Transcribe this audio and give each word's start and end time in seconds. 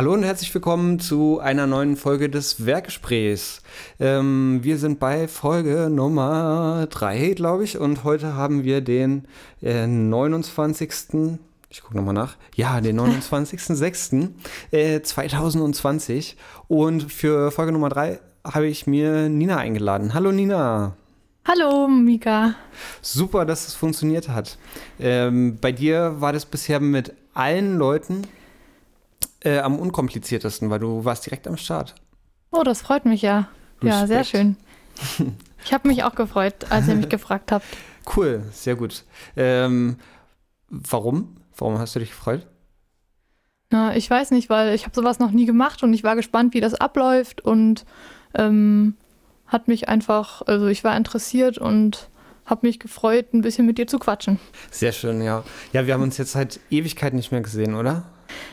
Hallo 0.00 0.14
und 0.14 0.22
herzlich 0.22 0.54
willkommen 0.54 0.98
zu 0.98 1.40
einer 1.40 1.66
neuen 1.66 1.94
Folge 1.94 2.30
des 2.30 2.64
Werkgesprächs. 2.64 3.60
Ähm, 3.98 4.60
wir 4.62 4.78
sind 4.78 4.98
bei 4.98 5.28
Folge 5.28 5.90
Nummer 5.90 6.86
3, 6.88 7.34
glaube 7.34 7.64
ich, 7.64 7.76
und 7.76 8.02
heute 8.02 8.34
haben 8.34 8.64
wir 8.64 8.80
den 8.80 9.26
äh, 9.60 9.86
29. 9.86 11.38
Ich 11.72 11.82
gucke 11.82 11.96
nochmal 11.96 12.14
nach. 12.14 12.34
Ja, 12.56 12.80
den 12.80 12.98
29.06.2020. 12.98 14.30
Äh, 14.72 15.02
2020. 15.02 16.36
und 16.66 17.12
für 17.12 17.52
Folge 17.52 17.70
Nummer 17.70 17.88
3 17.88 18.18
habe 18.44 18.66
ich 18.66 18.88
mir 18.88 19.28
Nina 19.28 19.58
eingeladen. 19.58 20.12
Hallo 20.12 20.32
Nina. 20.32 20.96
Hallo 21.46 21.86
Mika. 21.86 22.56
Super, 23.02 23.46
dass 23.46 23.68
es 23.68 23.74
funktioniert 23.74 24.28
hat. 24.28 24.58
Ähm, 24.98 25.58
bei 25.60 25.70
dir 25.70 26.20
war 26.20 26.32
das 26.32 26.44
bisher 26.44 26.80
mit 26.80 27.14
allen 27.34 27.78
Leuten 27.78 28.26
äh, 29.44 29.60
am 29.60 29.78
unkompliziertesten, 29.78 30.70
weil 30.70 30.80
du 30.80 31.04
warst 31.04 31.24
direkt 31.24 31.46
am 31.46 31.56
Start. 31.56 31.94
Oh, 32.50 32.64
das 32.64 32.82
freut 32.82 33.04
mich 33.04 33.22
ja. 33.22 33.48
Respekt. 33.80 33.84
Ja, 33.84 34.06
sehr 34.08 34.24
schön. 34.24 34.56
Ich 35.62 35.74
habe 35.74 35.88
mich 35.88 36.04
auch 36.04 36.14
gefreut, 36.14 36.54
als 36.70 36.88
ihr 36.88 36.94
mich 36.94 37.10
gefragt 37.10 37.52
habt. 37.52 37.66
Cool, 38.16 38.42
sehr 38.50 38.76
gut. 38.76 39.04
Ähm, 39.36 39.96
warum? 40.70 41.36
Warum 41.60 41.78
hast 41.78 41.94
du 41.94 42.00
dich 42.00 42.10
gefreut? 42.10 42.46
Na, 43.70 43.94
ich 43.94 44.10
weiß 44.10 44.32
nicht, 44.32 44.50
weil 44.50 44.74
ich 44.74 44.84
habe 44.84 44.94
sowas 44.94 45.18
noch 45.18 45.30
nie 45.30 45.46
gemacht 45.46 45.82
und 45.82 45.92
ich 45.94 46.02
war 46.02 46.16
gespannt, 46.16 46.54
wie 46.54 46.60
das 46.60 46.74
abläuft 46.74 47.40
und 47.40 47.84
ähm, 48.34 48.94
hat 49.46 49.68
mich 49.68 49.88
einfach, 49.88 50.42
also 50.46 50.66
ich 50.66 50.82
war 50.82 50.96
interessiert 50.96 51.58
und 51.58 52.08
habe 52.46 52.66
mich 52.66 52.80
gefreut, 52.80 53.32
ein 53.32 53.42
bisschen 53.42 53.66
mit 53.66 53.78
dir 53.78 53.86
zu 53.86 53.98
quatschen. 53.98 54.40
Sehr 54.72 54.90
schön, 54.90 55.22
ja. 55.22 55.44
Ja, 55.72 55.86
wir 55.86 55.94
haben 55.94 56.02
uns 56.02 56.18
jetzt 56.18 56.32
seit 56.32 56.58
Ewigkeit 56.70 57.14
nicht 57.14 57.30
mehr 57.30 57.42
gesehen, 57.42 57.76
oder? 57.76 58.04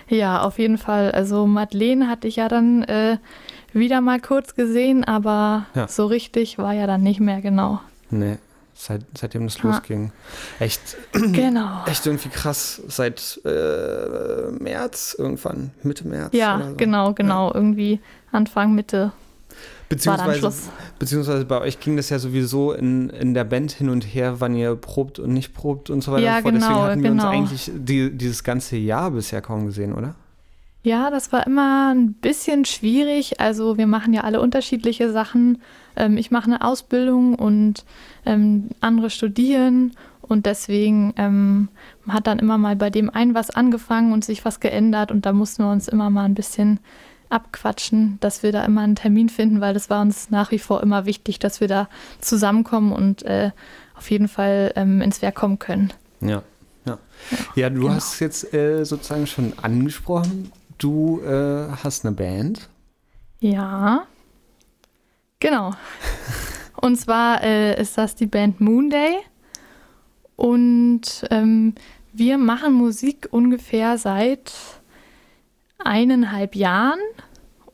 Ja, 0.08 0.41
auf 0.41 0.59
jeden 0.59 0.78
Fall. 0.78 1.11
Also 1.11 1.47
Madeleine 1.47 2.08
hatte 2.09 2.28
ich 2.28 2.35
ja 2.35 2.47
dann 2.47 2.83
äh, 2.83 3.17
wieder 3.73 4.02
mal 4.02 4.19
kurz 4.19 4.53
gesehen, 4.53 5.03
aber 5.03 5.66
ja. 5.73 5.88
so 5.88 6.05
richtig 6.05 6.58
war 6.59 6.73
ja 6.73 6.85
dann 6.85 7.02
nicht 7.02 7.19
mehr 7.19 7.41
genau. 7.41 7.80
Nee, 8.09 8.38
seit, 8.78 9.02
seitdem 9.17 9.45
das 9.45 9.58
ja. 9.58 9.70
losging. 9.70 10.11
Echt, 10.59 10.81
genau. 11.11 11.83
echt 11.88 12.06
irgendwie 12.06 12.30
krass. 12.30 12.81
Seit 12.88 13.42
äh, 13.45 14.52
März 14.59 15.16
irgendwann, 15.17 15.72
Mitte 15.84 16.08
März. 16.08 16.34
Ja, 16.34 16.61
so. 16.69 16.75
genau, 16.75 17.14
genau. 17.14 17.50
Ja. 17.50 17.56
Irgendwie 17.56 18.00
Anfang, 18.31 18.75
Mitte 18.75 19.11
Beziehungsweise, 19.89 20.52
beziehungsweise 21.00 21.45
bei 21.45 21.61
euch 21.61 21.80
ging 21.80 21.95
das 21.95 22.09
ja 22.09 22.19
sowieso 22.19 22.73
in, 22.73 23.09
in 23.09 23.34
der 23.34 23.45
Band 23.45 23.72
hin 23.72 23.89
und 23.89 24.02
her, 24.02 24.42
wann 24.42 24.53
ihr 24.53 24.75
probt 24.75 25.17
und 25.17 25.31
nicht 25.31 25.53
probt 25.53 25.89
und 25.89 26.03
so 26.03 26.12
weiter. 26.12 26.25
Ja, 26.25 26.41
genau, 26.41 26.59
Deswegen 26.59 26.75
hatten 26.75 27.03
wir 27.03 27.09
genau. 27.12 27.23
uns 27.23 27.31
eigentlich 27.31 27.72
die, 27.73 28.12
dieses 28.12 28.44
ganze 28.44 28.75
Jahr 28.75 29.12
bisher 29.12 29.41
kaum 29.41 29.66
gesehen, 29.66 29.94
oder? 29.94 30.16
Ja, 30.88 31.09
das 31.09 31.33
war 31.33 31.45
immer 31.45 31.93
ein 31.93 32.13
bisschen 32.13 32.63
schwierig. 32.63 33.41
Also 33.41 33.77
wir 33.77 33.88
machen 33.88 34.13
ja 34.13 34.21
alle 34.21 34.39
unterschiedliche 34.39 35.11
Sachen. 35.11 35.61
Ähm, 35.97 36.16
ich 36.16 36.31
mache 36.31 36.45
eine 36.45 36.61
Ausbildung 36.61 37.35
und 37.35 37.83
ähm, 38.25 38.69
andere 38.79 39.09
studieren. 39.09 39.91
Und 40.21 40.45
deswegen 40.45 41.13
ähm, 41.17 41.67
hat 42.07 42.25
dann 42.25 42.39
immer 42.39 42.57
mal 42.57 42.77
bei 42.77 42.89
dem 42.89 43.09
einen 43.09 43.35
was 43.35 43.49
angefangen 43.49 44.13
und 44.13 44.23
sich 44.23 44.45
was 44.45 44.61
geändert. 44.61 45.11
Und 45.11 45.25
da 45.25 45.33
mussten 45.33 45.66
wir 45.66 45.71
uns 45.73 45.89
immer 45.89 46.09
mal 46.09 46.23
ein 46.23 46.35
bisschen 46.35 46.79
abquatschen, 47.27 48.17
dass 48.22 48.41
wir 48.41 48.53
da 48.53 48.63
immer 48.63 48.79
einen 48.79 48.95
Termin 48.95 49.27
finden, 49.27 49.59
weil 49.59 49.73
das 49.73 49.89
war 49.89 50.01
uns 50.01 50.29
nach 50.29 50.51
wie 50.51 50.59
vor 50.59 50.81
immer 50.81 51.05
wichtig, 51.05 51.38
dass 51.38 51.59
wir 51.59 51.67
da 51.67 51.89
zusammenkommen 52.22 52.94
und 52.94 53.23
äh, 53.23 53.51
auf 53.94 54.09
jeden 54.09 54.29
Fall 54.29 54.72
ähm, 54.78 55.01
ins 55.01 55.22
Werk 55.22 55.35
kommen 55.35 55.59
können. 55.59 55.91
Ja, 56.22 56.44
ja. 56.85 56.97
Ja, 57.56 57.69
du 57.69 57.81
genau. 57.81 57.95
hast 57.95 58.22
jetzt 58.22 58.53
äh, 58.53 58.85
sozusagen 58.85 59.28
schon 59.28 59.51
angesprochen, 59.62 60.50
du 60.77 61.21
äh, 61.21 61.69
hast 61.83 62.05
eine 62.05 62.15
Band. 62.15 62.69
Ja, 63.39 64.05
genau. 65.39 65.73
und 66.81 66.97
zwar 66.97 67.43
äh, 67.43 67.79
ist 67.79 67.97
das 67.97 68.15
die 68.15 68.25
Band 68.25 68.59
Moonday 68.61 69.17
und 70.35 71.25
ähm, 71.29 71.75
wir 72.13 72.38
machen 72.38 72.73
Musik 72.73 73.27
ungefähr 73.31 73.97
seit 73.97 74.53
eineinhalb 75.77 76.55
Jahren 76.55 76.99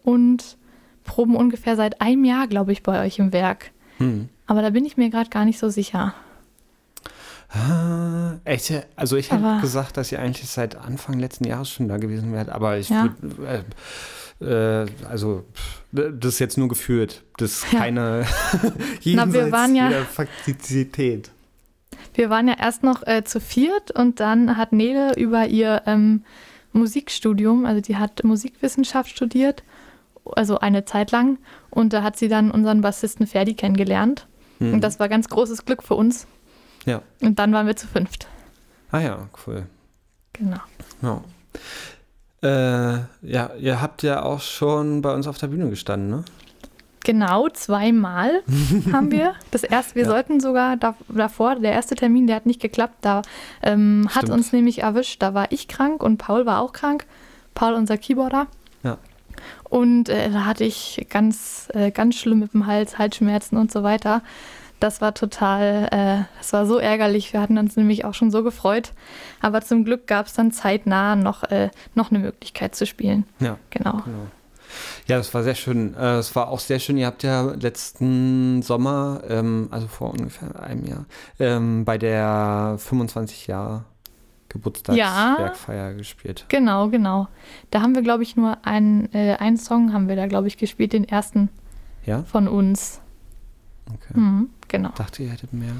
und 0.04 0.58
proben 1.04 1.36
ungefähr 1.36 1.76
seit 1.76 2.02
einem 2.02 2.26
Jahr, 2.26 2.48
glaube 2.48 2.72
ich, 2.72 2.84
bei 2.84 3.06
euch 3.06 3.20
im 3.20 3.34
Werk. 3.34 3.72
Hm. 3.98 4.30
Aber 4.48 4.62
da 4.62 4.72
bin 4.72 4.86
ich 4.86 4.98
mir 4.98 5.10
gerade 5.10 5.30
gar 5.30 5.46
nicht 5.46 5.60
so 5.60 5.70
sicher. 5.70 6.14
Ah, 7.54 8.40
echt? 8.46 8.74
Also 8.96 9.16
ich 9.16 9.32
hätte 9.32 9.60
gesagt, 9.62 9.98
dass 9.98 10.12
ihr 10.12 10.20
eigentlich 10.20 10.50
seit 10.50 10.76
Anfang 10.76 11.20
letzten 11.20 11.46
Jahres 11.46 11.70
schon 11.70 11.88
da 11.88 11.98
gewesen 11.98 12.34
wärt, 12.34 12.50
aber 12.50 12.78
ich 12.78 12.90
ja. 12.90 13.14
würde, 13.22 13.66
äh, 14.42 14.84
äh, 14.84 14.88
also 15.08 15.46
das 15.92 16.34
ist 16.34 16.40
jetzt 16.40 16.58
nur 16.58 16.68
gefühlt, 16.68 17.24
das 17.38 17.52
ist 17.52 17.74
ja. 17.74 17.80
keine 17.80 18.26
Na, 19.06 19.32
wir 19.32 19.52
waren 19.52 19.76
ja, 19.76 19.92
Faktizität. 20.04 21.30
Wir 22.16 22.32
waren 22.32 22.48
ja 22.48 22.56
erst 22.60 22.84
noch 22.84 23.06
äh, 23.06 23.24
zu 23.24 23.40
viert 23.40 23.92
und 23.92 24.20
dann 24.20 24.58
hat 24.58 24.72
Nele 24.72 25.14
über 25.16 25.48
ihr 25.48 25.84
ähm, 25.86 26.24
Musikstudium, 26.72 27.66
also 27.66 27.82
die 27.82 27.98
hat 27.98 28.24
Musikwissenschaft 28.24 29.12
studiert, 29.12 29.64
also 30.26 30.60
eine 30.60 30.86
Zeit 30.86 31.12
lang. 31.12 31.38
Und 31.70 31.94
da 31.94 32.04
hat 32.04 32.18
sie 32.18 32.28
dann 32.28 32.52
unseren 32.52 32.82
Bassisten 32.82 33.28
Ferdi 33.28 33.54
kennengelernt. 33.54 34.28
Mhm. 34.60 34.74
Und 34.74 34.82
das 34.82 35.00
war 35.00 35.10
ganz 35.10 35.30
großes 35.30 35.66
Glück 35.66 35.84
für 35.84 35.96
uns. 35.96 36.28
Ja. 36.86 37.02
Und 37.22 37.40
dann 37.40 37.54
waren 37.54 37.68
wir 37.68 37.76
zu 37.76 37.88
fünft. 37.88 38.28
Ah 38.92 39.00
ja, 39.00 39.30
cool. 39.46 39.66
Genau. 40.34 40.60
Ja. 41.02 41.22
Äh, 42.44 43.00
ja, 43.22 43.52
ihr 43.58 43.82
habt 43.82 44.04
ja 44.04 44.22
auch 44.22 44.42
schon 44.42 45.02
bei 45.02 45.14
uns 45.14 45.28
auf 45.28 45.38
der 45.38 45.48
Bühne 45.48 45.70
gestanden, 45.70 46.10
ne? 46.10 46.26
Genau, 47.06 47.50
zweimal 47.50 48.44
haben 48.94 49.12
wir. 49.12 49.34
Das 49.52 49.64
erste, 49.64 49.96
wir 49.96 50.04
ja. 50.04 50.10
sollten 50.10 50.40
sogar 50.40 50.78
da, 50.78 50.96
davor, 51.10 51.56
der 51.56 51.74
erste 51.74 51.96
Termin, 51.96 52.28
der 52.28 52.38
hat 52.38 52.46
nicht 52.46 52.62
geklappt. 52.62 52.96
Da 53.02 53.22
ähm, 53.62 54.08
hat 54.14 54.30
uns 54.30 54.54
nämlich 54.54 54.84
erwischt, 54.84 55.22
da 55.22 55.34
war 55.34 55.52
ich 55.52 55.68
krank 55.68 56.02
und 56.02 56.18
Paul 56.18 56.46
war 56.46 56.62
auch 56.62 56.72
krank. 56.72 57.06
Paul, 57.56 57.74
unser 57.74 57.98
Keyboarder. 57.98 58.48
Ja. 58.84 58.98
Und 59.70 60.08
äh, 60.10 60.30
da 60.30 60.46
hatte 60.46 60.64
ich 60.64 61.06
ganz, 61.10 61.68
äh, 61.74 61.92
ganz 61.92 62.16
schlimm 62.16 62.40
mit 62.40 62.54
dem 62.54 62.68
Hals, 62.68 62.98
Halsschmerzen 62.98 63.58
und 63.58 63.72
so 63.72 63.84
weiter. 63.84 64.22
Das 64.80 65.00
war 65.00 65.14
total, 65.14 65.88
äh, 65.92 66.38
das 66.38 66.52
war 66.54 66.66
so 66.66 66.78
ärgerlich. 66.78 67.32
Wir 67.32 67.42
hatten 67.42 67.58
uns 67.58 67.78
nämlich 67.78 68.04
auch 68.06 68.14
schon 68.14 68.32
so 68.32 68.44
gefreut. 68.44 68.92
Aber 69.42 69.62
zum 69.62 69.86
Glück 69.86 70.08
gab 70.08 70.28
es 70.28 70.34
dann 70.34 70.52
zeitnah 70.52 71.16
noch, 71.16 71.44
äh, 71.44 71.70
noch 71.96 72.12
eine 72.12 72.20
Möglichkeit 72.20 72.76
zu 72.76 72.86
spielen. 72.86 73.26
Ja. 73.40 73.58
Genau. 73.70 74.02
genau. 74.04 74.28
Ja, 75.08 75.18
das 75.18 75.34
war 75.34 75.44
sehr 75.44 75.56
schön. 75.56 75.96
Äh, 75.96 76.18
es 76.18 76.36
war 76.36 76.50
auch 76.50 76.60
sehr 76.60 76.80
schön. 76.80 76.98
Ihr 76.98 77.06
habt 77.06 77.24
ja 77.24 77.54
letzten 77.60 78.62
Sommer, 78.62 79.22
ähm, 79.28 79.68
also 79.72 79.88
vor 79.88 80.12
ungefähr 80.12 80.62
einem 80.62 80.86
Jahr, 80.86 81.06
ähm, 81.40 81.86
bei 81.86 81.98
der 81.98 82.76
25 82.80 83.48
Jahre 83.48 83.86
Geburtstagswerkfeier 84.50 85.90
ja, 85.90 85.94
gespielt. 85.94 86.46
Genau, 86.50 86.90
genau. 86.90 87.28
Da 87.72 87.82
haben 87.82 87.96
wir, 87.96 88.04
glaube 88.04 88.24
ich, 88.24 88.36
nur 88.36 88.66
einen, 88.66 89.12
äh, 89.14 89.36
einen 89.40 89.58
Song 89.58 89.94
haben 89.94 90.08
wir 90.08 90.16
da, 90.16 90.28
glaube 90.28 90.48
ich, 90.48 90.58
gespielt, 90.58 90.94
den 90.94 91.08
ersten 91.08 91.50
ja? 92.06 92.24
von 92.24 92.48
uns. 92.48 93.02
Okay. 93.92 94.20
Mhm, 94.20 94.50
genau. 94.68 94.90
Ich 94.90 94.96
dachte, 94.96 95.24
ihr 95.24 95.32
hättet 95.32 95.54
mehr. 95.54 95.74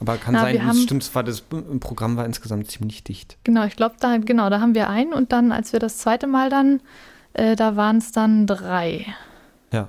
Aber 0.00 0.16
kann 0.16 0.34
Na, 0.34 0.42
sein, 0.42 0.60
das 0.66 0.82
stimmt, 0.82 1.02
das, 1.02 1.14
war 1.14 1.22
das 1.22 1.40
Programm 1.80 2.16
war 2.16 2.26
insgesamt 2.26 2.70
ziemlich 2.70 3.04
dicht. 3.04 3.38
Genau, 3.44 3.64
ich 3.64 3.76
glaube, 3.76 3.94
da, 4.00 4.18
genau, 4.18 4.50
da 4.50 4.60
haben 4.60 4.74
wir 4.74 4.90
einen 4.90 5.12
und 5.14 5.32
dann, 5.32 5.52
als 5.52 5.72
wir 5.72 5.80
das 5.80 5.98
zweite 5.98 6.26
Mal 6.26 6.50
dann 6.50 6.80
äh, 7.34 7.56
da 7.56 7.76
waren 7.76 7.98
es 7.98 8.12
dann 8.12 8.46
drei. 8.46 9.06
Ja. 9.72 9.88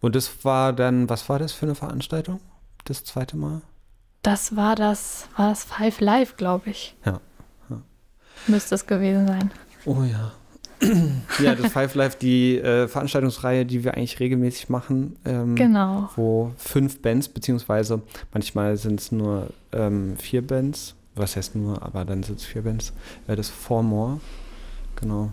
Und 0.00 0.14
das 0.14 0.44
war 0.44 0.72
dann, 0.72 1.08
was 1.10 1.28
war 1.28 1.38
das 1.38 1.52
für 1.52 1.66
eine 1.66 1.74
Veranstaltung? 1.74 2.40
Das 2.84 3.04
zweite 3.04 3.36
Mal? 3.36 3.62
Das 4.22 4.56
war 4.56 4.74
das, 4.74 5.28
war 5.36 5.50
das 5.50 5.64
Five 5.64 6.00
Live, 6.00 6.36
glaube 6.36 6.70
ich. 6.70 6.96
Ja. 7.04 7.20
ja. 7.68 7.82
Müsste 8.46 8.74
es 8.76 8.86
gewesen 8.86 9.26
sein. 9.26 9.50
Oh 9.84 10.02
ja. 10.02 10.32
ja, 11.42 11.54
das 11.54 11.72
Five 11.72 11.94
Live, 11.94 12.16
die 12.16 12.58
äh, 12.58 12.88
Veranstaltungsreihe, 12.88 13.64
die 13.64 13.84
wir 13.84 13.94
eigentlich 13.94 14.20
regelmäßig 14.20 14.68
machen. 14.68 15.16
Ähm, 15.24 15.54
genau. 15.54 16.10
Wo 16.16 16.52
fünf 16.56 17.00
Bands, 17.00 17.28
beziehungsweise 17.28 18.02
manchmal 18.32 18.76
sind 18.76 19.00
es 19.00 19.12
nur 19.12 19.48
ähm, 19.72 20.16
vier 20.16 20.46
Bands. 20.46 20.94
Was 21.16 21.36
heißt 21.36 21.54
nur, 21.54 21.80
aber 21.82 22.04
dann 22.04 22.22
sind 22.22 22.40
es 22.40 22.44
vier 22.44 22.62
Bands. 22.62 22.92
Äh, 23.28 23.36
das 23.36 23.48
Four 23.48 23.82
More. 23.82 24.20
Genau. 24.96 25.30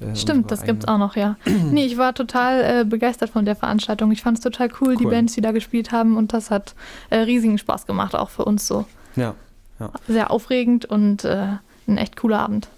Äh, 0.00 0.16
Stimmt, 0.16 0.50
das 0.50 0.64
gibt 0.64 0.84
es 0.84 0.88
auch 0.88 0.98
noch, 0.98 1.16
ja. 1.16 1.36
nee, 1.70 1.84
ich 1.84 1.98
war 1.98 2.14
total 2.14 2.80
äh, 2.80 2.84
begeistert 2.84 3.30
von 3.30 3.44
der 3.44 3.56
Veranstaltung. 3.56 4.10
Ich 4.12 4.22
fand 4.22 4.38
es 4.38 4.42
total 4.44 4.68
cool, 4.80 4.88
cool, 4.88 4.96
die 4.96 5.06
Bands, 5.06 5.34
die 5.34 5.40
da 5.40 5.52
gespielt 5.52 5.92
haben 5.92 6.16
und 6.16 6.32
das 6.32 6.50
hat 6.50 6.74
äh, 7.10 7.18
riesigen 7.18 7.58
Spaß 7.58 7.86
gemacht, 7.86 8.14
auch 8.14 8.30
für 8.30 8.44
uns 8.44 8.66
so. 8.66 8.86
Ja, 9.16 9.34
ja. 9.78 9.90
Sehr 10.08 10.30
aufregend 10.30 10.86
und 10.86 11.24
äh, 11.24 11.48
ein 11.86 11.98
echt 11.98 12.16
cooler 12.16 12.38
Abend. 12.40 12.68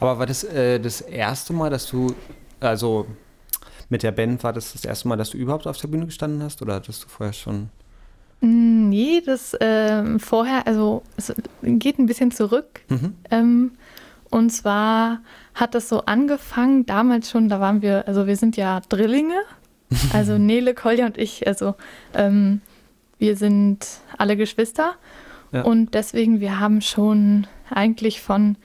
Aber 0.00 0.18
war 0.18 0.26
das 0.26 0.44
äh, 0.44 0.78
das 0.78 1.00
erste 1.00 1.52
Mal, 1.52 1.70
dass 1.70 1.86
du, 1.86 2.14
also 2.60 3.06
mit 3.88 4.02
der 4.02 4.12
Band 4.12 4.42
war 4.42 4.52
das 4.52 4.72
das 4.72 4.84
erste 4.84 5.08
Mal, 5.08 5.16
dass 5.16 5.30
du 5.30 5.38
überhaupt 5.38 5.66
auf 5.66 5.78
der 5.78 5.88
Bühne 5.88 6.06
gestanden 6.06 6.42
hast 6.42 6.60
oder 6.62 6.74
hattest 6.74 7.04
du 7.04 7.08
vorher 7.08 7.32
schon? 7.32 7.70
Mm, 8.40 8.88
nee, 8.88 9.22
das 9.24 9.54
äh, 9.54 10.18
vorher, 10.18 10.66
also 10.66 11.02
es 11.16 11.32
geht 11.62 11.98
ein 11.98 12.06
bisschen 12.06 12.30
zurück. 12.30 12.80
Mhm. 12.88 13.14
Ähm, 13.30 13.70
und 14.30 14.50
zwar 14.50 15.20
hat 15.54 15.74
das 15.74 15.88
so 15.88 16.04
angefangen, 16.04 16.84
damals 16.84 17.30
schon, 17.30 17.48
da 17.48 17.60
waren 17.60 17.80
wir, 17.80 18.06
also 18.08 18.26
wir 18.26 18.36
sind 18.36 18.56
ja 18.56 18.80
Drillinge, 18.88 19.40
also 20.12 20.36
Nele, 20.36 20.74
Kolja 20.74 21.06
und 21.06 21.16
ich, 21.16 21.46
also 21.46 21.74
ähm, 22.14 22.60
wir 23.18 23.36
sind 23.36 23.86
alle 24.18 24.36
Geschwister. 24.36 24.92
Ja. 25.52 25.62
Und 25.62 25.94
deswegen, 25.94 26.40
wir 26.40 26.58
haben 26.58 26.80
schon 26.80 27.46
eigentlich 27.70 28.20
von, 28.20 28.56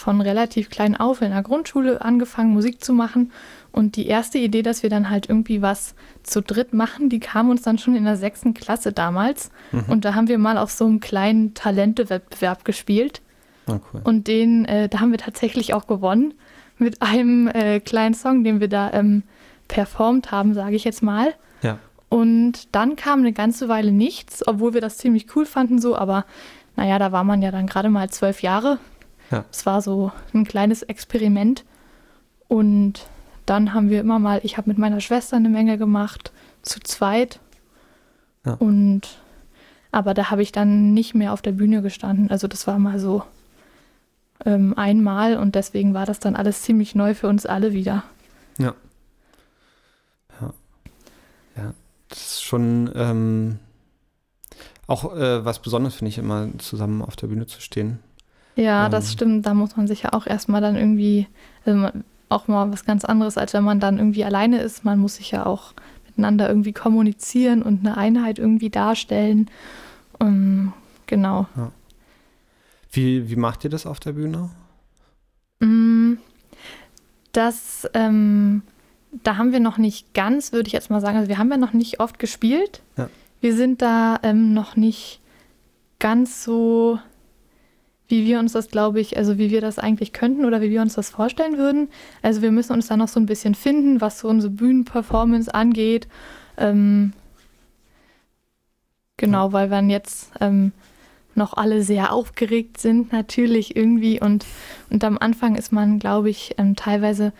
von 0.00 0.20
relativ 0.20 0.70
klein 0.70 0.96
auf 0.96 1.22
in 1.22 1.30
der 1.30 1.42
Grundschule 1.42 2.02
angefangen, 2.02 2.52
Musik 2.52 2.82
zu 2.82 2.92
machen. 2.92 3.30
Und 3.72 3.96
die 3.96 4.06
erste 4.06 4.38
Idee, 4.38 4.62
dass 4.62 4.82
wir 4.82 4.90
dann 4.90 5.10
halt 5.10 5.28
irgendwie 5.28 5.62
was 5.62 5.94
zu 6.22 6.42
dritt 6.42 6.74
machen, 6.74 7.08
die 7.08 7.20
kam 7.20 7.50
uns 7.50 7.62
dann 7.62 7.78
schon 7.78 7.94
in 7.94 8.04
der 8.04 8.16
sechsten 8.16 8.54
Klasse 8.54 8.92
damals. 8.92 9.50
Mhm. 9.70 9.84
Und 9.88 10.04
da 10.04 10.14
haben 10.14 10.28
wir 10.28 10.38
mal 10.38 10.58
auf 10.58 10.70
so 10.70 10.86
einem 10.86 11.00
kleinen 11.00 11.54
Talentewettbewerb 11.54 12.64
gespielt. 12.64 13.22
Oh, 13.66 13.78
cool. 13.92 14.00
Und 14.02 14.26
den, 14.26 14.64
äh, 14.64 14.88
da 14.88 15.00
haben 15.00 15.12
wir 15.12 15.18
tatsächlich 15.18 15.74
auch 15.74 15.86
gewonnen 15.86 16.34
mit 16.78 17.02
einem 17.02 17.46
äh, 17.48 17.78
kleinen 17.78 18.14
Song, 18.14 18.42
den 18.42 18.58
wir 18.58 18.68
da 18.68 18.92
ähm, 18.92 19.22
performt 19.68 20.32
haben, 20.32 20.54
sage 20.54 20.74
ich 20.74 20.84
jetzt 20.84 21.02
mal. 21.02 21.34
Ja. 21.62 21.78
Und 22.08 22.74
dann 22.74 22.96
kam 22.96 23.20
eine 23.20 23.32
ganze 23.32 23.68
Weile 23.68 23.92
nichts, 23.92 24.46
obwohl 24.46 24.74
wir 24.74 24.80
das 24.80 24.98
ziemlich 24.98 25.36
cool 25.36 25.46
fanden 25.46 25.78
so, 25.78 25.96
aber 25.96 26.24
naja, 26.74 26.98
da 26.98 27.12
war 27.12 27.22
man 27.22 27.42
ja 27.42 27.50
dann 27.50 27.66
gerade 27.66 27.88
mal 27.88 28.10
zwölf 28.10 28.42
Jahre. 28.42 28.78
Ja. 29.30 29.44
Es 29.50 29.66
war 29.66 29.82
so 29.82 30.12
ein 30.34 30.44
kleines 30.44 30.82
Experiment. 30.82 31.64
Und 32.48 33.06
dann 33.46 33.74
haben 33.74 33.90
wir 33.90 34.00
immer 34.00 34.18
mal, 34.18 34.40
ich 34.42 34.56
habe 34.56 34.68
mit 34.68 34.78
meiner 34.78 35.00
Schwester 35.00 35.36
eine 35.36 35.48
Menge 35.48 35.78
gemacht, 35.78 36.32
zu 36.62 36.80
zweit. 36.80 37.40
Ja. 38.44 38.54
Und 38.54 39.20
aber 39.92 40.14
da 40.14 40.30
habe 40.30 40.42
ich 40.42 40.52
dann 40.52 40.94
nicht 40.94 41.14
mehr 41.14 41.32
auf 41.32 41.42
der 41.42 41.52
Bühne 41.52 41.82
gestanden. 41.82 42.30
Also 42.30 42.46
das 42.46 42.66
war 42.66 42.78
mal 42.78 42.98
so 42.98 43.24
ähm, 44.44 44.74
einmal 44.76 45.36
und 45.36 45.54
deswegen 45.54 45.94
war 45.94 46.06
das 46.06 46.20
dann 46.20 46.36
alles 46.36 46.62
ziemlich 46.62 46.94
neu 46.94 47.14
für 47.14 47.28
uns 47.28 47.44
alle 47.46 47.72
wieder. 47.72 48.04
Ja. 48.58 48.74
Ja. 50.40 50.52
Ja. 51.56 51.74
Das 52.08 52.18
ist 52.18 52.42
schon 52.42 52.90
ähm, 52.94 53.58
auch 54.86 55.14
äh, 55.14 55.44
was 55.44 55.60
Besonderes, 55.60 55.96
finde 55.96 56.10
ich, 56.10 56.18
immer 56.18 56.48
zusammen 56.58 57.02
auf 57.02 57.16
der 57.16 57.26
Bühne 57.26 57.46
zu 57.46 57.60
stehen. 57.60 57.98
Ja, 58.60 58.86
ähm. 58.86 58.90
das 58.90 59.12
stimmt. 59.12 59.46
Da 59.46 59.54
muss 59.54 59.76
man 59.76 59.86
sich 59.86 60.02
ja 60.02 60.12
auch 60.12 60.26
erstmal 60.26 60.60
dann 60.60 60.76
irgendwie, 60.76 61.26
also 61.64 61.88
auch 62.28 62.46
mal 62.46 62.70
was 62.70 62.84
ganz 62.84 63.04
anderes, 63.04 63.38
als 63.38 63.54
wenn 63.54 63.64
man 63.64 63.80
dann 63.80 63.98
irgendwie 63.98 64.24
alleine 64.24 64.60
ist. 64.60 64.84
Man 64.84 64.98
muss 64.98 65.16
sich 65.16 65.30
ja 65.30 65.46
auch 65.46 65.72
miteinander 66.06 66.48
irgendwie 66.48 66.72
kommunizieren 66.72 67.62
und 67.62 67.80
eine 67.80 67.96
Einheit 67.96 68.38
irgendwie 68.38 68.70
darstellen. 68.70 69.50
Ähm, 70.20 70.72
genau. 71.06 71.46
Ja. 71.56 71.72
Wie, 72.92 73.30
wie 73.30 73.36
macht 73.36 73.64
ihr 73.64 73.70
das 73.70 73.86
auf 73.86 74.00
der 74.00 74.12
Bühne? 74.12 74.50
Mm, 75.60 76.14
das, 77.32 77.88
ähm, 77.94 78.62
da 79.22 79.36
haben 79.36 79.52
wir 79.52 79.60
noch 79.60 79.78
nicht 79.78 80.12
ganz, 80.12 80.52
würde 80.52 80.66
ich 80.66 80.72
jetzt 80.72 80.90
mal 80.90 81.00
sagen, 81.00 81.16
also 81.16 81.28
wir 81.28 81.38
haben 81.38 81.50
ja 81.50 81.56
noch 81.56 81.72
nicht 81.72 82.00
oft 82.00 82.18
gespielt. 82.18 82.82
Ja. 82.96 83.08
Wir 83.40 83.54
sind 83.54 83.80
da 83.80 84.18
ähm, 84.22 84.52
noch 84.52 84.76
nicht 84.76 85.20
ganz 85.98 86.44
so, 86.44 86.98
wie 88.10 88.26
wir 88.26 88.38
uns 88.38 88.52
das, 88.52 88.68
glaube 88.68 89.00
ich, 89.00 89.16
also 89.16 89.38
wie 89.38 89.50
wir 89.50 89.60
das 89.60 89.78
eigentlich 89.78 90.12
könnten 90.12 90.44
oder 90.44 90.60
wie 90.60 90.70
wir 90.70 90.82
uns 90.82 90.94
das 90.94 91.10
vorstellen 91.10 91.56
würden. 91.58 91.88
Also 92.22 92.42
wir 92.42 92.50
müssen 92.50 92.72
uns 92.72 92.88
da 92.88 92.96
noch 92.96 93.08
so 93.08 93.20
ein 93.20 93.26
bisschen 93.26 93.54
finden, 93.54 94.00
was 94.00 94.20
so 94.20 94.28
unsere 94.28 94.52
Bühnenperformance 94.52 95.52
angeht. 95.54 96.08
Ähm, 96.56 97.12
genau, 99.16 99.52
weil 99.52 99.70
wir 99.70 99.82
jetzt 99.82 100.32
ähm, 100.40 100.72
noch 101.34 101.54
alle 101.54 101.82
sehr 101.82 102.12
aufgeregt 102.12 102.78
sind, 102.78 103.12
natürlich 103.12 103.76
irgendwie. 103.76 104.20
Und, 104.20 104.44
und 104.90 105.04
am 105.04 105.16
Anfang 105.18 105.56
ist 105.56 105.72
man, 105.72 105.98
glaube 105.98 106.30
ich, 106.30 106.54
ähm, 106.58 106.76
teilweise 106.76 107.32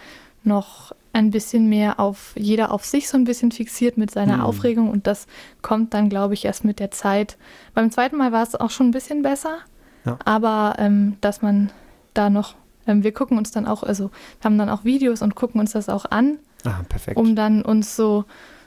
noch 0.43 0.93
ein 1.13 1.31
bisschen 1.31 1.69
mehr 1.69 1.99
auf 1.99 2.33
jeder 2.37 2.73
auf 2.73 2.85
sich 2.85 3.09
so 3.09 3.17
ein 3.17 3.25
bisschen 3.25 3.51
fixiert 3.51 3.97
mit 3.97 4.11
seiner 4.11 4.39
mhm. 4.39 4.43
Aufregung 4.43 4.91
und 4.91 5.07
das 5.07 5.27
kommt 5.61 5.93
dann, 5.93 6.09
glaube 6.09 6.35
ich, 6.35 6.45
erst 6.45 6.65
mit 6.65 6.79
der 6.79 6.93
Zeit. 6.93 7.37
Beim 7.75 7.91
zweiten 7.91 8.17
Mal 8.17 8.33
war 8.33 8.45
es 8.45 8.55
auch 8.55 8.71
schon 8.71 8.89
ein 8.89 8.93
bisschen 8.93 9.23
besser, 9.23 9.59
ja. 10.05 10.19
aber 10.25 10.77
ähm, 10.79 11.17
dass 11.21 11.43
man 11.43 11.71
da 12.15 12.31
noch, 12.31 12.55
ähm, 12.87 13.03
wir 13.03 13.13
gucken 13.13 13.39
uns 13.39 13.51
dann 13.51 13.67
auch, 13.67 13.83
also 13.83 14.11
wir 14.41 14.45
haben 14.45 14.59
dann 14.59 14.69
auch 14.69 14.85
Videos 14.85 15.23
und 15.23 15.35
gucken 15.35 15.61
uns 15.61 15.73
das 15.73 15.89
auch 15.89 16.07
an, 16.11 16.39
ah, 16.65 16.81
um 17.15 17.37
dann 17.37 17.63
uns 17.63 17.97
so 17.97 18.25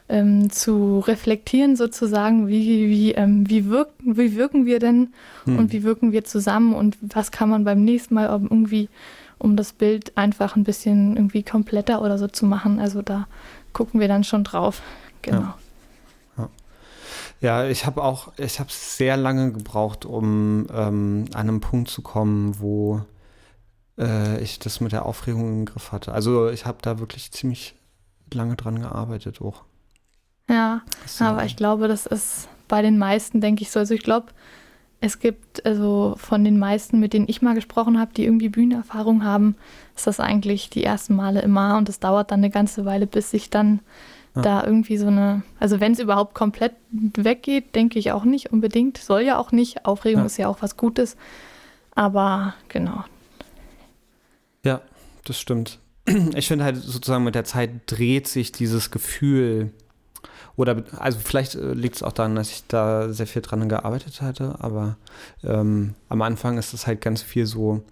ähm, 0.10 0.50
zu 0.50 1.00
reflektieren 1.00 1.76
sozusagen, 1.76 2.48
wie, 2.48 2.90
wie, 2.90 3.12
ähm, 3.14 3.50
wie, 3.50 3.70
wirken, 3.70 4.18
wie 4.18 4.36
wirken 4.36 4.66
wir 4.66 4.80
denn 4.80 5.14
hm. 5.46 5.58
und 5.58 5.72
wie 5.72 5.84
wirken 5.84 6.12
wir 6.12 6.24
zusammen 6.24 6.74
und 6.74 6.98
was 7.02 7.32
kann 7.32 7.50
man 7.50 7.64
beim 7.64 7.84
nächsten 7.84 8.14
Mal 8.14 8.28
irgendwie, 8.28 8.90
um 9.40 9.56
das 9.56 9.74
Bild 9.74 10.18
einfach 10.18 10.56
ein 10.56 10.64
bisschen 10.64 11.16
irgendwie 11.16 11.44
kompletter 11.44 12.02
oder 12.02 12.18
so 12.18 12.28
zu 12.28 12.46
machen. 12.46 12.80
Also 12.80 13.02
da 13.02 13.28
gucken 13.72 14.00
wir 14.00 14.08
dann 14.08 14.24
schon 14.24 14.44
drauf. 14.44 14.82
Genau. 15.22 15.40
Ja. 15.40 15.58
Ja, 17.44 17.68
ich 17.68 17.86
habe 17.86 18.02
auch, 18.02 18.32
ich 18.38 18.62
habe 18.62 18.72
sehr 18.72 19.18
lange 19.18 19.52
gebraucht, 19.52 20.06
um 20.06 20.66
ähm, 20.74 21.26
an 21.34 21.50
einen 21.50 21.60
Punkt 21.60 21.90
zu 21.90 22.02
kommen, 22.02 22.58
wo 22.62 23.02
äh, 24.00 24.42
ich 24.42 24.60
das 24.60 24.80
mit 24.80 24.94
der 24.94 25.06
Aufregung 25.06 25.50
im 25.50 25.66
Griff 25.66 25.92
hatte. 25.92 26.14
Also 26.14 26.48
ich 26.48 26.66
habe 26.66 26.78
da 26.82 27.00
wirklich 27.00 27.34
ziemlich 27.34 27.76
lange 28.34 28.56
dran 28.56 28.80
gearbeitet 28.80 29.42
auch. 29.42 29.64
Ja, 30.50 30.84
so. 31.06 31.26
aber 31.26 31.44
ich 31.44 31.58
glaube, 31.58 31.90
das 31.90 32.06
ist 32.06 32.48
bei 32.70 32.82
den 32.82 32.98
meisten, 32.98 33.42
denke 33.42 33.64
ich 33.64 33.72
so. 33.72 33.80
Also 33.80 33.94
ich 33.94 34.04
glaube, 34.04 34.28
es 35.02 35.20
gibt 35.20 35.66
also 35.66 36.16
von 36.18 36.46
den 36.46 36.58
meisten, 36.58 37.02
mit 37.02 37.12
denen 37.12 37.28
ich 37.28 37.42
mal 37.42 37.56
gesprochen 37.56 38.00
habe, 38.00 38.14
die 38.14 38.24
irgendwie 38.24 38.48
Bühnenerfahrung 38.48 39.26
haben, 39.26 39.58
ist 39.98 40.08
das 40.08 40.22
eigentlich 40.22 40.70
die 40.70 40.86
ersten 40.86 41.14
Male 41.14 41.42
immer 41.42 41.78
und 41.78 41.90
es 41.90 42.00
dauert 42.00 42.32
dann 42.32 42.40
eine 42.40 42.52
ganze 42.52 42.86
Weile, 42.86 43.06
bis 43.06 43.32
sich 43.32 43.50
dann 43.50 43.82
ja. 44.36 44.42
da 44.42 44.64
irgendwie 44.64 44.98
so 44.98 45.08
eine, 45.08 45.44
also 45.60 45.80
wenn 45.80 45.94
es 45.94 46.00
überhaupt 46.00 46.34
komplett 46.34 46.74
weggeht, 46.92 47.76
denke 47.76 48.00
ich 48.00 48.12
auch 48.12 48.24
nicht 48.24 48.52
unbedingt, 48.52 48.98
soll 48.98 49.22
ja 49.22 49.38
auch 49.38 49.52
nicht, 49.52 49.86
Aufregung 49.86 50.22
ja. 50.22 50.26
ist 50.26 50.38
ja 50.38 50.48
auch 50.48 50.62
was 50.62 50.78
Gutes, 50.78 51.18
aber 51.96 52.56
genau. 52.70 53.04
Ja, 54.64 54.82
das 55.26 55.40
stimmt. 55.40 55.80
Ich 56.36 56.48
finde 56.48 56.66
halt 56.66 56.78
sozusagen 56.78 57.24
mit 57.24 57.36
der 57.36 57.46
Zeit 57.46 57.72
dreht 57.86 58.28
sich 58.28 58.52
dieses 58.52 58.92
Gefühl 58.92 59.72
oder 60.56 60.84
also 60.98 61.20
vielleicht 61.20 61.56
äh, 61.56 61.74
liegt 61.74 61.96
es 61.96 62.04
auch 62.04 62.12
daran, 62.12 62.36
dass 62.36 62.52
ich 62.52 62.68
da 62.68 63.12
sehr 63.12 63.28
viel 63.28 63.42
dran 63.42 63.70
gearbeitet 63.70 64.22
hatte, 64.22 64.56
aber 64.60 64.98
ähm, 65.44 65.96
am 66.10 66.22
Anfang 66.22 66.58
ist 66.58 66.74
es 66.74 66.88
halt 66.88 67.02
ganz 67.02 67.22
viel 67.22 67.46
so 67.46 67.84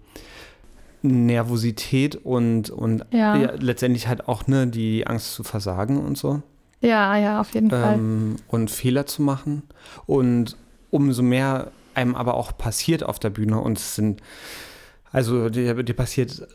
Nervosität 1.02 2.16
und, 2.16 2.70
und 2.70 3.04
ja. 3.10 3.36
Ja, 3.36 3.52
letztendlich 3.58 4.08
halt 4.08 4.28
auch 4.28 4.46
ne, 4.46 4.66
die 4.66 5.06
Angst 5.06 5.34
zu 5.34 5.42
versagen 5.42 5.98
und 5.98 6.16
so. 6.16 6.42
Ja, 6.80 7.16
ja, 7.16 7.40
auf 7.40 7.54
jeden 7.54 7.70
ähm, 7.72 8.36
Fall. 8.36 8.44
Und 8.48 8.70
Fehler 8.70 9.06
zu 9.06 9.22
machen. 9.22 9.62
Und 10.06 10.56
umso 10.90 11.22
mehr 11.22 11.70
einem 11.94 12.14
aber 12.14 12.34
auch 12.34 12.56
passiert 12.56 13.02
auf 13.02 13.18
der 13.18 13.30
Bühne 13.30 13.60
und 13.60 13.78
es 13.78 13.94
sind, 13.94 14.22
also 15.10 15.48
dir, 15.48 15.82
dir 15.82 15.94
passiert 15.94 16.46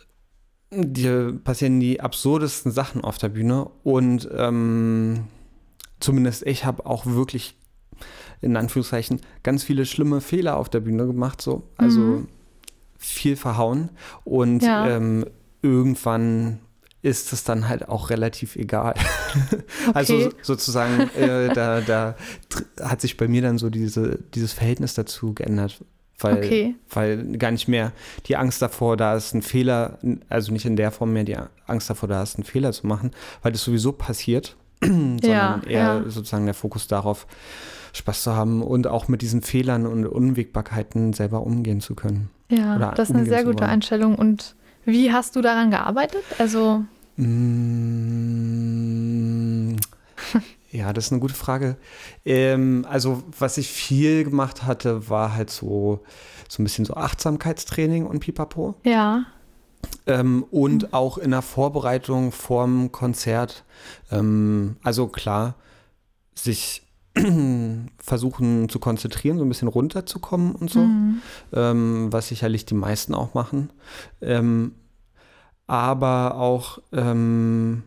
dir 0.72 1.40
passieren 1.44 1.80
die 1.80 2.02
absurdesten 2.02 2.72
Sachen 2.72 3.02
auf 3.04 3.18
der 3.18 3.30
Bühne 3.30 3.70
und 3.84 4.28
ähm, 4.36 5.26
zumindest 6.00 6.46
ich 6.46 6.66
habe 6.66 6.86
auch 6.86 7.06
wirklich 7.06 7.56
in 8.42 8.58
Anführungszeichen 8.58 9.22
ganz 9.44 9.64
viele 9.64 9.86
schlimme 9.86 10.22
Fehler 10.22 10.58
auf 10.58 10.70
der 10.70 10.82
Bühne 10.82 11.08
gemacht, 11.08 11.42
so. 11.42 11.64
Also 11.78 12.00
mhm. 12.00 12.28
Viel 12.98 13.36
verhauen. 13.36 13.90
Und 14.24 14.64
ja. 14.64 14.88
ähm, 14.88 15.26
irgendwann 15.62 16.60
ist 17.02 17.32
es 17.32 17.44
dann 17.44 17.70
halt 17.70 17.88
auch 17.90 18.10
relativ 18.10 18.56
egal. 18.56 18.96
Also 19.94 20.16
okay. 20.16 20.26
Also 20.26 20.38
sozusagen, 20.42 21.10
äh, 21.16 21.54
da, 21.54 21.82
da 21.82 22.16
hat 22.82 23.00
sich 23.00 23.16
bei 23.16 23.28
mir 23.28 23.42
dann 23.42 23.58
so 23.58 23.70
diese, 23.70 24.20
dieses 24.34 24.52
Verhältnis 24.52 24.96
dazu 24.96 25.34
geändert. 25.34 25.84
Weil, 26.20 26.38
okay. 26.38 26.76
weil 26.90 27.38
gar 27.38 27.52
nicht 27.52 27.68
mehr 27.68 27.92
die 28.26 28.36
Angst 28.36 28.62
davor 28.62 28.98
da 28.98 29.16
ist, 29.16 29.36
ein 29.36 29.44
Fehler, 29.44 30.00
also 30.30 30.52
nicht 30.52 30.66
in 30.66 30.76
der 30.76 30.92
Form 30.92 31.14
mehr 31.14 31.24
die 31.24 31.38
Angst 31.68 31.90
davor 31.90 32.10
da 32.10 32.24
ist, 32.24 32.36
einen 32.36 32.44
Fehler 32.44 32.74
zu 32.74 32.88
machen, 32.88 33.12
weil 33.44 33.52
das 33.52 33.64
sowieso 33.64 33.92
passiert 33.92 34.58
sondern 34.84 35.22
ja, 35.24 35.62
eher 35.68 35.80
ja. 35.80 36.04
sozusagen 36.10 36.46
der 36.46 36.54
Fokus 36.54 36.88
darauf, 36.88 37.28
Spaß 37.94 38.24
zu 38.24 38.36
haben 38.36 38.62
und 38.62 38.86
auch 38.86 39.08
mit 39.08 39.22
diesen 39.22 39.42
Fehlern 39.42 39.88
und 39.88 40.06
Unwägbarkeiten 40.06 41.14
selber 41.14 41.42
umgehen 41.42 41.82
zu 41.82 41.96
können. 41.96 42.30
Ja, 42.50 42.92
das 42.92 43.10
ist 43.10 43.16
eine 43.16 43.26
sehr 43.26 43.44
gute 43.44 43.66
Einstellung. 43.66 44.16
Und 44.16 44.56
wie 44.86 45.12
hast 45.12 45.36
du 45.36 45.42
daran 45.42 45.70
gearbeitet? 45.70 46.24
Also. 46.38 46.86
Mm, 47.18 47.28
ja, 50.72 50.94
das 50.94 51.08
ist 51.08 51.12
eine 51.12 51.20
gute 51.20 51.34
Frage. 51.34 51.76
Ähm, 52.26 52.86
also, 52.90 53.24
was 53.38 53.58
ich 53.58 53.68
viel 53.70 54.24
gemacht 54.24 54.64
hatte, 54.64 55.10
war 55.10 55.36
halt 55.36 55.50
so, 55.50 56.06
so 56.48 56.62
ein 56.62 56.66
bisschen 56.66 56.86
so 56.86 56.94
Achtsamkeitstraining 56.94 58.06
und 58.06 58.20
Pipapo. 58.20 58.76
Ja. 58.84 59.26
Ähm, 60.06 60.46
und 60.50 60.84
mhm. 60.84 60.94
auch 60.94 61.18
in 61.18 61.32
der 61.32 61.42
Vorbereitung 61.42 62.32
vorm 62.32 62.94
Konzert. 62.94 63.66
Ähm, 64.10 64.78
also 64.84 65.08
klar, 65.08 65.56
sich 66.34 66.87
versuchen 67.98 68.70
zu 68.70 68.80
konzentrieren, 68.80 69.38
so 69.38 69.46
ein 69.46 69.50
bisschen 69.50 69.68
runterzukommen 69.68 70.54
und 70.56 70.70
so, 70.70 70.80
mhm. 70.80 71.22
ähm, 71.54 72.08
was 72.12 72.28
sicherlich 72.28 72.66
die 72.66 72.76
meisten 72.76 73.14
auch 73.14 73.34
machen. 73.34 73.72
Ähm, 74.22 74.74
aber 75.68 76.36
auch 76.36 76.80
ähm, 76.94 77.84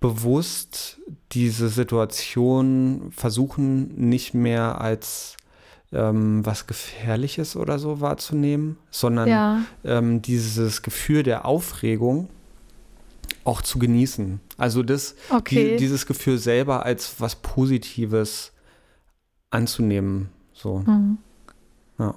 bewusst 0.00 1.00
diese 1.32 1.68
Situation 1.68 3.10
versuchen 3.10 3.94
nicht 4.08 4.34
mehr 4.34 4.80
als 4.80 5.36
ähm, 5.92 6.44
was 6.44 6.66
Gefährliches 6.66 7.56
oder 7.56 7.78
so 7.78 8.00
wahrzunehmen, 8.00 8.76
sondern 8.90 9.28
ja. 9.28 9.62
ähm, 9.84 10.20
dieses 10.22 10.82
Gefühl 10.82 11.22
der 11.22 11.46
Aufregung 11.46 12.28
auch 13.44 13.62
zu 13.62 13.78
genießen. 13.78 14.40
Also 14.56 14.82
das, 14.82 15.14
okay. 15.30 15.72
die, 15.72 15.76
dieses 15.76 16.06
Gefühl 16.06 16.38
selber 16.38 16.84
als 16.84 17.14
was 17.18 17.36
Positives 17.36 18.51
anzunehmen. 19.52 20.30
So. 20.52 20.78
Mhm. 20.78 21.18
Ja. 21.98 22.14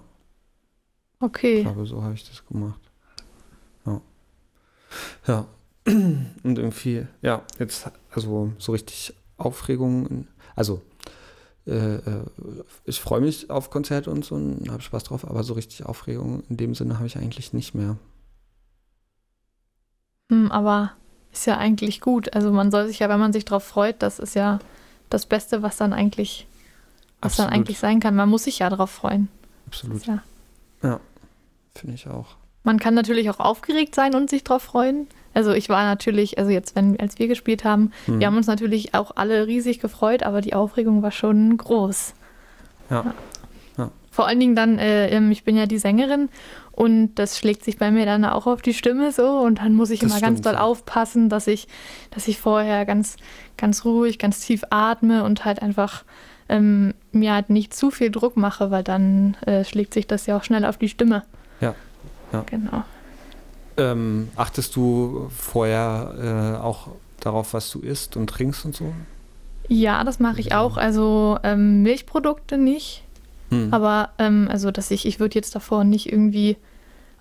Okay. 1.19 1.57
Ich 1.57 1.63
glaube, 1.63 1.85
so 1.85 2.01
habe 2.03 2.13
ich 2.13 2.27
das 2.27 2.45
gemacht. 2.45 2.79
Ja. 3.85 4.01
Ja. 5.27 5.45
Und 5.85 6.57
irgendwie, 6.57 7.05
ja, 7.21 7.43
jetzt, 7.59 7.91
also 8.11 8.51
so 8.57 8.71
richtig 8.71 9.13
Aufregung, 9.37 10.27
also 10.55 10.81
äh, 11.67 11.95
äh, 11.95 12.25
ich 12.85 12.99
freue 12.99 13.21
mich 13.21 13.49
auf 13.49 13.69
Konzerte 13.69 14.11
und 14.11 14.23
so 14.23 14.35
und 14.35 14.69
habe 14.69 14.81
Spaß 14.81 15.03
drauf, 15.03 15.27
aber 15.27 15.43
so 15.43 15.53
richtig 15.53 15.85
Aufregung 15.85 16.43
in 16.49 16.57
dem 16.57 16.75
Sinne 16.75 16.95
habe 16.97 17.07
ich 17.07 17.17
eigentlich 17.17 17.53
nicht 17.53 17.73
mehr. 17.73 17.97
Hm, 20.29 20.51
aber 20.51 20.93
ist 21.31 21.45
ja 21.45 21.57
eigentlich 21.57 22.01
gut. 22.01 22.33
Also 22.33 22.51
man 22.51 22.71
soll 22.71 22.87
sich 22.87 22.99
ja, 22.99 23.09
wenn 23.09 23.19
man 23.19 23.33
sich 23.33 23.45
darauf 23.45 23.63
freut, 23.63 24.01
das 24.01 24.19
ist 24.19 24.35
ja 24.35 24.59
das 25.09 25.25
Beste, 25.25 25.61
was 25.61 25.77
dann 25.77 25.93
eigentlich, 25.93 26.47
was 27.25 27.34
Absolut. 27.34 27.51
dann 27.51 27.60
eigentlich 27.60 27.79
sein 27.79 28.00
kann. 28.00 28.15
Man 28.15 28.29
muss 28.29 28.44
sich 28.46 28.60
ja 28.60 28.70
darauf 28.70 28.91
freuen. 28.91 29.27
Absolut. 29.67 30.05
Ja, 30.05 30.24
ja 30.84 31.00
finde 31.75 31.96
ich 31.96 32.08
auch. 32.08 32.38
Man 32.63 32.79
kann 32.79 32.94
natürlich 32.94 33.29
auch 33.29 33.39
aufgeregt 33.39 33.94
sein 33.94 34.15
und 34.15 34.29
sich 34.29 34.44
darauf 34.44 34.63
freuen. 34.63 35.08
Also 35.36 35.51
ich 35.51 35.70
war 35.70 35.84
natürlich, 35.84 36.39
also 36.39 36.50
jetzt, 36.50 36.75
wenn, 36.75 37.00
als 37.00 37.20
wir 37.20 37.27
gespielt 37.27 37.63
haben, 37.63 37.91
mhm. 38.08 38.20
wir 38.20 38.27
haben 38.27 38.38
uns 38.38 38.48
natürlich 38.48 38.94
auch 38.94 39.12
alle 39.15 39.48
riesig 39.48 39.79
gefreut, 39.79 40.24
aber 40.24 40.41
die 40.41 40.53
Aufregung 40.53 41.03
war 41.03 41.12
schon 41.12 41.58
groß. 41.58 42.13
Ja. 42.89 43.03
ja. 43.03 43.13
ja. 43.77 43.91
Vor 44.10 44.27
allen 44.27 44.39
Dingen 44.39 44.55
dann, 44.55 44.79
äh, 44.79 45.10
ähm, 45.10 45.29
ich 45.32 45.44
bin 45.44 45.58
ja 45.58 45.65
die 45.65 45.77
Sängerin 45.77 46.29
und 46.72 47.15
das 47.15 47.38
schlägt 47.38 47.63
sich 47.63 47.77
bei 47.77 47.91
mir 47.91 48.05
dann 48.05 48.25
auch 48.25 48.48
auf 48.48 48.62
die 48.62 48.74
Stimme 48.74 49.12
so 49.12 49.39
und 49.39 49.60
dann 49.60 49.74
muss 49.74 49.89
ich 49.89 50.00
das 50.00 50.10
immer 50.10 50.17
stimmt, 50.17 50.38
ganz 50.38 50.41
doll 50.41 50.55
aufpassen, 50.55 51.29
dass 51.29 51.48
ich, 51.48 51.67
dass 52.12 52.27
ich 52.27 52.39
vorher 52.39 52.86
ganz, 52.86 53.17
ganz 53.58 53.86
ruhig, 53.86 54.17
ganz 54.17 54.39
tief 54.39 54.63
atme 54.70 55.24
und 55.24 55.46
halt 55.46 55.62
einfach 55.62 56.03
ähm, 56.49 56.93
mir 57.11 57.33
halt 57.33 57.49
nicht 57.49 57.73
zu 57.73 57.91
viel 57.91 58.11
Druck 58.11 58.37
mache, 58.37 58.71
weil 58.71 58.83
dann 58.83 59.35
äh, 59.45 59.63
schlägt 59.63 59.93
sich 59.93 60.07
das 60.07 60.25
ja 60.25 60.37
auch 60.37 60.43
schnell 60.43 60.65
auf 60.65 60.77
die 60.77 60.89
Stimme. 60.89 61.23
Ja. 61.61 61.75
Ja. 62.31 62.43
Genau. 62.49 62.83
Ähm, 63.77 64.29
achtest 64.35 64.75
du 64.75 65.29
vorher 65.35 66.57
äh, 66.59 66.63
auch 66.63 66.89
darauf, 67.19 67.53
was 67.53 67.69
du 67.71 67.79
isst 67.79 68.15
und 68.15 68.29
trinkst 68.29 68.65
und 68.65 68.75
so? 68.75 68.93
Ja, 69.67 70.03
das 70.03 70.19
mache 70.19 70.39
ich 70.39 70.53
auch. 70.53 70.77
Also 70.77 71.39
ähm, 71.43 71.81
Milchprodukte 71.81 72.57
nicht. 72.57 73.03
Hm. 73.49 73.73
Aber 73.73 74.09
ähm, 74.17 74.47
also, 74.49 74.71
dass 74.71 74.91
ich, 74.91 75.05
ich 75.05 75.19
würde 75.19 75.35
jetzt 75.35 75.55
davor 75.55 75.83
nicht 75.83 76.11
irgendwie, 76.11 76.57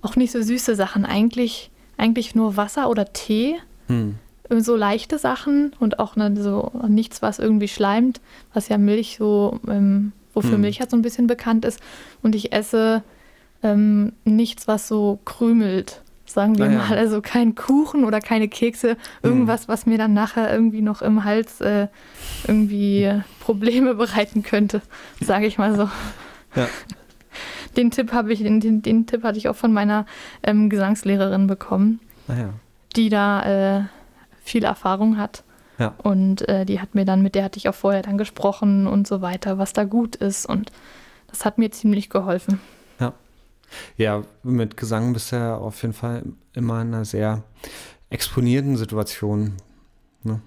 auch 0.02 0.16
nicht 0.16 0.32
so 0.32 0.42
süße 0.42 0.74
Sachen, 0.74 1.04
eigentlich, 1.04 1.70
eigentlich 1.96 2.34
nur 2.34 2.56
Wasser 2.56 2.88
oder 2.88 3.12
Tee. 3.12 3.56
Hm. 3.88 4.18
So 4.50 4.76
leichte 4.76 5.18
Sachen 5.18 5.72
und 5.78 5.98
auch 5.98 6.16
ne, 6.16 6.34
so 6.36 6.70
nichts, 6.86 7.22
was 7.22 7.38
irgendwie 7.38 7.68
schleimt, 7.68 8.20
was 8.52 8.68
ja 8.68 8.76
Milch 8.76 9.16
so, 9.18 9.58
ähm, 9.68 10.12
wofür 10.34 10.52
hm. 10.52 10.60
Milch 10.60 10.80
halt 10.80 10.90
so 10.90 10.96
ein 10.96 11.02
bisschen 11.02 11.26
bekannt 11.26 11.64
ist. 11.64 11.80
Und 12.22 12.34
ich 12.34 12.52
esse 12.52 13.02
ähm, 13.62 14.12
nichts, 14.24 14.68
was 14.68 14.86
so 14.86 15.18
krümelt, 15.24 16.02
sagen 16.26 16.58
wir 16.58 16.66
ah, 16.66 16.68
mal. 16.68 16.98
Also 16.98 17.20
kein 17.22 17.54
Kuchen 17.54 18.04
oder 18.04 18.20
keine 18.20 18.48
Kekse, 18.48 18.96
irgendwas, 19.22 19.66
mhm. 19.66 19.72
was 19.72 19.86
mir 19.86 19.98
dann 19.98 20.12
nachher 20.12 20.52
irgendwie 20.52 20.82
noch 20.82 21.02
im 21.02 21.24
Hals 21.24 21.60
äh, 21.60 21.88
irgendwie 22.46 23.10
Probleme 23.40 23.94
bereiten 23.94 24.42
könnte, 24.42 24.82
sage 25.20 25.46
ich 25.46 25.58
mal 25.58 25.74
so. 25.74 25.88
Ja. 26.54 26.68
Den 27.76 27.90
Tipp 27.90 28.12
habe 28.12 28.32
ich, 28.32 28.40
den, 28.40 28.60
den, 28.60 28.82
den, 28.82 29.04
Tipp 29.08 29.24
hatte 29.24 29.36
ich 29.36 29.48
auch 29.48 29.56
von 29.56 29.72
meiner 29.72 30.06
ähm, 30.44 30.70
Gesangslehrerin 30.70 31.48
bekommen, 31.48 31.98
ah, 32.28 32.34
ja. 32.34 32.48
die 32.94 33.08
da 33.08 33.78
äh, 33.80 33.84
viel 34.44 34.64
Erfahrung 34.64 35.18
hat. 35.18 35.42
Ja. 35.78 35.94
Und 35.98 36.48
äh, 36.48 36.64
die 36.64 36.80
hat 36.80 36.94
mir 36.94 37.04
dann, 37.04 37.22
mit 37.22 37.34
der 37.34 37.44
hatte 37.44 37.58
ich 37.58 37.68
auch 37.68 37.74
vorher 37.74 38.02
dann 38.02 38.18
gesprochen 38.18 38.86
und 38.86 39.08
so 39.08 39.22
weiter, 39.22 39.58
was 39.58 39.72
da 39.72 39.82
gut 39.82 40.14
ist. 40.14 40.46
Und 40.46 40.70
das 41.26 41.44
hat 41.44 41.58
mir 41.58 41.72
ziemlich 41.72 42.10
geholfen. 42.10 42.60
Ja, 43.96 44.24
mit 44.42 44.76
Gesang 44.76 45.12
bist 45.12 45.32
du 45.32 45.36
ja 45.36 45.56
auf 45.56 45.82
jeden 45.82 45.94
Fall 45.94 46.24
immer 46.52 46.82
in 46.82 46.94
einer 46.94 47.04
sehr 47.04 47.42
exponierten 48.10 48.76
Situation. 48.76 49.54
Ne? 50.22 50.40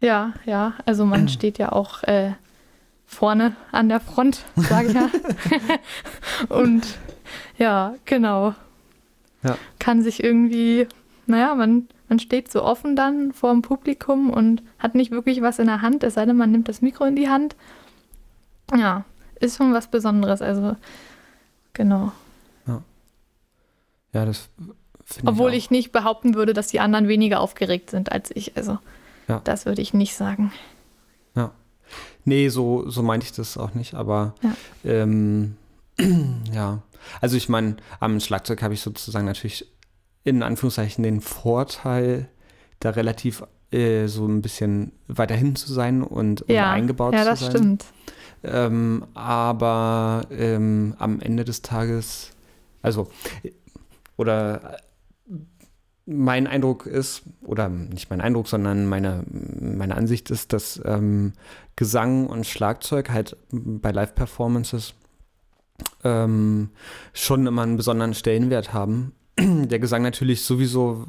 Ja, 0.00 0.34
ja. 0.44 0.74
Also 0.84 1.04
man 1.04 1.28
steht 1.28 1.58
ja 1.58 1.72
auch 1.72 2.02
äh, 2.04 2.32
vorne 3.06 3.56
an 3.72 3.88
der 3.88 4.00
Front, 4.00 4.44
sage 4.56 4.88
ich 4.88 4.94
ja. 4.94 5.08
Und 6.48 6.86
ja, 7.58 7.94
genau. 8.04 8.54
Ja. 9.42 9.56
Kann 9.78 10.02
sich 10.02 10.22
irgendwie, 10.22 10.88
naja, 11.26 11.54
man, 11.54 11.88
man 12.08 12.18
steht 12.18 12.50
so 12.50 12.62
offen 12.62 12.96
dann 12.96 13.32
vor 13.32 13.52
dem 13.52 13.62
Publikum 13.62 14.30
und 14.30 14.62
hat 14.78 14.94
nicht 14.94 15.10
wirklich 15.10 15.42
was 15.42 15.58
in 15.58 15.66
der 15.66 15.82
Hand, 15.82 16.02
es 16.02 16.14
sei 16.14 16.26
denn, 16.26 16.36
man 16.36 16.50
nimmt 16.50 16.68
das 16.68 16.82
Mikro 16.82 17.04
in 17.04 17.16
die 17.16 17.28
Hand. 17.28 17.56
Ja, 18.74 19.04
ist 19.40 19.56
schon 19.56 19.72
was 19.72 19.88
Besonderes. 19.88 20.42
Also, 20.42 20.76
genau. 21.72 22.12
Ja, 24.12 24.24
das 24.24 24.48
finde 25.04 25.32
Obwohl 25.32 25.50
ich, 25.50 25.64
ich, 25.64 25.70
nicht 25.70 25.92
behaupten 25.92 26.34
würde, 26.34 26.52
dass 26.52 26.68
die 26.68 26.80
anderen 26.80 27.08
weniger 27.08 27.40
aufgeregt 27.40 27.90
sind 27.90 28.10
als 28.12 28.30
ich. 28.34 28.56
Also, 28.56 28.78
ja. 29.26 29.40
das 29.44 29.66
würde 29.66 29.82
ich 29.82 29.94
nicht 29.94 30.14
sagen. 30.14 30.52
Ja. 31.34 31.52
Nee, 32.24 32.48
so, 32.48 32.88
so 32.88 33.02
meinte 33.02 33.24
ich 33.26 33.32
das 33.32 33.56
auch 33.56 33.74
nicht, 33.74 33.94
aber 33.94 34.34
ja. 34.42 34.56
Ähm, 34.84 35.56
ja. 36.52 36.82
Also 37.20 37.36
ich 37.36 37.48
meine, 37.48 37.76
am 38.00 38.20
Schlagzeug 38.20 38.62
habe 38.62 38.74
ich 38.74 38.80
sozusagen 38.80 39.24
natürlich 39.24 39.66
in 40.24 40.42
Anführungszeichen 40.42 41.02
den 41.02 41.20
Vorteil, 41.20 42.28
da 42.80 42.90
relativ 42.90 43.42
äh, 43.70 44.06
so 44.06 44.26
ein 44.26 44.42
bisschen 44.42 44.92
weiter 45.08 45.34
hinten 45.34 45.56
zu 45.56 45.72
sein 45.72 46.02
und, 46.02 46.42
und 46.42 46.50
ja. 46.50 46.70
eingebaut 46.70 47.14
ja, 47.14 47.20
zu 47.20 47.24
sein. 47.24 47.36
Ja, 47.36 47.40
das 47.40 47.50
stimmt. 47.50 47.84
Ähm, 48.44 49.04
aber 49.14 50.26
ähm, 50.30 50.94
am 50.98 51.20
Ende 51.20 51.44
des 51.44 51.62
Tages, 51.62 52.30
also 52.82 53.08
oder 54.16 54.78
mein 56.06 56.46
Eindruck 56.46 56.86
ist, 56.86 57.22
oder 57.42 57.68
nicht 57.68 58.08
mein 58.10 58.20
Eindruck, 58.20 58.48
sondern 58.48 58.86
meine, 58.86 59.24
meine 59.28 59.96
Ansicht 59.96 60.30
ist, 60.30 60.52
dass 60.52 60.80
ähm, 60.84 61.34
Gesang 61.76 62.26
und 62.26 62.46
Schlagzeug 62.46 63.10
halt 63.10 63.36
bei 63.50 63.90
Live-Performances 63.90 64.94
ähm, 66.04 66.70
schon 67.12 67.46
immer 67.46 67.62
einen 67.62 67.76
besonderen 67.76 68.14
Stellenwert 68.14 68.72
haben. 68.72 69.12
Der 69.66 69.78
Gesang 69.78 70.02
natürlich 70.02 70.42
sowieso, 70.42 71.06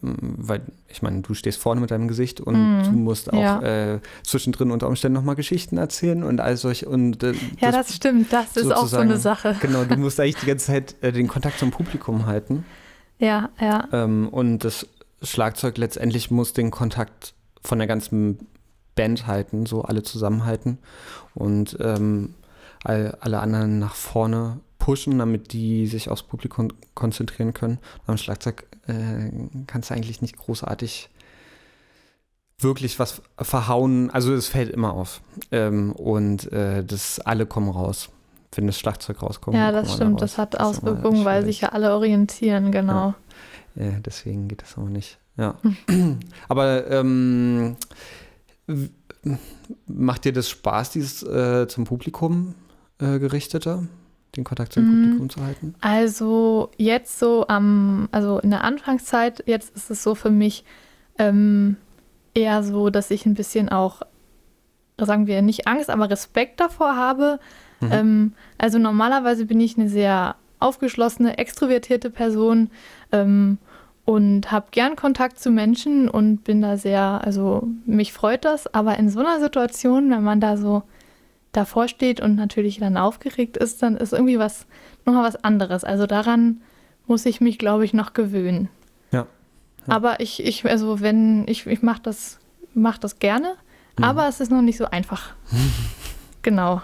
weil 0.00 0.62
ich 0.88 1.02
meine, 1.02 1.22
du 1.22 1.34
stehst 1.34 1.58
vorne 1.58 1.80
mit 1.80 1.90
deinem 1.90 2.08
Gesicht 2.08 2.40
und 2.40 2.54
mm, 2.54 2.84
du 2.84 2.90
musst 2.92 3.32
auch 3.32 3.40
ja. 3.40 3.94
äh, 3.94 4.00
zwischendrin 4.22 4.70
unter 4.70 4.86
Umständen 4.86 5.14
nochmal 5.14 5.34
Geschichten 5.34 5.76
erzählen 5.76 6.22
und 6.22 6.40
all 6.40 6.56
solch 6.56 6.86
und 6.86 7.22
äh, 7.22 7.32
ja, 7.58 7.72
das, 7.72 7.88
das, 7.88 7.96
stimmt, 7.96 8.32
das 8.32 8.56
ist 8.56 8.70
auch 8.70 8.86
so 8.86 8.98
eine 8.98 9.18
Sache. 9.18 9.56
Genau, 9.60 9.84
du 9.84 9.96
musst 9.96 10.20
eigentlich 10.20 10.36
die 10.36 10.46
ganze 10.46 10.66
Zeit 10.66 10.94
äh, 11.00 11.12
den 11.12 11.26
Kontakt 11.26 11.58
zum 11.58 11.70
Publikum 11.70 12.26
halten. 12.26 12.64
Ja, 13.18 13.50
ja. 13.60 13.88
Ähm, 13.92 14.28
und 14.28 14.64
das 14.64 14.86
Schlagzeug 15.22 15.78
letztendlich 15.78 16.30
muss 16.30 16.52
den 16.52 16.70
Kontakt 16.70 17.34
von 17.62 17.78
der 17.78 17.88
ganzen 17.88 18.46
Band 18.94 19.26
halten, 19.26 19.66
so 19.66 19.82
alle 19.82 20.02
zusammenhalten 20.02 20.78
und 21.34 21.76
ähm, 21.80 22.34
all, 22.84 23.16
alle 23.20 23.40
anderen 23.40 23.78
nach 23.78 23.94
vorne 23.94 24.60
pushen, 24.84 25.18
damit 25.18 25.54
die 25.54 25.86
sich 25.86 26.10
aufs 26.10 26.22
Publikum 26.22 26.68
konzentrieren 26.92 27.54
können. 27.54 27.78
Beim 28.06 28.18
Schlagzeug 28.18 28.66
äh, 28.86 29.30
kannst 29.66 29.88
du 29.88 29.94
eigentlich 29.94 30.20
nicht 30.20 30.36
großartig 30.36 31.08
wirklich 32.58 32.98
was 32.98 33.22
verhauen. 33.38 34.10
Also 34.10 34.34
es 34.34 34.46
fällt 34.48 34.68
immer 34.68 34.92
auf. 34.92 35.22
Ähm, 35.50 35.92
und 35.92 36.52
äh, 36.52 36.84
das 36.84 37.18
alle 37.18 37.46
kommen 37.46 37.70
raus. 37.70 38.10
Wenn 38.54 38.66
das 38.66 38.78
Schlagzeug 38.78 39.22
rauskommt. 39.22 39.56
Ja, 39.56 39.72
das 39.72 39.94
stimmt. 39.94 40.20
Da 40.20 40.26
das 40.26 40.36
hat 40.36 40.60
Auswirkungen, 40.60 41.24
weil 41.24 41.46
sich 41.46 41.62
ja 41.62 41.70
alle 41.70 41.94
orientieren, 41.94 42.70
genau. 42.70 43.14
Ja. 43.76 43.84
ja 43.86 44.00
deswegen 44.00 44.48
geht 44.48 44.60
das 44.60 44.76
auch 44.76 44.90
nicht. 44.90 45.18
Ja. 45.38 45.54
Aber 46.48 46.90
ähm, 46.90 47.76
macht 49.86 50.26
dir 50.26 50.34
das 50.34 50.50
Spaß, 50.50 50.90
dieses 50.90 51.22
äh, 51.22 51.66
zum 51.68 51.84
Publikum 51.84 52.54
äh, 52.98 53.18
gerichtete? 53.18 53.88
Den 54.36 54.44
Kontakt 54.44 54.72
zum 54.72 54.84
Mhm. 54.84 55.02
Publikum 55.02 55.30
zu 55.30 55.44
halten? 55.44 55.74
Also 55.80 56.70
jetzt 56.76 57.18
so 57.18 57.46
am, 57.48 58.08
also 58.12 58.38
in 58.38 58.50
der 58.50 58.64
Anfangszeit, 58.64 59.42
jetzt 59.46 59.74
ist 59.76 59.90
es 59.90 60.02
so 60.02 60.14
für 60.14 60.30
mich 60.30 60.64
ähm, 61.18 61.76
eher 62.34 62.62
so, 62.62 62.90
dass 62.90 63.10
ich 63.10 63.26
ein 63.26 63.34
bisschen 63.34 63.68
auch, 63.68 64.02
sagen 64.98 65.26
wir 65.26 65.42
nicht 65.42 65.66
Angst, 65.66 65.90
aber 65.90 66.10
Respekt 66.10 66.60
davor 66.60 66.96
habe. 66.96 67.38
Mhm. 67.80 67.88
Ähm, 67.92 68.32
also 68.58 68.78
normalerweise 68.78 69.46
bin 69.46 69.60
ich 69.60 69.78
eine 69.78 69.88
sehr 69.88 70.36
aufgeschlossene, 70.60 71.38
extrovertierte 71.38 72.10
Person 72.10 72.70
ähm, 73.12 73.58
und 74.04 74.50
habe 74.50 74.66
gern 74.70 74.96
Kontakt 74.96 75.38
zu 75.38 75.50
Menschen 75.50 76.08
und 76.08 76.44
bin 76.44 76.60
da 76.62 76.76
sehr, 76.76 77.20
also 77.24 77.68
mich 77.86 78.12
freut 78.12 78.44
das, 78.44 78.72
aber 78.74 78.98
in 78.98 79.08
so 79.08 79.20
einer 79.20 79.40
Situation, 79.40 80.10
wenn 80.10 80.22
man 80.22 80.40
da 80.40 80.56
so 80.56 80.82
davor 81.56 81.88
steht 81.88 82.20
und 82.20 82.34
natürlich 82.36 82.78
dann 82.78 82.96
aufgeregt 82.96 83.56
ist, 83.56 83.82
dann 83.82 83.96
ist 83.96 84.12
irgendwie 84.12 84.38
was, 84.38 84.66
nochmal 85.06 85.24
was 85.24 85.42
anderes. 85.42 85.84
Also 85.84 86.06
daran 86.06 86.60
muss 87.06 87.26
ich 87.26 87.40
mich, 87.40 87.58
glaube 87.58 87.84
ich, 87.84 87.94
noch 87.94 88.12
gewöhnen. 88.12 88.68
Ja. 89.12 89.26
Aber 89.86 90.20
ich, 90.20 90.44
ich, 90.44 90.64
also 90.64 91.00
wenn, 91.00 91.46
ich, 91.48 91.66
ich 91.66 91.82
mache 91.82 92.02
das, 92.02 92.38
mach 92.74 92.98
das 92.98 93.18
gerne, 93.18 93.54
Mhm. 93.96 94.04
aber 94.04 94.26
es 94.28 94.40
ist 94.40 94.50
noch 94.50 94.62
nicht 94.62 94.76
so 94.76 94.86
einfach. 94.86 95.34
genau. 96.42 96.82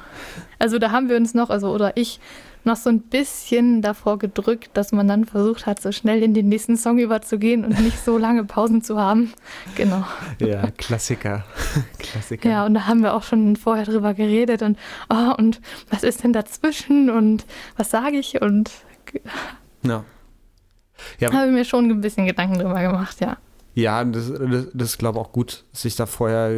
Also 0.59 0.79
da 0.79 0.91
haben 0.93 1.09
wir 1.09 1.17
uns 1.17 1.35
noch, 1.35 1.51
also 1.51 1.71
oder 1.73 1.97
ich, 1.97 2.21
noch 2.65 2.77
so 2.77 2.91
ein 2.91 3.01
bisschen 3.01 3.83
davor 3.83 4.19
gedrückt, 4.19 4.71
dass 4.75 4.93
man 4.93 5.09
dann 5.09 5.25
versucht 5.25 5.67
hat, 5.67 5.81
so 5.81 5.93
schnell 5.93 6.23
in 6.23 6.35
den 6.35 6.49
nächsten 6.49 6.77
Song 6.77 6.99
überzugehen 6.99 7.65
und 7.65 7.81
nicht 7.81 8.05
so 8.05 8.19
lange 8.19 8.45
Pausen 8.45 8.83
zu 8.83 8.99
haben. 8.99 9.33
Genau. 9.77 10.05
Ja, 10.39 10.71
Klassiker. 10.77 11.45
Klassiker. 11.99 12.49
Ja, 12.49 12.67
und 12.67 12.75
da 12.75 12.87
haben 12.87 13.03
wir 13.03 13.15
auch 13.15 13.23
schon 13.23 13.57
vorher 13.57 13.85
drüber 13.85 14.15
geredet 14.15 14.63
und, 14.63 14.79
oh, 15.09 15.33
und 15.39 15.61
was 15.91 16.03
ist 16.03 16.23
denn 16.25 16.33
dazwischen 16.33 17.09
und 17.09 17.47
was 17.77 17.91
sage 17.91 18.19
ich 18.19 18.41
und 18.43 18.71
Ja. 19.83 20.05
Ja, 21.19 21.33
habe 21.33 21.51
mir 21.51 21.65
schon 21.65 21.91
ein 21.91 22.01
bisschen 22.01 22.27
Gedanken 22.27 22.59
drüber 22.59 22.81
gemacht, 22.83 23.21
ja. 23.21 23.39
Ja 23.75 24.05
das, 24.05 24.31
das, 24.33 24.67
das 24.73 24.89
ist, 24.91 24.99
glaube 24.99 25.19
ich, 25.19 25.25
auch 25.25 25.33
gut, 25.33 25.65
sich 25.73 25.97
da 25.97 26.07
vorher 26.07 26.49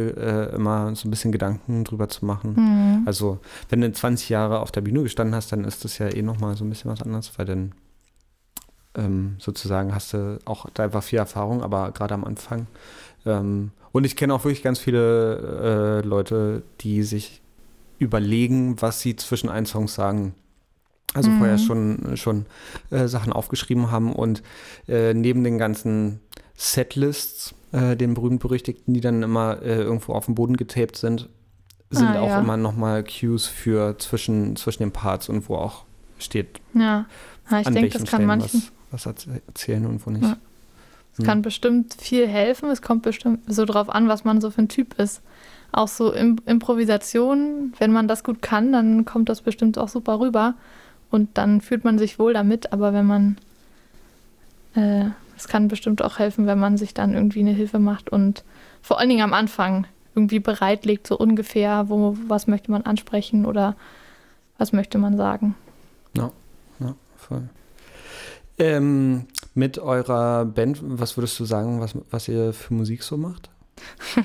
äh, 0.51 0.55
immer 0.55 0.95
so 0.95 1.07
ein 1.07 1.11
bisschen 1.11 1.31
Gedanken 1.31 1.83
drüber 1.83 2.09
zu 2.09 2.25
machen. 2.25 2.53
Mhm. 2.55 3.03
Also, 3.07 3.39
wenn 3.69 3.81
du 3.81 3.91
20 3.91 4.29
Jahre 4.29 4.59
auf 4.59 4.71
der 4.71 4.81
Bühne 4.81 5.03
gestanden 5.03 5.35
hast, 5.35 5.51
dann 5.51 5.63
ist 5.63 5.83
das 5.85 5.97
ja 5.97 6.07
eh 6.07 6.21
nochmal 6.21 6.55
so 6.55 6.65
ein 6.65 6.69
bisschen 6.69 6.91
was 6.91 7.01
anderes, 7.01 7.31
weil 7.37 7.45
dann 7.45 7.71
ähm, 8.95 9.35
sozusagen 9.39 9.93
hast 9.93 10.13
du 10.13 10.39
auch 10.45 10.67
da 10.73 10.83
einfach 10.83 11.03
viel 11.03 11.19
Erfahrung, 11.19 11.63
aber 11.63 11.91
gerade 11.91 12.13
am 12.13 12.23
Anfang. 12.25 12.67
Ähm, 13.25 13.71
und 13.91 14.05
ich 14.05 14.15
kenne 14.15 14.33
auch 14.33 14.43
wirklich 14.43 14.63
ganz 14.63 14.79
viele 14.79 16.01
äh, 16.03 16.07
Leute, 16.07 16.63
die 16.81 17.03
sich 17.03 17.41
überlegen, 17.99 18.81
was 18.81 18.99
sie 19.01 19.15
zwischen 19.15 19.49
ein 19.49 19.65
Songs 19.65 19.93
sagen. 19.93 20.35
Also 21.13 21.29
Mhm. 21.29 21.37
vorher 21.37 21.57
schon, 21.59 22.17
schon 22.17 22.45
äh, 22.89 23.07
Sachen 23.07 23.31
aufgeschrieben 23.33 23.91
haben 23.91 24.13
und 24.13 24.41
äh, 24.87 25.13
neben 25.13 25.43
den 25.43 25.59
ganzen 25.59 26.19
Setlists, 26.63 27.53
äh, 27.73 27.95
den 27.97 28.13
berühmt-berüchtigten, 28.13 28.93
die 28.93 29.01
dann 29.01 29.21
immer 29.21 29.61
äh, 29.61 29.81
irgendwo 29.81 30.13
auf 30.13 30.25
dem 30.25 30.35
Boden 30.35 30.55
getaped 30.55 30.95
sind, 30.95 31.27
sind 31.89 32.07
Ah, 32.07 32.21
auch 32.21 32.27
ja. 32.29 32.39
immer 32.39 32.55
nochmal 32.57 33.03
Cues 33.03 33.47
für 33.47 33.97
zwischen, 33.99 34.55
zwischen 34.55 34.83
den 34.83 34.91
Parts 34.91 35.27
und 35.29 35.47
wo 35.49 35.55
auch 35.57 35.83
steht, 36.19 36.61
Ja, 36.73 37.05
ja 37.51 37.59
ich 37.59 37.67
denke, 37.67 37.99
das 37.99 38.09
kann 38.09 38.25
manchen, 38.25 38.63
was, 38.91 39.05
was 39.05 39.13
erz- 39.13 39.27
erzählen 39.47 39.85
und 39.85 40.05
wo 40.05 40.09
nicht. 40.09 40.23
Ja. 40.23 40.37
es 41.17 41.25
kann 41.25 41.41
bestimmt 41.41 41.95
viel 41.99 42.27
helfen. 42.27 42.69
Es 42.69 42.81
kommt 42.81 43.03
bestimmt 43.03 43.41
so 43.47 43.65
drauf 43.65 43.89
an, 43.89 44.07
was 44.07 44.23
man 44.23 44.39
so 44.39 44.49
für 44.49 44.61
ein 44.61 44.69
Typ 44.69 44.97
ist. 44.99 45.21
Auch 45.73 45.87
so 45.89 46.13
Im 46.13 46.37
Improvisation, 46.45 47.73
wenn 47.77 47.91
man 47.91 48.07
das 48.07 48.23
gut 48.23 48.41
kann, 48.41 48.71
dann 48.71 49.03
kommt 49.05 49.27
das 49.27 49.41
bestimmt 49.41 49.77
auch 49.77 49.89
super 49.89 50.19
rüber 50.19 50.53
und 51.11 51.37
dann 51.37 51.61
fühlt 51.61 51.83
man 51.83 51.99
sich 51.99 52.19
wohl 52.19 52.33
damit. 52.33 52.71
Aber 52.73 52.93
wenn 52.93 53.05
man, 53.05 53.37
äh, 54.75 55.09
es 55.35 55.47
kann 55.47 55.67
bestimmt 55.67 56.01
auch 56.01 56.19
helfen, 56.19 56.45
wenn 56.45 56.59
man 56.59 56.77
sich 56.77 56.93
dann 56.93 57.13
irgendwie 57.13 57.39
eine 57.39 57.51
Hilfe 57.51 57.79
macht 57.79 58.09
und 58.09 58.43
vor 58.81 58.99
allen 58.99 59.09
Dingen 59.09 59.23
am 59.23 59.33
Anfang 59.33 59.87
irgendwie 60.15 60.39
bereitlegt, 60.39 61.07
so 61.07 61.17
ungefähr, 61.17 61.89
wo, 61.89 62.15
was 62.27 62.47
möchte 62.47 62.71
man 62.71 62.83
ansprechen 62.83 63.45
oder 63.45 63.75
was 64.57 64.73
möchte 64.73 64.97
man 64.97 65.17
sagen. 65.17 65.55
Ja, 66.79 66.95
voll. 67.17 67.49
Ähm, 68.59 69.25
mit 69.55 69.79
eurer 69.79 70.45
Band, 70.45 70.79
was 70.81 71.17
würdest 71.17 71.39
du 71.39 71.45
sagen, 71.45 71.81
was, 71.81 71.95
was 72.11 72.27
ihr 72.27 72.53
für 72.53 72.73
Musik 72.73 73.03
so 73.03 73.17
macht? 73.17 73.49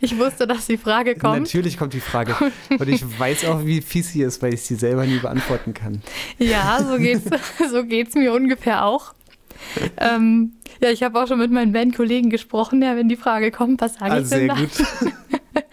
Ich 0.00 0.18
wusste, 0.18 0.46
dass 0.46 0.66
die 0.66 0.76
Frage 0.76 1.14
kommt. 1.14 1.40
Natürlich 1.40 1.78
kommt 1.78 1.94
die 1.94 2.00
Frage. 2.00 2.34
Und 2.68 2.88
ich 2.88 3.02
weiß 3.18 3.46
auch, 3.46 3.64
wie 3.64 3.80
fies 3.80 4.12
sie 4.12 4.22
ist, 4.22 4.42
weil 4.42 4.52
ich 4.52 4.62
sie 4.62 4.74
selber 4.74 5.06
nie 5.06 5.18
beantworten 5.18 5.72
kann. 5.72 6.02
Ja, 6.38 6.84
so 6.86 6.98
geht's, 6.98 7.24
so 7.70 7.82
geht's 7.84 8.14
mir 8.14 8.34
ungefähr 8.34 8.84
auch. 8.84 9.14
Ähm, 9.98 10.52
ja, 10.80 10.90
ich 10.90 11.02
habe 11.02 11.20
auch 11.20 11.26
schon 11.26 11.38
mit 11.38 11.50
meinen 11.50 11.72
Bandkollegen 11.72 12.30
gesprochen, 12.30 12.82
ja, 12.82 12.96
wenn 12.96 13.08
die 13.08 13.16
Frage 13.16 13.50
kommt, 13.50 13.80
was 13.80 13.94
sage 13.94 14.12
Ah, 14.12 14.18
ich 14.20 14.28
denn 14.28 14.38
sehr 14.38 14.48
da? 14.48 14.54
gut. 14.54 14.70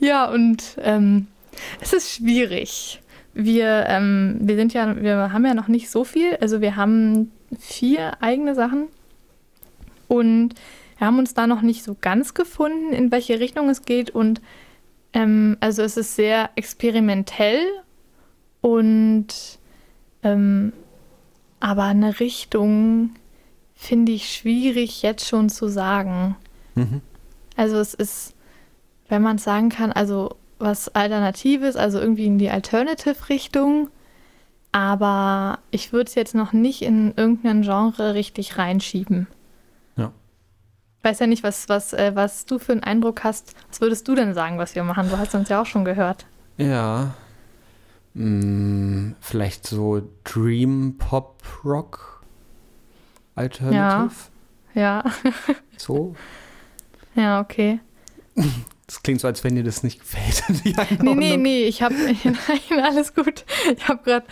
Ja, 0.00 0.28
und 0.30 0.76
ähm, 0.82 1.26
es 1.80 1.92
ist 1.92 2.12
schwierig. 2.12 3.00
Wir, 3.34 3.84
ähm, 3.88 4.36
wir 4.40 4.56
sind 4.56 4.72
ja, 4.74 5.00
wir 5.00 5.32
haben 5.32 5.44
ja 5.46 5.54
noch 5.54 5.68
nicht 5.68 5.90
so 5.90 6.04
viel. 6.04 6.36
Also 6.40 6.60
wir 6.60 6.76
haben 6.76 7.30
vier 7.58 8.20
eigene 8.22 8.54
Sachen 8.54 8.86
und 10.08 10.54
wir 10.98 11.06
haben 11.06 11.18
uns 11.18 11.34
da 11.34 11.46
noch 11.46 11.62
nicht 11.62 11.84
so 11.84 11.96
ganz 12.00 12.34
gefunden, 12.34 12.92
in 12.92 13.10
welche 13.12 13.38
Richtung 13.38 13.68
es 13.68 13.82
geht. 13.82 14.10
Und 14.10 14.40
ähm, 15.12 15.56
also 15.60 15.82
es 15.82 15.96
ist 15.96 16.16
sehr 16.16 16.50
experimentell 16.56 17.60
und 18.62 19.26
ähm, 20.22 20.72
aber 21.60 21.84
eine 21.84 22.18
Richtung 22.20 23.10
finde 23.76 24.12
ich 24.12 24.32
schwierig 24.32 25.02
jetzt 25.02 25.28
schon 25.28 25.48
zu 25.48 25.68
sagen. 25.68 26.34
Mhm. 26.74 27.02
Also 27.54 27.76
es 27.76 27.94
ist, 27.94 28.34
wenn 29.08 29.22
man 29.22 29.36
es 29.36 29.44
sagen 29.44 29.68
kann, 29.68 29.92
also 29.92 30.34
was 30.58 30.88
Alternatives, 30.88 31.76
also 31.76 32.00
irgendwie 32.00 32.26
in 32.26 32.38
die 32.38 32.50
Alternative-Richtung. 32.50 33.90
Aber 34.72 35.60
ich 35.70 35.92
würde 35.92 36.08
es 36.08 36.14
jetzt 36.14 36.34
noch 36.34 36.52
nicht 36.52 36.82
in 36.82 37.14
irgendein 37.16 37.62
Genre 37.62 38.14
richtig 38.14 38.58
reinschieben. 38.58 39.26
Ja. 39.96 40.12
Ich 40.98 41.04
weiß 41.04 41.20
ja 41.20 41.26
nicht, 41.26 41.42
was, 41.42 41.68
was, 41.68 41.92
äh, 41.92 42.12
was 42.14 42.46
du 42.46 42.58
für 42.58 42.72
einen 42.72 42.82
Eindruck 42.82 43.24
hast. 43.24 43.54
Was 43.68 43.80
würdest 43.80 44.08
du 44.08 44.14
denn 44.14 44.34
sagen, 44.34 44.58
was 44.58 44.74
wir 44.74 44.84
machen? 44.84 45.08
Du 45.08 45.18
hast 45.18 45.34
uns 45.34 45.48
ja 45.48 45.62
auch 45.62 45.66
schon 45.66 45.84
gehört. 45.84 46.26
Ja. 46.56 47.14
Hm, 48.14 49.14
vielleicht 49.20 49.66
so 49.66 50.02
Dream 50.24 50.96
Pop 50.98 51.42
Rock 51.64 52.15
Alternative. 53.36 54.10
Ja, 54.74 55.04
So. 55.76 56.14
ja, 57.14 57.40
okay. 57.40 57.78
Das 58.86 59.02
klingt 59.02 59.20
so, 59.20 59.26
als 59.26 59.42
wenn 59.42 59.56
dir 59.56 59.64
das 59.64 59.82
nicht 59.82 59.98
gefällt. 60.00 60.42
Nee, 61.02 61.14
nee, 61.14 61.36
nee, 61.36 61.64
ich 61.64 61.82
habe, 61.82 61.94
nein, 62.24 62.84
alles 62.84 63.14
gut. 63.14 63.44
Ich 63.76 63.88
habe 63.88 64.02
gerade 64.04 64.26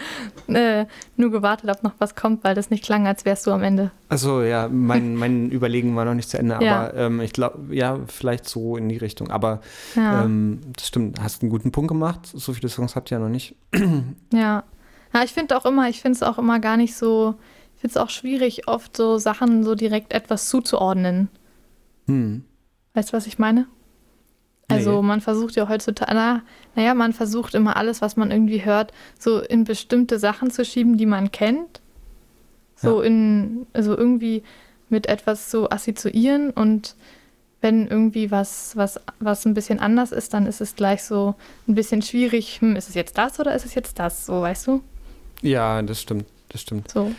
äh, 0.49 0.87
nur 1.17 1.31
gewartet, 1.31 1.71
ob 1.71 1.83
noch 1.83 1.95
was 1.99 2.14
kommt, 2.14 2.45
weil 2.45 2.55
das 2.55 2.71
nicht 2.71 2.85
klang, 2.85 3.07
als 3.07 3.25
wärst 3.25 3.47
du 3.47 3.51
am 3.53 3.62
Ende. 3.62 3.90
Also 4.09 4.43
ja, 4.43 4.69
mein, 4.69 5.17
mein 5.17 5.51
Überlegen 5.51 5.97
war 5.97 6.05
noch 6.05 6.14
nicht 6.14 6.29
zu 6.29 6.38
Ende, 6.38 6.59
Ja. 6.61 6.83
aber 6.88 6.95
ähm, 6.95 7.21
ich 7.21 7.33
glaube, 7.33 7.75
ja, 7.75 7.99
vielleicht 8.07 8.47
so 8.49 8.77
in 8.77 8.88
die 8.88 8.99
Richtung. 8.99 9.31
Aber 9.31 9.61
Ja. 9.97 10.25
ähm, 10.25 10.61
das 10.77 10.88
stimmt, 10.88 11.21
hast 11.21 11.43
einen 11.43 11.51
guten 11.51 11.73
Punkt 11.73 11.88
gemacht. 11.88 12.21
So 12.33 12.53
viele 12.53 12.69
Songs 12.69 12.95
habt 12.95 13.11
ihr 13.11 13.19
ja 13.19 13.23
noch 13.25 13.31
nicht. 13.31 13.57
Ja. 14.33 14.64
Ja, 15.12 15.23
ich 15.25 15.33
finde 15.33 15.57
auch 15.57 15.64
immer, 15.64 15.88
ich 15.88 16.01
finde 16.03 16.17
es 16.17 16.23
auch 16.25 16.38
immer 16.38 16.59
gar 16.59 16.77
nicht 16.77 16.97
so, 16.97 17.37
es 17.92 17.97
auch 17.97 18.11
schwierig, 18.11 18.68
oft 18.68 18.97
so 18.97 19.18
Sachen 19.18 19.64
so 19.64 19.75
direkt 19.75 20.12
etwas 20.12 20.49
zuzuordnen. 20.49 21.29
Hm. 22.07 22.44
Weißt 22.94 23.11
du, 23.12 23.16
was 23.16 23.27
ich 23.27 23.38
meine? 23.38 23.66
Also 24.68 25.03
Nee. 25.03 25.07
man 25.07 25.20
versucht 25.20 25.57
ja 25.57 25.68
heutzutage, 25.68 26.14
na, 26.14 26.42
naja, 26.75 26.94
man 26.94 27.12
versucht 27.12 27.55
immer 27.55 27.77
alles, 27.77 28.01
was 28.01 28.16
man 28.16 28.31
irgendwie 28.31 28.64
hört, 28.64 28.92
so 29.18 29.40
in 29.40 29.64
bestimmte 29.64 30.18
Sachen 30.18 30.51
zu 30.51 30.64
schieben, 30.64 30.97
die 30.97 31.07
man 31.07 31.31
kennt. 31.33 31.81
So 32.77 33.01
in, 33.03 33.66
also 33.73 33.97
irgendwie 33.97 34.42
mit 34.88 35.07
etwas 35.07 35.49
zu 35.49 35.70
assoziieren 35.70 36.51
und 36.51 36.97
wenn 37.61 37.88
irgendwie 37.88 38.31
was, 38.31 38.77
was, 38.77 39.01
was 39.20 39.47
ein 39.47 39.55
bisschen 39.55 39.79
anders 39.79 40.12
ist, 40.12 40.35
dann 40.35 40.47
ist 40.47 40.61
es 40.61 40.77
gleich 40.77 41.03
so 41.03 41.35
ein 41.66 41.75
bisschen 41.75 42.03
schwierig, 42.03 42.61
hm, 42.61 42.77
ist 42.77 42.90
es 42.90 42.94
jetzt 42.94 43.16
das 43.16 43.40
oder 43.40 43.55
ist 43.55 43.64
es 43.64 43.75
jetzt 43.75 43.99
das, 43.99 44.27
so, 44.27 44.42
weißt 44.42 44.66
du? 44.66 44.83
Ja, 45.40 45.81
das 45.81 46.03
stimmt, 46.03 46.27
das 46.51 46.61
stimmt. 46.61 46.90
So. 46.90 47.12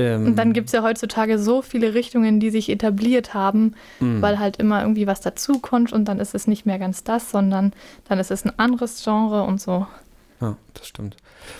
Ähm, 0.00 0.26
Und 0.26 0.36
dann 0.36 0.52
gibt 0.52 0.68
es 0.68 0.72
ja 0.72 0.82
heutzutage 0.82 1.38
so 1.38 1.62
viele 1.62 1.94
Richtungen, 1.94 2.40
die 2.40 2.50
sich 2.50 2.68
etabliert 2.70 3.34
haben, 3.34 3.74
hm. 3.98 4.22
weil 4.22 4.38
halt 4.38 4.56
immer 4.56 4.82
irgendwie 4.82 5.06
was 5.06 5.20
dazukommt 5.20 5.92
und 5.92 6.06
dann 6.06 6.18
ist 6.18 6.34
es 6.34 6.46
nicht 6.46 6.66
mehr 6.66 6.78
ganz 6.78 7.04
das, 7.04 7.30
sondern 7.30 7.72
dann 8.08 8.18
ist 8.18 8.30
es 8.30 8.44
ein 8.44 8.58
anderes 8.58 9.02
Genre 9.04 9.42
und 9.42 9.60
so. 9.60 9.86
Ja, 10.40 10.56
das 10.72 10.88
stimmt. 10.88 11.16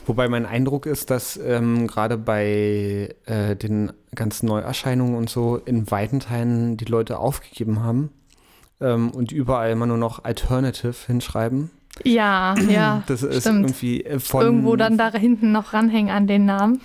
Wobei 0.07 0.29
mein 0.29 0.46
Eindruck 0.46 0.87
ist, 0.87 1.11
dass 1.11 1.38
ähm, 1.42 1.87
gerade 1.87 2.16
bei 2.16 3.14
äh, 3.26 3.55
den 3.57 3.92
ganzen 4.14 4.46
Neuerscheinungen 4.46 5.16
und 5.16 5.29
so 5.29 5.57
in 5.57 5.90
weiten 5.90 6.20
Teilen 6.20 6.76
die 6.79 6.87
Leute 6.87 7.18
aufgegeben 7.18 7.83
haben 7.83 8.11
ähm, 8.81 9.11
und 9.11 9.33
überall 9.33 9.70
immer 9.70 9.87
nur 9.87 9.98
noch 9.98 10.24
Alternative 10.24 10.94
hinschreiben. 11.07 11.70
Ja, 12.05 12.55
ja. 12.68 13.03
Das 13.07 13.22
ist 13.22 13.42
stimmt. 13.42 13.70
irgendwie 13.70 14.05
von. 14.18 14.42
Irgendwo 14.42 14.76
dann 14.76 14.96
da 14.96 15.11
hinten 15.12 15.53
noch 15.53 15.72
ranhängen 15.72 16.11
an 16.11 16.26
den 16.26 16.46
Namen. 16.46 16.81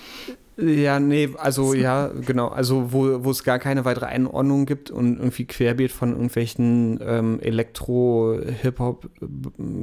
Ja, 0.58 1.00
nee, 1.02 1.30
also 1.38 1.74
ja, 1.74 2.08
genau. 2.26 2.48
Also 2.48 2.94
wo, 2.94 3.24
wo 3.26 3.32
es 3.32 3.44
gar 3.44 3.60
keine 3.60 3.84
weitere 3.84 4.06
Einordnung 4.06 4.66
gibt 4.66 4.90
und 4.90 5.18
irgendwie 5.18 5.46
querbeet 5.46 5.92
von 5.92 6.12
irgendwelchen 6.12 7.00
ähm, 7.02 7.40
Elektro, 7.42 8.38
Hip-Hop, 8.62 9.10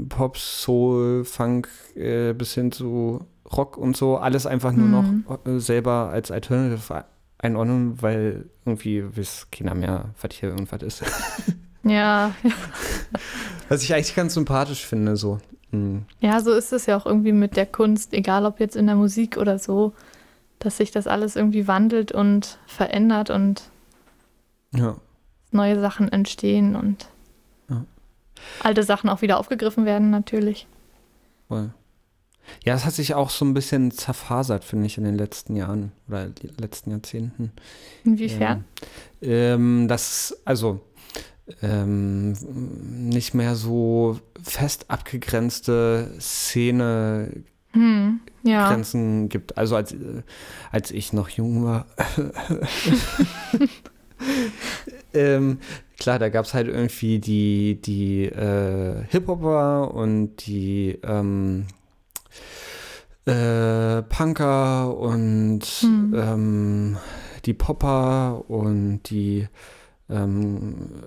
Pop, 0.09 0.39
Soul, 0.39 1.25
Funk 1.25 1.69
äh, 1.95 2.33
bis 2.33 2.55
hin 2.55 2.73
zu 2.73 3.21
Rock 3.55 3.77
und 3.77 3.97
so, 3.99 4.17
alles 4.17 4.47
einfach 4.47 4.73
nur 4.73 4.87
Mhm. 4.89 5.25
noch 5.27 5.47
äh, 5.47 5.59
selber 5.61 6.09
als 6.11 6.31
Alternative 6.31 7.05
einordnen, 7.37 8.01
weil 8.01 8.47
irgendwie 8.65 9.05
weiß 9.15 9.49
keiner 9.53 9.75
mehr, 9.75 10.15
was 10.23 10.33
hier 10.35 10.49
irgendwas 10.51 10.83
ist. 10.83 11.03
Ja, 11.85 12.33
Was 13.69 13.83
ich 13.83 13.93
eigentlich 13.93 14.15
ganz 14.15 14.35
sympathisch 14.35 14.87
finde, 14.87 15.17
so. 15.17 15.39
Mhm. 15.73 16.03
ja, 16.21 16.39
so 16.41 16.53
ist 16.53 16.73
es 16.73 16.87
ja 16.87 16.97
auch 16.97 17.07
irgendwie 17.07 17.33
mit 17.33 17.57
der 17.57 17.67
Kunst, 17.67 18.13
egal 18.13 18.47
ob 18.47 18.61
jetzt 18.61 18.77
in 18.77 18.87
der 18.87 18.95
Musik 18.95 19.37
oder 19.37 19.59
so, 19.59 19.93
dass 20.62 20.77
sich 20.77 20.90
das 20.92 21.07
alles 21.07 21.35
irgendwie 21.37 21.66
wandelt 21.66 22.12
und 22.12 22.59
verändert 22.66 23.31
und 23.31 23.62
Ja. 24.72 24.96
neue 25.51 25.81
Sachen 25.81 26.11
entstehen 26.11 26.77
und 26.77 27.09
Ja. 27.68 27.85
alte 28.62 28.83
Sachen 28.85 29.11
auch 29.11 29.22
wieder 29.22 29.38
aufgegriffen 29.38 29.85
werden 29.85 30.11
natürlich. 30.11 30.66
Voll. 31.48 31.70
Ja, 32.64 32.75
es 32.75 32.85
hat 32.85 32.94
sich 32.94 33.14
auch 33.14 33.31
so 33.31 33.44
ein 33.44 33.55
bisschen 33.55 33.90
zerfasert, 33.92 34.64
finde 34.64 34.87
ich, 34.87 34.98
in 34.98 35.05
den 35.05 35.16
letzten 35.16 35.55
Jahren 35.57 35.92
oder 36.09 36.29
letzten 36.59 36.90
Jahrzehnten. 36.90 37.53
Inwiefern? 38.05 38.64
Ähm, 39.20 39.87
das, 39.88 40.37
also, 40.44 40.81
ähm, 41.61 42.33
nicht 43.09 43.35
mehr 43.35 43.55
so 43.55 44.18
fest 44.42 44.87
abgegrenzte 44.90 46.14
Szene 46.20 47.33
Hm, 47.73 48.21
ja. 48.43 48.69
Grenzen 48.69 49.29
gibt. 49.29 49.57
Also 49.57 49.77
als, 49.77 49.93
äh, 49.93 50.23
als 50.71 50.91
ich 50.91 51.13
noch 51.13 51.29
jung 51.29 51.65
war. 51.65 51.87
ähm, 55.15 55.59
klar, 55.99 56.19
da 56.19 56.29
gab 56.29 56.45
es 56.45 56.55
halt 56.55 56.69
irgendwie 56.69 57.19
die, 57.19 57.81
die 57.81 58.25
äh, 58.25 59.05
Hip-Hopper 59.09 59.95
und 59.95 60.47
die 60.47 60.99
ähm, 61.03 61.67
äh, 63.27 64.03
Punker 64.03 64.97
und 64.97 65.61
Hm. 65.63 66.15
ähm, 66.17 66.97
die 67.45 67.55
Popper 67.55 68.45
und 68.49 69.03
die 69.11 69.49
ähm, 70.09 71.05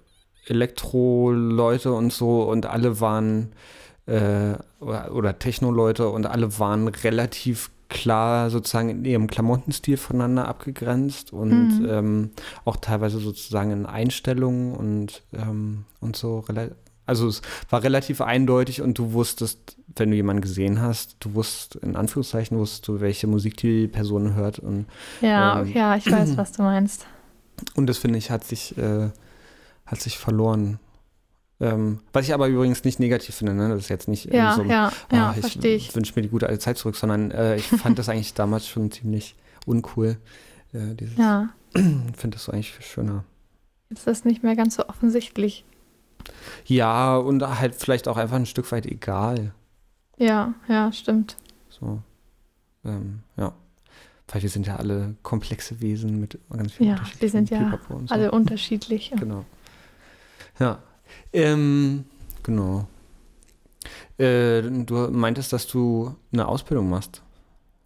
Elektro-Leute 0.48 1.94
und 1.94 2.12
so 2.14 2.44
und 2.44 2.66
alle 2.66 3.00
waren 3.00 3.54
äh, 4.08 4.56
oder, 4.80 5.14
oder 5.14 5.40
Techno-Leute 5.40 6.10
und 6.10 6.26
alle 6.26 6.60
waren 6.60 6.88
relativ 6.88 7.72
klar 7.90 8.50
sozusagen 8.50 8.90
in 8.90 9.06
ihrem 9.06 9.28
Klamottenstil 9.28 9.98
voneinander 9.98 10.48
abgegrenzt 10.48 11.32
und 11.34 11.80
Mhm. 11.80 11.88
ähm, 11.88 12.30
auch 12.66 12.78
teilweise 12.78 13.20
sozusagen 13.20 13.72
in 13.72 13.86
Einstellungen 13.86 14.74
und, 14.76 15.22
ähm, 15.34 15.86
und 16.02 16.16
so. 16.16 16.44
Also 17.06 17.28
es 17.28 17.42
war 17.70 17.84
relativ 17.84 18.22
eindeutig 18.22 18.82
und 18.82 18.98
du 18.98 19.14
wusstest, 19.14 19.78
wenn 19.96 20.10
du 20.10 20.16
jemanden 20.16 20.42
gesehen 20.42 20.82
hast, 20.82 21.18
du 21.20 21.36
wusstest, 21.36 21.76
in 21.84 21.96
Anführungszeichen 21.96 22.58
wusstest 22.58 22.88
du, 22.88 23.00
welche 23.02 23.28
Musik 23.28 23.58
die 23.58 23.88
Person 23.88 24.34
hört 24.34 24.58
und 24.58 24.88
Ja, 25.22 25.62
Ähm, 25.62 25.72
ja, 25.74 25.96
ich 25.96 26.12
weiß, 26.12 26.38
was 26.38 26.52
du 26.54 26.64
meinst. 26.64 27.06
und 27.76 27.86
das 27.88 28.00
finde 28.00 28.18
ich, 28.18 28.32
hat 28.32 28.44
sich, 28.44 28.76
äh, 28.80 29.10
hat 29.86 30.02
sich 30.02 30.18
verloren. 30.18 30.80
Ähm, 31.62 32.00
was 32.12 32.26
ich 32.28 32.34
aber 32.34 32.48
übrigens 32.48 32.84
nicht 32.84 33.00
negativ 33.00 33.36
finde, 33.36 33.54
ne? 33.54 33.70
Das 33.70 33.80
ist 33.80 33.90
jetzt 33.90 34.08
nicht 34.10 34.26
Ja, 34.34 34.56
so, 34.56 34.64
ja, 34.64 34.92
ja, 35.12 35.30
ah, 35.30 35.34
verstehe 35.34 35.76
ich. 35.78 35.96
wünsche 35.96 36.14
mir 36.16 36.22
die 36.22 36.30
gute 36.30 36.48
alte 36.48 36.60
Zeit 36.60 36.78
zurück, 36.78 36.96
sondern 36.98 37.32
äh, 37.32 37.56
ich 37.56 37.68
fand 37.68 37.98
das 37.98 38.10
eigentlich 38.10 38.34
damals 38.34 38.68
schon 38.68 38.92
ziemlich 38.92 39.36
uncool. 39.66 40.18
Äh, 40.74 40.96
dieses, 40.96 41.16
Ja, 41.18 41.50
finde 41.74 42.32
das 42.32 42.44
so 42.44 42.52
eigentlich 42.52 42.72
viel 42.74 42.86
schöner. 42.86 43.24
jetzt 43.90 44.00
ist 44.00 44.08
das 44.08 44.26
nicht 44.26 44.44
mehr 44.44 44.56
ganz 44.58 44.76
so 44.76 44.88
offensichtlich. 44.90 45.64
Ja, 46.66 47.16
und 47.18 47.42
halt 47.60 47.76
vielleicht 47.76 48.08
auch 48.08 48.18
einfach 48.18 48.36
ein 48.36 48.46
Stück 48.48 48.70
weit 48.72 48.86
egal. 48.86 49.54
Ja, 50.18 50.54
ja, 50.68 50.92
stimmt. 50.92 51.38
So. 51.70 52.02
Ähm, 52.84 53.20
ja. 53.38 53.54
Weil 54.28 54.42
wir 54.42 54.50
sind 54.50 54.66
ja 54.66 54.76
alle 54.78 55.16
komplexe 55.24 55.80
Wesen 55.82 56.20
mit 56.20 56.40
ganz 56.50 56.74
vielen 56.74 56.90
Ja, 56.90 57.02
wir 57.20 57.30
sind 57.30 57.50
ja 57.50 57.80
so. 57.88 58.02
Alle 58.10 58.32
unterschiedlich. 58.32 59.14
Genau. 59.18 59.46
Ja. 60.60 60.80
Ähm, 61.34 62.06
genau. 62.44 62.88
Äh, 64.18 64.62
du 64.62 65.10
meintest, 65.12 65.52
dass 65.54 65.68
du 65.68 66.16
eine 66.32 66.48
Ausbildung 66.48 66.90
machst. 66.90 67.22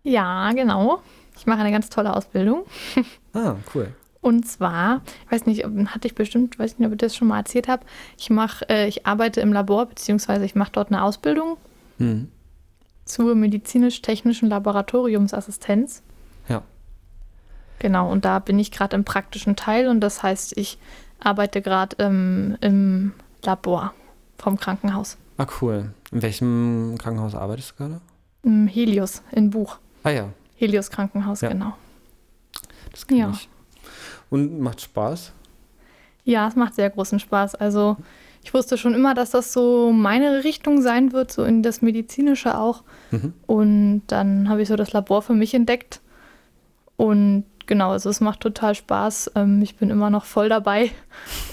Ja, 0.03 0.51
genau. 0.53 1.01
Ich 1.37 1.45
mache 1.47 1.59
eine 1.59 1.71
ganz 1.71 1.89
tolle 1.89 2.15
Ausbildung. 2.15 2.65
Ah, 3.33 3.55
cool. 3.75 3.93
Und 4.21 4.47
zwar, 4.47 5.01
ich 5.25 5.31
weiß 5.31 5.45
nicht, 5.45 5.63
ob- 5.65 5.71
hatte 5.89 6.07
ich 6.07 6.15
bestimmt, 6.15 6.57
weiß 6.57 6.79
nicht, 6.79 6.87
ob 6.87 6.93
ich 6.93 6.97
das 6.97 7.15
schon 7.15 7.27
mal 7.27 7.37
erzählt 7.37 7.67
habe. 7.67 7.85
Ich 8.17 8.31
mache, 8.31 8.67
äh, 8.67 8.87
ich 8.87 9.05
arbeite 9.05 9.39
im 9.39 9.53
Labor, 9.53 9.85
beziehungsweise 9.85 10.43
ich 10.45 10.55
mache 10.55 10.71
dort 10.71 10.87
eine 10.91 11.03
Ausbildung 11.03 11.57
Hm. 11.99 12.29
zur 13.05 13.35
medizinisch-technischen 13.35 14.49
Laboratoriumsassistenz. 14.49 16.01
Ja. 16.49 16.63
Genau, 17.77 18.11
und 18.11 18.25
da 18.25 18.39
bin 18.39 18.57
ich 18.57 18.71
gerade 18.71 18.95
im 18.95 19.03
praktischen 19.05 19.55
Teil 19.55 19.87
und 19.87 20.01
das 20.01 20.23
heißt, 20.23 20.57
ich 20.57 20.79
arbeite 21.19 21.61
gerade 21.61 21.95
ähm, 21.99 22.57
im 22.61 23.13
Labor 23.43 23.93
vom 24.37 24.57
Krankenhaus. 24.57 25.17
Ah, 25.37 25.47
cool. 25.61 25.93
In 26.11 26.21
welchem 26.21 26.95
Krankenhaus 26.97 27.35
arbeitest 27.35 27.71
du 27.71 27.75
gerade? 27.75 28.01
Im 28.43 28.67
Helios 28.67 29.21
in 29.31 29.49
Buch. 29.49 29.77
Ah 30.03 30.09
ja, 30.11 30.29
Helios 30.57 30.89
Krankenhaus, 30.89 31.41
Ja. 31.41 31.49
genau. 31.49 31.73
das 32.91 33.05
kenne 33.07 33.19
Ja. 33.21 33.29
ich. 33.31 33.49
Und 34.29 34.59
macht 34.59 34.81
Spaß? 34.81 35.31
Ja, 36.23 36.47
es 36.47 36.55
macht 36.55 36.75
sehr 36.75 36.89
großen 36.89 37.19
Spaß. 37.19 37.55
Also 37.55 37.97
ich 38.43 38.53
wusste 38.53 38.77
schon 38.77 38.93
immer, 38.93 39.13
dass 39.13 39.31
das 39.31 39.51
so 39.53 39.91
meine 39.91 40.43
Richtung 40.43 40.81
sein 40.81 41.11
wird, 41.11 41.31
so 41.31 41.43
in 41.43 41.63
das 41.63 41.81
Medizinische 41.81 42.57
auch. 42.57 42.83
Mhm. 43.11 43.33
Und 43.47 44.03
dann 44.07 44.47
habe 44.49 44.61
ich 44.61 44.67
so 44.67 44.75
das 44.75 44.93
Labor 44.93 45.21
für 45.21 45.33
mich 45.33 45.53
entdeckt. 45.53 46.01
Und 46.97 47.45
genau, 47.69 47.91
also 47.91 48.09
es 48.09 48.19
macht 48.19 48.41
total 48.41 48.75
Spaß. 48.75 49.31
Ähm, 49.35 49.61
ich 49.61 49.77
bin 49.77 49.89
immer 49.89 50.09
noch 50.09 50.25
voll 50.25 50.49
dabei 50.49 50.91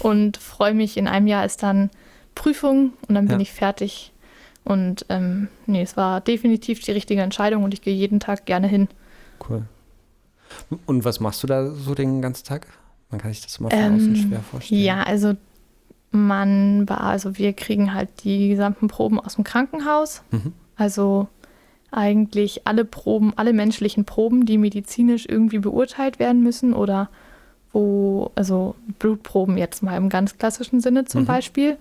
und 0.01 0.37
freue 0.39 0.75
mich. 0.75 0.97
In 0.97 1.07
einem 1.07 1.29
Jahr 1.29 1.45
ist 1.45 1.63
dann 1.63 1.91
Prüfung 2.35 2.95
und 3.07 3.15
dann 3.15 3.27
bin 3.29 3.37
Ja. 3.39 3.43
ich 3.43 3.53
fertig. 3.53 4.13
Und 4.65 5.07
ähm, 5.11 5.47
nee, 5.67 5.83
es 5.83 5.97
war 5.97 6.21
definitiv 6.21 6.81
die 6.81 6.91
richtige 6.91 7.23
Entscheidung 7.23 7.63
und 7.63 7.73
ich 7.73 7.83
gehe 7.83 7.95
jeden 7.95 8.19
Tag 8.19 8.47
gerne 8.47 8.67
hin. 8.67 8.89
Cool. 9.49 9.63
Und 10.87 11.05
was 11.05 11.21
machst 11.21 11.43
du 11.45 11.47
da 11.47 11.71
so 11.71 11.95
den 11.95 12.21
ganzen 12.23 12.45
Tag? 12.45 12.67
Man 13.11 13.21
kann 13.21 13.33
sich 13.33 13.43
das 13.43 13.57
immer 13.59 13.71
von 13.71 13.79
Ähm, 13.79 13.95
außen 13.95 14.17
schwer 14.17 14.41
vorstellen. 14.41 14.83
Ja, 14.83 15.03
also 15.05 15.35
man 16.11 16.89
war, 16.89 17.03
also 17.03 17.37
wir 17.39 17.53
kriegen 17.53 17.95
halt 17.95 18.09
die 18.25 18.49
gesamten 18.49 18.89
Proben 18.89 19.21
aus 19.21 19.35
dem 19.37 19.45
Krankenhaus. 19.45 20.23
Mhm. 20.33 20.53
Also 20.77 21.29
eigentlich 21.91 22.67
alle 22.67 22.85
Proben, 22.85 23.33
alle 23.37 23.53
menschlichen 23.53 24.05
Proben, 24.05 24.45
die 24.47 24.59
medizinisch 24.59 25.27
irgendwie 25.29 25.59
beurteilt 25.59 26.19
werden 26.19 26.43
müssen 26.43 26.75
oder 26.75 27.09
wo, 27.73 28.31
also 28.35 28.75
Blutproben 28.99 29.57
jetzt 29.59 29.83
mal 29.83 29.97
im 29.97 30.09
ganz 30.09 30.39
klassischen 30.39 30.81
Sinne 30.81 31.05
zum 31.05 31.23
Mhm. 31.23 31.27
Beispiel. 31.27 31.77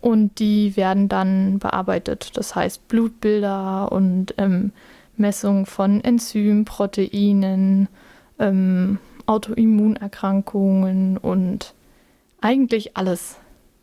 Und 0.00 0.38
die 0.38 0.76
werden 0.76 1.08
dann 1.08 1.58
bearbeitet. 1.58 2.32
Das 2.36 2.54
heißt 2.54 2.88
Blutbilder 2.88 3.90
und 3.92 4.34
ähm, 4.38 4.72
Messung 5.16 5.64
von 5.66 6.02
Enzymen, 6.02 6.64
Proteinen, 6.64 7.88
ähm, 8.38 8.98
Autoimmunerkrankungen 9.26 11.16
und 11.16 11.74
eigentlich 12.40 12.96
alles. 12.96 13.36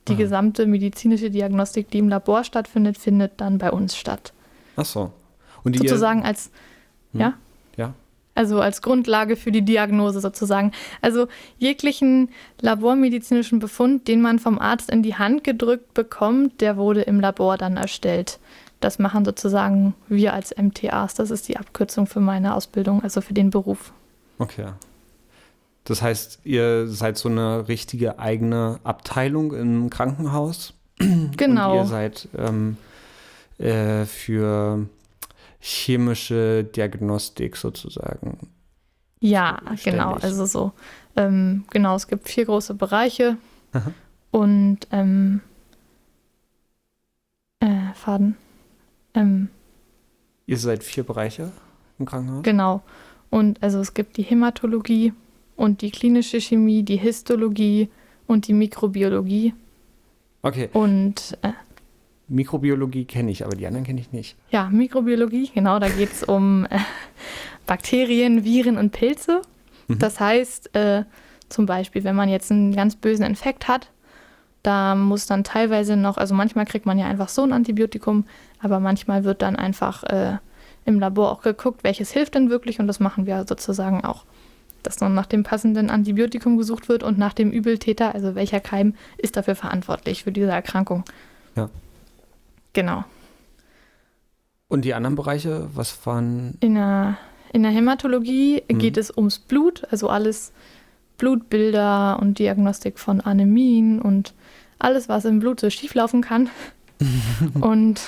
Die 0.07 0.13
Aha. 0.13 0.19
gesamte 0.19 0.65
medizinische 0.65 1.29
Diagnostik, 1.29 1.89
die 1.89 1.99
im 1.99 2.09
Labor 2.09 2.43
stattfindet, 2.43 2.97
findet 2.97 3.39
dann 3.39 3.57
bei 3.57 3.71
uns 3.71 3.95
statt. 3.95 4.33
Ach 4.75 4.85
so. 4.85 5.11
Und 5.63 5.73
die 5.73 5.79
Sozusagen 5.79 6.23
als, 6.23 6.51
Hm. 7.13 7.19
ja? 7.19 7.33
Ja. 7.77 7.93
Also 8.33 8.61
als 8.61 8.81
Grundlage 8.81 9.35
für 9.35 9.51
die 9.51 9.63
Diagnose 9.63 10.21
sozusagen. 10.21 10.71
Also 11.01 11.27
jeglichen 11.57 12.29
labormedizinischen 12.61 13.59
Befund, 13.59 14.07
den 14.07 14.21
man 14.21 14.39
vom 14.39 14.57
Arzt 14.57 14.89
in 14.89 15.03
die 15.03 15.15
Hand 15.15 15.43
gedrückt 15.43 15.93
bekommt, 15.93 16.61
der 16.61 16.77
wurde 16.77 17.01
im 17.01 17.19
Labor 17.19 17.57
dann 17.57 17.75
erstellt. 17.77 18.39
Das 18.79 18.99
machen 18.99 19.25
sozusagen 19.25 19.93
wir 20.07 20.33
als 20.33 20.55
MTAs. 20.57 21.13
Das 21.13 21.29
ist 21.29 21.47
die 21.49 21.57
Abkürzung 21.57 22.07
für 22.07 22.21
meine 22.21 22.55
Ausbildung, 22.55 23.03
also 23.03 23.21
für 23.21 23.33
den 23.33 23.49
Beruf. 23.49 23.91
Okay. 24.39 24.67
Das 25.83 26.01
heißt, 26.01 26.39
ihr 26.43 26.87
seid 26.87 27.17
so 27.17 27.29
eine 27.29 27.67
richtige 27.67 28.17
eigene 28.17 28.79
Abteilung 28.83 29.53
im 29.53 29.89
Krankenhaus. 29.89 30.73
Genau. 30.97 31.71
Und 31.73 31.77
ihr 31.77 31.85
seid 31.85 32.27
ähm, 32.37 32.77
äh, 33.57 34.05
für 34.05 34.85
chemische 35.61 36.63
Diagnostik 36.63 37.55
sozusagen. 37.55 38.49
Ja, 39.21 39.59
Ständig. 39.75 39.83
genau. 39.83 40.13
Also 40.15 40.45
so, 40.45 40.71
ähm, 41.15 41.63
genau, 41.69 41.95
es 41.95 42.07
gibt 42.07 42.27
vier 42.27 42.45
große 42.45 42.73
Bereiche 42.73 43.37
Aha. 43.71 43.91
und 44.31 44.79
ähm, 44.91 45.41
äh, 47.59 47.81
Leitfaden. 48.01 48.35
Ähm, 49.13 49.49
Ihr 50.47 50.57
seid 50.57 50.83
vier 50.83 51.03
Bereiche 51.03 51.51
im 51.99 52.05
Krankenhaus? 52.05 52.43
genau. 52.43 52.81
Und 53.29 53.61
also 53.63 53.79
es 53.79 53.93
gibt 53.93 54.17
die 54.17 54.23
Hämatologie 54.23 55.13
und 55.55 55.81
die 55.81 55.91
klinische 55.91 56.41
Chemie, 56.41 56.83
die 56.83 56.97
Histologie 56.97 57.89
und 58.27 58.47
die 58.47 58.53
Mikrobiologie. 58.53 59.53
Okay, 60.41 60.69
Und 60.73 61.37
äh, 61.43 61.53
Mikrobiologie 62.31 63.05
kenne 63.05 63.31
ich, 63.31 63.45
aber 63.45 63.55
die 63.55 63.67
anderen 63.67 63.85
kenne 63.85 63.99
ich 63.99 64.11
nicht. 64.11 64.35
ja, 64.49 64.69
Mikrobiologie, 64.69 65.51
genau, 65.53 65.79
da 65.79 65.89
geht 65.89 66.11
es 66.11 66.23
um 66.23 66.65
äh, 66.69 66.79
Bakterien, 67.65 68.43
Viren 68.43 68.77
und 68.77 68.91
Pilze. 68.91 69.41
Mhm. 69.87 69.99
Das 69.99 70.19
heißt, 70.19 70.75
äh, 70.75 71.03
zum 71.49 71.65
Beispiel, 71.65 72.03
wenn 72.03 72.15
man 72.15 72.29
jetzt 72.29 72.51
einen 72.51 72.73
ganz 72.73 72.95
bösen 72.95 73.25
Infekt 73.25 73.67
hat, 73.67 73.89
da 74.63 74.95
muss 74.95 75.25
dann 75.25 75.43
teilweise 75.43 75.97
noch, 75.97 76.17
also 76.17 76.35
manchmal 76.35 76.65
kriegt 76.65 76.85
man 76.85 76.97
ja 76.97 77.07
einfach 77.07 77.29
so 77.29 77.43
ein 77.43 77.51
Antibiotikum, 77.51 78.25
aber 78.59 78.79
manchmal 78.79 79.23
wird 79.23 79.41
dann 79.41 79.55
einfach 79.55 80.03
äh, 80.03 80.37
im 80.85 80.99
Labor 80.99 81.31
auch 81.31 81.41
geguckt, 81.41 81.83
welches 81.83 82.11
hilft 82.11 82.35
denn 82.35 82.49
wirklich 82.49 82.79
und 82.79 82.87
das 82.87 82.99
machen 82.99 83.25
wir 83.25 83.45
sozusagen 83.47 84.03
auch. 84.03 84.25
Dass 84.83 84.95
dann 84.95 85.13
nach 85.13 85.27
dem 85.27 85.43
passenden 85.43 85.89
Antibiotikum 85.89 86.57
gesucht 86.57 86.89
wird 86.89 87.03
und 87.03 87.17
nach 87.17 87.33
dem 87.33 87.51
Übeltäter, 87.51 88.15
also 88.15 88.35
welcher 88.35 88.59
Keim 88.59 88.95
ist 89.17 89.37
dafür 89.37 89.55
verantwortlich 89.55 90.23
für 90.23 90.31
diese 90.31 90.51
Erkrankung. 90.51 91.03
Ja. 91.55 91.69
Genau. 92.73 93.03
Und 94.67 94.85
die 94.85 94.93
anderen 94.93 95.15
Bereiche, 95.15 95.67
was 95.73 96.05
waren. 96.05 96.57
In 96.61 96.75
der, 96.75 97.17
in 97.51 97.63
der 97.63 97.71
Hämatologie 97.71 98.63
Mhm. 98.71 98.77
geht 98.79 98.97
es 98.97 99.15
ums 99.15 99.39
Blut, 99.39 99.83
also 99.91 100.09
alles 100.09 100.53
Blutbilder 101.17 102.17
und 102.21 102.39
Diagnostik 102.39 102.97
von 102.97 103.21
Anämien 103.21 104.01
und 104.01 104.33
alles, 104.79 105.09
was 105.09 105.25
im 105.25 105.39
Blut 105.39 105.59
so 105.59 105.69
schieflaufen 105.69 106.21
kann. 106.21 106.49
und 107.59 107.99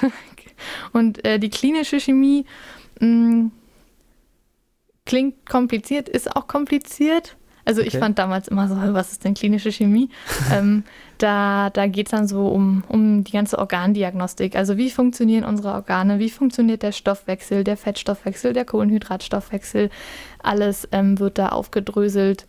und 0.94 1.26
äh, 1.26 1.38
die 1.40 1.50
klinische 1.50 2.00
Chemie 2.00 2.46
mh, 3.00 3.50
klingt 5.06 5.46
kompliziert, 5.50 6.08
ist 6.10 6.34
auch 6.36 6.48
kompliziert. 6.48 7.36
Also 7.66 7.82
ich 7.82 7.90
Okay. 7.90 8.00
fand 8.00 8.20
damals 8.20 8.48
immer 8.48 8.68
so, 8.68 8.76
was 8.94 9.12
ist 9.12 9.24
denn 9.26 9.34
klinische 9.34 9.72
Chemie? 9.72 10.10
ähm, 10.52 10.84
da 11.24 11.70
da 11.70 11.88
geht 11.88 12.08
es 12.08 12.12
dann 12.12 12.28
so 12.28 12.48
um, 12.48 12.84
um 12.90 13.24
die 13.24 13.32
ganze 13.32 13.58
Organdiagnostik. 13.58 14.56
Also 14.56 14.78
wie 14.78 14.90
funktionieren 14.90 15.46
unsere 15.46 15.74
Organe, 15.74 16.20
wie 16.20 16.30
funktioniert 16.30 16.84
der 16.84 16.92
Stoffwechsel, 16.92 17.64
der 17.64 17.78
Fettstoffwechsel, 17.78 18.54
der 18.54 18.66
Kohlenhydratstoffwechsel. 18.66 19.90
Alles 20.42 20.88
ähm, 20.92 21.20
wird 21.20 21.38
da 21.38 21.50
aufgedröselt 21.50 22.46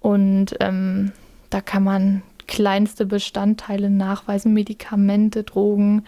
und 0.00 0.54
ähm, 0.60 1.12
da 1.50 1.60
kann 1.60 1.84
man 1.84 2.22
kleinste 2.46 3.06
Bestandteile 3.06 3.90
nachweisen, 3.90 4.52
Medikamente, 4.52 5.42
Drogen. 5.42 6.04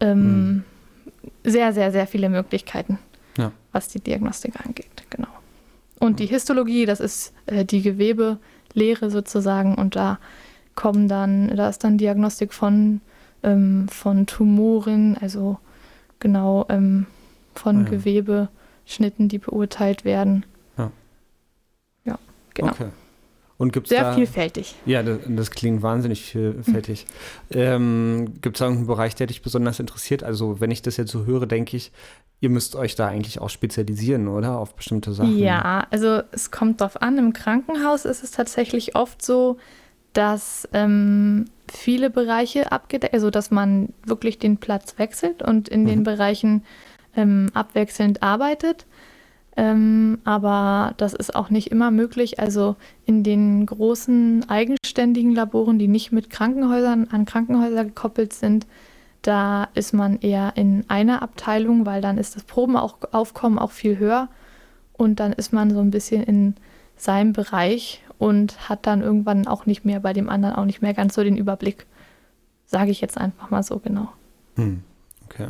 Ähm, 0.00 0.64
Sehr, 1.44 1.72
sehr, 1.72 1.90
sehr 1.92 2.06
viele 2.06 2.28
Möglichkeiten, 2.28 2.98
Ja. 3.36 3.52
was 3.72 3.88
die 3.88 4.00
Diagnostik 4.00 4.54
angeht. 4.64 5.04
Genau. 5.10 5.28
Und 5.98 6.18
die 6.20 6.26
Histologie, 6.26 6.86
das 6.86 7.00
ist 7.00 7.32
äh, 7.46 7.64
die 7.64 7.82
Gewebelehre 7.82 9.10
sozusagen. 9.10 9.74
Und 9.74 9.96
da 9.96 10.18
kommen 10.76 11.08
dann, 11.08 11.56
da 11.56 11.68
ist 11.68 11.82
dann 11.82 11.98
Diagnostik 11.98 12.52
von, 12.54 13.00
ähm, 13.42 13.88
von 13.88 14.26
Tumoren, 14.26 15.16
also 15.20 15.58
genau 16.20 16.66
ähm, 16.68 17.06
von 17.54 17.78
Ah 17.78 17.82
ja. 17.82 17.90
Gewebeschnitten, 17.90 19.28
die 19.28 19.38
beurteilt 19.38 20.04
werden. 20.04 20.46
Ja. 20.78 20.90
Ja, 22.04 22.18
genau. 22.54 22.70
Okay. 22.70 22.86
Und 23.58 23.72
gibt 23.72 23.86
es 23.86 23.88
Sehr 23.88 24.02
da. 24.02 24.12
vielfältig. 24.12 24.74
Ja, 24.84 25.02
das, 25.02 25.18
das 25.26 25.50
klingt 25.50 25.82
wahnsinnig 25.82 26.24
vielfältig. 26.24 27.06
Ähm, 27.50 28.34
Gibt 28.42 28.56
es 28.56 28.58
da 28.58 28.66
irgendeinen 28.66 28.86
Bereich, 28.86 29.14
der 29.14 29.28
dich 29.28 29.40
besonders 29.40 29.80
interessiert? 29.80 30.22
Also, 30.22 30.60
wenn 30.60 30.70
ich 30.70 30.82
das 30.82 30.98
jetzt 30.98 31.10
so 31.10 31.24
höre, 31.24 31.46
denke 31.46 31.74
ich, 31.74 31.90
ihr 32.40 32.50
müsst 32.50 32.76
euch 32.76 32.96
da 32.96 33.08
eigentlich 33.08 33.40
auch 33.40 33.48
spezialisieren, 33.48 34.28
oder? 34.28 34.58
Auf 34.58 34.74
bestimmte 34.74 35.14
Sachen. 35.14 35.38
Ja, 35.38 35.86
also 35.90 36.20
es 36.32 36.50
kommt 36.50 36.82
drauf 36.82 37.00
an. 37.00 37.16
Im 37.16 37.32
Krankenhaus 37.32 38.04
ist 38.04 38.22
es 38.22 38.30
tatsächlich 38.30 38.94
oft 38.94 39.24
so, 39.24 39.56
dass 40.16 40.66
ähm, 40.72 41.44
viele 41.70 42.08
Bereiche 42.08 42.72
abgedeckt, 42.72 43.12
also 43.12 43.28
dass 43.28 43.50
man 43.50 43.90
wirklich 44.06 44.38
den 44.38 44.56
Platz 44.56 44.98
wechselt 44.98 45.42
und 45.42 45.68
in 45.68 45.84
den 45.84 45.98
Mhm. 46.00 46.04
Bereichen 46.04 46.62
ähm, 47.14 47.50
abwechselnd 47.52 48.22
arbeitet. 48.22 48.86
Ähm, 49.58 50.18
aber 50.24 50.94
das 50.96 51.12
ist 51.12 51.34
auch 51.34 51.50
nicht 51.50 51.70
immer 51.70 51.90
möglich. 51.90 52.40
Also 52.40 52.76
in 53.04 53.24
den 53.24 53.66
großen 53.66 54.48
eigenständigen 54.48 55.34
Laboren, 55.34 55.78
die 55.78 55.88
nicht 55.88 56.12
mit 56.12 56.30
Krankenhäusern 56.30 57.08
an 57.10 57.26
Krankenhäuser 57.26 57.84
gekoppelt 57.84 58.32
sind, 58.32 58.66
da 59.20 59.68
ist 59.74 59.92
man 59.92 60.18
eher 60.20 60.52
in 60.56 60.84
einer 60.88 61.20
Abteilung, 61.20 61.84
weil 61.84 62.00
dann 62.00 62.16
ist 62.16 62.36
das 62.36 62.44
Probenaufkommen 62.44 63.58
auch 63.58 63.72
viel 63.72 63.98
höher 63.98 64.28
und 64.94 65.20
dann 65.20 65.34
ist 65.34 65.52
man 65.52 65.70
so 65.70 65.80
ein 65.80 65.90
bisschen 65.90 66.22
in 66.22 66.54
seinem 66.96 67.34
Bereich 67.34 68.02
und 68.18 68.68
hat 68.68 68.86
dann 68.86 69.02
irgendwann 69.02 69.46
auch 69.46 69.66
nicht 69.66 69.84
mehr 69.84 70.00
bei 70.00 70.12
dem 70.12 70.28
anderen 70.28 70.56
auch 70.56 70.64
nicht 70.64 70.82
mehr 70.82 70.94
ganz 70.94 71.14
so 71.14 71.22
den 71.22 71.36
Überblick. 71.36 71.86
Sage 72.66 72.90
ich 72.90 73.00
jetzt 73.00 73.18
einfach 73.18 73.50
mal 73.50 73.62
so 73.62 73.78
genau. 73.78 74.08
Hm. 74.56 74.82
Okay. 75.26 75.48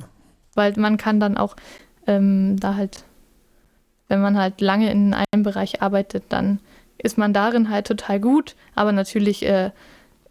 Weil 0.55 0.72
man 0.76 0.96
kann 0.96 1.20
dann 1.20 1.37
auch 1.37 1.57
ähm, 2.07 2.59
da 2.59 2.74
halt, 2.74 3.05
wenn 4.09 4.20
man 4.20 4.37
halt 4.38 4.61
lange 4.61 4.90
in 4.90 5.14
einem 5.14 5.42
Bereich 5.42 5.83
arbeitet, 5.83 6.24
dann 6.31 6.61
ist 6.98 7.18
man 7.18 7.33
darin 7.33 7.70
halt 7.70 7.87
total 7.87 8.20
gut, 8.20 8.57
aber 8.74 8.92
natürlich 8.92 9.44
äh, 9.44 9.70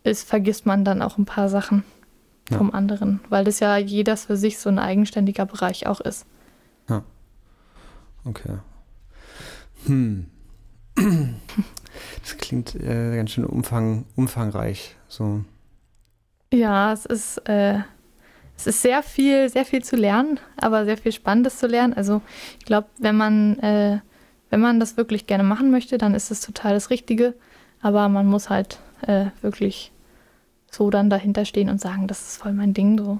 ist, 0.03 0.27
vergisst 0.27 0.65
man 0.65 0.83
dann 0.83 1.01
auch 1.01 1.17
ein 1.17 1.25
paar 1.25 1.49
Sachen 1.49 1.83
Ja. 2.49 2.57
vom 2.57 2.71
anderen, 2.71 3.21
weil 3.29 3.43
das 3.43 3.59
ja 3.59 3.77
jeder 3.77 4.17
für 4.17 4.35
sich 4.37 4.59
so 4.59 4.69
ein 4.69 4.79
eigenständiger 4.79 5.45
Bereich 5.45 5.87
auch 5.87 6.01
ist. 6.01 6.25
Okay. 8.27 8.57
Hm. 9.85 10.25
Das 12.21 12.37
klingt 12.37 12.75
äh, 12.75 13.15
ganz 13.15 13.31
schön 13.31 13.45
umfang, 13.45 14.05
umfangreich. 14.15 14.95
So. 15.07 15.43
Ja, 16.53 16.93
es 16.93 17.05
ist, 17.05 17.37
äh, 17.49 17.79
es 18.57 18.67
ist 18.67 18.81
sehr 18.81 19.03
viel, 19.03 19.49
sehr 19.49 19.65
viel 19.65 19.83
zu 19.83 19.95
lernen, 19.95 20.39
aber 20.57 20.85
sehr 20.85 20.97
viel 20.97 21.11
Spannendes 21.11 21.57
zu 21.57 21.67
lernen. 21.67 21.93
Also 21.93 22.21
ich 22.59 22.65
glaube, 22.65 22.87
wenn 22.97 23.17
man, 23.17 23.59
äh, 23.59 23.99
wenn 24.49 24.61
man 24.61 24.79
das 24.79 24.97
wirklich 24.97 25.27
gerne 25.27 25.43
machen 25.43 25.71
möchte, 25.71 25.97
dann 25.97 26.13
ist 26.13 26.31
es 26.31 26.41
total 26.41 26.73
das 26.73 26.89
Richtige. 26.89 27.33
Aber 27.81 28.09
man 28.09 28.25
muss 28.25 28.49
halt 28.49 28.79
äh, 29.01 29.27
wirklich 29.41 29.91
so 30.71 30.89
dann 30.89 31.09
dahinter 31.09 31.45
stehen 31.45 31.69
und 31.69 31.79
sagen, 31.79 32.07
das 32.07 32.21
ist 32.21 32.37
voll 32.37 32.53
mein 32.53 32.73
Ding 32.73 32.97
so. 32.97 33.19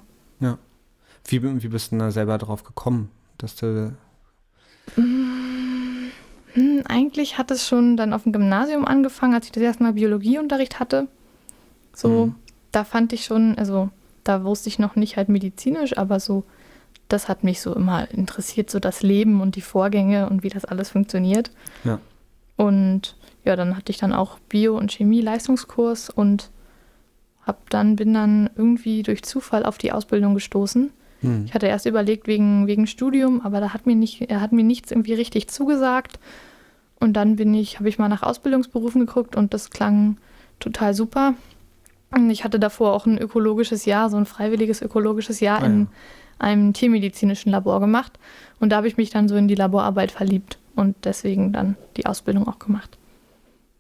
Wie, 1.28 1.42
wie 1.42 1.68
bist 1.68 1.88
du 1.88 1.90
denn 1.92 2.00
da 2.00 2.12
selber 2.12 2.38
drauf 2.38 2.64
gekommen, 2.64 3.10
dass 3.38 3.56
du. 3.56 3.96
Hm, 6.56 6.84
eigentlich 6.88 7.38
hat 7.38 7.52
es 7.52 7.68
schon 7.68 7.98
dann 7.98 8.14
auf 8.14 8.24
dem 8.24 8.32
Gymnasium 8.34 8.86
angefangen, 8.86 9.34
als 9.34 9.46
ich 9.46 9.52
das 9.52 9.64
erste 9.64 9.84
Mal 9.84 9.94
Biologieunterricht 9.94 10.80
hatte. 10.80 11.08
So, 11.94 12.28
Mhm. 12.28 12.36
da 12.72 12.84
fand 12.84 13.14
ich 13.14 13.26
schon, 13.26 13.58
also 13.58 13.90
da 14.24 14.44
wusste 14.44 14.70
ich 14.70 14.80
noch 14.80 14.96
nicht 14.96 15.18
halt 15.18 15.30
medizinisch, 15.30 15.98
aber 15.98 16.20
so, 16.20 16.44
das 17.10 17.28
hat 17.30 17.44
mich 17.44 17.62
so 17.62 17.74
immer 17.76 18.10
interessiert, 18.12 18.70
so 18.70 18.80
das 18.80 19.04
Leben 19.04 19.42
und 19.42 19.56
die 19.56 19.62
Vorgänge 19.62 20.30
und 20.30 20.44
wie 20.44 20.50
das 20.50 20.66
alles 20.66 20.90
funktioniert. 20.90 21.52
Ja. 21.84 22.00
Und 22.58 23.16
ja, 23.44 23.56
dann 23.56 23.76
hatte 23.78 23.92
ich 23.92 23.98
dann 23.98 24.14
auch 24.14 24.40
Bio- 24.50 24.78
und 24.78 24.92
Chemie-Leistungskurs 24.92 26.10
und 26.10 26.50
hab 27.46 27.70
dann, 27.70 27.96
bin 27.96 28.14
dann 28.14 28.50
irgendwie 28.56 29.04
durch 29.04 29.24
Zufall 29.24 29.66
auf 29.66 29.78
die 29.78 29.92
Ausbildung 29.92 30.34
gestoßen. 30.34 30.92
Hm. 31.26 31.46
Ich 31.46 31.54
hatte 31.54 31.68
erst 31.68 31.86
überlegt 31.86 32.28
wegen, 32.28 32.68
wegen 32.68 32.88
Studium, 32.88 33.42
aber 33.42 33.60
da 33.60 33.74
hat 33.74 33.86
mir 33.86 33.96
nicht, 33.96 34.22
er 34.30 34.42
hat 34.42 34.52
mir 34.52 34.64
nichts 34.64 34.92
irgendwie 34.92 35.14
richtig 35.14 35.48
zugesagt. 35.48 36.20
Und 37.00 37.14
dann 37.14 37.36
bin 37.36 37.54
ich, 37.54 37.78
habe 37.80 37.90
ich 37.90 38.00
mal 38.00 38.08
nach 38.08 38.24
Ausbildungsberufen 38.24 39.06
geguckt 39.06 39.36
und 39.36 39.54
das 39.54 39.70
klang 39.70 40.18
total 40.60 40.94
super. 40.94 41.34
Und 42.12 42.30
ich 42.30 42.44
hatte 42.44 42.60
davor 42.60 42.94
auch 42.94 43.06
ein 43.06 43.18
ökologisches 43.18 43.86
Jahr, 43.86 44.10
so 44.10 44.18
ein 44.18 44.26
freiwilliges 44.26 44.82
ökologisches 44.82 45.40
Jahr 45.42 45.62
Ah, 45.62 45.66
in 45.66 45.80
ja. 45.82 45.88
einem 46.40 46.74
tiermedizinischen 46.74 47.52
Labor 47.52 47.80
gemacht. 47.80 48.18
Und 48.60 48.70
da 48.70 48.78
habe 48.78 48.88
ich 48.88 48.98
mich 48.98 49.10
dann 49.10 49.28
so 49.28 49.36
in 49.36 49.48
die 49.48 49.56
Laborarbeit 49.56 50.12
verliebt 50.12 50.58
und 50.76 50.96
deswegen 51.04 51.52
dann 51.52 51.76
die 51.98 52.06
Ausbildung 52.06 52.48
auch 52.48 52.60
gemacht. 52.60 52.98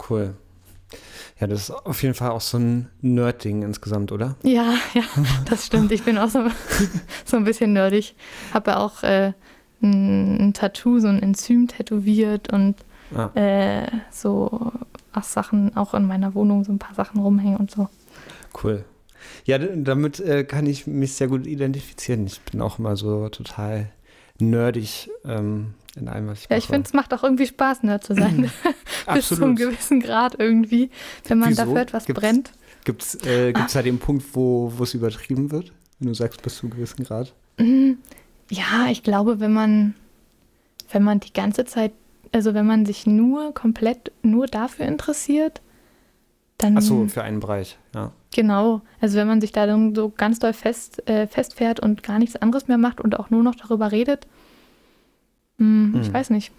Cool. 0.10 0.36
Ja, 1.40 1.48
das 1.48 1.64
ist 1.64 1.72
auf 1.72 2.02
jeden 2.02 2.14
Fall 2.16 2.32
auch 2.32 2.42
so 2.42 2.58
ein 2.58 2.90
Nerd-Ding 3.02 3.62
insgesamt, 3.64 4.12
oder? 4.14 4.36
Ja, 4.44 4.76
ja, 4.94 5.04
das 5.50 5.66
stimmt. 5.66 5.92
Ich 5.92 6.04
bin 6.04 6.18
auch 6.18 6.30
so, 6.30 6.40
so 7.26 7.36
ein 7.38 7.44
bisschen 7.44 7.74
nerdig. 7.74 8.16
Habe 8.54 8.72
ja 8.72 8.78
auch 8.78 9.04
äh, 9.04 9.34
ein, 9.82 10.40
ein 10.40 10.54
Tattoo, 10.54 11.00
so 11.00 11.08
ein 11.08 11.22
Enzym 11.22 11.68
tätowiert 11.68 12.52
und 12.54 12.76
Ah, 13.16 13.30
äh, 13.36 13.88
so 14.10 14.72
ach, 15.14 15.24
Sachen 15.24 15.78
auch 15.78 15.94
in 15.94 16.08
meiner 16.08 16.34
Wohnung, 16.34 16.64
so 16.64 16.72
ein 16.72 16.80
paar 16.80 16.96
Sachen 16.96 17.22
rumhängen 17.22 17.58
und 17.58 17.70
so. 17.70 17.88
cool. 18.64 18.84
Ja, 19.46 19.60
damit 19.60 20.20
äh, 20.20 20.44
kann 20.44 20.66
ich 20.66 20.88
mich 20.88 21.14
sehr 21.14 21.28
gut 21.28 21.46
identifizieren. 21.46 22.26
Ich 22.26 22.42
bin 22.42 22.62
auch 22.62 22.80
immer 22.80 22.96
so 22.96 23.30
total 23.30 23.92
nerdig 24.40 25.10
ähm, 25.24 25.76
in 25.96 26.08
allem, 26.10 26.28
was 26.28 26.40
ich 26.40 26.44
Ja, 26.46 26.48
mache. 26.52 26.58
ich 26.60 26.68
finde, 26.68 26.86
es 26.88 26.94
macht 26.94 27.14
auch 27.14 27.24
irgendwie 27.24 27.48
Spaß, 27.48 27.84
Nerd 27.84 28.04
zu 28.04 28.14
sein. 28.16 28.52
Bis 29.14 29.30
zu 29.30 29.36
einem 29.44 29.56
gewissen 29.56 30.00
Grad 30.02 30.36
irgendwie, 30.40 30.90
wenn 31.28 31.40
man 31.40 31.50
Wieso? 31.50 31.64
dafür 31.66 31.82
etwas 31.82 32.06
Gibt's- 32.06 32.22
brennt. 32.22 32.52
Gibt 32.84 33.02
es 33.02 33.16
äh, 33.26 33.52
gibt's 33.52 33.74
da 33.74 33.82
den 33.82 33.98
Punkt, 33.98 34.24
wo 34.34 34.72
wo 34.76 34.84
es 34.84 34.94
übertrieben 34.94 35.52
wird? 35.52 35.72
Wenn 36.00 36.10
du 36.10 36.14
sagst, 36.14 36.42
bis 36.44 36.58
zu 36.58 36.66
einem 36.68 36.76
gewissen 36.76 37.04
Grad. 37.06 37.34
Mhm. 37.58 37.98
Ja, 38.52 38.88
ich 38.92 39.02
glaube, 39.02 39.40
wenn 39.40 39.54
man, 39.54 39.96
wenn 40.92 41.02
man 41.02 41.20
die 41.20 41.34
ganze 41.34 41.66
Zeit, 41.66 41.94
also 42.32 42.54
wenn 42.54 42.68
man 42.68 42.86
sich 42.86 43.08
nur 43.08 43.54
komplett 43.56 44.12
nur 44.22 44.46
dafür 44.46 44.86
interessiert, 44.86 45.62
dann. 46.60 46.78
Ach 46.78 46.82
so, 46.84 47.08
für 47.08 47.24
einen 47.24 47.40
Bereich, 47.40 47.78
ja. 47.96 48.12
Genau. 48.36 48.82
Also 49.02 49.18
wenn 49.18 49.28
man 49.28 49.42
sich 49.42 49.52
da 49.54 49.66
dann 49.66 49.96
so 49.96 50.10
ganz 50.16 50.38
doll 50.40 50.54
fest, 50.54 51.08
äh, 51.08 51.26
festfährt 51.26 51.80
und 51.80 52.04
gar 52.04 52.20
nichts 52.20 52.36
anderes 52.36 52.68
mehr 52.68 52.78
macht 52.78 53.00
und 53.02 53.18
auch 53.18 53.30
nur 53.32 53.42
noch 53.42 53.56
darüber 53.56 53.92
redet, 53.92 54.28
hm, 55.58 55.94
Hm. 55.94 56.02
ich 56.02 56.14
weiß 56.14 56.30
nicht. 56.32 56.52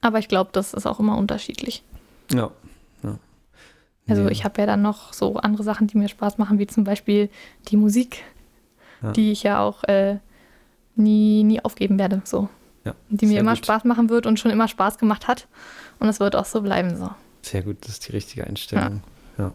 Aber 0.00 0.18
ich 0.18 0.28
glaube, 0.28 0.50
das 0.52 0.74
ist 0.74 0.86
auch 0.86 1.00
immer 1.00 1.16
unterschiedlich. 1.16 1.82
Ja. 2.32 2.50
ja. 3.02 3.18
Also 4.06 4.22
Nee. 4.24 4.32
ich 4.32 4.44
habe 4.44 4.60
ja 4.60 4.66
dann 4.66 4.82
noch 4.82 5.12
so 5.12 5.36
andere 5.36 5.62
Sachen, 5.62 5.86
die 5.86 5.96
mir 5.96 6.08
Spaß 6.08 6.36
machen, 6.38 6.58
wie 6.58 6.66
zum 6.66 6.84
Beispiel 6.84 7.30
die 7.68 7.76
Musik, 7.76 8.22
Ja. 9.02 9.12
die 9.12 9.32
ich 9.32 9.42
ja 9.44 9.62
auch 9.62 9.84
äh, 9.84 10.18
nie, 10.96 11.42
nie 11.44 11.64
aufgeben 11.64 11.98
werde. 11.98 12.20
So. 12.24 12.48
Ja, 12.84 12.94
Die 13.08 13.24
mir 13.26 13.40
immer 13.40 13.54
gut. 13.54 13.64
Spaß 13.64 13.84
machen 13.84 14.10
wird 14.10 14.26
und 14.26 14.38
schon 14.38 14.50
immer 14.50 14.68
Spaß 14.68 14.98
gemacht 14.98 15.26
hat. 15.26 15.48
Und 16.00 16.08
es 16.08 16.20
wird 16.20 16.36
auch 16.36 16.44
so 16.44 16.60
bleiben. 16.60 16.96
So. 16.98 17.08
Sehr 17.40 17.62
gut, 17.62 17.78
das 17.80 17.92
ist 17.92 18.08
die 18.08 18.12
richtige 18.12 18.46
Einstellung. 18.46 19.02
Ja. 19.38 19.52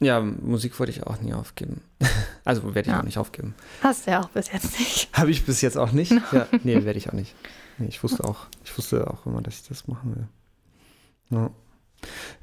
Ja, 0.00 0.20
Musik 0.20 0.78
wollte 0.78 0.92
ich 0.92 1.02
auch 1.06 1.20
nie 1.20 1.34
aufgeben. 1.34 1.82
Also 2.44 2.74
werde 2.74 2.88
ich 2.88 2.94
Ja. 2.94 3.00
auch 3.00 3.04
nicht 3.04 3.18
aufgeben. 3.18 3.54
Hast 3.82 4.06
du 4.06 4.10
ja 4.12 4.20
auch 4.22 4.30
bis 4.30 4.50
jetzt 4.50 4.78
nicht. 4.78 5.10
Habe 5.18 5.30
ich 5.30 5.44
bis 5.44 5.60
jetzt 5.60 5.76
auch 5.76 5.92
nicht. 5.92 6.12
Ja, 6.32 6.46
nee, 6.64 6.82
werde 6.86 6.98
ich 6.98 7.10
auch 7.10 7.12
nicht. 7.12 7.34
Nee, 7.76 7.88
ich 7.88 8.02
wusste 8.02 8.24
auch, 8.24 8.46
ich 8.64 8.76
wusste 8.78 9.06
auch 9.10 9.26
immer, 9.26 9.42
dass 9.42 9.60
ich 9.60 9.68
das 9.68 9.86
machen 9.86 10.16
will. 10.16 11.38
Ja. 11.38 11.50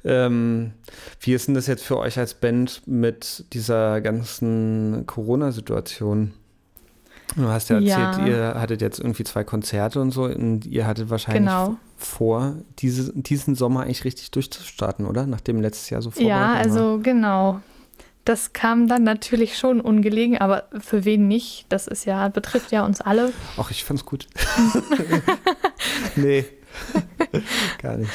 Ähm, 0.04 0.74
wie 1.20 1.34
ist 1.34 1.48
denn 1.48 1.56
das 1.56 1.66
jetzt 1.66 1.82
für 1.82 1.98
euch 1.98 2.20
als 2.20 2.34
Band 2.34 2.82
mit 2.86 3.46
dieser 3.52 4.00
ganzen 4.00 5.06
Corona-Situation? 5.06 6.34
Du 7.34 7.48
hast 7.48 7.68
ja 7.70 7.76
erzählt, 7.76 8.18
Ja. 8.18 8.26
ihr 8.26 8.54
hattet 8.60 8.80
jetzt 8.80 8.98
irgendwie 9.00 9.24
zwei 9.24 9.44
Konzerte 9.44 10.00
und 10.00 10.10
so 10.12 10.24
und 10.24 10.64
ihr 10.66 10.86
hattet 10.86 11.10
wahrscheinlich 11.10 11.42
Genau. 11.42 11.76
vor, 11.96 12.54
diese, 12.78 13.12
diesen 13.14 13.54
Sommer 13.54 13.82
eigentlich 13.82 14.04
richtig 14.04 14.30
durchzustarten, 14.30 15.06
oder? 15.06 15.26
Nachdem 15.26 15.60
letztes 15.60 15.90
Jahr 15.90 16.00
so 16.02 16.10
vorbei 16.10 16.28
Ja, 16.28 16.54
also 16.54 17.00
genau. 17.02 17.60
Das 18.24 18.52
kam 18.52 18.88
dann 18.88 19.04
natürlich 19.04 19.56
schon 19.56 19.80
ungelegen, 19.80 20.38
aber 20.38 20.64
für 20.80 21.04
wen 21.04 21.28
nicht? 21.28 21.66
Das 21.68 21.86
ist 21.86 22.06
ja, 22.06 22.26
betrifft 22.28 22.72
ja 22.72 22.84
uns 22.84 23.00
alle. 23.00 23.32
Ach, 23.56 23.70
ich 23.70 23.84
fand's 23.84 24.04
gut. 24.04 24.26
nee. 26.16 26.44
Gar 27.82 27.98
nicht. 27.98 28.10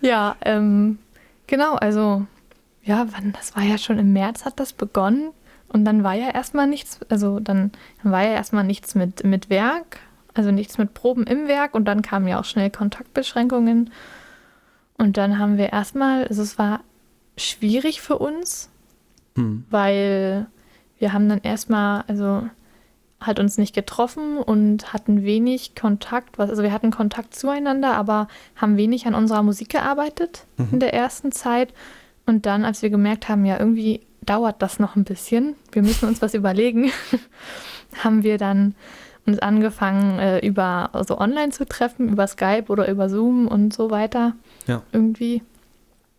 Ja, 0.00 0.36
ähm, 0.44 0.98
genau, 1.46 1.74
also 1.74 2.26
ja, 2.84 3.06
wann, 3.10 3.32
das 3.32 3.56
war 3.56 3.62
ja 3.64 3.78
schon 3.78 3.98
im 3.98 4.12
März 4.12 4.44
hat 4.44 4.60
das 4.60 4.72
begonnen 4.72 5.30
und 5.76 5.84
dann 5.84 6.02
war 6.02 6.14
ja 6.14 6.30
erstmal 6.30 6.66
nichts, 6.66 7.00
also 7.10 7.38
dann, 7.38 7.70
dann 8.02 8.10
war 8.12 8.22
ja 8.24 8.30
erstmal 8.32 8.64
nichts 8.64 8.94
mit, 8.94 9.24
mit 9.24 9.50
Werk, 9.50 9.98
also 10.34 10.50
nichts 10.50 10.78
mit 10.78 10.94
Proben 10.94 11.24
im 11.24 11.46
Werk 11.48 11.74
und 11.74 11.84
dann 11.84 12.00
kamen 12.02 12.26
ja 12.26 12.40
auch 12.40 12.44
schnell 12.44 12.70
Kontaktbeschränkungen 12.70 13.90
und 14.98 15.16
dann 15.18 15.38
haben 15.38 15.58
wir 15.58 15.72
erstmal, 15.72 16.26
also 16.26 16.42
es 16.42 16.58
war 16.58 16.80
schwierig 17.36 18.00
für 18.00 18.18
uns, 18.18 18.70
Hm. 19.36 19.64
weil 19.68 20.46
wir 20.98 21.12
haben 21.12 21.28
dann 21.28 21.42
erstmal, 21.42 22.04
also 22.08 22.48
halt 23.20 23.38
uns 23.38 23.58
nicht 23.58 23.74
getroffen 23.74 24.38
und 24.38 24.94
hatten 24.94 25.24
wenig 25.24 25.74
Kontakt, 25.74 26.40
also 26.40 26.62
wir 26.62 26.72
hatten 26.72 26.90
Kontakt 26.90 27.34
zueinander, 27.34 27.94
aber 27.96 28.28
haben 28.56 28.78
wenig 28.78 29.06
an 29.06 29.14
unserer 29.14 29.42
Musik 29.42 29.68
gearbeitet 29.68 30.46
Mhm. 30.56 30.68
in 30.72 30.80
der 30.80 30.94
ersten 30.94 31.32
Zeit. 31.32 31.74
Und 32.24 32.44
dann, 32.46 32.64
als 32.64 32.82
wir 32.82 32.90
gemerkt 32.90 33.28
haben, 33.28 33.44
ja, 33.44 33.58
irgendwie 33.58 34.00
dauert 34.26 34.60
das 34.60 34.78
noch 34.78 34.96
ein 34.96 35.04
bisschen, 35.04 35.56
wir 35.72 35.82
müssen 35.82 36.08
uns 36.08 36.20
was 36.20 36.34
überlegen, 36.34 36.90
haben 38.04 38.22
wir 38.22 38.38
dann 38.38 38.74
uns 39.26 39.38
angefangen, 39.38 40.18
äh, 40.18 40.46
über 40.46 40.90
also 40.92 41.18
online 41.18 41.50
zu 41.50 41.66
treffen, 41.66 42.08
über 42.08 42.26
Skype 42.26 42.66
oder 42.68 42.88
über 42.88 43.08
Zoom 43.08 43.48
und 43.48 43.72
so 43.72 43.90
weiter. 43.90 44.34
Ja. 44.66 44.82
Irgendwie. 44.92 45.42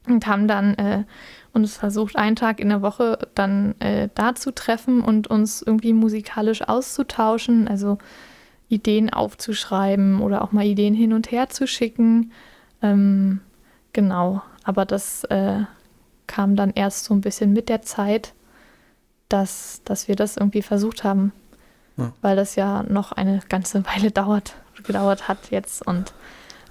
Und 0.08 0.28
haben 0.28 0.48
dann 0.48 0.74
äh, 0.76 1.04
uns 1.54 1.78
versucht, 1.78 2.16
einen 2.16 2.36
Tag 2.36 2.60
in 2.60 2.70
der 2.70 2.82
Woche 2.82 3.18
dann 3.36 3.80
äh, 3.80 4.10
da 4.14 4.36
zu 4.36 4.52
treffen 4.52 5.02
und 5.02 5.28
uns 5.28 5.62
irgendwie 5.62 5.94
musikalisch 5.94 6.62
auszutauschen, 6.62 7.68
also 7.68 7.98
Ideen 8.70 9.10
aufzuschreiben 9.10 10.22
oder 10.22 10.42
auch 10.44 10.52
mal 10.52 10.66
Ideen 10.66 10.94
hin 10.94 11.14
und 11.14 11.32
her 11.32 11.50
zu 11.50 11.68
schicken. 11.68 12.32
Ähm, 12.82 13.42
genau, 13.94 14.42
aber 14.64 14.86
das 14.86 15.24
äh, 15.26 15.62
kam 16.38 16.56
dann 16.56 16.72
erst 16.76 17.06
so 17.06 17.16
ein 17.16 17.22
bisschen 17.22 17.52
mit 17.52 17.68
der 17.68 17.82
Zeit, 17.82 18.34
dass, 19.28 19.82
dass 19.86 20.08
wir 20.08 20.16
das 20.16 20.38
irgendwie 20.38 20.62
versucht 20.62 21.04
haben, 21.04 21.32
Ja. 21.98 22.14
weil 22.22 22.36
das 22.36 22.56
ja 22.56 22.84
noch 22.84 23.12
eine 23.12 23.40
ganze 23.50 23.84
Weile 23.92 24.12
dauert, 24.12 24.54
gedauert 24.86 25.28
hat 25.28 25.50
jetzt. 25.50 25.82
Und 25.86 26.14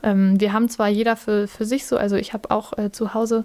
ähm, 0.05 0.38
wir 0.40 0.52
haben 0.52 0.68
zwar 0.68 0.87
jeder 0.87 1.16
für, 1.16 1.48
für 1.48 1.64
sich 1.64 1.85
so, 1.85 1.96
also 1.96 2.14
ich 2.14 2.33
habe 2.33 2.52
auch 2.52 2.79
äh, 2.79 2.92
zu 2.92 3.12
Hause 3.12 3.44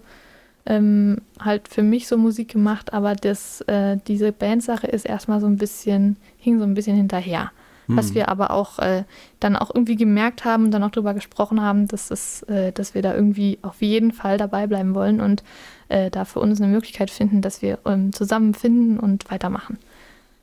ähm, 0.67 1.17
halt 1.39 1.67
für 1.67 1.81
mich 1.81 2.07
so 2.07 2.17
Musik 2.19 2.49
gemacht, 2.49 2.93
aber 2.93 3.15
das, 3.15 3.62
äh, 3.62 3.97
diese 4.07 4.31
Bandsache 4.31 4.86
ist 4.86 5.07
erstmal 5.07 5.39
so 5.41 5.47
ein 5.47 5.57
bisschen, 5.57 6.17
hing 6.38 6.60
so 6.60 6.65
ein 6.65 6.75
bisschen 6.75 6.95
hinterher. 6.95 7.51
Was 7.95 8.10
Hm. 8.10 8.15
wir 8.15 8.30
aber 8.30 8.51
auch 8.51 8.80
äh, 8.80 9.04
dann 9.39 9.56
auch 9.56 9.73
irgendwie 9.73 9.95
gemerkt 9.95 10.45
haben 10.45 10.65
und 10.65 10.71
dann 10.71 10.84
auch 10.84 10.91
drüber 10.91 11.13
gesprochen 11.13 11.62
haben, 11.62 11.88
dass, 11.88 12.12
es, 12.12 12.43
äh, 12.43 12.71
dass 12.71 12.93
wir 12.95 13.01
da 13.01 13.13
irgendwie 13.15 13.60
auf 13.62 13.82
jeden 13.82 14.12
Fall 14.12 14.38
dabei 14.38 14.67
bleiben 14.67 14.93
wollen 14.95 15.19
und 15.21 15.43
äh, 15.89 16.10
da 16.12 16.25
für 16.25 16.39
uns 16.39 16.62
eine 16.62 16.71
Möglichkeit 16.71 17.10
finden, 17.12 17.41
dass 17.41 17.62
wir 17.62 17.80
ähm, 17.86 18.13
zusammenfinden 18.13 18.99
und 18.99 19.30
weitermachen. 19.32 19.77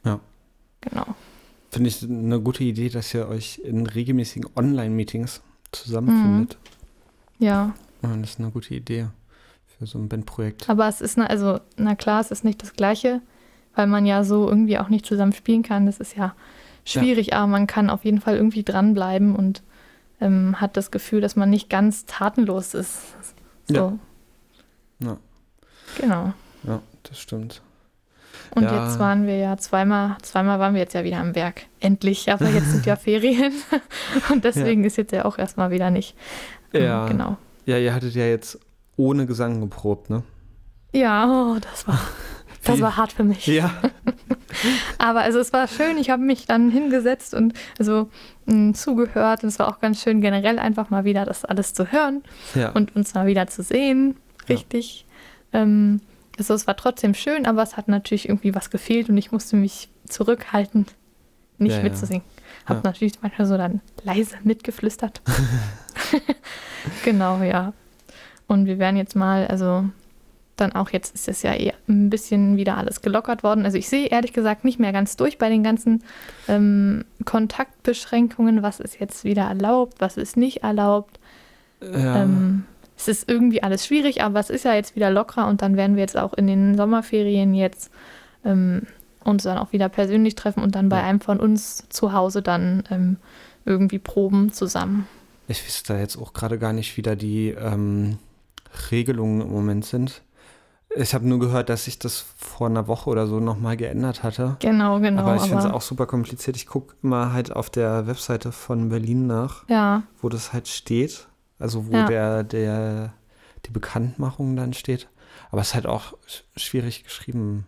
Ja. 0.05 0.21
Genau. 0.81 1.07
Finde 1.71 1.89
ich 1.89 2.03
eine 2.03 2.41
gute 2.41 2.65
Idee, 2.65 2.89
dass 2.89 3.13
ihr 3.15 3.29
euch 3.29 3.59
in 3.65 3.87
regelmäßigen 3.87 4.49
Online-Meetings 4.57 5.43
zusammenfindet. 5.73 6.57
Ja, 7.39 7.75
Ja, 8.03 8.17
das 8.17 8.31
ist 8.31 8.41
eine 8.41 8.51
gute 8.51 8.75
Idee 8.75 9.07
für 9.79 9.87
so 9.87 9.99
ein 9.99 10.09
Bandprojekt. 10.09 10.69
aber 10.69 10.89
es 10.89 11.01
ist, 11.01 11.19
na, 11.19 11.27
also, 11.27 11.61
na 11.77 11.95
klar, 11.95 12.21
es 12.21 12.31
ist 12.31 12.43
nicht 12.45 12.63
das 12.63 12.73
Gleiche, 12.73 13.21
weil 13.75 13.87
man 13.87 14.07
ja 14.07 14.25
so 14.25 14.49
irgendwie 14.49 14.79
auch 14.79 14.89
nicht 14.89 15.07
zusammen 15.07 15.33
spielen 15.33 15.63
kann. 15.63 15.87
Das 15.87 15.99
ist 15.99 16.17
ja 16.17 16.35
schwierig, 16.91 17.35
aber 17.35 17.47
man 17.47 17.67
kann 17.67 17.91
auf 17.91 18.05
jeden 18.05 18.21
Fall 18.21 18.37
irgendwie 18.37 18.63
dranbleiben 18.65 19.35
und 19.37 19.63
ähm, 20.21 20.61
hat 20.61 20.77
das 20.77 20.91
Gefühl, 20.91 21.21
dass 21.21 21.37
man 21.37 21.51
nicht 21.51 21.71
ganz 21.71 22.07
tatenlos 22.07 22.75
ist. 22.75 22.99
So. 23.69 23.75
Ja. 23.75 23.99
Ja. 25.01 25.17
Genau. 26.01 26.33
Ja, 26.65 26.81
das 27.05 27.19
stimmt. 27.21 27.63
Und 28.55 28.65
Ja. 28.65 28.85
jetzt 28.87 28.99
waren 28.99 29.27
wir 29.27 29.37
ja 29.37 29.57
zweimal, 29.59 30.17
zweimal 30.23 30.59
waren 30.59 30.75
wir 30.75 30.81
jetzt 30.81 30.95
ja 30.95 31.05
wieder 31.05 31.19
am 31.19 31.35
Werk. 31.35 31.67
Endlich, 31.81 32.33
aber 32.33 32.49
jetzt 32.49 32.71
sind 32.73 32.87
ja 32.87 32.97
Ferien. 32.97 33.53
Und 34.33 34.45
deswegen 34.45 34.85
ist 34.85 34.97
jetzt 34.97 35.13
ja 35.13 35.25
auch 35.25 35.39
erstmal 35.39 35.71
wieder 35.71 35.91
nicht. 35.91 36.17
ähm, 36.73 36.83
Ja. 36.83 37.07
Genau. 37.07 37.37
Ja, 37.67 37.77
ihr 37.79 37.95
hattet 37.95 38.15
ja 38.15 38.25
jetzt 38.25 38.59
ohne 38.97 39.27
Gesang 39.27 39.61
geprobt, 39.61 40.09
ne? 40.11 40.23
Ja, 40.93 41.27
oh, 41.55 41.59
das 41.61 41.87
war, 41.87 42.01
das 42.69 42.81
war 42.81 42.97
hart 42.97 43.13
für 43.13 43.25
mich. 43.25 43.47
Ja. 43.47 43.71
Aber 44.99 45.21
also 45.21 45.39
es 45.39 45.53
war 45.53 45.69
schön, 45.69 45.99
ich 45.99 46.11
habe 46.11 46.23
mich 46.23 46.47
dann 46.47 46.71
hingesetzt 46.71 47.35
und 47.35 47.55
also 47.79 48.09
mh, 48.47 48.75
zugehört. 48.75 49.43
Und 49.43 49.49
es 49.51 49.59
war 49.59 49.69
auch 49.69 49.81
ganz 49.81 50.03
schön, 50.03 50.21
generell 50.21 50.59
einfach 50.59 50.91
mal 50.91 51.05
wieder 51.05 51.25
das 51.25 51.45
alles 51.45 51.75
zu 51.75 51.93
hören 51.93 52.23
ja. 52.55 52.71
und 52.71 52.95
uns 52.97 53.15
mal 53.15 53.27
wieder 53.27 53.47
zu 53.47 53.63
sehen. 53.63 54.17
Richtig. 54.49 55.05
Ähm, 55.53 56.01
also 56.39 56.55
es 56.55 56.67
war 56.67 56.77
trotzdem 56.77 57.15
schön, 57.15 57.47
aber 57.47 57.63
es 57.63 57.77
hat 57.77 57.89
natürlich 57.89 58.29
irgendwie 58.29 58.55
was 58.55 58.71
gefehlt 58.71 59.09
und 59.09 59.19
ich 59.19 59.33
musste 59.33 59.57
mich 59.57 59.89
zurückhalten, 60.09 60.87
nicht 61.59 61.73
Ja, 61.73 61.79
ja. 61.79 61.85
mitzusingen. 61.85 62.23
Habe 62.65 62.79
Ja. 62.79 62.83
natürlich 62.85 63.15
manchmal 63.23 63.47
so 63.47 63.57
dann 63.57 63.81
leise 64.05 64.37
mitgeflüstert. 64.45 65.21
genau, 67.05 67.43
ja. 67.43 67.73
Und 68.47 68.67
wir 68.67 68.79
werden 68.79 68.97
jetzt 68.97 69.15
mal, 69.17 69.47
also 69.47 69.85
dann 70.61 70.73
auch 70.73 70.91
jetzt 70.91 71.15
ist 71.15 71.29
es 71.29 71.43
ja 71.43 71.55
eher 71.55 71.75
ein 71.89 72.11
bisschen 72.11 72.57
wieder 72.57 72.77
alles 72.77 73.01
gelockert 73.03 73.43
worden. 73.43 73.65
Also 73.65 73.79
ich 73.79 73.89
sehe 73.89 74.07
ehrlich 74.07 74.33
gesagt 74.33 74.65
nicht 74.65 74.79
mehr 74.79 74.93
ganz 74.93 75.17
durch 75.17 75.39
bei 75.39 75.49
den 75.49 75.63
ganzen 75.63 76.03
ähm, 76.49 77.05
Kontaktbeschränkungen, 77.25 78.63
was 78.63 78.81
ist 78.81 78.99
jetzt 79.01 79.25
wieder 79.25 79.43
erlaubt, 79.43 79.95
was 80.01 80.17
ist 80.17 80.37
nicht 80.37 80.63
erlaubt. 80.63 81.19
ja. 81.83 82.23
Ähm, 82.23 82.65
es 82.97 83.07
ist 83.07 83.29
irgendwie 83.31 83.63
alles 83.63 83.87
schwierig, 83.87 84.23
aber 84.25 84.41
es 84.41 84.51
ist 84.51 84.65
ja 84.65 84.75
jetzt 84.75 84.97
wieder 84.97 85.09
lockerer 85.11 85.47
und 85.47 85.63
dann 85.63 85.77
werden 85.77 85.95
wir 85.95 86.03
jetzt 86.03 86.17
auch 86.17 86.35
in 86.35 86.49
den 86.49 86.77
Sommerferien 86.77 87.55
jetzt 87.55 87.93
ähm, 88.45 88.83
uns 89.23 89.45
dann 89.45 89.57
auch 89.59 89.73
wieder 89.73 89.89
persönlich 89.89 90.35
treffen 90.35 90.65
und 90.65 90.75
dann 90.75 90.89
bei 90.89 90.97
Ja. 90.99 91.05
einem 91.05 91.21
von 91.21 91.39
uns 91.39 91.89
zu 91.91 92.13
Hause 92.13 92.43
dann 92.43 92.83
ähm, 92.91 93.17
irgendwie 93.65 94.01
proben 94.01 94.53
zusammen. 94.53 95.07
Ich 95.47 95.65
weiß 95.65 95.85
da 95.85 95.99
jetzt 95.99 96.17
auch 96.17 96.33
gerade 96.33 96.59
gar 96.59 96.73
nicht, 96.73 96.97
wie 96.97 97.03
da 97.03 97.15
die 97.15 97.51
ähm, 97.51 98.19
Regelungen 98.91 99.43
im 99.43 99.51
Moment 99.53 99.85
sind. 99.85 100.23
Ich 101.01 101.15
habe 101.15 101.29
nur 101.29 101.39
gehört, 101.39 101.69
dass 101.69 101.85
sich 101.85 101.99
das 101.99 102.25
vor 102.37 102.67
einer 102.67 102.89
Woche 102.89 103.09
oder 103.11 103.27
so 103.27 103.39
nochmal 103.41 103.77
geändert 103.77 104.23
hatte. 104.23 104.57
Genau, 104.61 104.99
genau. 105.01 105.23
aber 105.23 105.37
ich 105.37 105.43
finde 105.43 105.59
es 105.59 105.65
auch 105.65 105.81
super 105.83 106.07
kompliziert. 106.07 106.57
Ich 106.57 106.67
gucke 106.67 106.95
immer 107.03 107.33
halt 107.33 107.53
auf 107.55 107.71
der 107.71 108.07
Webseite 108.07 108.51
von 108.53 108.89
Berlin 108.89 109.27
nach, 109.27 109.69
Ja, 109.69 110.03
wo 110.21 110.29
das 110.29 110.53
halt 110.53 110.67
steht. 110.69 111.29
Also 111.59 111.87
wo 111.87 111.93
Ja. 111.93 112.07
der, 112.07 112.43
der, 112.45 113.13
die 113.67 113.71
Bekanntmachung 113.71 114.57
dann 114.57 114.73
steht. 114.73 115.09
Aber 115.51 115.61
es 115.61 115.69
ist 115.69 115.75
halt 115.75 115.87
auch 115.87 116.15
sch- 116.27 116.43
schwierig 116.57 117.05
geschrieben. 117.05 117.67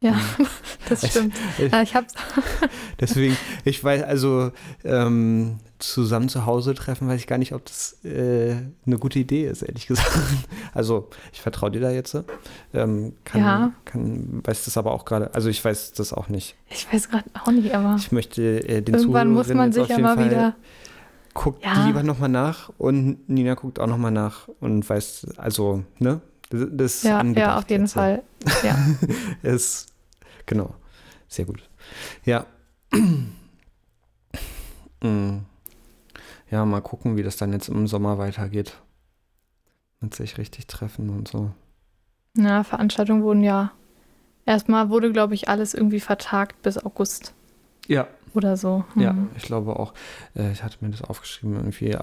Ja, 0.00 0.14
das 0.88 1.08
stimmt. 1.08 1.34
Ich, 1.58 1.72
ich 1.72 1.94
hab's. 1.94 2.14
deswegen, 3.00 3.36
ich 3.64 3.82
weiß, 3.82 4.02
also 4.02 4.52
ähm, 4.84 5.58
zusammen 5.90 6.28
zu 6.28 6.46
Hause 6.46 6.74
treffen, 6.74 7.08
weiß 7.08 7.20
ich 7.20 7.26
gar 7.26 7.38
nicht, 7.38 7.52
ob 7.52 7.64
das 7.64 8.04
äh, 8.04 8.56
eine 8.86 8.98
gute 8.98 9.18
Idee 9.18 9.46
ist, 9.46 9.62
ehrlich 9.62 9.86
gesagt. 9.88 10.10
Also 10.72 11.08
ich 11.32 11.40
vertraue 11.40 11.70
dir 11.70 11.80
da 11.80 11.90
jetzt. 11.90 12.16
Ähm, 12.72 13.14
kann, 13.24 13.40
ja. 13.40 13.72
kann, 13.84 14.40
weiß 14.44 14.64
das 14.64 14.76
aber 14.76 14.92
auch 14.92 15.04
gerade, 15.04 15.34
also 15.34 15.48
ich 15.48 15.64
weiß 15.64 15.92
das 15.92 16.12
auch 16.12 16.28
nicht. 16.28 16.56
Ich 16.68 16.92
weiß 16.92 17.08
gerade 17.08 17.24
auch 17.34 17.50
nicht, 17.50 17.74
aber 17.74 17.96
ich 17.98 18.12
möchte 18.12 18.68
äh, 18.68 18.82
den 18.82 18.94
Irgendwann 18.94 19.32
muss 19.32 19.48
man 19.48 19.72
sich 19.72 19.88
ja 19.88 19.98
mal 19.98 20.16
Fall 20.16 20.24
wieder 20.26 20.54
guckt 21.34 21.64
ja. 21.64 21.86
lieber 21.86 22.02
nochmal 22.02 22.28
nach 22.28 22.70
und 22.78 23.28
Nina 23.28 23.54
guckt 23.54 23.80
auch 23.80 23.88
nochmal 23.88 24.12
nach 24.12 24.48
und 24.60 24.88
weiß, 24.88 25.26
also, 25.36 25.84
ne? 25.98 26.20
Das, 26.50 26.66
das 26.70 27.02
ja, 27.02 27.22
ja, 27.24 27.58
auf 27.58 27.68
jeden 27.68 27.88
Fall. 27.88 28.22
Ja. 28.62 28.76
ist, 29.42 29.92
genau. 30.46 30.74
Sehr 31.28 31.44
gut. 31.44 31.68
Ja. 32.24 32.46
Mm. 35.02 35.40
Ja, 36.50 36.64
mal 36.64 36.80
gucken, 36.80 37.16
wie 37.16 37.22
das 37.22 37.36
dann 37.36 37.52
jetzt 37.52 37.68
im 37.68 37.86
Sommer 37.86 38.18
weitergeht. 38.18 38.80
Mit 40.00 40.14
sich 40.14 40.38
richtig 40.38 40.66
treffen 40.66 41.10
und 41.10 41.28
so. 41.28 41.50
Ja, 42.36 42.64
Veranstaltungen 42.64 43.22
wurden 43.22 43.42
ja. 43.42 43.72
Erstmal 44.46 44.90
wurde, 44.90 45.12
glaube 45.12 45.34
ich, 45.34 45.48
alles 45.48 45.72
irgendwie 45.72 46.00
vertagt 46.00 46.60
bis 46.62 46.76
August. 46.78 47.32
Ja, 47.86 48.08
oder 48.34 48.56
so. 48.56 48.84
Hm. 48.94 49.02
Ja, 49.02 49.16
ich 49.36 49.44
glaube 49.44 49.78
auch. 49.78 49.94
Äh, 50.36 50.52
ich 50.52 50.62
hatte 50.62 50.78
mir 50.80 50.90
das 50.90 51.02
aufgeschrieben, 51.02 51.56
irgendwie 51.56 51.96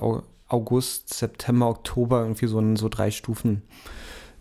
August, 0.48 1.14
September, 1.14 1.70
Oktober, 1.70 2.22
irgendwie 2.22 2.48
so, 2.48 2.60
in, 2.60 2.76
so 2.76 2.90
drei 2.90 3.12
Stufen. 3.12 3.62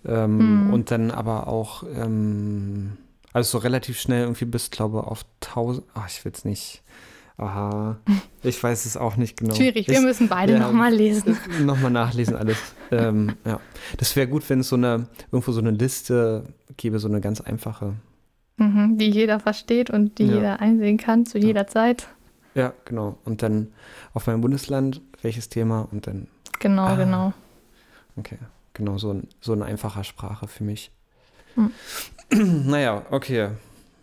Ähm, 0.04 0.38
hm. 0.38 0.72
Und 0.72 0.90
dann 0.90 1.10
aber 1.10 1.48
auch, 1.48 1.82
ähm, 1.82 2.96
also 3.32 3.58
so 3.58 3.62
relativ 3.62 4.00
schnell 4.00 4.22
irgendwie 4.22 4.46
bis, 4.46 4.70
glaube 4.70 5.06
auf 5.06 5.24
1000. 5.42 5.84
Ach, 5.94 6.08
ich 6.08 6.24
will 6.24 6.32
es 6.32 6.44
nicht. 6.44 6.82
Aha, 7.40 7.96
ich 8.42 8.62
weiß 8.62 8.84
es 8.84 8.98
auch 8.98 9.16
nicht 9.16 9.38
genau. 9.38 9.54
Schwierig, 9.54 9.88
wir 9.88 10.02
müssen 10.02 10.28
beide 10.28 10.52
ja, 10.52 10.58
nochmal 10.58 10.92
lesen. 10.92 11.38
Nochmal 11.64 11.90
nachlesen, 11.90 12.36
alles. 12.36 12.58
ähm, 12.90 13.34
ja. 13.46 13.58
Das 13.96 14.14
wäre 14.14 14.28
gut, 14.28 14.48
wenn 14.50 14.60
es 14.60 14.68
so 14.68 14.76
eine, 14.76 15.06
irgendwo 15.32 15.52
so 15.52 15.60
eine 15.60 15.70
Liste 15.70 16.44
gäbe, 16.76 16.98
so 16.98 17.08
eine 17.08 17.22
ganz 17.22 17.40
einfache. 17.40 17.94
Mhm, 18.58 18.98
die 18.98 19.08
jeder 19.08 19.40
versteht 19.40 19.88
und 19.88 20.18
die 20.18 20.26
ja. 20.26 20.34
jeder 20.34 20.60
einsehen 20.60 20.98
kann 20.98 21.24
zu 21.24 21.38
jeder 21.38 21.66
Zeit. 21.66 22.08
Ja, 22.54 22.74
genau. 22.84 23.16
Und 23.24 23.42
dann 23.42 23.68
auf 24.12 24.26
meinem 24.26 24.42
Bundesland, 24.42 25.00
welches 25.22 25.48
Thema 25.48 25.88
und 25.90 26.06
dann. 26.06 26.26
Genau, 26.58 26.82
ah, 26.82 26.96
genau. 26.96 27.32
Okay, 28.16 28.36
genau, 28.74 28.98
so, 28.98 29.14
ein, 29.14 29.28
so 29.40 29.54
eine 29.54 29.64
einfache 29.64 30.04
Sprache 30.04 30.46
für 30.46 30.64
mich. 30.64 30.90
Hm. 31.54 31.70
naja, 32.68 33.06
okay. 33.10 33.48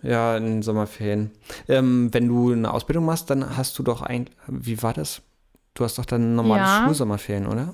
Ja, 0.03 0.37
in 0.37 0.45
den 0.45 0.61
Sommerferien. 0.61 1.31
Ähm, 1.67 2.13
wenn 2.13 2.27
du 2.27 2.51
eine 2.51 2.73
Ausbildung 2.73 3.05
machst, 3.05 3.29
dann 3.29 3.57
hast 3.57 3.77
du 3.79 3.83
doch 3.83 4.01
ein. 4.01 4.29
Wie 4.47 4.81
war 4.83 4.93
das? 4.93 5.21
Du 5.73 5.83
hast 5.83 5.97
doch 5.97 6.05
dann 6.05 6.35
normale 6.35 6.61
ja. 6.61 6.83
Schulsommerferien, 6.85 7.47
oder? 7.47 7.73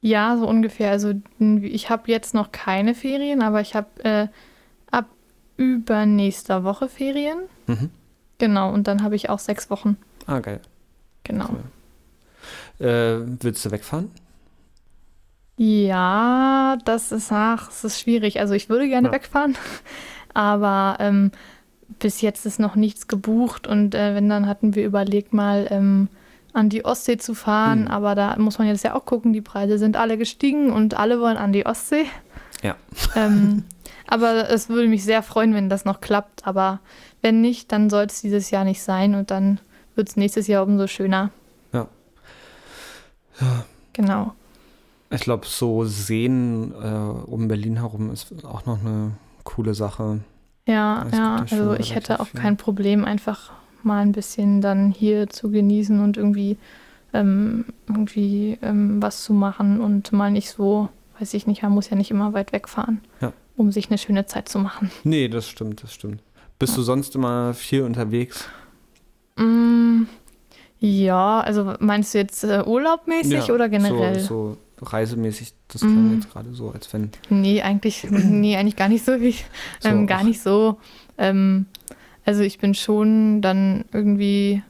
Ja, 0.00 0.36
so 0.36 0.46
ungefähr. 0.46 0.90
Also 0.90 1.14
ich 1.38 1.90
habe 1.90 2.10
jetzt 2.10 2.34
noch 2.34 2.52
keine 2.52 2.94
Ferien, 2.94 3.42
aber 3.42 3.60
ich 3.60 3.74
habe 3.74 4.04
äh, 4.04 4.28
ab 4.90 5.06
übernächster 5.56 6.64
Woche 6.64 6.88
Ferien. 6.88 7.38
Mhm. 7.66 7.90
Genau, 8.38 8.72
und 8.72 8.86
dann 8.86 9.02
habe 9.02 9.16
ich 9.16 9.30
auch 9.30 9.38
sechs 9.38 9.70
Wochen. 9.70 9.96
Ah, 10.26 10.40
geil. 10.40 10.60
Genau. 11.24 11.48
Cool. 12.78 12.86
Äh, 12.86 13.26
willst 13.40 13.64
du 13.64 13.70
wegfahren? 13.70 14.10
Ja, 15.56 16.76
das 16.84 17.12
ist, 17.12 17.32
ach, 17.32 17.70
es 17.70 17.82
ist 17.82 18.00
schwierig. 18.00 18.40
Also 18.40 18.52
ich 18.52 18.68
würde 18.68 18.88
gerne 18.88 19.08
ja. 19.08 19.14
wegfahren, 19.14 19.56
aber 20.36 20.96
ähm, 21.00 21.32
bis 21.98 22.20
jetzt 22.20 22.46
ist 22.46 22.60
noch 22.60 22.76
nichts 22.76 23.08
gebucht 23.08 23.66
und 23.66 23.94
äh, 23.94 24.14
wenn, 24.14 24.28
dann 24.28 24.46
hatten 24.46 24.74
wir 24.74 24.84
überlegt 24.84 25.32
mal 25.32 25.66
ähm, 25.70 26.08
an 26.52 26.68
die 26.68 26.84
Ostsee 26.84 27.16
zu 27.16 27.34
fahren, 27.34 27.82
mhm. 27.82 27.88
aber 27.88 28.14
da 28.14 28.36
muss 28.38 28.58
man 28.58 28.68
jetzt 28.68 28.84
ja 28.84 28.94
auch 28.94 29.04
gucken, 29.04 29.32
die 29.32 29.40
Preise 29.40 29.78
sind 29.78 29.96
alle 29.96 30.18
gestiegen 30.18 30.72
und 30.72 30.94
alle 30.94 31.20
wollen 31.20 31.36
an 31.36 31.52
die 31.52 31.66
Ostsee. 31.66 32.06
Ja. 32.62 32.76
Ähm, 33.14 33.64
Aber 34.06 34.48
es 34.50 34.68
würde 34.68 34.88
mich 34.88 35.04
sehr 35.04 35.22
freuen, 35.22 35.54
wenn 35.54 35.68
das 35.68 35.84
noch 35.84 36.00
klappt. 36.00 36.46
Aber 36.46 36.80
wenn 37.22 37.40
nicht, 37.40 37.72
dann 37.72 37.90
soll 37.90 38.04
es 38.04 38.20
dieses 38.20 38.50
Jahr 38.50 38.64
nicht 38.64 38.82
sein 38.82 39.14
und 39.14 39.30
dann 39.30 39.60
wird 39.94 40.08
es 40.08 40.16
nächstes 40.16 40.46
Jahr 40.46 40.62
umso 40.62 40.86
schöner. 40.86 41.30
Ja. 41.72 41.88
Ja. 43.40 43.64
Genau. 43.92 44.34
Ich 45.10 45.20
glaube, 45.20 45.46
so 45.46 45.84
Seen 45.84 46.72
äh, 46.72 47.30
um 47.30 47.48
Berlin 47.48 47.76
herum 47.76 48.10
ist 48.10 48.32
auch 48.44 48.66
noch 48.66 48.80
eine 48.80 49.12
coole 49.46 49.72
Sache. 49.72 50.20
Ja, 50.66 51.06
ja, 51.10 51.36
also 51.50 51.74
ich 51.74 51.94
hätte 51.94 52.20
auch 52.20 52.26
viel. 52.26 52.40
kein 52.40 52.56
Problem, 52.58 53.04
einfach 53.04 53.52
mal 53.82 54.02
ein 54.02 54.12
bisschen 54.12 54.60
dann 54.60 54.90
hier 54.90 55.28
zu 55.28 55.50
genießen 55.50 56.00
und 56.00 56.18
irgendwie, 56.18 56.58
ähm, 57.14 57.64
irgendwie 57.88 58.58
ähm, 58.60 59.00
was 59.00 59.22
zu 59.22 59.32
machen 59.32 59.80
und 59.80 60.12
mal 60.12 60.30
nicht 60.30 60.50
so, 60.50 60.90
weiß 61.18 61.32
ich 61.34 61.46
nicht, 61.46 61.62
man 61.62 61.72
muss 61.72 61.88
ja 61.88 61.96
nicht 61.96 62.10
immer 62.10 62.34
weit 62.34 62.52
wegfahren. 62.52 63.00
Ja 63.20 63.32
um 63.56 63.72
sich 63.72 63.88
eine 63.88 63.98
schöne 63.98 64.26
Zeit 64.26 64.48
zu 64.48 64.58
machen. 64.58 64.90
Nee, 65.04 65.28
das 65.28 65.48
stimmt, 65.48 65.82
das 65.82 65.92
stimmt. 65.92 66.22
Bist 66.58 66.72
ja. 66.72 66.76
du 66.76 66.82
sonst 66.82 67.14
immer 67.14 67.54
viel 67.54 67.82
unterwegs? 67.82 68.48
Mm, 69.36 70.02
ja, 70.78 71.40
also 71.40 71.74
meinst 71.80 72.14
du 72.14 72.18
jetzt 72.18 72.44
äh, 72.44 72.62
urlaubmäßig 72.64 73.48
ja, 73.48 73.54
oder 73.54 73.68
generell? 73.68 74.20
So, 74.20 74.26
so 74.52 74.58
reisemäßig, 74.80 75.54
das 75.68 75.80
klang 75.80 76.12
mm. 76.12 76.14
jetzt 76.16 76.30
gerade 76.30 76.54
so, 76.54 76.70
als 76.70 76.92
wenn. 76.92 77.10
Nee, 77.30 77.62
eigentlich, 77.62 78.04
nee, 78.10 78.56
eigentlich 78.56 78.76
gar 78.76 78.88
nicht 78.88 79.04
so 79.04 79.20
wie, 79.20 79.34
ähm, 79.84 80.00
so, 80.00 80.06
gar 80.06 80.24
nicht 80.24 80.40
so. 80.40 80.78
Ähm, 81.18 81.66
also 82.24 82.42
ich 82.42 82.58
bin 82.58 82.74
schon 82.74 83.40
dann 83.40 83.84
irgendwie 83.92 84.62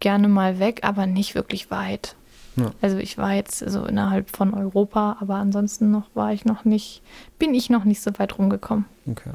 gerne 0.00 0.28
mal 0.28 0.58
weg, 0.58 0.80
aber 0.82 1.06
nicht 1.06 1.34
wirklich 1.34 1.70
weit. 1.70 2.16
Ja. 2.56 2.72
Also 2.80 2.98
ich 2.98 3.18
war 3.18 3.34
jetzt 3.34 3.58
so 3.58 3.84
innerhalb 3.84 4.30
von 4.30 4.52
Europa, 4.52 5.16
aber 5.20 5.36
ansonsten 5.36 5.90
noch 5.90 6.08
war 6.14 6.32
ich 6.32 6.44
noch 6.44 6.64
nicht, 6.64 7.02
bin 7.38 7.54
ich 7.54 7.70
noch 7.70 7.84
nicht 7.84 8.00
so 8.00 8.10
weit 8.18 8.36
rumgekommen. 8.38 8.84
Okay. 9.06 9.30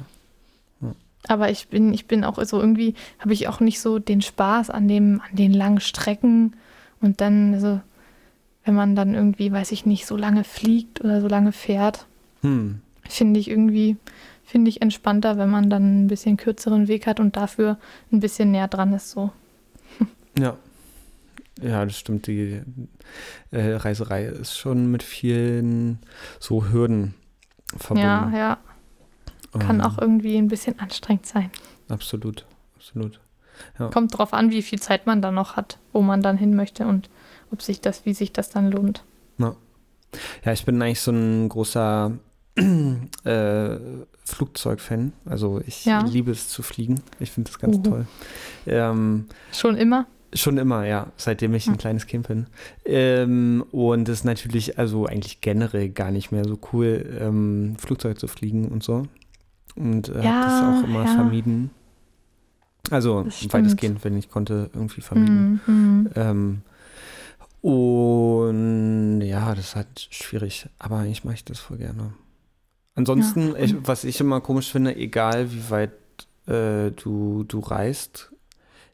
Ja. 0.81 0.91
Aber 1.27 1.49
ich 1.49 1.69
bin, 1.69 1.93
ich 1.93 2.05
bin 2.05 2.23
auch 2.25 2.43
so 2.43 2.59
irgendwie, 2.59 2.95
habe 3.19 3.34
ich 3.34 3.47
auch 3.47 3.61
nicht 3.61 3.79
so 3.79 3.97
den 3.99 4.21
Spaß 4.21 4.69
an 4.69 4.88
dem, 4.88 5.21
an 5.29 5.36
den 5.36 5.53
langen 5.53 5.79
Strecken 5.79 6.55
und 6.99 7.21
dann, 7.21 7.53
also, 7.53 7.79
wenn 8.66 8.76
man 8.76 8.95
dann 8.95 9.14
irgendwie, 9.14 9.51
weiß 9.51 9.72
ich 9.72 9.86
nicht, 9.86 10.05
so 10.05 10.18
lange 10.18 10.43
fliegt 10.43 11.01
oder 11.01 11.22
so 11.22 11.28
lange 11.28 11.51
fährt, 11.51 12.05
hm. 12.41 12.82
finde 13.07 13.39
ich 13.39 13.49
irgendwie, 13.49 13.97
finde 14.43 14.70
ich 14.70 14.82
entspannter, 14.82 15.38
wenn 15.38 15.49
man 15.49 15.70
dann 15.70 16.03
ein 16.03 16.07
bisschen 16.07 16.38
kürzeren 16.38 16.88
Weg 16.88 17.07
hat 17.07 17.20
und 17.20 17.36
dafür 17.36 17.78
ein 18.11 18.20
bisschen 18.20 18.51
näher 18.51 18.68
dran 18.68 18.93
ist 18.93 19.11
so. 19.11 19.32
Ja, 20.38 20.57
ja, 21.61 21.86
das 21.86 21.97
stimmt. 21.97 22.28
Die 22.28 22.61
äh, 23.51 23.74
Reiserei 23.74 24.26
ist 24.26 24.57
schon 24.57 24.89
mit 24.89 25.03
vielen 25.03 25.99
so 26.39 26.66
Hürden 26.66 27.14
verbunden. 27.78 28.07
Ja, 28.07 28.32
ja. 28.34 28.57
Kann 29.59 29.80
ähm, 29.80 29.86
auch 29.86 29.99
irgendwie 29.99 30.38
ein 30.38 30.47
bisschen 30.47 30.80
anstrengend 30.80 31.28
sein. 31.28 31.51
Absolut, 31.89 32.45
absolut. 32.76 33.20
Ja. 33.78 33.89
Kommt 33.89 34.18
drauf 34.18 34.34
an, 34.34 34.49
wie 34.49 34.64
viel 34.64 34.80
Zeit 34.80 35.05
man 35.05 35.22
dann 35.22 35.36
noch 35.36 35.55
hat, 35.55 35.78
wo 35.91 36.01
man 36.01 36.22
dann 36.22 36.38
hin 36.38 36.55
möchte 36.55 36.88
und 36.88 37.09
ob 37.54 37.62
sich 37.62 37.80
das, 37.80 38.06
wie 38.06 38.14
sich 38.14 38.34
das 38.34 38.49
dann 38.49 38.72
lohnt. 38.72 39.04
Ja, 39.38 39.56
ja 40.43 40.51
ich 40.51 40.66
bin 40.66 40.82
eigentlich 40.82 40.99
so 40.99 41.12
ein 41.12 41.47
großer 41.47 42.12
äh, 43.24 43.76
Flugzeugfan. 44.26 45.14
Also 45.26 45.62
ich 45.66 45.86
ja. 45.86 46.04
liebe 46.04 46.32
es 46.32 46.49
zu 46.49 46.64
fliegen. 46.64 47.01
Ich 47.20 47.32
finde 47.32 47.51
das 47.51 47.60
ganz 47.60 47.78
uh 47.78 47.82
toll. 47.82 48.08
Ähm, 48.66 49.26
Schon 49.51 49.78
immer? 49.78 50.08
Schon 50.36 50.58
immer, 50.58 50.84
ja, 50.86 51.12
seitdem 51.16 51.54
ich 51.54 51.68
ein 51.68 51.74
hm. 51.74 51.78
kleines 51.78 52.08
Kind 52.08 52.28
bin. 52.28 52.47
Ähm, 52.86 53.64
und 53.72 54.10
es 54.10 54.20
ist 54.20 54.24
natürlich, 54.24 54.80
also 54.80 55.06
eigentlich 55.06 55.41
generell 55.41 55.89
gar 55.89 56.10
nicht 56.10 56.32
mehr 56.32 56.43
so 56.43 56.58
cool, 56.74 57.18
ähm, 57.20 57.76
Flugzeug 57.78 58.20
zu 58.20 58.28
fliegen 58.28 58.70
und 58.70 58.82
so. 58.82 59.04
Und 59.76 60.10
äh, 60.10 60.24
ja, 60.24 60.32
habe 60.32 60.45
das 60.45 60.84
auch 60.84 60.89
immer 60.89 61.06
ja. 61.06 61.14
vermieden. 61.14 61.70
Also 62.89 63.26
weitestgehend, 63.49 64.04
wenn 64.04 64.18
ich 64.18 64.30
konnte, 64.30 64.72
irgendwie 64.74 65.01
vermieden. 65.01 65.62
Mhm. 65.68 66.10
Ähm, 66.16 66.62
und 67.64 69.22
ja, 69.22 69.55
das 69.55 69.68
ist 69.68 69.76
halt 69.78 70.07
schwierig, 70.11 70.68
aber 70.80 70.97
eigentlich 70.97 71.24
mache 71.24 71.36
ich 71.36 71.45
das 71.45 71.59
voll 71.59 71.78
gerne. 71.78 72.11
Ansonsten, 72.93 73.53
ja. 73.53 73.59
ich, 73.59 73.76
was 73.88 74.03
ich 74.03 74.20
immer 74.20 74.41
komisch 74.41 74.70
finde, 74.70 74.97
egal 74.97 75.49
wie 75.53 75.70
weit 75.70 75.93
äh, 76.45 76.91
du, 76.91 77.45
du 77.47 77.59
reist, 77.59 78.34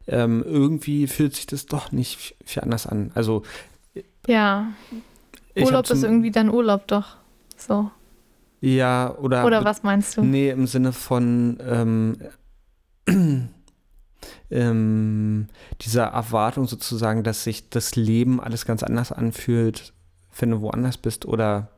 ähm, 0.06 0.44
irgendwie 0.46 1.08
fühlt 1.08 1.36
sich 1.36 1.48
das 1.48 1.66
doch 1.66 1.92
nicht 1.92 2.36
viel 2.46 2.62
anders 2.62 2.86
an. 2.86 3.10
Also 3.16 3.42
ja, 4.28 4.68
Urlaub 5.56 5.90
ist 5.90 6.04
irgendwie 6.04 6.30
dann 6.30 6.50
Urlaub 6.50 6.88
doch. 6.88 7.18
So. 7.58 7.90
Ja, 8.62 9.16
oder. 9.18 9.46
Oder 9.46 9.66
was 9.66 9.82
meinst 9.82 10.16
du? 10.16 10.22
Nee, 10.22 10.52
im 10.52 10.68
Sinne 10.68 10.94
von 10.94 11.58
ähm, 11.68 12.18
ähm, 14.52 15.48
dieser 15.82 16.06
Erwartung 16.06 16.68
sozusagen, 16.68 17.24
dass 17.24 17.44
sich 17.44 17.70
das 17.70 17.96
Leben 17.96 18.40
alles 18.42 18.66
ganz 18.66 18.84
anders 18.84 19.12
anfühlt, 19.12 19.94
wenn 20.38 20.52
du 20.52 20.62
woanders 20.62 20.98
bist 20.98 21.26
oder 21.26 21.70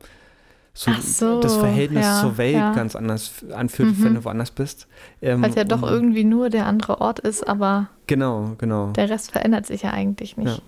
so, 0.74 0.90
so, 1.00 1.40
das 1.40 1.56
Verhältnis 1.56 2.04
ja, 2.04 2.20
zur 2.22 2.38
Welt 2.38 2.54
ja. 2.54 2.72
ganz 2.72 2.96
anders 2.96 3.44
anfühlt, 3.54 3.98
Mhm. 3.98 4.04
wenn 4.04 4.14
du 4.14 4.24
woanders 4.24 4.50
bist. 4.50 4.86
Ähm, 5.20 5.42
Weil 5.42 5.50
es 5.50 5.56
ja 5.56 5.64
doch 5.64 5.82
irgendwie 5.82 6.24
nur 6.24 6.48
der 6.48 6.66
andere 6.66 7.00
Ort 7.00 7.18
ist, 7.18 7.46
aber 7.46 7.88
Genau, 8.06 8.52
genau. 8.56 8.88
der 8.92 9.10
Rest 9.10 9.32
verändert 9.32 9.66
sich 9.66 9.82
ja 9.82 9.90
eigentlich 9.90 10.36
nicht. 10.38 10.56
Ja. 10.56 10.62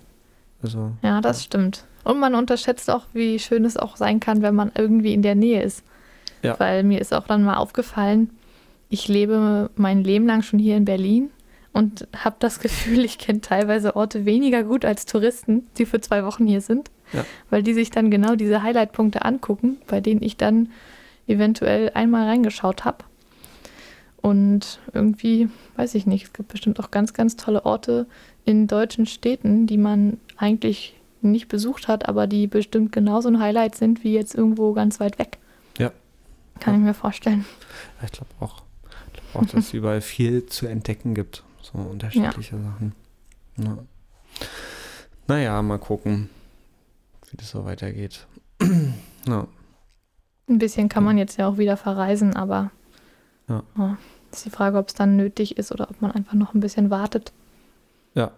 Also, 0.61 0.91
Ja, 1.01 1.21
das 1.21 1.43
stimmt. 1.43 1.85
Und 2.03 2.19
man 2.19 2.35
unterschätzt 2.35 2.89
auch, 2.91 3.05
wie 3.13 3.39
schön 3.39 3.65
es 3.65 3.77
auch 3.77 3.97
sein 3.97 4.19
kann, 4.19 4.43
wenn 4.43 4.53
man 4.53 4.71
irgendwie 4.75 5.13
in 5.13 5.23
der 5.23 5.35
Nähe 5.35 5.61
ist. 5.63 5.83
Weil 6.59 6.83
mir 6.83 7.01
ist 7.01 7.11
auch 7.11 7.25
dann 7.25 7.43
mal 7.43 7.55
aufgefallen, 7.55 8.29
ich 8.89 9.07
lebe 9.07 9.71
mein 9.75 10.03
Leben 10.03 10.27
lang 10.27 10.43
schon 10.43 10.59
hier 10.59 10.77
in 10.77 10.85
Berlin 10.85 11.31
und 11.75 12.07
habe 12.15 12.37
das 12.39 12.59
Gefühl, 12.61 13.03
ich 13.03 13.17
kenne 13.17 13.41
teilweise 13.41 13.97
Orte 13.97 14.25
weniger 14.25 14.63
gut 14.63 14.85
als 14.85 15.05
Touristen, 15.05 15.67
die 15.77 15.85
für 15.85 15.99
zwei 15.99 16.23
Wochen 16.23 16.47
hier 16.47 16.61
sind, 16.61 16.89
Ja. 17.11 17.25
weil 17.49 17.63
die 17.63 17.73
sich 17.73 17.89
dann 17.91 18.09
genau 18.09 18.35
diese 18.35 18.63
Highlight-Punkte 18.63 19.25
angucken, 19.25 19.75
bei 19.85 19.99
denen 19.99 20.23
ich 20.23 20.37
dann 20.37 20.69
eventuell 21.27 21.91
einmal 21.93 22.27
reingeschaut 22.27 22.85
habe. 22.85 22.99
Und 24.21 24.79
irgendwie, 24.93 25.49
weiß 25.75 25.95
ich 25.95 26.05
nicht, 26.07 26.23
es 26.27 26.33
gibt 26.33 26.47
bestimmt 26.47 26.79
auch 26.79 26.91
ganz, 26.91 27.13
ganz 27.13 27.35
tolle 27.35 27.65
Orte 27.65 28.07
in 28.45 28.67
deutschen 28.67 29.05
Städten, 29.05 29.67
die 29.67 29.77
man 29.77 30.17
eigentlich 30.37 30.95
nicht 31.21 31.49
besucht 31.49 31.89
hat, 31.89 32.07
aber 32.07 32.25
die 32.25 32.47
bestimmt 32.47 32.93
genauso 32.93 33.27
ein 33.27 33.39
Highlight 33.39 33.75
sind 33.75 34.03
wie 34.05 34.13
jetzt 34.13 34.33
irgendwo 34.33 34.71
ganz 34.71 35.01
weit 35.01 35.19
weg. 35.19 35.39
Ja. 35.77 35.91
Kann 36.61 36.75
ich 36.75 36.81
mir 36.81 36.93
vorstellen. 36.93 37.43
ich 38.03 38.11
glaube 38.13 38.31
auch, 38.39 38.63
ich 39.13 39.13
glaub 39.31 39.43
auch, 39.43 39.49
dass 39.49 39.65
es 39.65 39.73
überall 39.73 39.99
viel 40.01 40.45
zu 40.45 40.67
entdecken 40.67 41.13
gibt. 41.15 41.43
So 41.83 41.89
unterschiedliche 41.89 42.57
Sachen. 42.57 42.93
Ja. 43.57 43.77
Naja, 45.27 45.61
mal 45.61 45.79
gucken, 45.79 46.29
wie 47.31 47.37
das 47.37 47.49
so 47.49 47.65
weitergeht. 47.65 48.27
ja. 49.27 49.47
Ein 50.47 50.59
bisschen 50.59 50.89
kann 50.89 51.03
man 51.03 51.17
jetzt 51.17 51.37
ja 51.37 51.47
auch 51.47 51.57
wieder 51.57 51.77
verreisen, 51.77 52.35
aber 52.35 52.71
Ja. 53.49 53.63
ja, 53.77 53.97
ist 54.31 54.45
die 54.45 54.49
Frage, 54.51 54.77
ob 54.77 54.89
es 54.89 54.93
dann 54.93 55.15
nötig 55.15 55.57
ist 55.57 55.71
oder 55.71 55.89
ob 55.89 56.01
man 56.01 56.11
einfach 56.11 56.33
noch 56.33 56.53
ein 56.53 56.59
bisschen 56.59 56.89
wartet. 56.89 57.31
ja. 58.13 58.31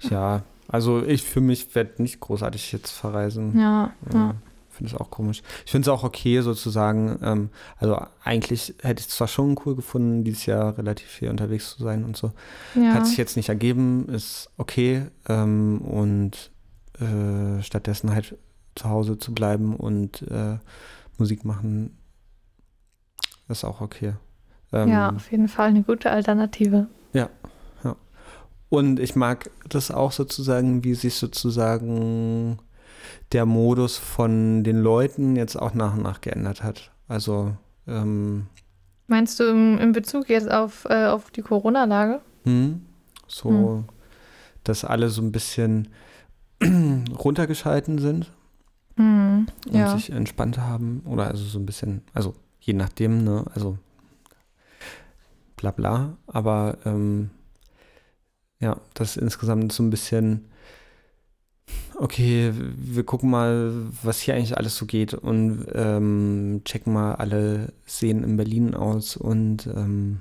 Ja, 0.00 0.42
also 0.68 1.04
ich 1.04 1.22
für 1.22 1.42
mich 1.42 1.74
werde 1.74 2.02
nicht 2.02 2.18
großartig 2.20 2.72
jetzt 2.72 2.90
verreisen. 2.92 3.58
Ja, 3.60 3.92
ja. 4.10 4.34
Finde 4.76 4.92
es 4.94 5.00
auch 5.00 5.10
komisch. 5.10 5.42
Ich 5.64 5.72
finde 5.72 5.88
es 5.88 5.88
auch 5.88 6.04
okay, 6.04 6.40
sozusagen. 6.40 7.18
Ähm, 7.22 7.50
also 7.78 7.98
eigentlich 8.22 8.74
hätte 8.82 9.00
ich 9.00 9.08
es 9.08 9.16
zwar 9.16 9.28
schon 9.28 9.58
cool 9.64 9.74
gefunden, 9.74 10.22
dieses 10.22 10.46
Jahr 10.46 10.76
relativ 10.76 11.08
viel 11.08 11.30
unterwegs 11.30 11.76
zu 11.76 11.82
sein 11.82 12.04
und 12.04 12.16
so. 12.16 12.32
ja. 12.74 12.94
Hat 12.94 13.06
sich 13.06 13.16
jetzt 13.16 13.36
nicht 13.36 13.48
ergeben, 13.48 14.08
ist 14.08 14.50
okay. 14.56 15.06
Ähm, 15.28 15.80
und 15.80 16.50
äh, 17.00 17.62
stattdessen 17.62 18.10
halt 18.12 18.36
zu 18.74 18.88
Hause 18.88 19.18
zu 19.18 19.32
bleiben 19.32 19.74
und 19.74 20.22
äh, 20.22 20.58
Musik 21.16 21.44
machen, 21.44 21.96
ist 23.48 23.64
auch 23.64 23.80
okay. 23.80 24.14
Ähm, 24.72 24.88
ja, 24.88 25.10
auf 25.10 25.30
jeden 25.30 25.48
Fall 25.48 25.68
eine 25.68 25.82
gute 25.82 26.10
Alternative. 26.10 26.88
Und 28.68 28.98
ich 28.98 29.14
mag 29.14 29.50
das 29.68 29.90
auch 29.90 30.12
sozusagen, 30.12 30.82
wie 30.82 30.94
sich 30.94 31.14
sozusagen 31.14 32.58
der 33.32 33.46
Modus 33.46 33.96
von 33.98 34.64
den 34.64 34.78
Leuten 34.80 35.36
jetzt 35.36 35.56
auch 35.56 35.74
nach 35.74 35.94
und 35.94 36.02
nach 36.02 36.20
geändert 36.20 36.62
hat. 36.62 36.92
Also, 37.08 37.56
ähm, 37.86 38.46
Meinst 39.08 39.38
du 39.38 39.44
im, 39.44 39.78
in 39.78 39.92
Bezug 39.92 40.28
jetzt 40.28 40.50
auf, 40.50 40.84
äh, 40.90 41.06
auf 41.06 41.30
die 41.30 41.42
Corona-Lage? 41.42 42.20
hm, 42.44 42.84
so, 43.28 43.48
Hm. 43.50 43.84
dass 44.64 44.84
alle 44.84 45.08
so 45.10 45.22
ein 45.22 45.30
bisschen 45.32 45.88
runtergeschalten 46.64 47.98
sind 47.98 48.32
Hm, 48.96 49.46
und 49.68 49.74
ja. 49.74 49.92
sich 49.96 50.10
entspannt 50.10 50.58
haben. 50.58 51.02
Oder 51.04 51.26
also 51.28 51.44
so 51.44 51.58
ein 51.58 51.66
bisschen, 51.66 52.02
also 52.14 52.34
je 52.60 52.72
nachdem, 52.72 53.22
ne, 53.24 53.44
also 53.54 53.78
bla 55.56 55.70
bla. 55.70 56.16
Aber 56.26 56.78
ähm, 56.84 57.30
ja, 58.58 58.80
das 58.94 59.16
insgesamt 59.16 59.72
so 59.72 59.82
ein 59.82 59.90
bisschen, 59.90 60.46
okay, 61.98 62.52
wir 62.54 63.04
gucken 63.04 63.30
mal, 63.30 63.72
was 64.02 64.20
hier 64.20 64.34
eigentlich 64.34 64.56
alles 64.56 64.76
so 64.76 64.86
geht 64.86 65.14
und 65.14 65.66
ähm, 65.74 66.62
checken 66.64 66.92
mal 66.92 67.14
alle 67.14 67.72
Szenen 67.86 68.24
in 68.24 68.36
Berlin 68.36 68.74
aus 68.74 69.16
und 69.16 69.66
ähm, 69.66 70.20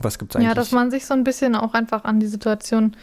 was 0.00 0.18
gibt's 0.18 0.36
eigentlich? 0.36 0.48
Ja, 0.48 0.54
dass 0.54 0.72
man 0.72 0.90
sich 0.90 1.06
so 1.06 1.14
ein 1.14 1.24
bisschen 1.24 1.54
auch 1.54 1.74
einfach 1.74 2.04
an 2.04 2.20
die 2.20 2.26
Situation, 2.26 2.96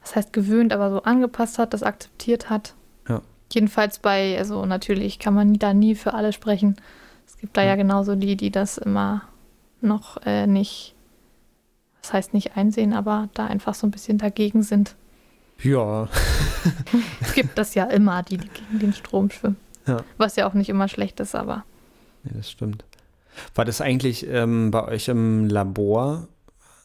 was 0.00 0.16
heißt 0.16 0.32
gewöhnt, 0.32 0.72
aber 0.72 0.90
so 0.90 1.02
angepasst 1.02 1.58
hat, 1.58 1.74
das 1.74 1.82
akzeptiert 1.82 2.48
hat. 2.48 2.74
Ja. 3.08 3.20
Jedenfalls 3.52 3.98
bei, 3.98 4.38
also 4.38 4.64
natürlich 4.64 5.18
kann 5.18 5.34
man 5.34 5.54
da 5.54 5.74
nie 5.74 5.94
für 5.94 6.14
alle 6.14 6.32
sprechen. 6.32 6.76
Es 7.26 7.36
gibt 7.36 7.56
da 7.56 7.62
ja, 7.62 7.70
Ja. 7.70 7.76
genauso 7.76 8.14
die, 8.14 8.36
die 8.36 8.50
das 8.50 8.78
immer 8.78 9.22
noch 9.80 10.18
äh, 10.24 10.46
nicht, 10.46 10.94
das 12.02 12.12
heißt 12.14 12.34
nicht 12.34 12.56
einsehen, 12.56 12.94
aber 12.94 13.28
da 13.34 13.46
einfach 13.46 13.74
so 13.74 13.86
ein 13.86 13.90
bisschen 13.90 14.18
dagegen 14.18 14.62
sind. 14.62 14.96
Ja, 15.62 16.08
Es 17.20 17.34
gibt 17.34 17.56
das 17.58 17.74
ja 17.74 17.84
immer, 17.84 18.22
die, 18.22 18.38
die 18.38 18.48
gegen 18.48 18.78
den 18.78 18.92
Strom 18.92 19.30
schwimmen. 19.30 19.56
Ja. 19.86 19.98
Was 20.16 20.36
ja 20.36 20.46
auch 20.48 20.54
nicht 20.54 20.68
immer 20.68 20.88
schlecht 20.88 21.18
ist, 21.20 21.34
aber 21.34 21.64
Nee, 22.24 22.32
das 22.36 22.50
stimmt. 22.50 22.84
War 23.54 23.64
das 23.64 23.80
eigentlich 23.80 24.26
ähm, 24.28 24.70
bei 24.70 24.84
euch 24.86 25.08
im 25.08 25.48
Labor, 25.48 26.26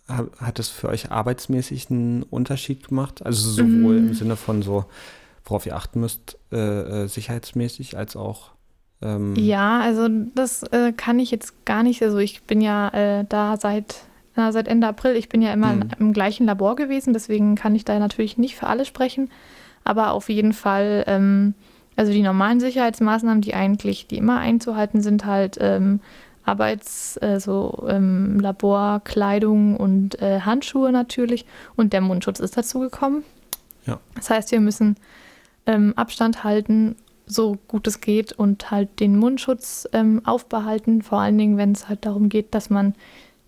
ha- 0.07 0.27
hat 0.37 0.59
das 0.59 0.69
für 0.69 0.89
euch 0.89 1.11
arbeitsmäßig 1.11 1.89
einen 1.89 2.23
Unterschied 2.23 2.87
gemacht? 2.89 3.25
Also 3.25 3.49
sowohl 3.49 3.99
Mm. 4.01 4.07
im 4.09 4.13
Sinne 4.13 4.35
von 4.35 4.61
so, 4.61 4.85
worauf 5.45 5.65
ihr 5.65 5.75
achten 5.75 5.99
müsst, 5.99 6.37
äh, 6.51 7.03
äh, 7.03 7.07
sicherheitsmäßig, 7.07 7.97
als 7.97 8.15
auch 8.15 8.51
ähm, 9.01 9.35
Ja, 9.35 9.81
also 9.81 10.07
das 10.35 10.63
äh, 10.71 10.93
kann 10.93 11.19
ich 11.19 11.31
jetzt 11.31 11.65
gar 11.65 11.81
nicht. 11.83 12.01
Also 12.03 12.19
ich 12.19 12.43
bin 12.43 12.61
ja 12.61 12.89
äh, 12.89 13.25
da 13.27 13.57
seit, 13.57 13.95
na, 14.35 14.51
seit 14.51 14.67
Ende 14.67 14.87
April. 14.87 15.15
Ich 15.15 15.29
bin 15.29 15.41
ja 15.41 15.53
immer 15.53 15.73
Mhm. 15.73 15.89
im 15.99 16.13
gleichen 16.13 16.45
Labor 16.45 16.75
gewesen, 16.75 17.13
deswegen 17.13 17.55
kann 17.55 17.75
ich 17.75 17.85
da 17.85 17.97
natürlich 17.99 18.37
nicht 18.37 18.55
für 18.55 18.67
alle 18.67 18.85
sprechen. 18.85 19.29
Aber 19.83 20.11
auf 20.11 20.29
jeden 20.29 20.53
Fall, 20.53 21.03
ähm, 21.07 21.53
also 21.95 22.11
die 22.11 22.21
normalen 22.23 22.59
Sicherheitsmaßnahmen, 22.59 23.41
die 23.41 23.53
eigentlich, 23.53 24.07
die 24.07 24.17
immer 24.17 24.39
einzuhalten 24.39 25.01
sind, 25.01 25.25
halt 25.25 25.57
ähm, 25.61 25.99
Arbeits-, 26.45 27.17
äh, 27.21 27.39
so 27.39 27.85
ähm, 27.87 28.39
Laborkleidung 28.39 29.77
und 29.77 30.21
äh, 30.21 30.41
Handschuhe 30.41 30.91
natürlich. 30.91 31.45
Und 31.75 31.93
der 31.93 32.01
Mundschutz 32.01 32.39
ist 32.39 32.57
dazu 32.57 32.79
gekommen. 32.79 33.23
Ja. 33.85 33.99
Das 34.15 34.29
heißt, 34.29 34.51
wir 34.51 34.59
müssen 34.59 34.95
ähm, 35.65 35.93
Abstand 35.95 36.43
halten, 36.43 36.95
so 37.25 37.57
gut 37.67 37.87
es 37.87 38.01
geht 38.01 38.33
und 38.33 38.71
halt 38.71 38.99
den 38.99 39.17
Mundschutz 39.17 39.87
ähm, 39.93 40.21
aufbehalten, 40.25 41.01
vor 41.01 41.19
allen 41.19 41.37
Dingen, 41.37 41.57
wenn 41.57 41.71
es 41.71 41.87
halt 41.87 42.05
darum 42.05 42.27
geht, 42.29 42.53
dass 42.53 42.69
man 42.69 42.95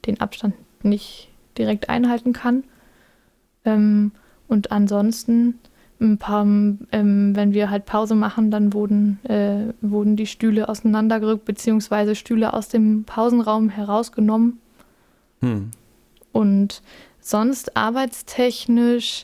den 0.05 0.21
Abstand 0.21 0.53
nicht 0.83 1.29
direkt 1.57 1.89
einhalten 1.89 2.33
kann. 2.33 2.63
Ähm, 3.63 4.11
und 4.47 4.71
ansonsten 4.71 5.59
ein 5.99 6.17
paar, 6.17 6.43
ähm, 6.43 7.35
wenn 7.35 7.53
wir 7.53 7.69
halt 7.69 7.85
Pause 7.85 8.15
machen, 8.15 8.51
dann 8.51 8.73
wurden, 8.73 9.19
äh, 9.23 9.73
wurden 9.81 10.15
die 10.15 10.27
Stühle 10.27 10.67
auseinandergerückt, 10.67 11.45
beziehungsweise 11.45 12.15
Stühle 12.15 12.53
aus 12.53 12.67
dem 12.67 13.05
Pausenraum 13.05 13.69
herausgenommen. 13.69 14.59
hm, 15.41 15.71
Und 16.33 16.81
sonst 17.21 17.77
arbeitstechnisch 17.77 19.23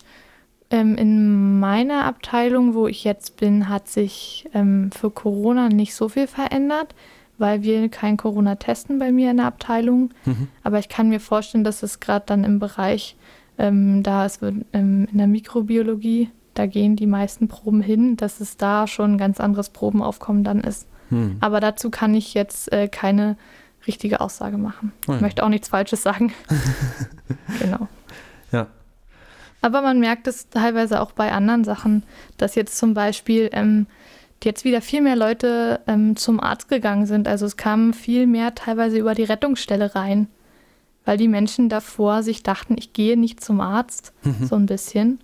ähm, 0.70 0.96
in 0.96 1.60
meiner 1.60 2.06
Abteilung, 2.06 2.74
wo 2.74 2.88
ich 2.88 3.04
jetzt 3.04 3.38
bin, 3.38 3.68
hat 3.68 3.90
sich 3.90 4.50
ähm, 4.54 4.90
für 4.92 5.12
Corona 5.12 5.68
nicht 5.68 5.94
so 5.94 6.08
viel 6.08 6.28
verändert, 6.28 6.96
weil 7.42 7.64
wir 7.64 7.90
kein 7.90 8.16
Corona 8.16 8.56
testen 8.56 9.00
bei 9.00 9.12
mir 9.12 9.32
in 9.32 9.38
der 9.38 9.48
Abteilung. 9.48 10.12
mhm. 10.26 10.48
Aber 10.64 10.80
ich 10.80 10.88
kann 10.88 11.10
mir 11.10 11.20
vorstellen, 11.20 11.64
dass 11.64 11.84
es 11.84 12.00
gerade 12.00 12.26
dann 12.26 12.44
im 12.46 12.60
Bereich, 12.60 13.18
ähm, 13.58 14.04
da 14.04 14.26
es 14.26 14.42
wird 14.42 14.56
ähm, 14.72 15.08
in 15.12 15.18
der 15.18 15.28
Mikrobiologie, 15.28 16.30
da 16.54 16.66
gehen 16.66 16.96
die 16.96 17.08
meisten 17.08 17.48
Proben 17.48 17.82
hin, 17.82 18.18
dass 18.18 18.40
es 18.40 18.58
da 18.58 18.88
schon 18.88 19.14
ein 19.14 19.18
ganz 19.18 19.40
anderes 19.40 19.70
Probenaufkommen 19.70 20.44
dann 20.44 20.62
ist. 20.62 20.88
Hm. 21.10 21.38
Aber 21.40 21.60
dazu 21.60 21.90
kann 21.90 22.14
ich 22.14 22.34
jetzt 22.34 22.72
äh, 22.72 22.88
keine 22.88 23.38
richtige 23.88 24.22
Aussage 24.22 24.58
machen. 24.58 24.94
Oh 25.08 25.12
ja. 25.12 25.16
Ich 25.16 25.22
möchte 25.22 25.44
auch 25.44 25.50
nichts 25.50 25.70
Falsches 25.70 26.04
sagen. 26.04 26.34
genau. 27.60 27.88
Ja. 28.52 28.68
Aber 29.62 29.82
man 29.82 30.00
merkt 30.00 30.28
es 30.28 30.50
teilweise 30.50 31.02
auch 31.02 31.12
bei 31.12 31.32
anderen 31.32 31.64
Sachen, 31.64 32.04
dass 32.38 32.56
jetzt 32.56 32.78
zum 32.78 32.94
Beispiel 32.94 33.50
ähm, 33.54 33.88
jetzt 34.46 34.64
wieder 34.64 34.82
viel 34.82 35.02
mehr 35.02 35.16
Leute 35.16 35.82
ähm, 35.88 36.16
zum 36.16 36.40
Arzt 36.40 36.68
gegangen 36.70 37.06
sind. 37.06 37.28
Also 37.28 37.46
es 37.46 37.58
kamen 37.58 37.94
viel 37.94 38.28
mehr 38.28 38.56
teilweise 38.56 38.98
über 38.98 39.14
die 39.16 39.24
Rettungsstelle 39.24 39.96
rein, 39.96 40.28
weil 41.06 41.18
die 41.18 41.28
Menschen 41.28 41.70
davor 41.70 42.24
sich 42.24 42.44
dachten, 42.44 42.76
ich 42.78 42.94
gehe 42.94 43.18
nicht 43.18 43.44
zum 43.44 43.62
Arzt, 43.62 44.14
Mhm. 44.24 44.46
so 44.46 44.56
ein 44.56 44.66
bisschen. 44.66 45.20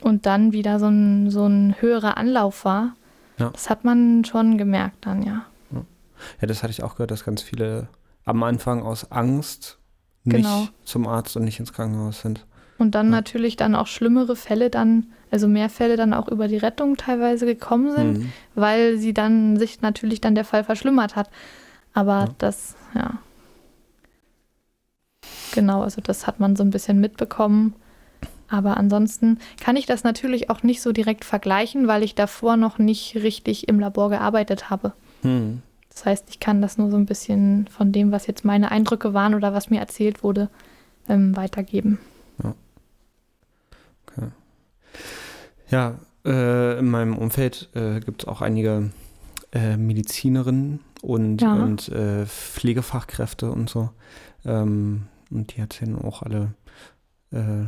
Und 0.00 0.26
dann 0.26 0.52
wieder 0.52 0.78
so 0.78 0.86
ein, 0.86 1.30
so 1.30 1.46
ein 1.46 1.74
höherer 1.80 2.16
Anlauf 2.18 2.64
war. 2.64 2.94
Ja. 3.38 3.50
Das 3.50 3.70
hat 3.70 3.84
man 3.84 4.24
schon 4.24 4.58
gemerkt 4.58 5.06
dann, 5.06 5.22
ja. 5.22 5.44
Ja, 6.40 6.46
das 6.46 6.62
hatte 6.62 6.70
ich 6.70 6.82
auch 6.82 6.94
gehört, 6.94 7.10
dass 7.10 7.24
ganz 7.24 7.42
viele 7.42 7.88
am 8.24 8.42
Anfang 8.42 8.82
aus 8.82 9.10
Angst 9.10 9.78
Genau. 10.26 10.60
nicht 10.60 10.72
zum 10.84 11.06
Arzt 11.06 11.36
und 11.36 11.44
nicht 11.44 11.60
ins 11.60 11.72
Krankenhaus 11.74 12.20
sind. 12.22 12.46
Und 12.84 12.94
dann 12.94 13.06
Ja. 13.06 13.12
natürlich 13.12 13.56
dann 13.56 13.74
auch 13.74 13.86
schlimmere 13.86 14.36
Fälle 14.36 14.68
dann, 14.68 15.06
also 15.30 15.48
mehr 15.48 15.70
Fälle 15.70 15.96
dann 15.96 16.12
auch 16.12 16.28
über 16.28 16.48
die 16.48 16.58
Rettung 16.58 16.98
teilweise 16.98 17.46
gekommen 17.46 17.90
sind, 17.90 18.18
Mhm. 18.18 18.32
weil 18.54 18.98
sie 18.98 19.14
dann 19.14 19.56
sich 19.56 19.80
natürlich 19.80 20.20
dann 20.20 20.34
der 20.34 20.44
Fall 20.44 20.64
verschlimmert 20.64 21.16
hat. 21.16 21.30
Aber 21.94 22.26
Ja. 22.26 22.34
das, 22.36 22.76
ja. 22.94 23.14
Genau, 25.54 25.82
also 25.82 26.02
das 26.02 26.26
hat 26.26 26.40
man 26.40 26.56
so 26.56 26.62
ein 26.62 26.68
bisschen 26.70 27.00
mitbekommen. 27.00 27.74
Aber 28.48 28.76
ansonsten 28.76 29.38
kann 29.62 29.76
ich 29.76 29.86
das 29.86 30.04
natürlich 30.04 30.50
auch 30.50 30.62
nicht 30.62 30.82
so 30.82 30.92
direkt 30.92 31.24
vergleichen, 31.24 31.86
weil 31.88 32.02
ich 32.02 32.14
davor 32.14 32.58
noch 32.58 32.76
nicht 32.78 33.14
richtig 33.16 33.66
im 33.66 33.80
Labor 33.80 34.10
gearbeitet 34.10 34.68
habe. 34.68 34.92
Mhm. 35.22 35.62
Das 35.88 36.04
heißt, 36.04 36.26
ich 36.28 36.38
kann 36.38 36.60
das 36.60 36.76
nur 36.76 36.90
so 36.90 36.98
ein 36.98 37.06
bisschen 37.06 37.66
von 37.68 37.92
dem, 37.92 38.12
was 38.12 38.26
jetzt 38.26 38.44
meine 38.44 38.70
Eindrücke 38.70 39.14
waren 39.14 39.34
oder 39.34 39.54
was 39.54 39.70
mir 39.70 39.80
erzählt 39.80 40.22
wurde, 40.22 40.50
ähm, 41.08 41.34
weitergeben. 41.36 41.98
Ja, 42.42 42.52
äh, 46.24 46.78
in 46.78 46.88
meinem 46.90 47.16
Umfeld 47.18 47.68
äh, 47.74 48.00
gibt 48.00 48.22
es 48.22 48.28
auch 48.28 48.40
einige 48.42 48.90
äh, 49.52 49.76
Medizinerinnen 49.76 50.80
und, 51.02 51.42
Ja. 51.42 51.54
und 51.54 51.88
äh, 51.88 52.26
Pflegefachkräfte 52.26 53.50
und 53.50 53.68
so. 53.70 53.90
Ähm, 54.44 55.02
und 55.30 55.54
die 55.56 55.60
erzählen 55.60 55.96
auch 55.98 56.22
alle 56.22 56.54
äh. 57.32 57.66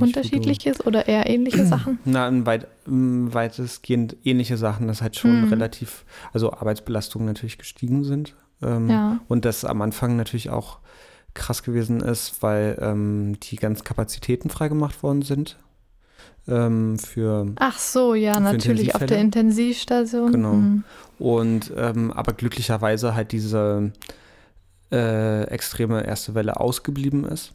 Unterschiedliches 0.00 0.84
oder 0.84 1.08
eher 1.08 1.30
ähnliche 1.30 1.64
Sachen? 1.64 1.98
Na, 2.04 2.28
weit, 2.44 2.66
weitestgehend 2.84 4.16
ähnliche 4.24 4.56
Sachen, 4.58 4.86
dass 4.86 5.00
halt 5.00 5.16
schon 5.16 5.42
Mhm. 5.42 5.48
relativ, 5.48 6.04
also 6.32 6.52
Arbeitsbelastungen 6.52 7.26
natürlich 7.26 7.56
gestiegen 7.58 8.04
sind. 8.04 8.34
Ähm, 8.60 8.90
Ja. 8.90 9.18
Und 9.28 9.44
das 9.44 9.64
am 9.64 9.80
Anfang 9.80 10.16
natürlich 10.16 10.50
auch 10.50 10.78
krass 11.32 11.62
gewesen 11.62 12.00
ist, 12.00 12.42
weil 12.42 12.76
ähm, 12.82 13.38
die 13.40 13.56
ganzen 13.56 13.84
Kapazitäten 13.84 14.50
freigemacht 14.50 15.02
worden 15.02 15.22
sind. 15.22 15.56
Ähm, 16.48 16.98
für 16.98 17.46
Ach 17.56 17.78
so, 17.78 18.14
ja, 18.14 18.40
natürlich 18.40 18.94
auf 18.94 19.04
der 19.04 19.18
Intensivstation. 19.18 20.32
Genau. 20.32 20.54
Mhm. 20.54 20.84
und 21.18 21.72
ähm, 21.76 22.10
aber 22.12 22.32
glücklicherweise 22.32 23.14
halt 23.14 23.32
diese 23.32 23.92
äh, 24.90 25.42
extreme 25.44 26.06
erste 26.06 26.34
Welle 26.34 26.58
ausgeblieben 26.58 27.24
ist, 27.24 27.52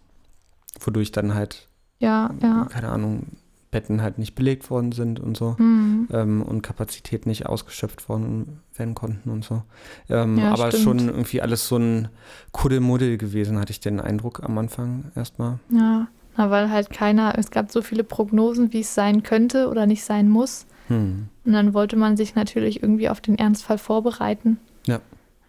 wodurch 0.79 1.11
dann 1.11 1.33
halt, 1.33 1.67
Ja, 1.99 2.29
ja. 2.41 2.65
keine 2.71 2.89
Ahnung, 2.89 3.23
Betten 3.71 4.03
halt 4.03 4.19
nicht 4.19 4.35
belegt 4.35 4.69
worden 4.69 4.91
sind 4.91 5.19
und 5.19 5.35
so. 5.35 5.55
Mhm. 5.57 6.07
ähm, 6.11 6.43
und 6.43 6.61
Kapazität 6.61 7.25
nicht 7.25 7.47
ausgeschöpft 7.47 8.07
worden 8.07 8.59
werden 8.75 8.93
konnten 8.93 9.31
und 9.31 9.43
so. 9.43 9.63
Ähm, 10.09 10.37
Ja, 10.37 10.51
aber 10.53 10.67
stimmt. 10.69 10.83
schon 10.83 10.99
irgendwie 11.09 11.41
alles 11.41 11.67
so 11.67 11.77
ein 11.77 12.09
Kuddelmuddel 12.51 13.17
gewesen, 13.17 13.57
hatte 13.59 13.71
ich 13.71 13.79
den 13.79 13.99
Eindruck 13.99 14.43
am 14.43 14.55
Anfang 14.59 15.05
erstmal. 15.15 15.57
Ja. 15.71 16.07
Na, 16.35 16.49
weil 16.49 16.71
halt 16.71 16.89
keiner, 16.89 17.37
es 17.37 17.51
gab 17.51 17.71
so 17.71 17.81
viele 17.81 18.03
Prognosen, 18.03 18.73
wie 18.73 18.79
es 18.79 18.95
sein 18.95 19.23
könnte 19.23 19.69
oder 19.69 19.85
nicht 19.85 20.03
sein 20.03 20.29
muss. 20.29 20.65
Hm. 20.87 21.27
Und 21.45 21.53
dann 21.53 21.73
wollte 21.73 21.95
man 21.95 22.17
sich 22.17 22.35
natürlich 22.35 22.81
irgendwie 22.81 23.09
auf 23.09 23.21
den 23.21 23.37
Ernstfall 23.37 23.77
vorbereiten. 23.77 24.59
Ja. 24.87 24.99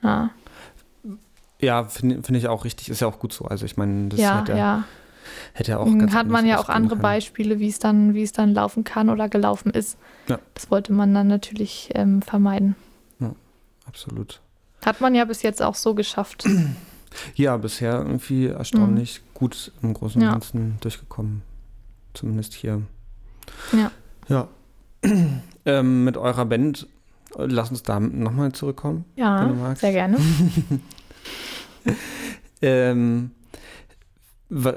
Ja, 0.03 0.30
Ja, 1.61 1.85
finde 1.85 2.22
find 2.22 2.37
ich 2.37 2.49
auch 2.49 2.64
richtig, 2.64 2.91
ist 2.91 3.01
ja 3.01 3.09
auch 3.09 3.18
gut 3.18 3.32
so. 3.32 3.47
Also 3.47 3.64
ich 3.64 3.76
meine, 3.76 4.09
das 4.09 4.20
ja, 4.20 4.41
hätte, 4.41 4.53
ja, 4.53 4.59
ja. 4.59 4.85
hätte 5.55 5.70
ja 5.72 5.78
auch 5.78 5.87
Dann 5.87 6.01
ganz 6.01 6.14
hat 6.14 6.28
man 6.28 6.47
ja 6.47 6.59
auch 6.59 6.68
andere 6.68 6.97
können. 6.97 7.03
Beispiele, 7.03 7.59
wie 7.59 7.68
es 7.68 7.78
dann, 7.78 8.12
wie 8.12 8.22
es 8.22 8.32
dann 8.32 8.53
laufen 8.53 8.85
kann 8.85 9.09
oder 9.09 9.28
gelaufen 9.28 9.70
ist. 9.70 9.97
Ja. 10.28 10.39
Das 10.53 10.70
wollte 10.70 10.93
man 10.93 11.14
dann 11.14 11.28
natürlich 11.28 11.91
ähm, 11.95 12.20
vermeiden. 12.22 12.76
Absolut. 13.87 14.41
Hat 14.85 15.01
man 15.01 15.14
ja 15.14 15.24
bis 15.24 15.43
jetzt 15.43 15.62
auch 15.62 15.74
so 15.74 15.95
geschafft. 15.95 16.45
Ja, 17.37 17.57
bisher 17.57 17.99
irgendwie 17.99 18.47
erstaunlich 18.47 19.20
gut 19.35 19.72
im 19.82 19.93
Großen 19.95 20.20
und. 20.20 20.26
Ja. 20.26 20.32
Ganzen 20.32 20.78
durchgekommen. 20.80 21.43
Zumindest 22.14 22.55
hier. 22.55 22.82
Ja. 23.72 23.91
Ja. 24.28 24.49
ähm, 25.66 26.05
mit 26.05 26.16
eurer 26.16 26.45
Band, 26.47 26.87
äh, 27.37 27.45
lass 27.47 27.70
uns 27.70 27.82
da 27.82 28.01
nochmal 28.01 28.53
zurückkommen. 28.53 29.05
Wenn 29.16 29.24
Ja, 29.24 29.45
du 29.47 29.55
magst. 29.55 29.80
sehr 29.82 29.93
gerne. 29.93 30.16
Ähm, 32.62 33.32
äh, 34.51 34.72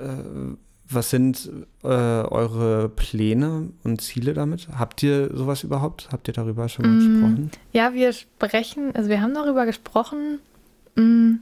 was 0.89 1.09
sind 1.09 1.49
äh, 1.83 1.87
eure 1.87 2.89
Pläne 2.89 3.69
und 3.83 4.01
Ziele 4.01 4.33
damit? 4.33 4.67
Habt 4.77 5.03
ihr 5.03 5.33
sowas 5.35 5.63
überhaupt? 5.63 6.09
Habt 6.11 6.27
ihr 6.27 6.33
darüber 6.33 6.67
schon 6.67 6.85
mal 6.85 6.95
Mm. 6.95 6.99
gesprochen? 6.99 7.51
Ja, 7.71 7.93
wir 7.93 8.11
sprechen, 8.13 8.93
also 8.95 9.09
wir 9.09 9.21
haben 9.21 9.33
darüber 9.33 9.65
gesprochen, 9.65 10.39
mm, 10.95 11.35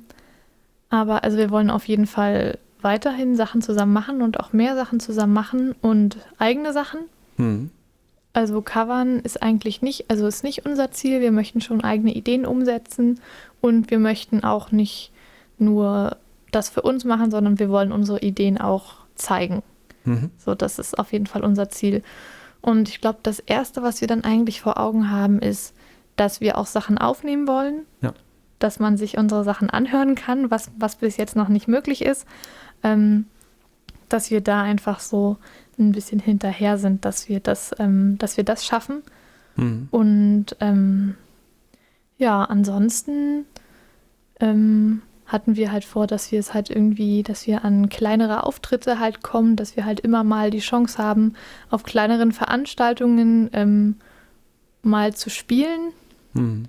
aber 0.90 1.24
also 1.24 1.38
wir 1.38 1.50
wollen 1.50 1.70
auf 1.72 1.88
jeden 1.88 2.06
Fall 2.08 2.60
weiterhin 2.86 3.36
Sachen 3.36 3.62
zusammen 3.62 3.92
machen 3.92 4.22
und 4.22 4.40
auch 4.40 4.54
mehr 4.54 4.76
Sachen 4.76 5.02
zusammen 5.02 5.34
machen 5.34 5.76
und 5.82 6.18
eigene 6.38 6.72
Sachen. 6.72 7.02
Hm. 7.36 7.72
Also 8.32 8.62
covern 8.62 9.20
ist 9.20 9.42
eigentlich 9.42 9.82
nicht, 9.82 10.10
also 10.10 10.28
ist 10.28 10.44
nicht 10.44 10.66
unser 10.66 10.92
Ziel. 10.92 11.20
Wir 11.20 11.32
möchten 11.32 11.62
schon 11.62 11.84
eigene 11.84 12.14
Ideen 12.14 12.46
umsetzen 12.46 13.20
und 13.60 13.90
wir 13.90 13.98
möchten 14.00 14.44
auch 14.44 14.72
nicht 14.72 15.12
nur 15.58 16.18
das 16.52 16.70
für 16.70 16.84
uns 16.84 17.06
machen, 17.06 17.32
sondern 17.32 17.60
wir 17.60 17.70
wollen 17.70 17.92
unsere 17.92 18.20
Ideen 18.20 18.60
auch 18.60 18.94
zeigen. 19.16 19.64
Mhm. 20.04 20.30
So, 20.38 20.54
das 20.54 20.78
ist 20.78 21.00
auf 21.00 21.12
jeden 21.12 21.28
Fall 21.28 21.44
unser 21.44 21.70
Ziel. 21.70 22.04
Und 22.62 22.88
ich 22.90 23.02
glaube, 23.02 23.20
das 23.24 23.40
Erste, 23.40 23.82
was 23.84 24.02
wir 24.02 24.08
dann 24.08 24.24
eigentlich 24.24 24.62
vor 24.62 24.80
Augen 24.80 25.10
haben, 25.10 25.40
ist, 25.40 25.74
dass 26.18 26.40
wir 26.40 26.58
auch 26.58 26.68
Sachen 26.68 26.98
aufnehmen 26.98 27.48
wollen. 27.48 27.82
Ja. 28.02 28.14
Dass 28.60 28.80
man 28.80 28.96
sich 28.96 29.18
unsere 29.18 29.44
Sachen 29.44 29.70
anhören 29.70 30.16
kann, 30.16 30.52
was, 30.52 30.72
was 30.78 30.98
bis 30.98 31.18
jetzt 31.18 31.36
noch 31.36 31.50
nicht 31.50 31.68
möglich 31.68 32.04
ist. 32.04 32.26
Ähm, 32.86 33.26
dass 34.10 34.32
wir 34.32 34.42
da 34.42 34.62
einfach 34.62 35.00
so 35.00 35.38
ein 35.78 35.92
bisschen 35.92 36.20
hinterher 36.20 36.78
sind, 36.78 37.06
dass 37.06 37.28
wir 37.28 37.40
das, 37.40 37.76
ähm, 37.80 38.18
dass 38.18 38.38
wir 38.38 38.44
das 38.44 38.66
schaffen. 38.66 39.04
Hm. 39.56 39.88
Und 39.92 40.56
ähm, 40.60 41.16
ja, 42.18 42.44
ansonsten 42.44 43.46
ähm, 44.40 45.02
hatten 45.26 45.56
wir 45.56 45.72
halt 45.72 45.86
vor, 45.86 46.08
dass 46.08 46.32
wir 46.32 46.40
es 46.40 46.54
halt 46.54 46.70
irgendwie, 46.70 47.24
dass 47.24 47.48
wir 47.48 47.66
an 47.66 47.90
kleinere 47.90 48.44
Auftritte 48.44 49.00
halt 49.00 49.24
kommen, 49.24 49.56
dass 49.56 49.76
wir 49.76 49.86
halt 49.86 50.00
immer 50.00 50.24
mal 50.24 50.52
die 50.52 50.60
Chance 50.60 50.98
haben, 50.98 51.34
auf 51.70 51.84
kleineren 51.84 52.32
Veranstaltungen 52.32 53.50
ähm, 53.54 53.96
mal 54.82 55.14
zu 55.14 55.30
spielen. 55.30 55.92
Hm. 56.34 56.66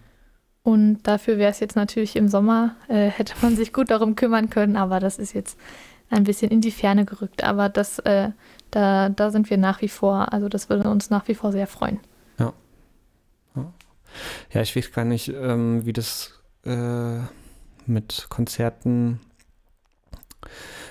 Und 0.63 1.03
dafür 1.05 1.39
wäre 1.39 1.51
es 1.51 1.61
jetzt 1.61 1.77
natürlich 1.77 2.17
im 2.17 2.27
Sommer, 2.29 2.75
äh, 2.89 3.09
hätte 3.09 3.35
man 3.43 3.55
sich 3.55 3.73
gut 3.73 3.91
darum 3.91 4.17
kümmern 4.17 4.51
können, 4.51 4.77
aber 4.77 4.99
das 4.99 5.19
ist 5.19 5.33
jetzt 5.33 5.57
ein 6.11 6.25
bisschen 6.25 6.51
in 6.51 6.61
die 6.61 6.71
Ferne 6.71 7.05
gerückt. 7.05 7.45
Aber 7.45 7.69
das, 7.69 7.99
äh, 8.01 8.31
da, 8.71 9.09
da 9.09 9.31
sind 9.31 9.51
wir 9.51 9.59
nach 9.59 9.83
wie 9.83 9.89
vor, 9.89 10.33
also 10.33 10.49
das 10.49 10.69
würde 10.69 10.89
uns 10.89 11.11
nach 11.11 11.29
wie 11.29 11.35
vor 11.35 11.53
sehr 11.53 11.67
freuen. 11.67 12.01
Ja, 14.53 14.63
ich 14.63 14.75
weiß 14.75 14.93
gar 14.93 15.05
nicht, 15.05 15.29
ähm, 15.29 15.85
wie 15.85 15.93
das 15.93 16.41
äh, 16.65 17.19
mit 17.87 18.27
Konzerten, 18.29 19.21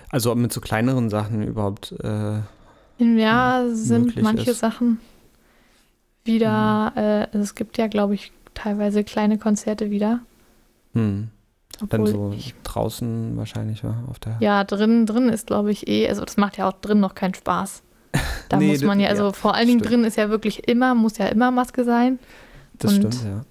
also 0.10 0.36
mit 0.36 0.54
so 0.54 0.62
kleineren 0.62 1.10
Sachen 1.10 1.42
überhaupt. 1.42 1.94
Äh, 2.04 2.40
Ja, 3.00 3.66
sind 3.70 4.22
manche 4.22 4.52
ist. 4.52 4.60
Sachen 4.60 5.00
wieder, 6.24 6.94
äh, 6.96 7.28
also 7.34 7.40
es 7.40 7.56
gibt 7.56 7.78
ja, 7.78 7.88
glaube 7.88 8.16
ich, 8.16 8.32
teilweise 8.54 9.04
kleine 9.04 9.38
Konzerte 9.38 9.90
wieder. 9.90 10.20
Hm. 11.82 11.90
Dann 11.90 12.02
Obwohl 12.02 12.34
so 12.34 12.34
draußen 12.64 13.36
wahrscheinlich, 13.38 13.84
wa? 13.84 13.96
Auf 14.10 14.20
der. 14.20 14.38
ja, 14.40 14.64
drin, 14.64 15.06
drin 15.06 15.30
ist, 15.30 15.48
glaube 15.48 15.72
ich, 15.72 15.88
eh, 15.88 16.08
also 16.10 16.24
das 16.26 16.38
macht 16.38 16.58
ja 16.58 16.68
auch 16.70 16.74
drin 16.74 17.00
noch 17.00 17.16
keinen 17.16 17.34
Spaß. 17.34 17.82
Da 18.50 18.58
Nee, 18.58 18.72
muss 18.72 18.84
man 18.84 19.00
ja, 19.00 19.10
also 19.10 19.26
ja, 19.26 19.32
vor 19.34 19.56
allen 19.56 19.68
Dingen 19.68 19.80
stimmt. 19.80 19.92
drin 19.94 20.04
ist 20.06 20.18
ja 20.18 20.30
wirklich 20.30 20.68
immer, 20.68 20.94
muss 20.96 21.18
ja 21.18 21.26
immer 21.28 21.52
Maske 21.52 21.84
sein. 21.84 22.20
das 22.78 22.94
und- 22.94 23.14
stimmt, 23.14 23.24
ja. 23.26 23.42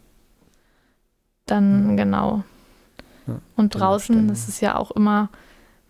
Dann, 1.47 1.91
Ja. 1.91 1.97
genau. 2.05 2.45
Ja, 3.27 3.41
Und 3.57 3.75
draußen, 3.75 4.29
das 4.29 4.49
ist 4.49 4.61
ja 4.61 4.77
auch 4.77 4.91
immer, 4.93 5.29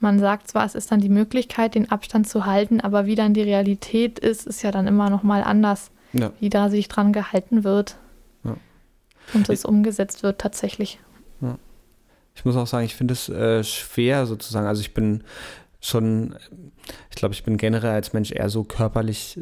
man 0.01 0.18
sagt 0.18 0.49
zwar, 0.49 0.64
es 0.64 0.74
ist 0.74 0.91
dann 0.93 1.01
die 1.01 1.09
Möglichkeit, 1.09 1.74
den 1.74 1.91
Abstand 1.91 2.28
zu 2.28 2.47
halten, 2.47 2.80
aber 2.80 3.07
wie 3.07 3.14
dann 3.14 3.35
die 3.35 3.43
Realität 3.43 4.18
ist, 4.18 4.47
ist 4.47 4.62
ja 4.62 4.70
dann 4.70 4.87
immer 4.87 5.11
noch 5.11 5.22
mal 5.22 5.43
anders, 5.45 5.91
Ja. 6.12 6.30
wie 6.41 6.51
da 6.51 6.68
sich 6.70 6.89
dran 6.89 7.12
gehalten 7.12 7.64
wird. 7.64 7.97
Und 9.32 9.49
es 9.49 9.64
umgesetzt 9.64 10.22
wird 10.22 10.39
tatsächlich. 10.41 10.99
Ich 12.35 12.45
muss 12.45 12.57
auch 12.57 12.66
sagen, 12.66 12.85
ich 12.85 12.97
finde 12.97 13.12
es 13.12 13.28
äh, 13.28 13.62
schwer 13.62 14.26
sozusagen. 14.26 14.66
Also 14.66 14.80
ich 14.80 14.95
bin 14.95 15.24
schon, 15.80 16.35
ich 17.11 17.16
glaube, 17.16 17.35
ich 17.35 17.45
bin 17.45 17.57
generell 17.57 17.93
als 17.93 18.12
Mensch 18.12 18.32
eher 18.32 18.49
so 18.49 18.64
körperlich 18.64 19.39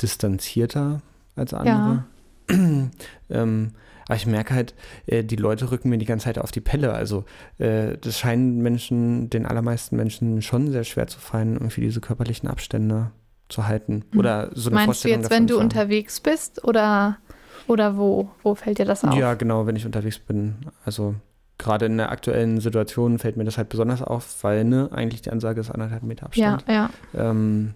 distanzierter 0.00 1.02
als 1.36 1.54
andere. 1.54 2.04
ähm, 3.30 3.72
aber 4.06 4.16
ich 4.16 4.26
merke 4.26 4.54
halt, 4.54 4.74
äh, 5.06 5.22
die 5.22 5.36
Leute 5.36 5.70
rücken 5.70 5.90
mir 5.90 5.98
die 5.98 6.06
ganze 6.06 6.24
Zeit 6.24 6.38
auf 6.38 6.50
die 6.50 6.62
Pelle. 6.62 6.94
Also 6.94 7.24
äh, 7.58 7.98
das 7.98 8.18
scheint 8.18 8.56
Menschen, 8.56 9.28
den 9.28 9.44
allermeisten 9.44 9.96
Menschen 9.96 10.40
schon 10.40 10.72
sehr 10.72 10.84
schwer 10.84 11.06
zu 11.06 11.20
fallen, 11.20 11.54
irgendwie 11.54 11.82
diese 11.82 12.00
körperlichen 12.00 12.48
Abstände 12.48 13.10
zu 13.50 13.66
halten. 13.66 14.04
Mhm. 14.12 14.18
Oder 14.18 14.50
so 14.54 14.70
eine 14.70 14.76
Meinst 14.76 14.86
du 14.86 14.92
Vorstellung 14.92 15.20
jetzt, 15.20 15.30
wenn 15.30 15.46
du 15.46 15.58
unterwegs 15.58 16.20
bist 16.20 16.64
oder, 16.64 17.18
oder 17.66 17.98
wo? 17.98 18.30
Wo 18.42 18.54
fällt 18.54 18.78
dir 18.78 18.86
das 18.86 19.04
auf? 19.04 19.14
Ja, 19.14 19.34
genau, 19.34 19.66
wenn 19.66 19.76
ich 19.76 19.84
unterwegs 19.84 20.18
bin. 20.18 20.56
Also 20.86 21.14
gerade 21.58 21.86
in 21.86 21.96
der 21.98 22.10
aktuellen 22.12 22.60
Situation 22.60 23.18
fällt 23.18 23.36
mir 23.36 23.44
das 23.44 23.58
halt 23.58 23.68
besonders 23.68 24.02
auf, 24.02 24.42
weil 24.44 24.64
ne, 24.64 24.88
eigentlich 24.92 25.22
die 25.22 25.30
Ansage 25.30 25.60
ist 25.60 25.70
anderthalb 25.70 26.02
Meter 26.04 26.30
ja, 26.34 26.54
Abstand. 26.54 26.64
ja. 26.68 26.90
Ähm, 27.14 27.74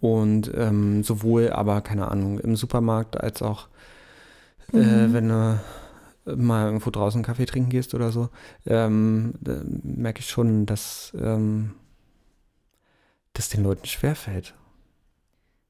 Und 0.00 0.50
ähm, 0.54 1.02
sowohl 1.02 1.50
aber, 1.50 1.80
keine 1.80 2.08
Ahnung, 2.10 2.38
im 2.38 2.56
Supermarkt 2.56 3.20
als 3.20 3.42
auch, 3.42 3.68
äh, 4.72 4.78
Mhm. 4.78 5.12
wenn 5.12 5.28
du 5.28 5.60
mal 6.36 6.66
irgendwo 6.66 6.90
draußen 6.90 7.22
Kaffee 7.22 7.46
trinken 7.46 7.70
gehst 7.70 7.94
oder 7.94 8.10
so, 8.10 8.30
ähm, 8.66 9.34
merke 9.82 10.20
ich 10.20 10.28
schon, 10.28 10.66
dass 10.66 11.12
ähm, 11.20 11.72
das 13.32 13.48
den 13.48 13.62
Leuten 13.62 13.86
schwerfällt. 13.86 14.54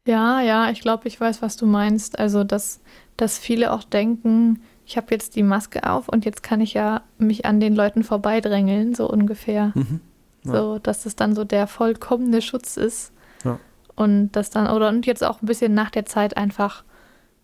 Ja, 0.06 0.40
ja, 0.40 0.70
ich 0.70 0.80
glaube, 0.80 1.08
ich 1.08 1.20
weiß, 1.20 1.42
was 1.42 1.56
du 1.56 1.66
meinst. 1.66 2.18
Also, 2.18 2.44
dass, 2.44 2.80
dass 3.16 3.38
viele 3.38 3.72
auch 3.72 3.82
denken, 3.82 4.62
ich 4.86 4.96
habe 4.96 5.08
jetzt 5.10 5.36
die 5.36 5.42
Maske 5.42 5.88
auf 5.90 6.08
und 6.08 6.24
jetzt 6.24 6.42
kann 6.42 6.60
ich 6.60 6.74
ja 6.74 7.02
mich 7.18 7.44
an 7.44 7.58
den 7.60 7.74
Leuten 7.74 8.04
vorbeidrängeln, 8.04 8.94
so 8.94 9.10
ungefähr. 9.10 9.72
Mhm. 9.74 10.00
Ja. 10.44 10.52
So, 10.52 10.78
dass 10.78 11.06
es 11.06 11.16
dann 11.16 11.34
so 11.34 11.44
der 11.44 11.66
vollkommene 11.66 12.40
Schutz 12.40 12.76
ist. 12.76 13.12
Ja. 13.44 13.58
Und 13.96 14.32
das 14.32 14.50
dann, 14.50 14.74
oder 14.74 14.88
und 14.88 15.04
jetzt 15.04 15.24
auch 15.24 15.42
ein 15.42 15.46
bisschen 15.46 15.74
nach 15.74 15.90
der 15.90 16.06
Zeit 16.06 16.36
einfach 16.36 16.84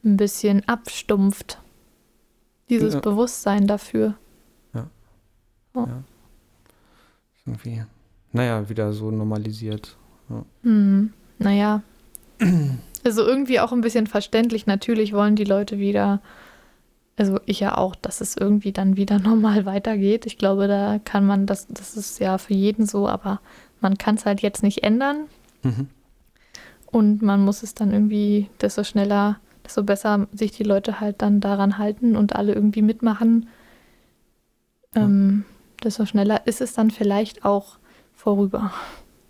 ein 0.04 0.16
bisschen 0.16 0.66
abstumpft. 0.68 1.58
Dieses 2.70 2.94
Ja. 2.94 3.00
Bewusstsein 3.00 3.66
dafür. 3.66 4.14
Irgendwie, 7.44 7.82
naja, 8.30 8.68
wieder 8.68 8.92
so 8.92 9.10
normalisiert. 9.10 9.96
Hm, 10.62 11.12
naja. 11.38 11.82
Also 13.04 13.26
irgendwie 13.26 13.58
auch 13.58 13.72
ein 13.72 13.80
bisschen 13.80 14.06
verständlich. 14.06 14.66
Natürlich 14.66 15.12
wollen 15.12 15.34
die 15.34 15.44
Leute 15.44 15.78
wieder, 15.78 16.20
also 17.16 17.38
ich 17.46 17.60
ja 17.60 17.76
auch, 17.76 17.94
dass 17.94 18.20
es 18.20 18.36
irgendwie 18.36 18.72
dann 18.72 18.96
wieder 18.96 19.18
normal 19.20 19.66
weitergeht. 19.66 20.26
Ich 20.26 20.38
glaube, 20.38 20.68
da 20.68 20.98
kann 20.98 21.26
man, 21.26 21.46
das, 21.46 21.66
das 21.68 21.96
ist 21.96 22.18
ja 22.18 22.38
für 22.38 22.54
jeden 22.54 22.86
so, 22.86 23.08
aber 23.08 23.40
man 23.80 23.98
kann 23.98 24.16
es 24.16 24.26
halt 24.26 24.40
jetzt 24.40 24.62
nicht 24.62 24.82
ändern. 24.82 25.26
Mhm. 25.62 25.88
Und 26.86 27.22
man 27.22 27.44
muss 27.44 27.62
es 27.62 27.74
dann 27.74 27.92
irgendwie, 27.92 28.50
desto 28.60 28.84
schneller, 28.84 29.40
desto 29.64 29.82
besser 29.82 30.26
sich 30.32 30.52
die 30.52 30.62
Leute 30.62 31.00
halt 31.00 31.22
dann 31.22 31.40
daran 31.40 31.78
halten 31.78 32.16
und 32.16 32.36
alle 32.36 32.52
irgendwie 32.52 32.82
mitmachen, 32.82 33.48
ähm, 34.94 35.44
desto 35.82 36.04
schneller 36.04 36.46
ist 36.46 36.60
es 36.60 36.74
dann 36.74 36.90
vielleicht 36.90 37.44
auch 37.44 37.78
vorüber. 38.12 38.72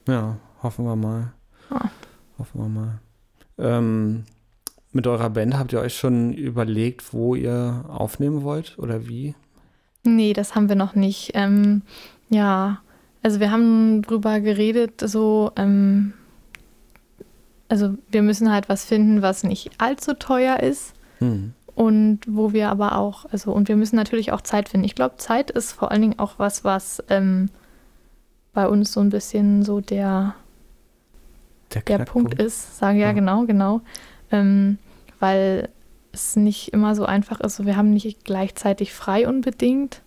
Ja, 0.09 0.37
hoffen 0.63 0.85
wir 0.85 0.97
mal. 0.97 1.33
Ja. 1.71 1.91
Hoffen 2.39 2.61
wir 2.61 2.69
mal. 2.69 2.99
Ähm, 3.59 4.25
mit 4.93 5.07
eurer 5.07 5.31
Band 5.31 5.59
habt 5.59 5.73
ihr 5.73 5.81
euch 5.81 5.97
schon 5.97 6.33
überlegt, 6.35 7.13
wo 7.13 7.35
ihr 7.35 7.85
aufnehmen 7.89 8.43
wollt 8.43 8.79
oder 8.79 9.07
wie? 9.09 9.35
Nee, 10.05 10.33
das 10.33 10.55
haben 10.55 10.69
wir 10.69 10.77
noch 10.77 10.95
nicht. 10.95 11.31
Ähm, 11.35 11.83
ja, 12.29 12.81
also 13.23 13.41
wir 13.41 13.51
haben 13.51 14.03
drüber 14.03 14.41
geredet, 14.41 15.01
so, 15.05 15.53
ähm, 15.57 16.13
also 17.69 17.95
wir 18.11 18.23
müssen 18.23 18.51
halt 18.53 18.69
was 18.69 18.85
finden, 18.85 19.23
was 19.23 19.45
nicht 19.45 19.71
allzu 19.79 20.15
teuer 20.15 20.61
ist 20.61 20.93
Hm. 21.19 21.53
und 21.77 22.21
wo 22.27 22.53
wir 22.53 22.69
aber 22.69 22.99
auch, 22.99 23.25
also 23.31 23.53
und 23.53 23.69
wir 23.69 23.77
müssen 23.77 23.97
natürlich 23.97 24.33
auch 24.33 24.41
Zeit 24.41 24.69
finden. 24.69 24.85
Ich 24.85 24.95
glaube, 24.97 25.17
Zeit 25.19 25.51
ist 25.53 25.73
vor 25.73 25.91
allen 25.93 26.03
Dingen 26.03 26.19
auch 26.19 26.39
was, 26.39 26.65
was 26.65 27.03
ähm, 27.09 27.49
bei 28.53 28.67
uns 28.69 28.93
so 28.93 29.01
ein 29.01 29.09
bisschen 29.11 29.63
so 29.63 29.81
der, 29.81 30.35
der 31.87 31.99
Punkt 32.01 32.35
ist. 32.35 32.77
Sage 32.79 32.99
ja, 32.99 33.07
Ja. 33.07 33.13
genau, 33.13 33.45
genau. 33.47 33.81
Ähm, 34.31 34.79
weil 35.23 35.69
es 36.13 36.37
nicht 36.37 36.73
immer 36.73 36.95
so 36.95 37.07
einfach 37.07 37.41
ist. 37.41 37.57
So, 37.57 37.65
wir 37.65 37.77
haben 37.77 37.93
nicht 37.93 38.25
gleichzeitig 38.25 38.93
frei 38.93 39.29
unbedingt. 39.29 40.03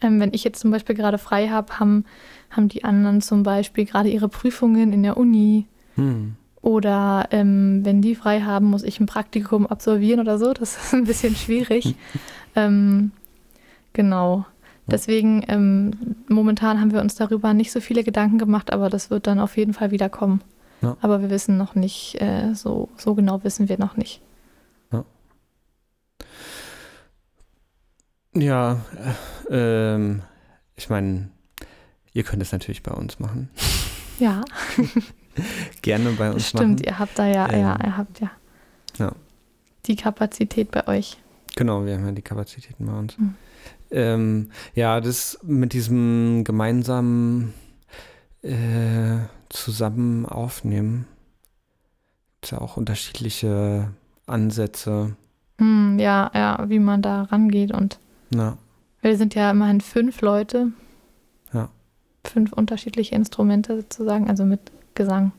Ähm, 0.00 0.20
wenn 0.20 0.32
ich 0.32 0.44
jetzt 0.44 0.60
zum 0.60 0.70
Beispiel 0.70 0.94
gerade 0.94 1.18
frei 1.18 1.48
habe, 1.48 1.78
haben, 1.78 2.04
haben 2.50 2.68
die 2.68 2.84
anderen 2.84 3.20
zum 3.20 3.42
Beispiel 3.42 3.84
gerade 3.84 4.08
ihre 4.08 4.28
Prüfungen 4.28 4.92
in 4.92 5.02
der 5.02 5.16
Uni. 5.16 5.66
Hm. 5.96 6.36
Oder 6.62 7.28
ähm, 7.32 7.84
wenn 7.84 8.00
die 8.00 8.14
frei 8.14 8.40
haben, 8.40 8.66
muss 8.66 8.84
ich 8.84 9.00
ein 9.00 9.06
Praktikum 9.06 9.66
absolvieren 9.66 10.20
oder 10.20 10.38
so. 10.38 10.52
Das 10.52 10.76
ist 10.84 10.94
ein 10.94 11.04
bisschen 11.04 11.34
schwierig. 11.34 11.94
ähm, 12.54 13.10
genau. 13.92 14.46
Deswegen, 14.86 15.44
ähm, 15.48 15.90
momentan 16.28 16.80
haben 16.80 16.92
wir 16.92 17.00
uns 17.00 17.16
darüber 17.16 17.54
nicht 17.54 17.72
so 17.72 17.80
viele 17.80 18.04
Gedanken 18.04 18.38
gemacht, 18.38 18.72
aber 18.72 18.88
das 18.88 19.10
wird 19.10 19.26
dann 19.26 19.40
auf 19.40 19.56
jeden 19.56 19.74
Fall 19.74 19.90
wieder 19.90 20.08
kommen. 20.08 20.42
Ja. 20.86 20.96
Aber 21.00 21.20
wir 21.20 21.30
wissen 21.30 21.56
noch 21.56 21.74
nicht, 21.74 22.20
äh, 22.20 22.54
so, 22.54 22.88
so 22.96 23.14
genau 23.14 23.42
wissen 23.44 23.68
wir 23.68 23.78
noch 23.78 23.96
nicht. 23.96 24.20
Ja, 28.38 28.80
äh, 29.48 29.94
ähm, 29.94 30.22
ich 30.76 30.90
meine, 30.90 31.30
ihr 32.12 32.22
könnt 32.22 32.42
es 32.42 32.52
natürlich 32.52 32.82
bei 32.82 32.92
uns 32.92 33.18
machen. 33.18 33.48
Ja, 34.18 34.42
Gerne 35.82 36.10
bei 36.12 36.30
uns 36.30 36.48
stimmt, 36.48 36.80
machen. 36.80 36.84
ihr 36.84 36.98
habt 36.98 37.18
da 37.18 37.26
ja, 37.26 37.50
Ähm, 37.50 37.60
ja, 37.60 37.78
ihr 37.84 37.96
habt 37.96 38.20
ja, 38.20 38.30
ja. 38.98 39.12
die 39.86 39.96
Kapazität 39.96 40.70
bei 40.70 40.86
euch. 40.86 41.16
Genau, 41.56 41.84
wir 41.86 41.94
haben 41.94 42.04
ja 42.06 42.12
die 42.12 42.22
Kapazitäten 42.22 42.86
bei 42.86 42.92
uns. 42.92 43.16
Mhm. 43.18 43.34
Ähm, 43.90 44.50
ja, 44.74 45.00
das 45.00 45.38
mit 45.42 45.72
diesem 45.72 46.44
gemeinsamen 46.44 47.54
äh, 48.42 49.18
zusammen 49.62 50.26
aufnehmen, 50.26 51.06
ist 52.42 52.52
ja 52.52 52.58
auch 52.58 52.76
unterschiedliche 52.76 53.90
Ansätze. 54.26 55.16
Hm, 55.58 55.98
ja, 55.98 56.30
ja, 56.34 56.64
wie 56.68 56.78
man 56.78 57.02
da 57.02 57.22
rangeht 57.22 57.72
und 57.72 57.98
Na, 58.30 58.58
wir 59.00 59.16
sind 59.16 59.34
ja 59.34 59.50
immerhin 59.50 59.80
fünf 59.80 60.20
Leute. 60.20 60.72
Ja. 61.52 61.70
Fünf 62.24 62.52
unterschiedliche 62.52 63.14
Instrumente 63.14 63.76
sozusagen, 63.76 64.28
also 64.28 64.44
mit 64.44 64.60
Gesang. 64.94 65.32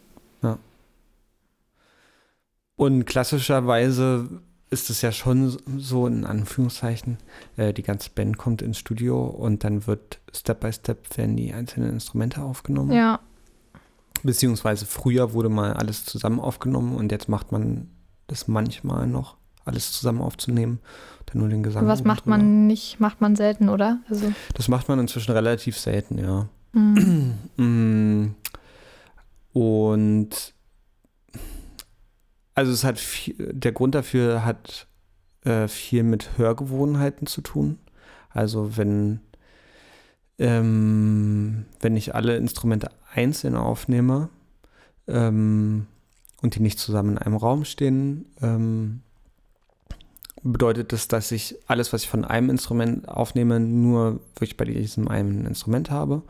Und 2.77 3.05
klassischerweise 3.05 4.29
ist 4.69 4.89
es 4.89 5.01
ja 5.01 5.11
schon 5.11 5.57
so, 5.77 6.07
in 6.07 6.25
Anführungszeichen, 6.25 7.17
äh, 7.57 7.73
die 7.73 7.83
ganze 7.83 8.11
Band 8.11 8.37
kommt 8.37 8.61
ins 8.61 8.77
Studio 8.77 9.25
und 9.25 9.63
dann 9.63 9.87
wird 9.87 10.19
Step 10.33 10.59
by 10.59 10.71
Step 10.71 11.17
werden 11.17 11.35
die 11.35 11.53
einzelnen 11.53 11.89
Instrumente 11.89 12.41
aufgenommen. 12.41 12.91
Ja, 12.91 13.19
Beziehungsweise 14.23 14.85
früher 14.85 15.33
wurde 15.33 15.49
mal 15.49 15.73
alles 15.73 16.05
zusammen 16.05 16.39
aufgenommen 16.39 16.95
und 16.95 17.11
jetzt 17.11 17.29
macht 17.29 17.51
man 17.51 17.89
das 18.27 18.47
manchmal 18.47 19.07
noch, 19.07 19.37
alles 19.65 19.91
zusammen 19.91 20.21
aufzunehmen. 20.21 20.79
Dann 21.27 21.39
nur 21.39 21.49
den 21.49 21.63
Gesang. 21.63 21.87
was 21.87 21.99
oben 21.99 22.07
macht 22.07 22.25
drüber. 22.25 22.37
man 22.37 22.67
nicht, 22.67 22.99
macht 22.99 23.21
man 23.21 23.35
selten, 23.35 23.69
oder? 23.69 23.99
Also, 24.09 24.31
Das 24.53 24.67
macht 24.67 24.87
man 24.87 24.99
inzwischen 24.99 25.31
relativ 25.31 25.77
selten, 25.77 26.17
ja. 26.17 26.47
hm, 26.73 27.33
Mm. 27.57 28.35
Und 29.53 30.53
also 32.53 32.71
es 32.71 32.83
hat 32.83 32.97
viel, 32.99 33.35
der 33.53 33.71
Grund 33.71 33.93
dafür 33.95 34.43
hat 34.45 34.87
äh, 35.43 35.67
viel 35.67 36.03
mit 36.03 36.37
Hörgewohnheiten 36.37 37.27
zu 37.27 37.41
tun. 37.41 37.79
Also 38.29 38.77
wenn 38.77 39.19
ähm, 40.39 41.65
wenn 41.79 41.95
ich 41.95 42.15
alle 42.15 42.37
Instrumente 42.37 42.89
einzeln 43.13 43.55
aufnehme 43.55 44.29
ähm, 45.07 45.87
und 46.41 46.55
die 46.55 46.59
nicht 46.59 46.79
zusammen 46.79 47.11
in 47.11 47.17
einem 47.17 47.35
Raum 47.35 47.65
stehen, 47.65 48.25
ähm, 48.41 49.01
bedeutet 50.43 50.93
das, 50.93 51.07
dass 51.07 51.31
ich 51.31 51.55
alles, 51.67 51.91
was 51.93 52.03
ich 52.03 52.09
von 52.09 52.23
einem 52.23 52.49
Instrument 52.49 53.07
aufnehme, 53.09 53.59
nur 53.59 54.19
wirklich 54.35 54.57
bei 54.57 54.65
diesem 54.65 55.07
einen 55.07 55.45
Instrument 55.45 55.89
habe. 55.89 56.21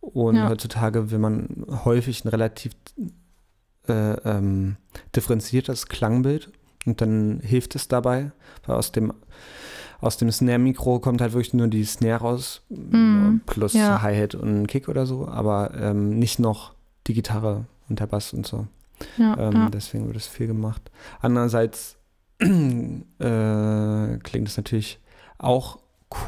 Und 0.00 0.36
Ja. 0.36 0.48
heutzutage 0.48 1.10
will 1.10 1.18
man 1.18 1.66
häufig 1.84 2.24
ein 2.24 2.28
relativ 2.28 2.72
äh, 3.88 4.12
ähm, 4.24 4.76
differenziertes 5.16 5.86
Klangbild 5.86 6.50
und 6.86 7.00
dann 7.00 7.40
hilft 7.40 7.74
es 7.74 7.88
dabei, 7.88 8.32
weil 8.66 8.76
aus 8.76 8.92
dem 8.92 9.12
aus 10.00 10.16
dem 10.16 10.30
Snare-Mikro 10.30 11.00
kommt 11.00 11.20
halt 11.20 11.32
wirklich 11.32 11.54
nur 11.54 11.68
die 11.68 11.84
Snare 11.84 12.20
raus, 12.20 12.62
Mhm. 12.68 13.40
plus 13.46 13.72
Ja. 13.74 14.00
Hi-Hat 14.02 14.34
und 14.34 14.66
Kick 14.66 14.88
oder 14.88 15.06
so, 15.06 15.26
aber 15.28 15.72
ähm, 15.74 16.18
nicht 16.18 16.38
noch 16.38 16.74
die 17.06 17.14
Gitarre 17.14 17.64
und 17.88 17.98
der 18.00 18.06
Bass 18.06 18.32
und 18.32 18.46
so. 18.46 18.66
ja, 19.16 19.36
Ähm, 19.38 19.52
ja. 19.52 19.70
Deswegen 19.70 20.06
wird 20.06 20.16
es 20.16 20.26
viel 20.26 20.46
gemacht. 20.46 20.90
Andererseits 21.20 21.96
äh, 22.40 24.18
klingt 24.18 24.48
es 24.48 24.56
natürlich 24.56 25.00
auch 25.38 25.78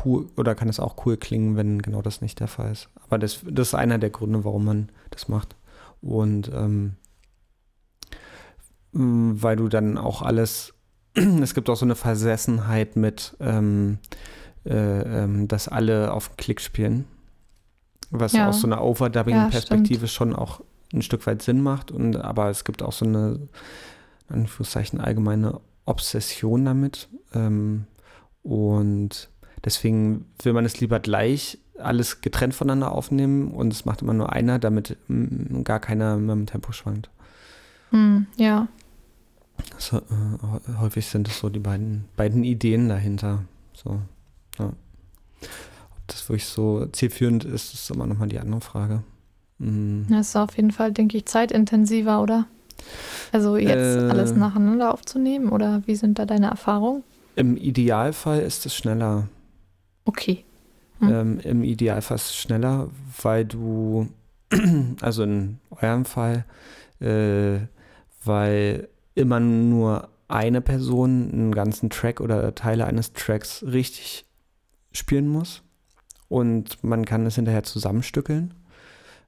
cool 0.04 0.28
oder 0.36 0.54
kann 0.54 0.68
es 0.68 0.78
auch 0.80 1.06
cool 1.06 1.16
klingen, 1.16 1.56
wenn 1.56 1.80
genau 1.80 2.02
das 2.02 2.20
nicht 2.20 2.38
der 2.40 2.48
Fall 2.48 2.72
ist. 2.72 2.88
Aber 3.06 3.18
das, 3.18 3.40
das 3.48 3.68
ist 3.68 3.74
einer 3.74 3.98
der 3.98 4.10
Gründe, 4.10 4.44
warum 4.44 4.64
man 4.64 4.88
das 5.10 5.28
macht. 5.28 5.56
Und 6.02 6.50
ähm, 6.54 6.96
weil 8.92 9.56
du 9.56 9.68
dann 9.68 9.96
auch 9.98 10.22
alles, 10.22 10.74
es 11.42 11.54
gibt 11.54 11.68
auch 11.70 11.76
so 11.76 11.84
eine 11.84 11.96
Versessenheit 11.96 12.96
mit, 12.96 13.36
ähm, 13.40 13.98
äh, 14.64 14.74
ähm, 15.24 15.48
dass 15.48 15.68
alle 15.68 16.12
auf 16.12 16.28
den 16.28 16.36
Klick 16.36 16.60
spielen. 16.60 17.04
Was 18.10 18.32
Ja. 18.32 18.48
aus 18.48 18.60
so 18.60 18.66
einer 18.66 18.82
Overdubbing-Perspektive 18.82 20.08
schon 20.08 20.34
auch 20.34 20.60
ein 20.92 21.02
Stück 21.02 21.26
weit 21.26 21.42
Sinn 21.42 21.62
macht. 21.62 21.90
Und 21.90 22.16
aber 22.16 22.50
es 22.50 22.64
gibt 22.64 22.82
auch 22.82 22.92
so 22.92 23.04
eine, 23.04 23.48
in 24.28 24.34
Anführungszeichen, 24.34 25.00
allgemeine 25.00 25.60
Obsession 25.84 26.64
damit. 26.64 27.08
Ähm, 27.34 27.86
und 28.42 29.28
deswegen 29.64 30.26
will 30.42 30.52
man 30.52 30.64
es 30.64 30.80
lieber 30.80 30.98
gleich 31.00 31.58
alles 31.78 32.20
getrennt 32.20 32.54
voneinander 32.54 32.92
aufnehmen 32.92 33.52
und 33.52 33.72
es 33.72 33.84
macht 33.84 34.02
immer 34.02 34.12
nur 34.12 34.32
einer, 34.32 34.58
damit 34.58 34.96
mm, 35.08 35.62
gar 35.62 35.80
keiner 35.80 36.16
mit 36.16 36.30
dem 36.30 36.46
Tempo 36.46 36.72
schwankt. 36.72 37.10
Hm, 37.90 38.26
ja. 38.36 38.68
So, 39.80 39.96
äh, 39.96 40.78
häufig 40.78 41.06
sind 41.06 41.26
es 41.26 41.38
so 41.38 41.48
die 41.48 41.58
beiden, 41.58 42.04
beiden 42.16 42.44
Ideen 42.44 42.88
dahinter. 42.88 43.44
So, 43.72 44.00
ja. 44.58 44.66
Ob 44.66 46.06
das 46.06 46.28
wirklich 46.28 46.44
so 46.44 46.86
zielführend 46.86 47.44
ist, 47.44 47.72
ist 47.72 47.90
immer 47.90 48.06
nochmal 48.06 48.28
die 48.28 48.38
andere 48.38 48.60
Frage. 48.60 49.02
Mhm. 49.58 50.06
Das 50.10 50.28
ist 50.28 50.36
auf 50.36 50.56
jeden 50.56 50.70
Fall, 50.70 50.92
denke 50.92 51.16
ich, 51.16 51.24
zeitintensiver, 51.24 52.20
oder? 52.20 52.46
Also 53.32 53.56
jetzt 53.56 53.96
äh, 53.96 54.08
alles 54.10 54.34
nacheinander 54.34 54.92
aufzunehmen 54.92 55.48
oder 55.50 55.82
wie 55.86 55.96
sind 55.96 56.18
da 56.18 56.26
deine 56.26 56.48
Erfahrungen? 56.48 57.02
Im 57.36 57.56
Idealfall 57.56 58.40
ist 58.40 58.66
es 58.66 58.74
schneller. 58.74 59.28
Okay. 60.04 60.44
Hm. 60.98 61.08
Ähm, 61.12 61.40
Im 61.40 61.64
Idealfall 61.64 62.16
ist 62.16 62.30
es 62.30 62.36
schneller, 62.36 62.88
weil 63.22 63.46
du, 63.46 64.08
also 65.00 65.22
in 65.22 65.58
eurem 65.70 66.04
Fall, 66.04 66.44
äh, 67.00 67.60
weil 68.24 68.88
immer 69.20 69.40
nur 69.40 70.08
eine 70.28 70.60
Person 70.60 71.30
einen 71.32 71.52
ganzen 71.52 71.90
Track 71.90 72.20
oder 72.20 72.54
Teile 72.54 72.86
eines 72.86 73.12
Tracks 73.12 73.64
richtig 73.64 74.24
spielen 74.92 75.28
muss 75.28 75.62
und 76.28 76.82
man 76.82 77.04
kann 77.04 77.26
es 77.26 77.34
hinterher 77.34 77.64
zusammenstückeln, 77.64 78.54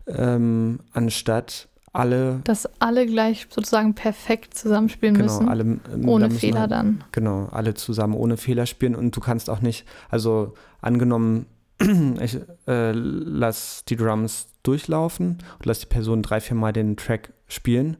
ähm, 0.07 0.81
anstatt 0.93 1.69
alle. 1.93 2.41
Dass 2.45 2.69
alle 2.81 3.07
gleich 3.07 3.47
sozusagen 3.51 3.95
perfekt 3.95 4.55
zusammenspielen 4.55 5.17
genau, 5.17 5.33
müssen. 5.33 5.49
Alle, 5.49 5.63
ähm, 5.63 6.09
ohne 6.09 6.29
da 6.29 6.35
Fehler 6.35 6.61
halt, 6.61 6.71
dann. 6.71 7.05
Genau, 7.13 7.49
alle 7.51 7.75
zusammen 7.75 8.15
ohne 8.15 8.37
Fehler 8.37 8.67
spielen 8.67 8.95
und 8.95 9.15
du 9.15 9.21
kannst 9.21 9.51
auch 9.51 9.61
nicht, 9.61 9.85
also 10.09 10.55
angenommen, 10.81 11.47
ich 12.21 12.39
äh, 12.67 12.93
lass 12.93 13.85
die 13.85 13.97
Drums 13.97 14.47
durchlaufen 14.63 15.39
und 15.59 15.67
lass 15.67 15.81
die 15.81 15.87
Person 15.87 16.23
drei, 16.23 16.41
vier 16.41 16.57
Mal 16.57 16.73
den 16.73 16.97
Track 16.97 17.33
spielen, 17.49 17.97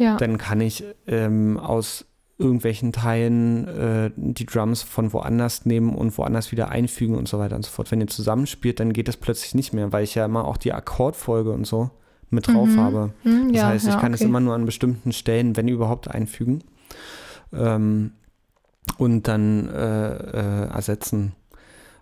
ja. 0.00 0.16
dann 0.16 0.38
kann 0.38 0.60
ich 0.60 0.84
ähm, 1.06 1.58
aus 1.58 2.06
irgendwelchen 2.38 2.92
Teilen 2.92 3.68
äh, 3.68 4.10
die 4.16 4.46
Drums 4.46 4.82
von 4.82 5.12
woanders 5.12 5.66
nehmen 5.66 5.94
und 5.94 6.16
woanders 6.16 6.50
wieder 6.50 6.70
einfügen 6.70 7.16
und 7.16 7.28
so 7.28 7.38
weiter 7.38 7.54
und 7.54 7.64
so 7.64 7.70
fort. 7.70 7.90
Wenn 7.90 8.00
ihr 8.00 8.06
zusammenspielt, 8.06 8.80
dann 8.80 8.94
geht 8.94 9.08
das 9.08 9.18
plötzlich 9.18 9.54
nicht 9.54 9.74
mehr, 9.74 9.92
weil 9.92 10.04
ich 10.04 10.14
ja 10.14 10.24
immer 10.24 10.46
auch 10.46 10.56
die 10.56 10.72
Akkordfolge 10.72 11.52
und 11.52 11.66
so 11.66 11.90
mit 12.30 12.48
drauf 12.48 12.68
mhm. 12.68 12.80
habe. 12.80 13.12
Mhm, 13.24 13.52
das 13.52 13.56
ja, 13.56 13.68
heißt, 13.68 13.86
ich 13.86 13.94
ja, 13.94 14.00
kann 14.00 14.14
okay. 14.14 14.22
es 14.22 14.28
immer 14.28 14.40
nur 14.40 14.54
an 14.54 14.64
bestimmten 14.64 15.12
Stellen, 15.12 15.56
wenn 15.56 15.68
überhaupt, 15.68 16.08
einfügen 16.08 16.64
ähm, 17.52 18.12
und 18.96 19.28
dann 19.28 19.68
äh, 19.68 20.14
äh, 20.14 20.68
ersetzen. 20.70 21.32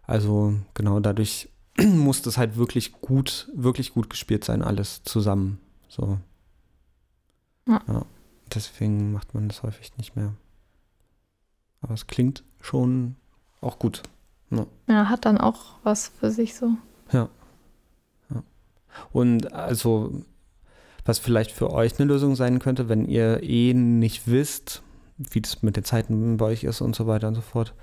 Also 0.06 0.54
genau 0.74 1.00
dadurch 1.00 1.48
muss 1.82 2.22
das 2.22 2.38
halt 2.38 2.56
wirklich 2.56 2.92
gut, 2.92 3.50
wirklich 3.54 3.92
gut 3.92 4.08
gespielt 4.08 4.44
sein, 4.44 4.62
alles 4.62 5.02
zusammen. 5.02 5.58
So. 5.88 6.18
Ja. 7.68 7.82
ja. 7.86 8.04
Deswegen 8.52 9.12
macht 9.12 9.34
man 9.34 9.48
das 9.48 9.62
häufig 9.62 9.96
nicht 9.98 10.16
mehr. 10.16 10.32
Aber 11.80 11.94
es 11.94 12.06
klingt 12.06 12.42
schon 12.60 13.16
auch 13.60 13.78
gut. 13.78 14.02
Ja. 14.50 14.66
ja, 14.88 15.08
hat 15.08 15.26
dann 15.26 15.38
auch 15.38 15.76
was 15.82 16.08
für 16.08 16.30
sich 16.30 16.54
so. 16.54 16.70
Ja. 17.12 17.28
ja. 18.30 18.42
Und 19.12 19.52
also, 19.52 20.24
was 21.04 21.18
vielleicht 21.18 21.52
für 21.52 21.70
euch 21.70 21.98
eine 21.98 22.08
Lösung 22.08 22.34
sein 22.34 22.58
könnte, 22.58 22.88
wenn 22.88 23.06
ihr 23.06 23.42
eh 23.42 23.74
nicht 23.74 24.26
wisst, 24.26 24.82
wie 25.18 25.40
das 25.40 25.62
mit 25.62 25.76
den 25.76 25.84
Zeiten 25.84 26.38
bei 26.38 26.46
euch 26.46 26.64
ist 26.64 26.80
und 26.80 26.96
so 26.96 27.06
weiter 27.06 27.28
und 27.28 27.34
so 27.34 27.42
fort, 27.42 27.74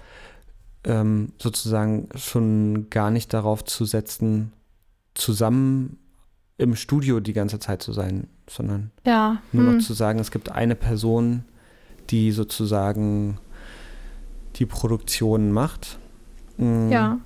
ähm, 0.83 1.33
sozusagen 1.37 2.09
schon 2.15 2.89
gar 2.89 3.11
nicht 3.11 3.33
darauf 3.33 3.63
zu 3.63 3.85
setzen, 3.85 4.51
zusammen 5.13 5.99
im 6.57 6.75
Studio 6.75 7.19
die 7.19 7.33
ganze 7.33 7.59
Zeit 7.59 7.83
zu 7.83 7.91
sein, 7.91 8.27
sondern 8.49 8.91
ja. 9.05 9.41
nur 9.51 9.65
hm. 9.65 9.77
noch 9.77 9.83
zu 9.83 9.93
sagen, 9.93 10.19
es 10.19 10.31
gibt 10.31 10.51
eine 10.51 10.75
Person, 10.75 11.43
die 12.09 12.31
sozusagen 12.31 13.39
die 14.55 14.65
Produktion 14.65 15.51
macht, 15.51 15.97
mh, 16.57 16.67
mm, 16.67 16.91
ja. 16.91 17.19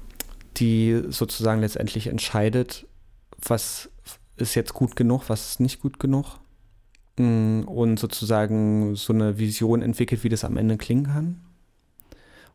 die 0.57 1.03
sozusagen 1.09 1.61
letztendlich 1.61 2.07
entscheidet, 2.07 2.88
was 3.45 3.89
ist 4.38 4.55
jetzt 4.55 4.74
gut 4.74 4.95
genug, 4.95 5.24
was 5.28 5.51
ist 5.51 5.59
nicht 5.59 5.82
gut 5.82 5.99
genug 5.99 6.39
mh, 7.17 7.26
mm, 7.26 7.63
und 7.67 7.99
sozusagen 7.99 8.95
so 8.95 9.13
eine 9.13 9.38
Vision 9.38 9.82
entwickelt, 9.82 10.24
wie 10.24 10.30
das 10.30 10.43
am 10.43 10.57
Ende 10.57 10.78
klingen 10.78 11.07
kann. 11.07 11.41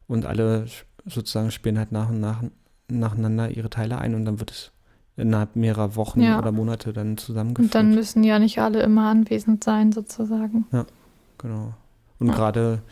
Und 0.07 0.27
alle 0.27 0.67
sozusagen 1.07 1.51
spielen 1.51 1.79
halt 1.79 1.93
nach 1.93 2.09
und 2.09 2.21
nach 2.21 2.43
nacheinander 2.89 3.51
ihre 3.51 3.71
Teile 3.71 3.99
ein 3.99 4.15
und 4.15 4.25
dann 4.25 4.41
wird 4.41 4.51
es 4.51 4.73
innerhalb 5.17 5.57
mehrerer 5.57 5.97
Wochen 5.97 6.21
ja. 6.21 6.39
oder 6.39 6.53
Monate 6.53 6.93
dann 6.93 7.17
zusammengeführt. 7.17 7.67
Und 7.67 7.75
dann 7.75 7.95
müssen 7.95 8.25
ja 8.25 8.39
nicht 8.39 8.59
alle 8.59 8.83
immer 8.83 9.09
anwesend 9.09 9.63
sein, 9.63 9.93
sozusagen. 9.93 10.67
Ja, 10.73 10.87
genau. 11.39 11.75
Und 12.19 12.29
ja. 12.29 12.35
gerade 12.35 12.83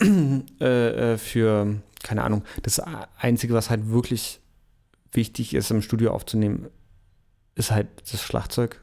äh, 0.60 1.12
äh, 1.12 1.18
für, 1.18 1.76
keine 2.02 2.24
Ahnung, 2.24 2.42
das 2.62 2.80
Einzige, 3.18 3.54
was 3.54 3.70
halt 3.70 3.90
wirklich 3.90 4.40
wichtig 5.12 5.54
ist, 5.54 5.70
im 5.70 5.82
Studio 5.82 6.12
aufzunehmen, 6.12 6.66
ist 7.54 7.70
halt 7.70 7.88
das 8.10 8.22
Schlagzeug. 8.22 8.80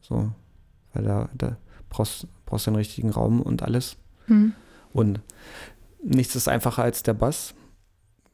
So, 0.00 0.32
weil 0.92 1.04
da, 1.04 1.28
da 1.34 1.56
brauchst, 1.90 2.26
brauchst 2.44 2.66
du 2.66 2.70
einen 2.70 2.76
richtigen 2.76 3.10
Raum 3.10 3.40
und 3.40 3.62
alles. 3.62 3.96
Hm. 4.26 4.52
Und 4.92 5.20
nichts 6.02 6.36
ist 6.36 6.48
einfacher 6.48 6.82
als 6.82 7.02
der 7.02 7.14
Bass, 7.14 7.54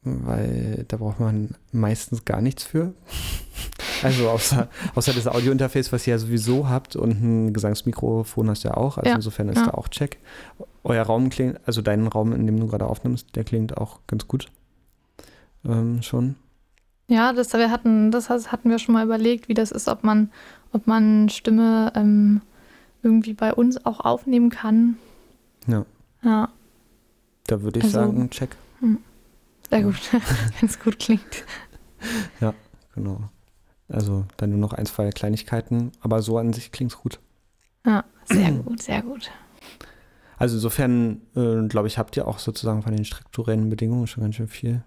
weil 0.03 0.85
da 0.87 0.97
braucht 0.97 1.19
man 1.19 1.55
meistens 1.71 2.25
gar 2.25 2.41
nichts 2.41 2.63
für. 2.63 2.93
Also 4.03 4.29
außer, 4.29 4.67
außer 4.95 5.13
das 5.13 5.27
Audiointerface, 5.27 5.91
was 5.91 6.05
ihr 6.07 6.11
ja 6.11 6.17
sowieso 6.17 6.69
habt 6.69 6.95
und 6.95 7.21
ein 7.21 7.53
Gesangsmikrofon 7.53 8.49
hast 8.49 8.63
du 8.63 8.69
ja 8.69 8.77
auch. 8.77 8.97
Also 8.97 9.09
ja. 9.09 9.15
insofern 9.15 9.49
ist 9.49 9.57
ja. 9.57 9.67
da 9.67 9.71
auch 9.71 9.87
Check. 9.87 10.17
Euer 10.83 11.03
Raum 11.03 11.29
klingt, 11.29 11.59
also 11.65 11.81
dein 11.81 12.07
Raum, 12.07 12.33
in 12.33 12.45
dem 12.45 12.59
du 12.59 12.67
gerade 12.67 12.85
aufnimmst, 12.85 13.35
der 13.35 13.43
klingt 13.43 13.77
auch 13.77 13.99
ganz 14.07 14.27
gut. 14.27 14.47
Ähm, 15.65 16.01
schon. 16.01 16.35
Ja, 17.07 17.33
das, 17.33 17.53
wir 17.53 17.71
hatten, 17.71 18.11
das 18.11 18.29
hatten 18.29 18.69
wir 18.69 18.79
schon 18.79 18.93
mal 18.93 19.05
überlegt, 19.05 19.47
wie 19.47 19.53
das 19.53 19.71
ist, 19.71 19.87
ob 19.87 20.03
man, 20.03 20.31
ob 20.71 20.87
man 20.87 21.29
Stimme 21.29 21.91
ähm, 21.95 22.41
irgendwie 23.01 23.33
bei 23.33 23.53
uns 23.53 23.85
auch 23.85 23.99
aufnehmen 23.99 24.49
kann. 24.49 24.97
Ja. 25.67 25.85
Ja. 26.23 26.49
Da 27.47 27.61
würde 27.61 27.79
ich 27.79 27.85
also, 27.85 27.99
sagen, 27.99 28.29
check. 28.29 28.55
Hm. 28.79 28.99
Sehr 29.69 29.83
gut, 29.83 30.13
wenn 30.59 30.69
es 30.69 30.79
gut 30.79 30.99
klingt. 30.99 31.45
Ja, 32.41 32.53
genau. 32.95 33.29
Also 33.93 34.25
dann 34.37 34.49
nur 34.49 34.59
noch 34.59 34.73
ein, 34.73 34.85
zwei 34.85 35.09
Kleinigkeiten, 35.11 35.91
aber 36.01 36.21
so 36.21 36.37
an 36.37 36.53
sich 36.53 36.71
klingt 36.71 36.91
es 36.91 36.97
gut. 36.97 37.19
Ja, 37.85 38.03
sehr 38.25 38.51
gut, 38.51 38.81
sehr 38.81 39.01
gut. 39.01 39.29
Also 40.37 40.55
insofern, 40.55 41.21
äh, 41.35 41.67
glaube 41.67 41.87
ich, 41.87 41.97
habt 41.97 42.17
ihr 42.17 42.27
auch 42.27 42.39
sozusagen 42.39 42.81
von 42.81 42.95
den 42.95 43.05
strukturellen 43.05 43.69
Bedingungen 43.69 44.07
schon 44.07 44.23
ganz 44.23 44.35
schön 44.35 44.47
viel. 44.47 44.83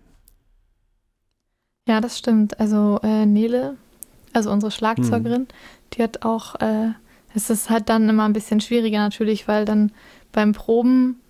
Ja, 1.88 2.00
das 2.00 2.18
stimmt. 2.18 2.58
Also 2.58 2.98
äh, 3.02 3.26
Nele, 3.26 3.76
also 4.32 4.50
unsere 4.50 4.72
Schlagzeugerin, 4.72 5.42
hm. 5.42 5.48
die 5.92 6.02
hat 6.02 6.24
auch, 6.24 6.56
äh, 6.56 6.90
es 7.34 7.48
ist 7.48 7.70
halt 7.70 7.88
dann 7.88 8.08
immer 8.08 8.24
ein 8.24 8.32
bisschen 8.32 8.60
schwieriger 8.60 8.98
natürlich, 8.98 9.46
weil 9.46 9.64
dann 9.64 9.92
beim 10.32 10.52
Proben 10.52 11.20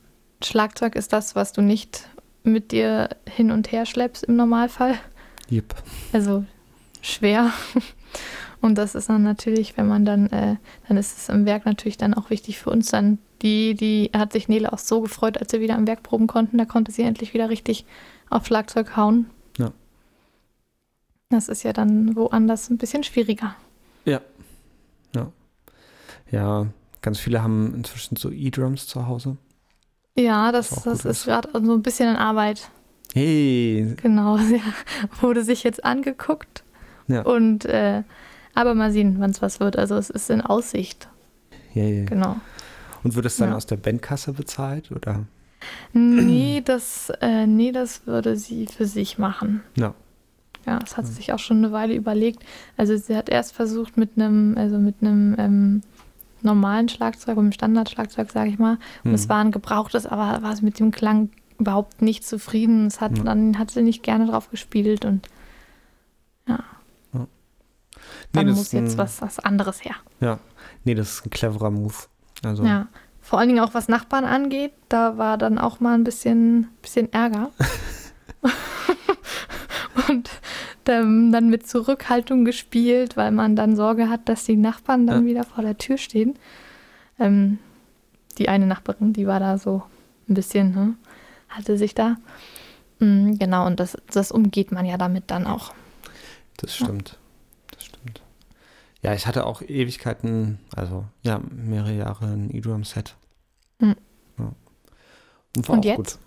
Schlagzeug 0.43 0.97
ist 0.97 1.13
das, 1.13 1.35
was 1.35 1.53
du 1.53 1.61
nicht 1.61 2.09
mit 2.43 2.73
dir 2.73 3.11
hin 3.29 3.51
und 3.51 3.71
her 3.71 3.87
schleppst 3.87 4.25
im 4.25 4.37
Normalfall. 4.37 4.95
Yep. 5.51 5.75
Also 6.13 6.45
schwer. 7.07 7.53
Und 8.61 8.77
das 8.77 8.95
ist 8.95 9.09
dann 9.09 9.23
natürlich, 9.23 9.77
wenn 9.77 9.87
man 9.87 10.05
dann, 10.05 10.27
äh, 10.31 10.57
dann 10.89 10.97
ist 10.97 11.19
es 11.19 11.29
im 11.29 11.45
Werk 11.47 11.67
natürlich 11.67 11.99
dann 11.99 12.15
auch 12.15 12.31
wichtig 12.31 12.59
für 12.59 12.71
uns 12.71 12.91
dann. 12.91 13.19
Die, 13.43 13.75
die 13.75 14.11
hat 14.17 14.33
sich 14.33 14.49
Nele 14.49 14.73
auch 14.73 14.79
so 14.79 15.03
gefreut, 15.03 15.39
als 15.39 15.53
wir 15.53 15.61
wieder 15.61 15.77
am 15.77 15.87
Werk 15.87 16.03
proben 16.03 16.27
konnten. 16.27 16.57
Da 16.57 16.65
konnte 16.65 16.91
sie 16.91 17.03
endlich 17.03 17.35
wieder 17.35 17.51
richtig 17.51 17.85
auf 18.31 18.47
Schlagzeug 18.47 18.97
hauen. 18.97 19.27
Ja. 19.59 19.73
Das 21.29 21.49
ist 21.49 21.63
ja 21.63 21.73
dann 21.73 22.17
woanders 22.17 22.71
ein 22.71 22.79
bisschen 22.79 23.05
schwieriger. 23.05 23.55
Ja. 24.05 24.21
Ja. 25.15 25.33
Ja, 26.31 26.67
ganz 27.03 27.19
viele 27.19 27.43
haben 27.43 27.75
inzwischen 27.75 28.17
so 28.17 28.31
E-Drums 28.31 28.87
zu 28.87 29.07
Hause. 29.07 29.37
Ja, 30.19 30.51
das, 30.51 30.71
das, 30.83 31.05
ist 31.05 31.27
gerade 31.27 31.51
so 31.53 31.75
ein 31.75 31.83
bisschen 31.83 32.09
in 32.09 32.17
Arbeit. 32.17 32.71
Hey. 33.13 33.95
Genau, 34.01 34.37
ja. 34.39 34.63
Wurde 35.21 35.45
sich 35.45 35.63
jetzt 35.63 35.85
angeguckt. 35.85 36.65
Ja. 37.09 37.23
Und 37.23 37.65
äh, 37.65 38.03
aber 38.55 38.75
mal 38.75 38.91
sehen, 38.91 39.17
wann 39.19 39.31
es 39.31 39.43
was 39.43 39.61
wird. 39.61 39.79
Also 39.79 39.97
es 39.97 40.11
ist 40.11 40.31
in 40.31 40.41
Aussicht. 40.41 41.09
Ja, 41.75 41.85
ja. 41.85 42.05
Genau. 42.05 42.37
Und 43.03 43.15
wird 43.15 43.27
es 43.27 43.37
dann 43.37 43.51
ja. 43.51 43.57
aus 43.57 43.67
der 43.67 43.77
Bandkasse 43.77 44.33
bezahlt 44.33 44.91
oder? 44.91 45.27
Nee, 45.93 46.63
das, 46.65 47.13
äh, 47.21 47.47
nee, 47.47 47.73
das 47.73 48.07
würde 48.07 48.37
sie 48.37 48.67
für 48.67 48.87
sich 48.87 49.19
machen. 49.19 49.63
Ja. 49.77 49.95
Ja, 50.67 50.81
das 50.81 50.97
hat 50.97 51.07
sie 51.07 51.13
sich 51.13 51.33
auch 51.33 51.39
schon 51.39 51.59
eine 51.59 51.71
Weile 51.71 51.95
überlegt. 51.95 52.45
Also 52.77 52.97
sie 52.97 53.17
hat 53.17 53.29
erst 53.29 53.55
versucht 53.55 53.97
mit 53.97 54.13
einem, 54.17 54.57
also 54.59 54.79
mit 54.79 54.97
einem 55.01 55.37
ähm, 55.39 55.83
normalen 56.43 56.89
Schlagzeug, 56.89 57.37
mit 57.37 57.45
einem 57.45 57.53
Standardschlagzeug, 57.53 58.33
sage 58.33 58.51
ich 58.51 58.59
mal. 58.59 58.79
Und 59.05 59.11
mhm. 59.11 59.15
es 59.15 59.29
war 59.29 59.39
ein 59.39 59.53
gebrauchtes, 59.53 60.07
aber 60.07 60.43
war 60.43 60.53
es 60.53 60.63
mit 60.63 60.81
dem 60.81 60.91
Klang 60.91 61.31
überhaupt 61.59 62.03
nicht 62.03 62.27
zufrieden. 62.27 62.87
Es 62.87 63.01
hat, 63.01 63.17
ja. 63.17 63.25
Dann 63.25 63.59
hat 63.59 63.71
sie 63.71 63.83
nicht 63.83 64.03
gerne 64.03 64.27
drauf 64.27 64.51
gespielt 64.51 65.05
und 65.05 65.29
ja. 66.49 66.59
Ja. 68.37 68.43
Nee, 68.43 68.49
dann 68.49 68.57
muss 68.59 68.73
jetzt 68.73 68.99
was, 68.99 69.21
was 69.23 69.39
anderes 69.39 69.85
her. 69.85 69.95
Ja, 70.21 70.39
nee, 70.85 70.95
das 70.95 71.15
ist 71.15 71.27
ein 71.27 71.31
cleverer 71.31 71.71
Move. 71.71 71.95
Also, 72.45 72.65
Ja. 72.65 72.89
Vor 73.21 73.41
allen 73.41 73.49
Dingen 73.49 73.61
auch 73.61 73.75
was 73.75 73.89
Nachbarn 73.89 74.25
angeht, 74.25 74.73
da 74.89 75.19
war 75.19 75.37
dann 75.37 75.59
auch 75.59 75.81
mal 75.81 75.95
ein 75.95 76.05
bisschen, 76.05 76.69
bisschen 76.81 77.13
Ärger. 77.13 77.51
Und 80.09 80.31
ähm, 80.87 81.33
dann 81.33 81.49
mit 81.51 81.67
Zurückhaltung 81.67 82.45
gespielt, 82.45 83.17
weil 83.17 83.33
man 83.33 83.57
dann 83.57 83.75
Sorge 83.75 84.09
hat, 84.09 84.29
dass 84.29 84.45
die 84.45 84.57
Nachbarn 84.57 85.07
dann 85.07 85.23
Ja. 85.25 85.31
wieder 85.31 85.45
vor 85.45 85.65
der 85.65 85.77
Tür 85.79 85.99
stehen. 85.99 86.39
Ähm, 87.19 87.59
die 88.39 88.49
eine 88.49 88.67
Nachbarin, 88.67 89.13
die 89.13 89.27
war 89.27 89.41
da 89.41 89.59
so 89.59 89.83
ein 90.29 90.35
bisschen, 90.35 90.71
ne, 90.73 90.95
hatte 91.49 91.77
sich 91.79 91.95
da. 91.95 92.17
Mm, 93.01 93.35
genau, 93.39 93.67
und 93.67 93.81
das, 93.81 93.97
das 94.13 94.31
umgeht 94.31 94.71
man 94.71 94.85
ja 94.87 94.99
damit 94.99 95.25
dann 95.33 95.47
auch. 95.47 95.73
das 96.59 96.75
stimmt. 96.77 96.89
Das 96.91 97.07
stimmt. 97.07 97.19
Ja, 99.03 99.15
ich 99.15 99.27
hatte 99.27 99.47
auch 99.47 99.63
Ewigkeiten, 99.63 100.59
also 100.75 101.05
ja, 101.23 101.41
mehrere 101.55 101.93
Jahre 101.95 102.27
ein 102.27 102.51
E-Drum-Set. 102.55 103.17
Hm. 103.81 103.95
Ja. 104.39 104.53
Und 105.57 105.69
war 105.69 105.75
Und 105.75 105.81
auch 105.81 105.85
jetzt? 105.85 105.97
gut. 105.97 106.19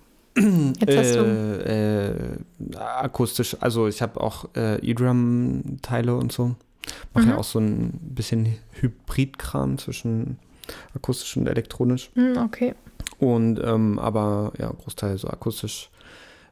Jetzt 0.80 0.98
hast 0.98 1.16
du. 1.16 1.22
äh, 1.22 2.34
äh, 2.34 2.38
akustisch, 2.78 3.58
also 3.60 3.88
ich 3.88 4.02
habe 4.02 4.22
auch 4.22 4.48
äh, 4.56 4.78
E-Drum-Teile 4.80 6.16
und 6.16 6.32
so. 6.32 6.56
Mache 7.14 7.26
Mhm. 7.26 7.32
ja 7.32 7.38
auch 7.38 7.44
so 7.44 7.60
ein 7.60 7.92
bisschen 8.02 8.56
Hybrid-Kram 8.80 9.78
zwischen 9.78 10.40
akustisch 10.96 11.36
und 11.38 11.48
elektronisch. 11.48 12.12
Hm, 12.14 12.38
okay. 12.38 12.76
Und 13.18 13.60
ähm, 13.64 14.00
aber 14.00 14.54
ja, 14.58 14.72
Großteil 14.72 15.18
so 15.18 15.28
akustisch 15.28 15.90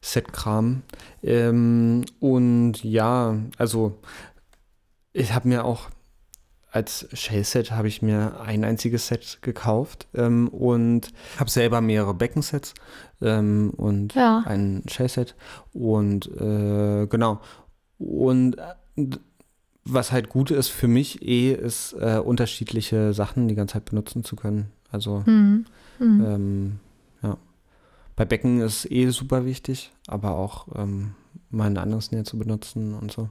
Set-Kram. 0.02 0.82
Ähm, 1.24 2.04
und 2.20 2.84
ja, 2.84 3.36
also 3.58 4.00
ich 5.14 5.34
habe 5.34 5.48
mir 5.48 5.64
auch 5.66 5.90
als 6.72 7.08
Shell-Set 7.14 7.72
habe 7.72 7.88
ich 7.88 8.02
mir 8.02 8.40
ein 8.42 8.64
einziges 8.64 9.08
Set 9.08 9.40
gekauft 9.42 10.08
ähm, 10.14 10.48
und 10.50 11.12
habe 11.40 11.50
selber 11.50 11.82
mehrere 11.82 12.14
Beckensets 12.14 12.74
ähm, 13.22 13.72
und 13.78 14.14
Ja. 14.16 14.44
ein 14.46 14.84
Shell-Set 14.88 15.36
und 15.74 16.28
äh, 16.40 17.08
genau. 17.08 17.40
Und 17.98 18.58
äh, 18.58 19.08
was 19.86 20.12
halt 20.12 20.28
gut 20.30 20.52
ist 20.52 20.68
für 20.68 20.88
mich 20.90 21.22
eh, 21.22 21.54
ist 21.54 21.94
äh, 21.94 22.18
unterschiedliche 22.20 23.14
Sachen 23.14 23.48
die 23.48 23.56
ganze 23.56 23.74
Zeit 23.74 23.86
benutzen 23.86 24.24
zu 24.24 24.36
können. 24.36 24.72
Also 24.92 25.24
Hm. 25.26 25.66
Hm. 26.00 26.26
ähm, 26.26 26.80
ja. 27.24 27.38
Bei 28.16 28.26
Becken 28.26 28.60
ist 28.62 28.90
eh 28.92 29.10
super 29.10 29.46
wichtig, 29.46 29.92
aber 30.08 30.32
auch 30.36 30.68
ähm, 30.76 31.16
mal 31.50 31.68
ein 31.68 31.78
anderes 31.78 32.12
Näher 32.12 32.26
zu 32.26 32.38
benutzen 32.38 32.94
und 32.94 33.12
so. 33.12 33.30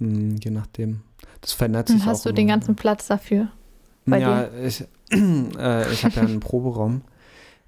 Hm, 0.00 0.36
je 0.42 0.50
nachdem. 0.50 1.02
Das 1.40 1.52
verändert 1.52 1.88
sich 1.88 1.96
Und 2.00 2.06
hast 2.06 2.20
auch 2.20 2.30
du 2.30 2.34
den 2.34 2.48
immer. 2.48 2.56
ganzen 2.56 2.74
Platz 2.76 3.06
dafür? 3.06 3.48
bei 4.06 4.18
ja, 4.20 4.48
ich, 4.62 4.82
äh, 5.12 5.92
ich 5.92 6.04
habe 6.04 6.14
ja 6.16 6.22
einen 6.22 6.40
Proberaum. 6.40 7.02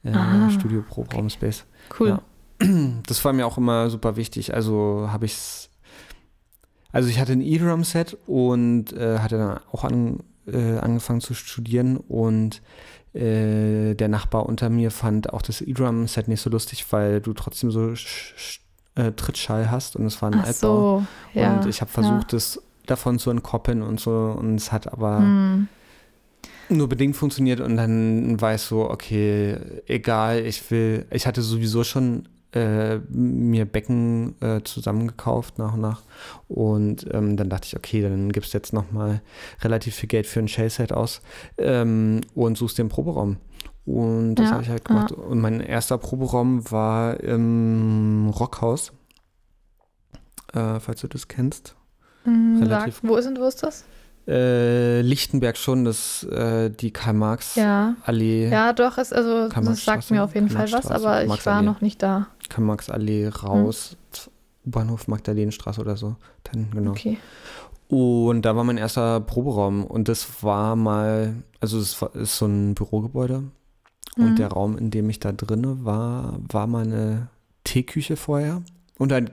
Äh, 0.05 0.11
Ah, 0.13 0.51
Studio 0.51 0.83
Proberaum 0.83 1.31
Space. 1.31 1.65
Cool. 1.99 2.09
Ja. 2.09 2.23
Das 3.07 3.25
war 3.25 3.33
mir 3.33 3.47
auch 3.47 3.59
immer 3.59 3.91
super 3.91 4.17
wichtig. 4.17 4.55
Also 4.55 5.09
habe 5.11 5.25
ich's. 5.27 5.71
Also 6.93 7.09
ich 7.11 7.19
hatte 7.21 7.33
ein 7.33 7.43
E-Drum-Set 7.43 8.17
und 8.27 8.93
äh, 8.95 9.19
hatte 9.19 9.37
dann 9.37 9.61
auch 9.73 9.85
an, 9.85 10.21
äh, 10.47 10.79
angefangen 10.79 11.21
zu 11.21 11.35
studieren 11.35 11.97
und 11.99 12.63
äh, 13.13 13.95
der 13.95 14.09
Nachbar 14.09 14.47
unter 14.47 14.71
mir 14.71 14.91
fand 14.91 15.33
auch 15.35 15.43
das 15.43 15.61
E-Drum-Set 15.61 16.29
nicht 16.29 16.41
so 16.41 16.49
lustig, 16.49 16.87
weil 16.91 17.21
du 17.21 17.35
trotzdem 17.35 17.71
so 17.71 17.95
sch 17.95 18.61
äh, 18.97 19.13
Trittschall 19.13 19.71
hast 19.71 19.97
und 19.97 20.07
es 20.07 20.21
war 20.21 20.31
ein 20.31 20.41
Ach 20.43 20.47
Altbau. 20.47 21.05
so, 21.35 21.41
ja. 21.41 21.55
und 21.55 21.67
ich 21.67 21.81
habe 21.81 21.91
versucht, 21.91 22.33
das 22.33 22.61
davon 22.87 23.19
zu 23.19 23.31
entkoppeln 23.31 23.83
und 23.83 24.01
so 24.01 24.37
und 24.39 24.57
es 24.57 24.73
hat 24.73 24.93
aber 24.93 25.19
Hm. 25.19 25.69
nur 26.69 26.89
bedingt 26.89 27.17
funktioniert 27.17 27.61
und 27.61 27.77
dann 27.77 28.41
war 28.41 28.55
ich 28.55 28.63
so, 28.63 28.91
okay, 28.91 29.57
egal, 29.87 30.45
ich 30.45 30.69
will, 30.71 31.07
ich 31.11 31.27
hatte 31.27 31.43
sowieso 31.43 31.85
schon 31.85 32.29
äh, 32.53 32.99
mir 33.11 33.65
Becken 33.67 34.35
äh, 34.41 34.63
zusammengekauft 34.63 35.59
nach 35.59 35.75
und 35.75 35.81
nach 35.81 36.03
und 36.49 37.07
ähm, 37.13 37.37
dann 37.37 37.51
dachte 37.51 37.67
ich, 37.67 37.77
okay, 37.77 38.03
dann 38.03 38.33
gibst 38.33 38.55
du 38.55 38.59
jetzt 38.59 38.73
nochmal 38.73 39.21
relativ 39.63 39.95
viel 39.97 40.09
Geld 40.09 40.27
für 40.27 40.41
ein 40.41 40.49
Shell-Set 40.49 40.93
aus 40.93 41.21
ähm, 41.59 42.21
und 42.35 42.57
suchst 42.57 42.79
den 42.79 42.89
Proberaum. 42.89 43.37
Und 43.87 44.35
das 44.35 44.47
Ja, 44.47 44.53
habe 44.55 44.63
ich 44.65 44.69
halt 44.69 44.85
gemacht. 44.85 45.13
Und 45.13 45.41
mein 45.41 45.61
erster 45.61 45.97
Proberaum 45.97 46.69
war 46.73 47.21
im 47.21 48.29
Rockhaus, 48.31 48.93
äh, 50.53 50.81
falls 50.81 51.01
du 51.01 51.09
das 51.09 51.29
kennst. 51.29 51.75
Hm, 52.25 52.59
relativ- 52.63 52.97
Sag, 52.97 53.09
wo 53.09 53.17
ist, 53.17 53.27
denn- 53.27 53.39
wo 53.39 53.45
ist 53.47 53.63
das? 53.63 53.85
Äh, 54.29 55.03
Lichtenberg 55.03 55.57
schon, 55.57 55.85
das 55.85 56.25
äh, 56.25 56.69
die 56.69 56.91
Karl-Marx 56.91 57.55
Ja. 57.55 57.95
Allee, 58.05 58.49
Ja, 58.49 58.73
doch, 58.73 58.99
ist, 58.99 59.15
also 59.15 59.49
das 59.49 59.85
sagt 59.85 60.11
mir 60.11 60.25
auf 60.25 60.35
jeden 60.35 60.49
Fall 60.51 60.71
was, 60.73 60.91
aber 60.91 61.25
ich 61.25 61.47
war 61.47 61.63
noch 61.63 61.81
nicht 61.81 62.03
da. 62.03 62.27
Karl-Marx-Allee 62.49 63.29
raus, 63.29 63.97
U-Bahnhof 64.67 65.07
Magdalenenstraße 65.07 65.81
oder 65.81 65.97
so. 65.97 66.17
Dann, 66.43 66.71
genau. 66.73 66.91
Okay. 66.91 67.19
Und 67.87 68.43
da 68.43 68.57
war 68.57 68.65
mein 68.65 68.79
erster 68.79 69.21
Proberaum 69.21 69.85
und 69.85 70.09
das 70.09 70.43
war 70.43 70.75
mal, 70.75 71.37
also 71.61 71.79
es 71.79 72.03
war- 72.03 72.13
ist 72.17 72.37
so 72.37 72.47
ein 72.47 72.75
Bürogebäude 72.75 73.45
und 74.17 74.31
Mhm. 74.33 74.37
der 74.37 74.49
Raum, 74.49 74.79
in 74.79 74.91
dem 74.91 75.09
ich 75.11 75.21
da 75.21 75.33
drinne 75.33 75.85
war, 75.85 76.39
war 76.49 76.67
mal 76.67 76.85
eine 76.85 77.29
Teeküche 77.65 78.17
vorher 78.17 78.63
und 78.99 79.11
da 79.11 79.17
hat 79.17 79.33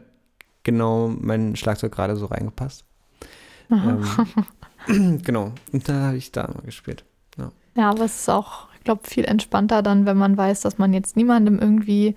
genau 0.63 1.07
mein 1.07 1.55
Schlagzeug 1.55 1.91
gerade 1.91 2.15
so 2.15 2.25
reingepasst. 2.27 2.83
Ähm, 3.71 4.03
genau, 5.23 5.51
und 5.71 5.87
da 5.89 6.07
habe 6.07 6.17
ich 6.17 6.31
da 6.31 6.43
mal 6.47 6.61
gespielt. 6.65 7.03
Ja, 7.75 7.89
aber 7.89 8.05
es 8.05 8.19
ist 8.19 8.29
auch, 8.29 8.67
ich 8.77 8.83
glaube, 8.83 9.01
viel 9.07 9.25
entspannter 9.25 9.81
dann, 9.81 10.05
wenn 10.05 10.15
man 10.17 10.37
weiß, 10.37 10.61
dass 10.61 10.77
man 10.77 10.93
jetzt 10.93 11.15
niemandem 11.17 11.57
irgendwie 11.57 12.15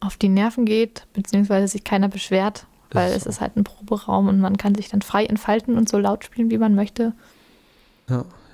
auf 0.00 0.18
die 0.18 0.28
Nerven 0.28 0.66
geht, 0.66 1.06
beziehungsweise 1.14 1.66
sich 1.68 1.82
keiner 1.82 2.08
beschwert, 2.10 2.66
weil 2.90 3.08
ist 3.10 3.16
es 3.16 3.24
so. 3.24 3.30
ist 3.30 3.40
halt 3.40 3.56
ein 3.56 3.64
Proberaum 3.64 4.28
und 4.28 4.38
man 4.38 4.58
kann 4.58 4.74
sich 4.74 4.90
dann 4.90 5.00
frei 5.00 5.24
entfalten 5.24 5.78
und 5.78 5.88
so 5.88 5.96
laut 5.98 6.24
spielen, 6.24 6.50
wie 6.50 6.58
man 6.58 6.74
möchte. 6.74 7.14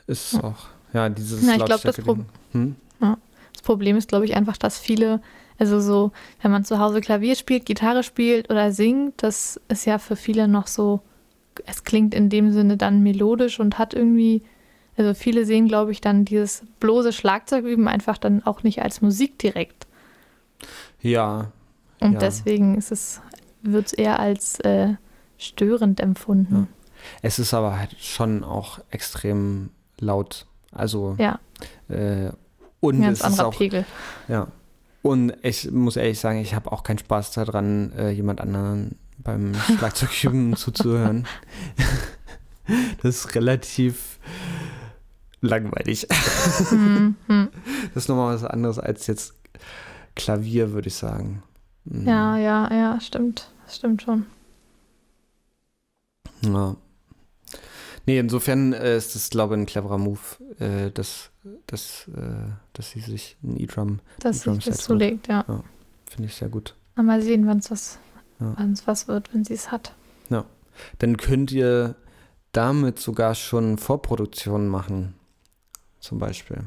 Ist 0.07 0.35
Ja. 0.35 0.45
auch, 0.45 0.67
ja, 0.93 1.09
dieses 1.09 1.45
Ja, 1.45 1.53
ich 1.55 1.65
glaub, 1.65 1.83
das 1.83 1.97
Lautstärke-Ding. 1.97 2.27
Hm? 2.53 2.77
Das 3.53 3.63
Problem 3.63 3.97
ist, 3.97 4.09
glaube 4.09 4.25
ich, 4.25 4.35
einfach, 4.35 4.57
dass 4.57 4.79
viele, 4.79 5.21
also 5.59 5.81
so, 5.81 6.13
wenn 6.41 6.51
man 6.51 6.65
zu 6.65 6.79
Hause 6.79 7.01
Klavier 7.01 7.35
spielt, 7.37 7.67
Gitarre 7.67 8.03
spielt 8.03 8.51
oder 8.51 8.73
singt, 8.73 9.23
das 9.23 9.61
ist 9.69 9.85
ja 9.85 9.99
für 9.99 10.17
viele 10.17 10.49
noch 10.49 10.67
so, 10.67 11.01
es 11.67 11.85
klingt 11.85 12.15
in 12.15 12.29
dem 12.31 12.51
Sinne 12.51 12.77
dann 12.77 13.03
melodisch 13.03 13.61
und 13.61 13.79
hat 13.79 13.93
irgendwie, 13.95 14.43
also 14.97 15.13
viele 15.15 15.45
sehen, 15.45 15.69
glaube 15.69 15.93
ich, 15.93 16.01
dann 16.01 16.25
dieses 16.25 16.65
bloße 16.81 17.13
Schlagzeugüben 17.13 17.89
einfach 17.89 18.19
dann 18.19 18.43
auch 18.45 18.63
nicht 18.63 18.83
als 18.83 19.03
Musik 19.03 19.39
direkt. 19.39 19.87
Ja, 21.01 21.53
Und 22.01 22.13
Ja. 22.15 22.19
deswegen 22.21 22.77
ist 22.77 22.91
es, 22.91 23.21
wird 23.63 23.87
es 23.87 23.93
eher 23.93 24.19
als 24.19 24.59
äh, 24.61 24.95
störend 25.39 26.01
empfunden. 26.01 26.69
es 27.21 27.39
ist 27.39 27.53
aber 27.55 27.79
halt 27.79 27.95
schon 28.01 28.45
auch 28.45 28.79
extrem 28.91 29.71
laut. 29.99 30.47
Also, 30.73 31.17
Ja, 31.19 31.39
äh, 31.89 32.31
und 32.83 32.97
ein 32.97 33.03
ganz 33.03 33.21
es 33.21 33.21
ist 33.21 33.31
anderer 33.31 33.47
auch, 33.47 33.57
Pegel. 33.57 33.87
ja. 34.29 34.49
Und 35.01 35.35
ich 35.43 35.71
muss 35.73 35.97
ehrlich 35.97 36.21
sagen, 36.21 36.39
ich 36.39 36.55
habe 36.55 36.71
auch 36.71 36.85
keinen 36.85 36.99
Spaß 36.99 37.33
daran, 37.33 37.93
äh, 37.97 38.11
jemand 38.11 38.41
anderen 38.41 38.99
beim 39.19 39.55
Schlagzeugüben 39.79 40.57
zuzuhören. 40.57 41.27
Das 43.03 43.17
ist 43.17 43.35
relativ 43.35 44.21
langweilig. 45.41 46.07
Hm, 46.69 47.17
hm. 47.27 47.49
Das 47.93 48.05
ist 48.05 48.09
nochmal 48.09 48.37
was 48.37 48.45
anderes 48.45 48.79
als 48.79 49.09
jetzt 49.09 49.35
Klavier, 50.15 50.73
würde 50.73 50.87
ich 50.87 50.95
sagen. 50.95 51.43
Mhm. 51.85 52.07
Ja, 52.07 52.37
ja, 52.37 52.73
ja, 52.73 53.01
stimmt. 53.01 53.51
Das 53.67 53.77
stimmt 53.77 54.03
schon. 54.03 54.27
Ja. 56.43 56.77
Nee, 58.07 58.19
insofern 58.21 58.73
äh, 58.73 58.97
ist 58.97 59.17
das, 59.17 59.29
glaube 59.31 59.55
ich, 59.55 59.61
ein 59.61 59.67
cleverer 59.67 59.99
Move, 59.99 60.21
äh, 60.61 60.91
dass, 61.67 62.09
äh, 62.09 62.51
dass 62.73 62.91
sie 62.91 63.01
sich 63.01 63.37
ein 63.43 63.59
E-Drum, 63.59 64.01
Dass 64.21 64.43
Drum 64.43 64.55
sich 64.57 64.67
das 64.67 64.79
zulegt, 64.79 65.29
ja. 65.29 65.45
finde 66.07 66.29
ich 66.29 66.35
sehr 66.35 66.49
gut. 66.49 66.75
Mal 66.95 67.23
sehen, 67.23 67.47
wann 67.47 67.59
es 67.59 67.71
was, 67.71 67.99
Ja. 68.41 68.55
was 68.87 69.09
wird, 69.09 69.33
wenn 69.35 69.45
sie 69.45 69.55
es 69.55 69.71
hat. 69.71 69.95
Dann 70.99 71.19
könnt 71.19 71.53
ihr 71.53 71.97
damit 72.53 72.99
sogar 72.99 73.35
schon 73.35 73.77
Vorproduktionen 73.77 74.69
machen, 74.69 75.15
zum 76.01 76.19
Beispiel. 76.19 76.65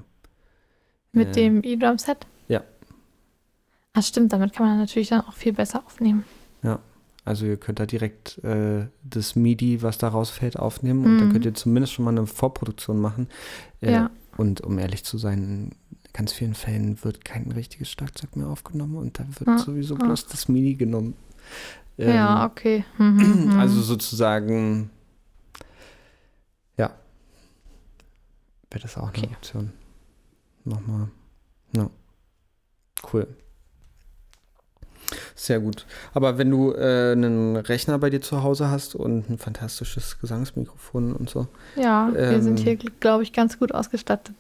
Mit 1.11 1.29
Äh, 1.29 1.31
dem 1.31 1.63
E-Drum-Set? 1.63 2.27
ja. 2.47 2.61
Ach 3.93 4.03
stimmt, 4.03 4.31
damit 4.31 4.53
kann 4.53 4.67
man 4.67 4.77
natürlich 4.77 5.09
dann 5.09 5.21
auch 5.21 5.33
viel 5.33 5.53
besser 5.53 5.83
aufnehmen. 5.85 6.23
Also 7.27 7.47
ihr 7.47 7.57
könnt 7.57 7.79
da 7.79 7.87
direkt 7.87 8.37
äh, 8.43 8.85
das 9.03 9.35
MIDI, 9.35 9.81
was 9.81 9.97
da 9.97 10.09
rausfällt, 10.09 10.59
aufnehmen 10.59 11.03
und 11.05 11.17
dann 11.17 11.29
Mhm. 11.29 11.31
könnt 11.31 11.45
ihr 11.45 11.55
zumindest 11.55 11.93
schon 11.93 12.05
mal 12.05 12.11
eine 12.11 12.27
Vorproduktion 12.27 13.01
machen. 13.01 13.29
Äh, 13.81 13.93
Ja. 13.93 14.11
Und 14.37 14.61
um 14.61 14.77
ehrlich 14.79 15.03
zu 15.05 15.17
sein, 15.17 15.43
in 15.43 15.75
ganz 16.13 16.33
vielen 16.33 16.55
Fällen 16.55 17.03
wird 17.03 17.23
kein 17.25 17.51
richtiges 17.51 17.89
Schlagzeug 17.89 18.35
mehr 18.35 18.47
aufgenommen 18.47 18.95
und 18.95 19.19
da 19.19 19.25
wird 19.27 19.47
Ja, 19.47 19.57
sowieso 19.57 19.97
ja. 19.97 20.05
bloß 20.05 20.27
das 20.27 20.47
MIDI 20.47 20.75
genommen. 20.75 21.15
ja, 21.97 22.43
Ähm, 22.45 22.51
okay. 22.51 22.85
Mhm, 22.97 23.45
mhm. 23.53 23.59
Also 23.59 23.81
sozusagen, 23.81 24.89
ja, 26.77 26.91
wäre 28.71 28.81
das 28.81 28.97
auch 28.97 29.09
Okay. 29.09 29.23
eine 29.27 29.35
Option. 29.35 29.71
nochmal. 30.65 31.09
Ja. 31.75 31.89
Cool. 33.13 33.27
Sehr 35.37 35.59
gut. 35.59 35.85
Aber 36.13 36.37
wenn 36.37 36.49
du 36.49 36.71
äh, 36.71 37.11
einen 37.11 37.57
Rechner 37.57 37.99
bei 37.99 38.09
dir 38.09 38.21
zu 38.21 38.41
Hause 38.41 38.69
hast 38.69 38.95
und 38.95 39.29
ein 39.29 39.37
fantastisches 39.37 40.17
Gesangsmikrofon 40.21 41.13
und 41.13 41.29
so. 41.29 41.47
Ja, 41.75 42.09
wir 42.13 42.19
Ähm, 42.19 42.41
sind 42.41 42.59
hier, 42.59 42.77
glaube 42.77 43.23
ich, 43.23 43.33
ganz 43.33 43.59
gut 43.59 43.73
ausgestattet. 43.73 44.35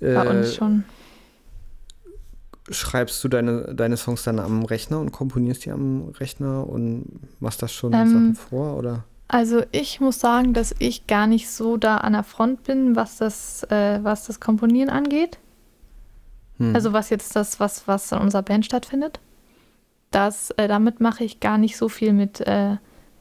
Bei 0.00 0.06
Äh, 0.24 0.28
uns 0.28 0.54
schon. 0.56 0.82
schreibst 2.70 3.22
du 3.22 3.28
deine, 3.28 3.74
deine 3.74 3.96
Songs 3.96 4.22
dann 4.24 4.38
am 4.38 4.64
Rechner 4.64 4.98
und 5.00 5.12
komponierst 5.12 5.64
die 5.64 5.70
am 5.70 6.08
Rechner 6.18 6.66
und 6.66 7.20
machst 7.40 7.62
das 7.62 7.72
schon 7.72 7.92
Ähm, 7.92 8.08
Sachen 8.08 8.34
vor? 8.34 8.76
Oder? 8.76 9.04
Also 9.28 9.62
ich 9.72 10.00
muss 10.00 10.18
sagen, 10.20 10.52
dass 10.52 10.74
ich 10.78 11.06
gar 11.06 11.26
nicht 11.26 11.48
so 11.48 11.76
da 11.76 11.98
an 11.98 12.12
der 12.12 12.22
Front 12.24 12.64
bin, 12.64 12.96
was 12.96 13.16
das, 13.18 13.62
äh, 13.70 14.00
was 14.02 14.26
das 14.26 14.40
Komponieren 14.40 14.90
angeht. 14.90 15.38
Hm. 16.58 16.74
Also 16.74 16.92
was 16.92 17.08
jetzt 17.10 17.34
das, 17.36 17.58
was, 17.60 17.86
was 17.88 18.12
in 18.12 18.18
unserer 18.18 18.42
Band 18.42 18.66
stattfindet. 18.66 19.20
Das, 20.12 20.50
äh, 20.52 20.68
damit 20.68 21.00
mache 21.00 21.24
ich 21.24 21.40
gar 21.40 21.58
nicht 21.58 21.76
so 21.76 21.88
viel 21.88 22.12
mit, 22.12 22.40
äh, 22.42 22.76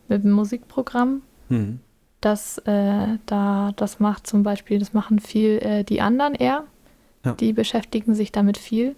mit 0.07 0.23
dem 0.23 0.31
Musikprogramm. 0.31 1.21
Hm. 1.49 1.79
Das, 2.19 2.59
äh, 2.59 3.17
da, 3.25 3.71
das 3.75 3.99
macht 3.99 4.27
zum 4.27 4.43
Beispiel, 4.43 4.77
das 4.77 4.93
machen 4.93 5.19
viel 5.19 5.57
äh, 5.59 5.83
die 5.83 6.01
anderen 6.01 6.35
eher. 6.35 6.65
Ja. 7.25 7.33
Die 7.33 7.53
beschäftigen 7.53 8.13
sich 8.13 8.31
damit 8.31 8.57
viel. 8.57 8.95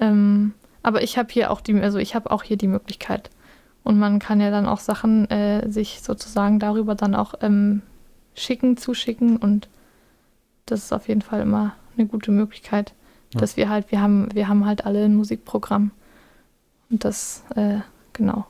Ähm, 0.00 0.54
aber 0.82 1.02
ich 1.02 1.18
habe 1.18 1.32
hier 1.32 1.50
auch 1.50 1.60
die, 1.60 1.78
also 1.80 1.98
ich 1.98 2.14
habe 2.14 2.30
auch 2.30 2.42
hier 2.42 2.56
die 2.56 2.68
Möglichkeit. 2.68 3.30
Und 3.82 3.98
man 3.98 4.18
kann 4.18 4.40
ja 4.40 4.50
dann 4.50 4.66
auch 4.66 4.80
Sachen 4.80 5.28
äh, 5.30 5.68
sich 5.70 6.00
sozusagen 6.02 6.58
darüber 6.58 6.94
dann 6.94 7.14
auch 7.14 7.34
ähm, 7.40 7.82
schicken, 8.34 8.76
zuschicken 8.76 9.36
und 9.36 9.68
das 10.66 10.84
ist 10.84 10.92
auf 10.92 11.08
jeden 11.08 11.22
Fall 11.22 11.40
immer 11.42 11.74
eine 11.96 12.06
gute 12.06 12.30
Möglichkeit, 12.32 12.92
Ja. 13.32 13.40
dass 13.40 13.56
wir 13.56 13.68
halt, 13.68 13.90
wir 13.92 14.00
haben, 14.00 14.28
wir 14.34 14.48
haben 14.48 14.66
halt 14.66 14.84
alle 14.86 15.04
ein 15.04 15.14
Musikprogramm. 15.14 15.90
Und 16.90 17.04
das, 17.04 17.44
äh, 17.54 17.78
genau. 18.12 18.46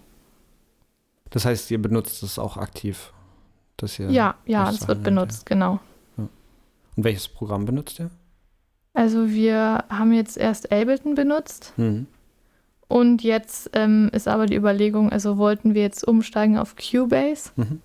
Das 1.31 1.45
heißt, 1.45 1.71
ihr 1.71 1.81
benutzt 1.81 2.23
es 2.23 2.39
auch 2.39 2.57
aktiv. 2.57 3.13
Dass 3.77 3.99
ihr 3.99 4.11
Ja, 4.11 4.37
ja, 4.47 4.71
es 4.71 4.87
wird 4.89 5.03
benutzt, 5.03 5.45
genau. 5.47 5.81
Und 6.17 6.31
welches 6.97 7.29
Programm 7.29 7.67
benutzt 7.67 7.99
ihr? 8.01 8.11
Also 8.95 9.29
wir 9.29 9.85
haben 9.91 10.13
jetzt 10.15 10.39
erst 10.39 10.73
Ableton 10.73 11.15
benutzt 11.15 11.75
Hm. 11.77 12.07
und 12.89 13.23
jetzt 13.23 13.69
ähm, 13.75 14.09
ist 14.15 14.27
aber 14.27 14.47
die 14.47 14.57
Überlegung, 14.57 15.13
also 15.13 15.37
wollten 15.37 15.75
wir 15.75 15.83
jetzt 15.83 16.09
umsteigen 16.09 16.57
auf 16.57 16.75
Cubase. 16.77 17.51
Mhm. 17.57 17.83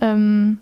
Ähm, 0.00 0.58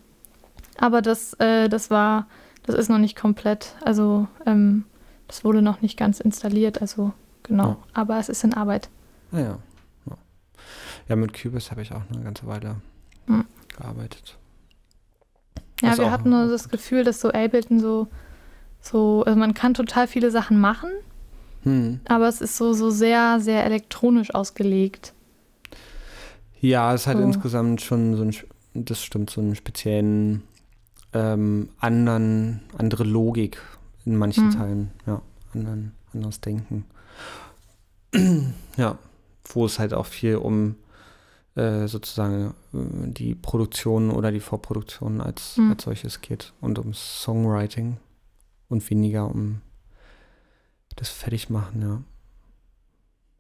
aber 0.79 1.01
das, 1.03 1.35
äh, 1.35 1.69
das 1.69 1.89
war, 1.91 2.27
das 2.65 2.75
ist 2.75 2.89
noch 2.89 2.99
nicht 2.99 3.17
komplett, 3.17 3.77
also 3.85 4.27
ähm, 4.45 4.85
das 5.29 5.45
wurde 5.45 5.63
noch 5.63 5.81
nicht 5.81 5.97
ganz 5.97 6.19
installiert, 6.19 6.81
also 6.81 7.13
genau. 7.45 7.69
Ja. 7.69 7.77
Aber 7.95 8.19
es 8.19 8.29
ist 8.29 8.43
in 8.45 8.53
Arbeit. 8.55 8.89
Ja. 9.33 9.41
ja. 9.41 9.59
Ja, 11.09 11.17
mit 11.17 11.33
Cubase 11.41 11.71
habe 11.71 11.83
ich 11.83 11.93
auch 11.93 12.03
eine 12.13 12.23
ganze 12.25 12.47
Weile 12.47 12.77
Hm. 13.27 13.45
gearbeitet. 13.77 14.37
Ja, 15.83 15.93
Ist 15.93 15.99
wir 15.99 16.11
hatten 16.11 16.31
nur 16.31 16.49
das. 16.49 16.69
Gefühl, 16.69 17.05
dass 17.05 17.21
so 17.21 17.29
Ableton 17.31 17.81
so, 17.81 18.09
so, 18.81 19.23
also 19.25 19.39
man 19.39 19.55
kann 19.55 19.75
total 19.75 20.07
viele 20.09 20.31
Sachen 20.31 20.59
machen, 20.61 20.91
Hm. 21.63 22.01
aber 22.07 22.29
es 22.29 22.41
ist 22.41 22.57
so, 22.57 22.73
so 22.75 22.91
sehr, 22.91 23.41
sehr 23.41 23.65
elektronisch 23.65 24.35
ausgelegt. 24.35 25.13
Ja, 26.61 26.95
es 26.95 27.07
hat 27.07 27.17
So. 27.19 27.23
insgesamt 27.23 27.81
schon 27.83 28.17
so 28.17 28.23
ein, 28.23 28.35
das 28.75 29.03
stimmt, 29.03 29.31
so 29.31 29.41
einen 29.41 29.55
speziellen 29.55 30.43
ähm, 31.13 31.69
anderen, 31.79 32.61
andere 32.79 33.05
Logik 33.05 33.61
in 34.07 34.17
manchen 34.17 34.51
Hm. 34.53 34.59
Teilen, 34.59 34.91
ja, 35.07 35.21
anderen, 35.55 35.93
anderes 36.13 36.41
Denken. 36.41 36.85
ja, 38.77 38.99
wo 39.45 39.67
es 39.67 39.79
halt 39.79 39.95
auch 39.95 40.07
viel 40.07 40.37
um 40.37 40.77
äh, 41.55 41.87
sozusagen 41.87 42.55
äh, 42.73 43.11
die 43.13 43.35
Produktion 43.35 44.11
oder 44.11 44.33
die 44.33 44.41
Vorproduktion 44.41 45.21
als, 45.21 45.57
Hm. 45.57 45.71
als 45.71 45.85
solches 45.85 46.21
geht 46.21 46.53
und 46.61 46.79
um 46.79 46.95
Songwriting 46.95 47.99
und 48.69 48.89
weniger 48.91 49.29
um 49.31 49.61
das 50.97 51.09
Fertigmachen, 51.09 51.83
ja. 51.83 52.03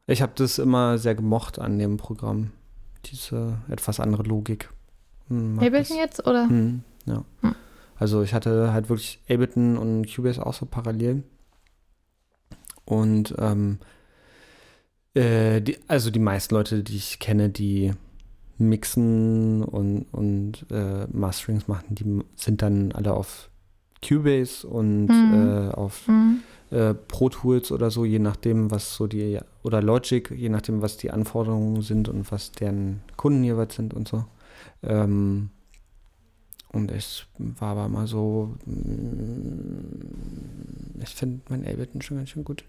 Ich 0.06 0.20
habe 0.20 0.32
das 0.34 0.58
immer 0.58 0.98
sehr 0.98 1.14
gemocht 1.14 1.58
an 1.58 1.78
dem 1.78 1.96
Programm, 1.96 2.50
diese 3.06 3.58
etwas 3.68 4.00
andere 4.00 4.22
Logik. 4.22 4.68
Hm, 5.28 5.58
Ableton 5.58 5.96
jetzt 5.96 6.26
oder? 6.26 6.48
Hm, 6.48 6.82
ja. 7.06 7.24
Hm. 7.40 7.54
Also 7.96 8.22
ich 8.22 8.34
hatte 8.34 8.72
halt 8.72 8.88
wirklich 8.88 9.20
Ableton 9.30 9.78
und 9.78 10.06
Cubase 10.12 10.44
auch 10.44 10.52
so 10.52 10.66
parallel. 10.66 11.22
Und 12.84 13.34
ähm, 13.38 13.78
äh, 15.14 15.60
die, 15.60 15.78
also 15.88 16.10
die 16.10 16.18
meisten 16.18 16.54
Leute, 16.54 16.82
die 16.82 16.96
ich 16.96 17.18
kenne, 17.18 17.50
die 17.50 17.92
mixen 18.58 19.62
und, 19.64 20.06
und 20.12 20.66
äh, 20.70 21.06
Masterings 21.12 21.66
machen, 21.68 21.94
die 21.94 22.20
sind 22.36 22.62
dann 22.62 22.92
alle 22.92 23.14
auf 23.14 23.50
Cubase 24.06 24.66
und 24.66 25.06
Mhm. 25.08 25.32
äh, 25.32 25.70
auf 25.72 26.06
Mhm. 26.06 26.40
äh, 26.70 26.94
Pro 26.94 27.28
Tools 27.30 27.72
oder 27.72 27.90
so, 27.90 28.04
je 28.04 28.18
nachdem, 28.18 28.70
was 28.70 28.94
so 28.94 29.06
die, 29.06 29.38
oder 29.62 29.82
Logic, 29.82 30.30
je 30.30 30.48
nachdem, 30.50 30.82
was 30.82 30.96
die 30.98 31.10
Anforderungen 31.10 31.80
sind 31.82 32.08
und 32.08 32.30
was 32.30 32.52
deren 32.52 33.00
Kunden 33.16 33.42
jeweils 33.44 33.74
sind 33.74 33.94
und 33.94 34.06
so. 34.08 34.24
Ähm, 34.82 35.50
und 36.72 36.90
ich 36.90 37.26
war 37.36 37.70
aber 37.70 37.88
mal 37.88 38.06
so, 38.06 38.54
mm, 38.66 41.00
ich 41.02 41.14
finde 41.14 41.40
mein 41.48 41.66
Ableton 41.66 42.02
schon 42.02 42.16
ganz 42.18 42.30
schön 42.30 42.44
gut. 42.44 42.64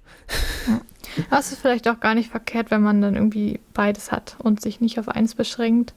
Aber 0.68 0.82
es 1.32 1.52
ist 1.52 1.62
vielleicht 1.62 1.88
auch 1.88 2.00
gar 2.00 2.16
nicht 2.16 2.30
verkehrt, 2.30 2.72
wenn 2.72 2.82
man 2.82 3.02
dann 3.02 3.16
irgendwie 3.16 3.60
beides 3.74 4.12
hat 4.12 4.36
und 4.40 4.62
sich 4.62 4.82
nicht 4.82 5.00
auf 5.00 5.10
eins 5.10 5.36
beschränkt. 5.36 5.94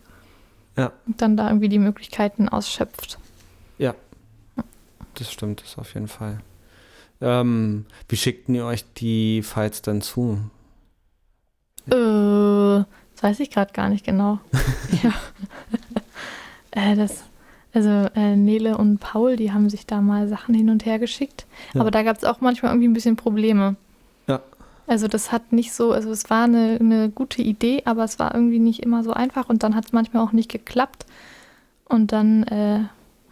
Ja. 0.76 0.92
Und 1.06 1.20
dann 1.20 1.36
da 1.36 1.48
irgendwie 1.48 1.68
die 1.68 1.78
Möglichkeiten 1.78 2.48
ausschöpft. 2.48 3.18
Das 5.18 5.32
stimmt, 5.32 5.62
das 5.62 5.76
auf 5.78 5.94
jeden 5.94 6.08
Fall. 6.08 6.38
Ähm, 7.20 7.86
wie 8.08 8.16
schickten 8.16 8.54
ihr 8.54 8.64
euch 8.64 8.84
die 8.94 9.42
Files 9.42 9.82
dann 9.82 10.00
zu? 10.00 10.38
Äh, 11.88 12.84
das 13.14 13.22
weiß 13.22 13.40
ich 13.40 13.50
gerade 13.50 13.72
gar 13.72 13.88
nicht 13.88 14.04
genau. 14.04 14.38
ja. 15.02 15.12
äh, 16.70 16.94
das, 16.94 17.24
also 17.74 17.90
äh, 18.14 18.36
Nele 18.36 18.78
und 18.78 18.98
Paul, 18.98 19.34
die 19.34 19.52
haben 19.52 19.68
sich 19.68 19.86
da 19.86 20.00
mal 20.00 20.28
Sachen 20.28 20.54
hin 20.54 20.70
und 20.70 20.86
her 20.86 21.00
geschickt. 21.00 21.46
Ja. 21.74 21.80
Aber 21.80 21.90
da 21.90 22.04
gab 22.04 22.16
es 22.16 22.24
auch 22.24 22.40
manchmal 22.40 22.70
irgendwie 22.70 22.88
ein 22.88 22.94
bisschen 22.94 23.16
Probleme. 23.16 23.74
Ja. 24.88 24.92
Also 24.92 25.06
das 25.08 25.30
hat 25.30 25.52
nicht 25.52 25.72
so, 25.72 25.92
also 25.92 26.10
es 26.10 26.28
war 26.30 26.44
eine, 26.44 26.78
eine 26.80 27.10
gute 27.10 27.42
Idee, 27.42 27.82
aber 27.84 28.04
es 28.04 28.18
war 28.18 28.34
irgendwie 28.34 28.58
nicht 28.58 28.82
immer 28.82 29.04
so 29.04 29.12
einfach 29.12 29.48
und 29.48 29.62
dann 29.62 29.74
hat 29.74 29.86
es 29.86 29.92
manchmal 29.92 30.22
auch 30.24 30.32
nicht 30.32 30.50
geklappt. 30.50 31.06
Und 31.84 32.12
dann 32.12 32.42
äh, 32.44 32.80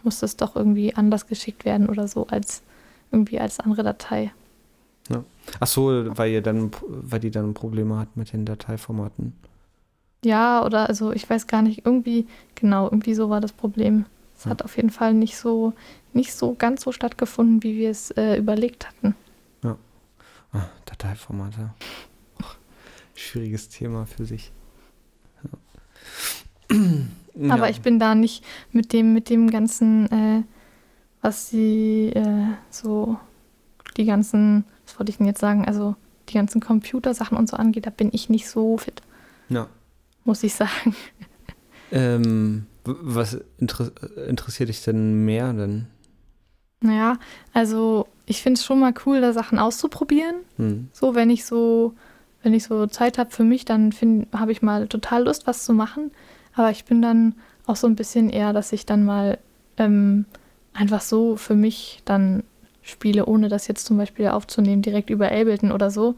musste 0.03 0.25
es 0.25 0.35
doch 0.37 0.55
irgendwie 0.55 0.95
anders 0.95 1.27
geschickt 1.27 1.65
werden 1.65 1.89
oder 1.89 2.07
so 2.07 2.27
als 2.27 2.63
irgendwie 3.11 3.39
als 3.39 3.59
andere 3.59 3.83
Datei. 3.83 4.31
Ach 5.59 5.67
so, 5.67 6.17
weil 6.17 6.31
ihr 6.31 6.41
dann, 6.41 6.71
weil 6.87 7.19
die 7.21 7.31
dann 7.31 7.53
Probleme 7.53 7.97
hat 7.97 8.17
mit 8.17 8.33
den 8.33 8.45
Dateiformaten. 8.45 9.33
Ja, 10.25 10.65
oder 10.65 10.89
also 10.89 11.13
ich 11.13 11.29
weiß 11.29 11.47
gar 11.47 11.61
nicht, 11.61 11.85
irgendwie, 11.85 12.27
genau, 12.55 12.85
irgendwie 12.85 13.13
so 13.13 13.29
war 13.29 13.39
das 13.39 13.53
Problem. 13.53 14.05
Es 14.37 14.45
Ja. 14.45 14.51
hat 14.51 14.63
auf 14.63 14.75
jeden 14.75 14.89
Fall 14.89 15.13
nicht 15.13 15.37
so, 15.37 15.73
nicht 16.13 16.33
so 16.33 16.55
ganz 16.55 16.81
so 16.83 16.91
stattgefunden, 16.91 17.63
wie 17.63 17.77
wir 17.77 17.89
es 17.89 18.11
äh, 18.11 18.35
überlegt 18.35 18.87
hatten. 18.89 19.15
Ah, 20.53 20.67
Dateiformate. 20.85 21.73
Schwieriges 23.15 23.69
Thema 23.69 24.05
für 24.05 24.25
sich. 24.25 24.51
Ja. 26.69 27.53
Aber 27.53 27.69
ich 27.69 27.81
bin 27.81 27.99
da 27.99 28.15
nicht 28.15 28.43
mit 28.71 28.93
dem, 28.93 29.13
mit 29.13 29.29
dem 29.29 29.49
ganzen, 29.49 30.11
äh, 30.11 30.43
was 31.21 31.49
sie 31.49 32.07
äh, 32.09 32.53
so, 32.69 33.17
die 33.95 34.05
ganzen, 34.05 34.65
was 34.85 34.97
wollte 34.99 35.11
ich 35.11 35.17
denn 35.17 35.27
jetzt 35.27 35.39
sagen, 35.39 35.65
also 35.65 35.95
die 36.29 36.33
ganzen 36.33 36.61
Computersachen 36.61 37.37
und 37.37 37.47
so 37.49 37.55
angeht, 37.57 37.85
da 37.85 37.89
bin 37.91 38.09
ich 38.11 38.29
nicht 38.29 38.47
so 38.49 38.77
fit, 38.77 39.01
Ja. 39.49 39.67
muss 40.25 40.43
ich 40.43 40.53
sagen. 40.55 40.95
Ähm, 41.91 42.65
was 42.83 43.37
inter 43.59 43.91
interessiert 44.27 44.67
dich 44.69 44.83
denn 44.83 45.23
mehr 45.23 45.53
denn? 45.53 45.87
Naja, 46.81 47.17
also 47.53 48.07
ich 48.25 48.41
finde 48.41 48.59
es 48.59 48.65
schon 48.65 48.79
mal 48.79 48.93
cool, 49.05 49.21
da 49.21 49.33
Sachen 49.33 49.57
auszuprobieren. 49.57 50.35
Hm. 50.57 50.89
So, 50.93 51.15
wenn 51.15 51.29
ich 51.29 51.45
so, 51.45 51.93
wenn 52.43 52.53
ich 52.53 52.65
so 52.65 52.85
Zeit 52.87 53.17
habe 53.17 53.31
für 53.31 53.43
mich, 53.43 53.65
dann 53.65 53.91
habe 54.33 54.51
ich 54.51 54.61
mal 54.61 54.87
total 54.87 55.23
Lust, 55.25 55.47
was 55.47 55.63
zu 55.63 55.73
machen. 55.73 56.11
Aber 56.53 56.71
ich 56.71 56.85
bin 56.85 57.01
dann 57.01 57.35
auch 57.65 57.75
so 57.75 57.87
ein 57.87 57.95
bisschen 57.95 58.29
eher, 58.29 58.53
dass 58.53 58.73
ich 58.73 58.85
dann 58.85 59.05
mal 59.05 59.37
ähm, 59.77 60.25
einfach 60.73 61.01
so 61.01 61.35
für 61.35 61.55
mich 61.55 62.01
dann 62.05 62.43
spiele, 62.81 63.25
ohne 63.25 63.49
das 63.49 63.67
jetzt 63.67 63.85
zum 63.85 63.97
Beispiel 63.97 64.27
aufzunehmen, 64.27 64.81
direkt 64.81 65.09
über 65.09 65.27
Ableton 65.27 65.71
oder 65.71 65.91
so. 65.91 66.15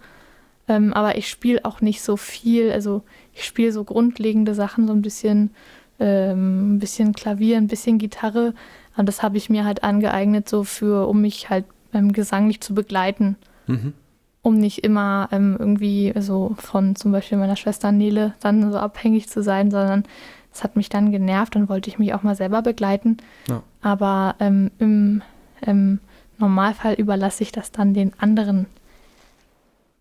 Ähm, 0.68 0.94
aber 0.94 1.18
ich 1.18 1.28
spiele 1.28 1.66
auch 1.66 1.82
nicht 1.82 2.02
so 2.02 2.16
viel. 2.18 2.72
Also 2.72 3.02
ich 3.34 3.44
spiele 3.44 3.72
so 3.72 3.84
grundlegende 3.84 4.54
Sachen, 4.54 4.88
so 4.88 4.94
ein 4.94 5.02
bisschen, 5.02 5.52
ähm, 6.00 6.76
ein 6.76 6.80
bisschen 6.80 7.14
Klavier, 7.14 7.58
ein 7.58 7.68
bisschen 7.68 7.98
Gitarre. 7.98 8.54
Und 9.00 9.06
das 9.06 9.24
habe 9.24 9.38
ich 9.38 9.50
mir 9.50 9.64
halt 9.64 9.84
angeeignet, 9.84 10.50
so 10.50 10.66
für, 10.66 11.08
um 11.08 11.22
mich 11.22 11.50
halt 11.50 11.64
ähm, 11.94 12.12
gesanglich 12.12 12.60
zu 12.60 12.74
begleiten, 12.76 13.38
Mhm. 13.66 13.94
um 14.42 14.56
nicht 14.58 14.80
immer 14.84 15.30
ähm, 15.32 15.56
irgendwie 15.58 16.14
so 16.20 16.56
von 16.58 16.96
zum 16.98 17.12
Beispiel 17.14 17.38
meiner 17.38 17.56
Schwester 17.56 17.92
Nele 17.94 18.34
dann 18.42 18.72
so 18.74 18.78
abhängig 18.78 19.30
zu 19.30 19.42
sein, 19.42 19.72
sondern 19.72 20.04
es 20.52 20.64
hat 20.66 20.76
mich 20.76 20.90
dann 20.90 21.12
genervt 21.12 21.56
und 21.56 21.70
wollte 21.70 21.90
ich 21.90 21.98
mich 21.98 22.14
auch 22.14 22.24
mal 22.24 22.36
selber 22.36 22.62
begleiten. 22.62 23.18
Ja. 23.48 23.64
Aber 23.82 24.36
ähm, 24.42 24.70
im, 24.80 25.22
im 25.62 26.00
Normalfall 26.38 26.96
überlasse 26.96 27.44
ich 27.44 27.52
das 27.54 27.72
dann 27.72 27.94
den 27.94 28.12
anderen, 28.20 28.66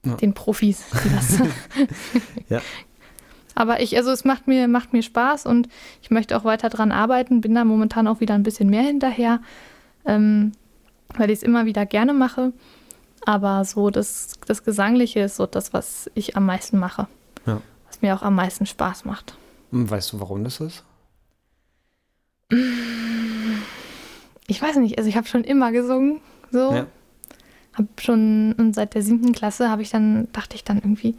Ja. 0.04 0.14
den 0.16 0.34
Profis. 0.34 0.84
Die 1.04 1.10
das 1.14 1.38
Ja. 2.48 2.60
Aber 3.58 3.80
ich, 3.80 3.96
also 3.96 4.12
es 4.12 4.24
macht 4.24 4.46
mir, 4.46 4.68
macht 4.68 4.92
mir 4.92 5.02
Spaß 5.02 5.44
und 5.44 5.68
ich 6.00 6.12
möchte 6.12 6.36
auch 6.36 6.44
weiter 6.44 6.68
dran 6.68 6.92
arbeiten, 6.92 7.40
bin 7.40 7.56
da 7.56 7.64
momentan 7.64 8.06
auch 8.06 8.20
wieder 8.20 8.34
ein 8.34 8.44
bisschen 8.44 8.70
mehr 8.70 8.84
hinterher, 8.84 9.40
ähm, 10.06 10.52
weil 11.16 11.28
ich 11.30 11.38
es 11.38 11.42
immer 11.42 11.66
wieder 11.66 11.84
gerne 11.84 12.14
mache. 12.14 12.52
Aber 13.26 13.64
so 13.64 13.90
das, 13.90 14.34
das 14.46 14.62
Gesangliche 14.62 15.18
ist 15.18 15.34
so 15.34 15.46
das, 15.46 15.72
was 15.72 16.08
ich 16.14 16.36
am 16.36 16.46
meisten 16.46 16.78
mache. 16.78 17.08
Ja. 17.46 17.60
Was 17.88 18.00
mir 18.00 18.14
auch 18.14 18.22
am 18.22 18.36
meisten 18.36 18.64
Spaß 18.64 19.04
macht. 19.04 19.36
Und 19.72 19.90
Weißt 19.90 20.12
du, 20.12 20.20
warum 20.20 20.44
das 20.44 20.60
ist? 20.60 20.84
Ich 24.46 24.62
weiß 24.62 24.76
nicht, 24.76 24.98
also 24.98 25.10
ich 25.10 25.16
habe 25.16 25.26
schon 25.26 25.42
immer 25.42 25.72
gesungen, 25.72 26.20
so. 26.52 26.72
Ja. 26.72 26.86
Hab 27.74 28.00
schon 28.00 28.52
und 28.52 28.72
seit 28.76 28.94
der 28.94 29.02
siebten 29.02 29.32
Klasse 29.32 29.68
habe 29.68 29.82
ich 29.82 29.90
dann, 29.90 30.30
dachte 30.30 30.54
ich 30.54 30.62
dann 30.62 30.76
irgendwie, 30.76 31.16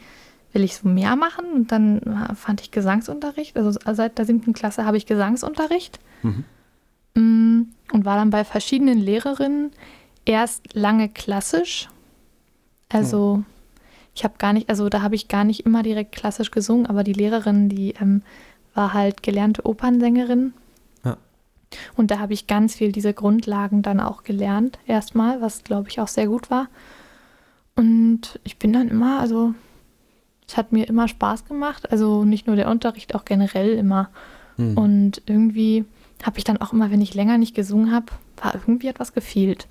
will 0.54 0.64
ich 0.64 0.76
so 0.76 0.88
mehr 0.88 1.16
machen? 1.16 1.46
Und 1.54 1.72
dann 1.72 2.36
fand 2.36 2.62
ich 2.62 2.72
Gesangsunterricht. 2.72 3.58
Also 3.58 3.78
seit 3.94 4.18
der 4.18 4.26
siebten 4.26 4.54
Klasse 4.54 4.86
habe 4.86 4.98
ich 4.98 5.06
Gesangsunterricht. 5.06 6.00
Mhm. 6.24 6.44
Mm, 7.16 7.68
Und 7.92 8.06
war 8.06 8.18
dann 8.18 8.30
bei 8.30 8.44
verschiedenen 8.44 9.00
Lehrerinnen 9.00 9.72
erst 10.26 10.74
lange 10.74 11.10
klassisch. 11.10 11.90
Also 12.90 13.44
ich 14.16 14.24
habe 14.24 14.36
gar 14.38 14.54
nicht, 14.54 14.70
also 14.70 14.90
da 14.90 15.02
habe 15.02 15.16
ich 15.16 15.28
gar 15.28 15.44
nicht 15.44 15.66
immer 15.66 15.84
direkt 15.84 16.14
klassisch 16.14 16.52
gesungen, 16.52 16.88
aber 16.88 17.04
die 17.04 17.14
Lehrerin, 17.14 17.70
die 17.70 17.94
ähm, 18.02 18.22
war 18.74 18.94
halt 18.94 19.24
gelernte 19.24 19.66
Opernsängerin. 19.66 20.54
Ja. 21.04 21.18
Und 21.96 22.12
da 22.12 22.20
habe 22.20 22.34
ich 22.34 22.48
ganz 22.48 22.76
viel 22.76 22.92
diese 22.92 23.14
Grundlagen 23.14 23.82
dann 23.82 24.00
auch 24.00 24.24
gelernt, 24.24 24.80
erstmal, 24.88 25.42
was 25.42 25.64
glaube 25.64 25.90
ich 25.90 26.00
auch 26.00 26.08
sehr 26.08 26.28
gut 26.28 26.50
war. 26.50 26.68
Und 27.76 28.40
ich 28.44 28.58
bin 28.58 28.74
dann 28.74 28.90
immer, 28.90 29.20
also 29.20 29.54
es 30.50 30.58
hat 30.58 30.72
mir 30.72 30.88
immer 30.88 31.08
Spaß 31.08 31.46
gemacht, 31.46 31.92
also 31.92 32.26
nicht 32.26 32.48
nur 32.48 32.56
der 32.56 32.70
Unterricht, 32.70 33.14
auch 33.14 33.24
generell 33.24 33.76
immer. 33.76 34.10
Mhm. 34.58 34.78
Und 34.78 35.22
irgendwie 35.28 35.86
habe 36.24 36.40
ich 36.40 36.44
dann 36.44 36.58
auch 36.58 36.74
immer, 36.74 36.90
wenn 36.90 37.02
ich 37.02 37.14
länger 37.14 37.38
nicht 37.38 37.54
gesungen 37.54 37.92
habe, 37.92 38.08
war 38.42 38.56
irgendwie 38.56 38.88
etwas 38.88 39.14
gefehlt. 39.14 39.68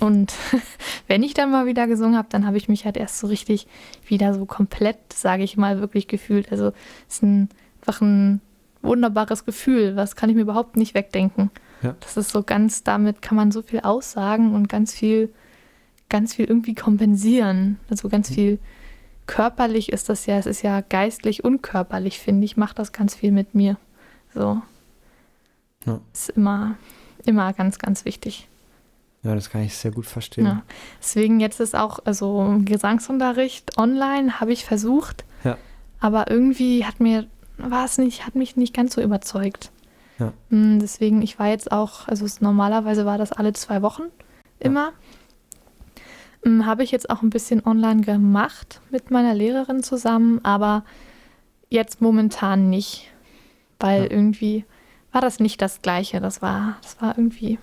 Und 0.00 0.32
wenn 1.08 1.22
ich 1.22 1.34
dann 1.34 1.50
mal 1.50 1.66
wieder 1.66 1.86
gesungen 1.86 2.16
habe, 2.16 2.28
dann 2.30 2.46
habe 2.46 2.56
ich 2.56 2.70
mich 2.70 2.86
halt 2.86 2.96
erst 2.96 3.18
so 3.18 3.26
richtig 3.26 3.66
wieder 4.06 4.32
so 4.32 4.46
komplett, 4.46 5.12
sage 5.12 5.42
ich 5.42 5.58
mal, 5.58 5.80
wirklich 5.80 6.08
gefühlt. 6.08 6.50
Also 6.50 6.68
es 7.06 7.16
ist 7.16 7.22
ein, 7.22 7.50
einfach 7.82 8.00
ein 8.00 8.40
wunderbares 8.80 9.44
Gefühl, 9.44 9.94
was 9.94 10.16
kann 10.16 10.30
ich 10.30 10.36
mir 10.36 10.42
überhaupt 10.42 10.76
nicht 10.78 10.94
wegdenken. 10.94 11.50
Ja. 11.82 11.96
Das 12.00 12.16
ist 12.16 12.30
so 12.30 12.42
ganz, 12.42 12.82
damit 12.82 13.20
kann 13.20 13.36
man 13.36 13.52
so 13.52 13.60
viel 13.60 13.80
aussagen 13.80 14.54
und 14.54 14.70
ganz 14.70 14.94
viel, 14.94 15.28
ganz 16.08 16.34
viel 16.34 16.46
irgendwie 16.46 16.74
kompensieren. 16.74 17.78
Also 17.90 18.08
ganz 18.08 18.30
viel 18.30 18.58
körperlich 19.32 19.90
ist 19.92 20.08
das 20.10 20.26
ja, 20.26 20.36
es 20.36 20.44
ist 20.46 20.60
ja 20.62 20.82
geistlich 20.82 21.42
und 21.42 21.62
körperlich, 21.62 22.18
finde 22.18 22.44
ich, 22.44 22.56
macht 22.58 22.78
das 22.78 22.92
ganz 22.92 23.14
viel 23.14 23.32
mit 23.32 23.54
mir. 23.54 23.76
So. 24.34 24.60
Ja. 25.86 26.00
Ist 26.12 26.28
immer, 26.30 26.74
immer 27.24 27.52
ganz, 27.54 27.78
ganz 27.78 28.04
wichtig. 28.04 28.48
ja, 29.22 29.34
das 29.34 29.48
kann 29.50 29.62
ich 29.62 29.74
sehr 29.74 29.90
gut 29.90 30.04
verstehen. 30.06 30.44
Ja. 30.46 30.62
Deswegen 31.00 31.40
jetzt 31.40 31.60
ist 31.60 31.74
auch, 31.74 32.00
also 32.04 32.56
Gesangsunterricht 32.64 33.78
online 33.78 34.38
habe 34.38 34.52
ich 34.52 34.64
versucht, 34.66 35.24
Ja. 35.44 35.56
aber 36.00 36.30
irgendwie 36.30 36.84
hat 36.84 37.00
mir, 37.00 37.26
war 37.56 37.84
es 37.86 37.96
nicht, 37.98 38.26
hat 38.26 38.34
mich 38.34 38.56
nicht 38.56 38.74
ganz 38.74 38.94
so 38.94 39.00
überzeugt. 39.00 39.70
Ja. 40.18 40.32
Mm, 40.50 40.78
Deswegen, 40.78 41.22
ich 41.22 41.38
war 41.38 41.48
jetzt 41.48 41.72
auch, 41.72 42.06
also 42.06 42.26
normalerweise 42.40 43.06
war 43.06 43.16
das 43.16 43.32
alle 43.32 43.54
zwei 43.54 43.80
Wochen 43.80 44.02
immer. 44.60 44.90
Mm, 44.90 44.94
Habe 46.44 46.82
ich 46.82 46.90
jetzt 46.90 47.08
auch 47.08 47.22
ein 47.22 47.30
bisschen 47.30 47.64
online 47.64 48.00
gemacht 48.02 48.80
mit 48.90 49.10
meiner 49.10 49.32
Lehrerin 49.34 49.82
zusammen, 49.82 50.40
aber 50.44 50.84
jetzt 51.70 52.00
momentan 52.00 52.68
nicht, 52.68 53.08
weil 53.78 54.04
Ja. 54.04 54.10
irgendwie 54.10 54.64
war 55.12 55.20
das 55.20 55.38
nicht 55.40 55.62
das 55.62 55.82
Gleiche. 55.82 56.20
Das 56.20 56.42
war, 56.42 56.78
das 56.82 57.00
war 57.00 57.16
irgendwie, 57.16 57.58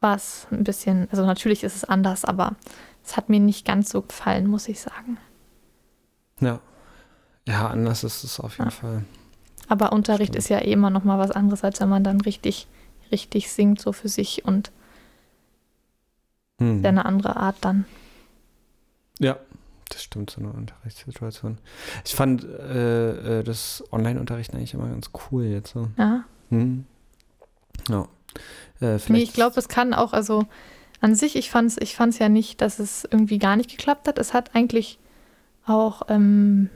war 0.00 0.16
es 0.16 0.46
ein 0.50 0.64
bisschen, 0.64 1.06
also 1.10 1.26
natürlich 1.26 1.62
ist 1.62 1.76
es 1.76 1.84
anders, 1.84 2.24
aber 2.24 2.56
es 3.04 3.16
hat 3.16 3.28
mir 3.28 3.40
nicht 3.40 3.66
ganz 3.66 3.90
so 3.90 4.02
gefallen, 4.02 4.46
muss 4.46 4.68
ich 4.68 4.80
sagen. 4.80 5.18
Ja. 6.40 6.60
Ja, 7.46 7.68
anders 7.68 8.04
ist 8.04 8.24
es 8.24 8.40
auf 8.40 8.56
jeden 8.58 8.70
Ja. 8.70 8.76
Fall. 8.76 9.04
Aber 9.68 9.92
Unterricht 9.92 10.30
Stimmt. 10.32 10.38
ist 10.38 10.48
ja 10.48 10.58
eh 10.60 10.72
immer 10.72 10.90
noch 10.90 11.04
mal 11.04 11.18
was 11.18 11.30
anderes, 11.30 11.62
als 11.62 11.80
wenn 11.80 11.88
man 11.88 12.04
dann 12.04 12.20
richtig, 12.22 12.66
richtig 13.12 13.50
singt, 13.52 13.80
so 13.80 13.92
für 13.92 14.08
sich 14.08 14.44
und 14.44 14.72
Hm. 16.60 16.80
sehr 16.82 16.90
eine 16.90 17.04
andere 17.04 17.36
Art 17.36 17.56
dann. 17.62 17.84
Ja, 19.18 19.38
das 19.88 20.02
stimmt, 20.04 20.30
so 20.30 20.40
eine 20.40 20.52
Unterrichtssituation. 20.52 21.58
Ich 22.04 22.14
fand 22.14 22.44
äh, 22.44 23.40
äh, 23.40 23.42
das 23.42 23.82
Online-Unterrichten 23.90 24.56
eigentlich 24.56 24.74
immer 24.74 24.88
ganz 24.88 25.10
cool 25.30 25.44
jetzt 25.44 25.72
so. 25.72 25.88
Ja. 25.98 26.24
Hm. 26.50 26.84
Ja. 27.88 28.06
Äh, 28.80 28.98
Nee, 29.08 29.22
ich 29.22 29.32
glaube, 29.32 29.58
es 29.58 29.68
kann 29.68 29.92
auch, 29.92 30.12
also 30.12 30.46
an 31.00 31.14
sich, 31.14 31.34
ich 31.36 31.50
fand 31.50 31.70
es 31.70 31.78
ich 31.78 31.96
fand's 31.96 32.18
ja 32.18 32.28
nicht, 32.28 32.60
dass 32.60 32.78
es 32.78 33.04
irgendwie 33.10 33.38
gar 33.38 33.56
nicht 33.56 33.70
geklappt 33.70 34.06
hat. 34.06 34.18
Es 34.18 34.32
hat 34.34 34.54
eigentlich 34.54 34.98
auch 35.66 36.02
ähm, 36.08 36.70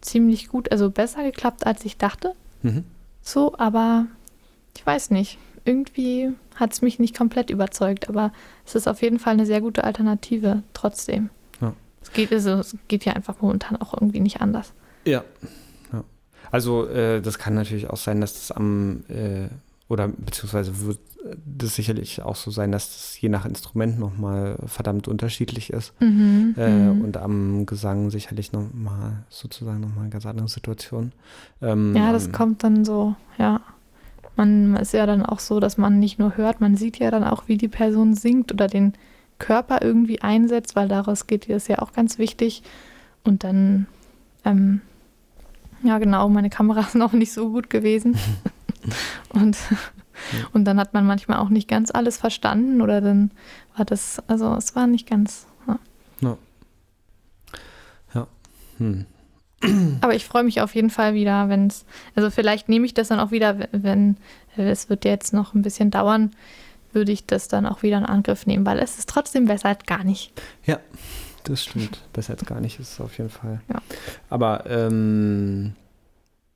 ziemlich 0.00 0.48
gut, 0.48 0.70
also 0.70 0.90
besser 0.90 1.22
geklappt, 1.22 1.66
als 1.66 1.84
ich 1.84 1.96
dachte. 1.96 2.34
Mhm. 2.62 2.84
So, 3.22 3.56
aber 3.58 4.06
ich 4.76 4.84
weiß 4.86 5.10
nicht. 5.10 5.38
Irgendwie 5.70 6.30
hat 6.56 6.72
es 6.72 6.82
mich 6.82 6.98
nicht 6.98 7.16
komplett 7.16 7.48
überzeugt, 7.50 8.08
aber 8.08 8.32
es 8.66 8.74
ist 8.74 8.88
auf 8.88 9.02
jeden 9.02 9.20
Fall 9.20 9.34
eine 9.34 9.46
sehr 9.46 9.60
gute 9.60 9.84
Alternative 9.84 10.64
trotzdem. 10.74 11.30
Ja. 11.60 11.72
Es 12.02 12.12
geht, 12.12 12.32
also, 12.32 12.50
es 12.54 12.76
geht 12.88 13.04
ja 13.04 13.12
einfach 13.12 13.40
momentan 13.40 13.76
auch 13.76 13.94
irgendwie 13.94 14.20
nicht 14.20 14.40
anders. 14.40 14.72
Ja. 15.04 15.22
ja. 15.92 16.02
Also 16.50 16.88
äh, 16.88 17.20
das 17.22 17.38
kann 17.38 17.54
natürlich 17.54 17.88
auch 17.88 17.96
sein, 17.96 18.20
dass 18.20 18.34
das 18.34 18.50
am 18.50 19.04
äh, 19.08 19.48
oder 19.88 20.08
beziehungsweise 20.08 20.80
wird 20.80 20.98
das 21.44 21.74
sicherlich 21.74 22.22
auch 22.22 22.36
so 22.36 22.50
sein, 22.50 22.72
dass 22.72 22.88
das 22.92 23.20
je 23.20 23.28
nach 23.28 23.44
Instrument 23.44 23.98
nochmal 23.98 24.56
verdammt 24.66 25.06
unterschiedlich 25.08 25.70
ist. 25.70 25.92
Mhm, 26.00 26.54
Äh, 26.56 26.70
mhm. 26.70 27.02
Und 27.02 27.16
am 27.16 27.66
Gesang 27.66 28.10
sicherlich 28.10 28.52
nochmal 28.52 29.24
sozusagen 29.28 29.80
nochmal 29.80 30.02
eine 30.04 30.10
ganz 30.10 30.26
andere 30.26 30.48
Situation. 30.48 31.12
Ähm, 31.60 31.94
Ja, 31.94 32.12
das 32.12 32.32
kommt 32.32 32.64
dann 32.64 32.84
so, 32.84 33.14
ja. 33.38 33.60
Man 34.40 34.74
ist 34.76 34.94
ja 34.94 35.04
dann 35.04 35.22
auch 35.26 35.38
so, 35.38 35.60
dass 35.60 35.76
man 35.76 35.98
nicht 35.98 36.18
nur 36.18 36.38
hört, 36.38 36.62
man 36.62 36.74
sieht 36.74 36.98
ja 36.98 37.10
dann 37.10 37.24
auch, 37.24 37.42
wie 37.46 37.58
die 37.58 37.68
Person 37.68 38.14
singt 38.14 38.50
oder 38.50 38.68
den 38.68 38.94
Körper 39.38 39.82
irgendwie 39.82 40.22
einsetzt, 40.22 40.74
weil 40.76 40.88
daraus 40.88 41.26
geht 41.26 41.50
es 41.50 41.68
ja 41.68 41.80
auch 41.80 41.92
ganz 41.92 42.16
wichtig. 42.16 42.62
Und 43.22 43.44
dann, 43.44 43.86
ähm, 44.46 44.80
ja 45.82 45.98
genau, 45.98 46.26
meine 46.30 46.48
Kamera 46.48 46.80
ist 46.86 46.94
noch 46.94 47.12
nicht 47.12 47.34
so 47.34 47.50
gut 47.50 47.68
gewesen. 47.68 48.16
und, 49.28 49.58
und 50.54 50.64
dann 50.64 50.80
hat 50.80 50.94
man 50.94 51.06
manchmal 51.06 51.36
auch 51.36 51.50
nicht 51.50 51.68
ganz 51.68 51.90
alles 51.90 52.16
verstanden 52.16 52.80
oder 52.80 53.02
dann 53.02 53.32
war 53.76 53.84
das, 53.84 54.22
also 54.26 54.54
es 54.54 54.74
war 54.74 54.86
nicht 54.86 55.06
ganz. 55.06 55.46
Ja. 58.14 58.26
Hm. 58.78 59.04
Aber 60.00 60.14
ich 60.14 60.24
freue 60.24 60.44
mich 60.44 60.60
auf 60.60 60.74
jeden 60.74 60.90
Fall 60.90 61.14
wieder, 61.14 61.48
wenn 61.48 61.66
es, 61.66 61.84
also 62.14 62.30
vielleicht 62.30 62.68
nehme 62.68 62.86
ich 62.86 62.94
das 62.94 63.08
dann 63.08 63.20
auch 63.20 63.30
wieder, 63.30 63.68
wenn, 63.72 64.16
es 64.56 64.88
wird 64.88 65.04
ja 65.04 65.10
jetzt 65.10 65.32
noch 65.34 65.54
ein 65.54 65.62
bisschen 65.62 65.90
dauern, 65.90 66.30
würde 66.92 67.12
ich 67.12 67.26
das 67.26 67.46
dann 67.48 67.66
auch 67.66 67.82
wieder 67.82 67.98
in 67.98 68.04
Angriff 68.06 68.46
nehmen, 68.46 68.64
weil 68.66 68.78
es 68.78 68.98
ist 68.98 69.08
trotzdem 69.08 69.44
besser 69.46 69.68
als 69.68 69.84
gar 69.86 70.02
nicht. 70.04 70.32
Das 71.44 71.62
stimmt. 71.64 72.00
Besser 72.12 72.34
als 72.34 72.44
gar 72.44 72.60
nicht 72.60 72.78
ist 72.80 72.92
es 72.94 73.00
auf 73.00 73.16
jeden 73.16 73.30
Fall. 73.30 73.60
Ja. 73.72 73.80
Aber 74.28 74.64
ähm, 74.68 75.72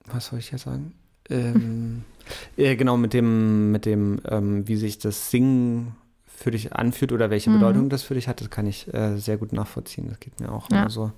was 0.06 0.26
soll 0.26 0.38
ich 0.38 0.50
jetzt 0.50 0.64
sagen? 0.64 0.92
Ähm, 1.30 2.04
äh, 2.56 2.76
genau, 2.76 2.96
mit 2.96 3.12
dem, 3.14 3.70
mit 3.72 3.86
dem, 3.86 4.20
ähm, 4.28 4.66
wie 4.68 4.76
sich 4.76 4.98
das 4.98 5.30
Singen 5.30 5.94
für 6.26 6.50
dich 6.50 6.72
anfühlt 6.74 7.12
oder 7.12 7.30
welche 7.30 7.48
Mhm. 7.50 7.54
Bedeutung 7.54 7.88
das 7.88 8.02
für 8.02 8.14
dich 8.14 8.28
hat, 8.28 8.40
das 8.40 8.50
kann 8.50 8.66
ich 8.66 8.92
äh, 8.92 9.16
sehr 9.16 9.36
gut 9.38 9.52
nachvollziehen. 9.52 10.08
Das 10.10 10.20
geht 10.20 10.38
mir 10.40 10.50
auch 10.52 10.70
Ja. 10.70 10.80
immer 10.80 10.90
so. 10.90 11.12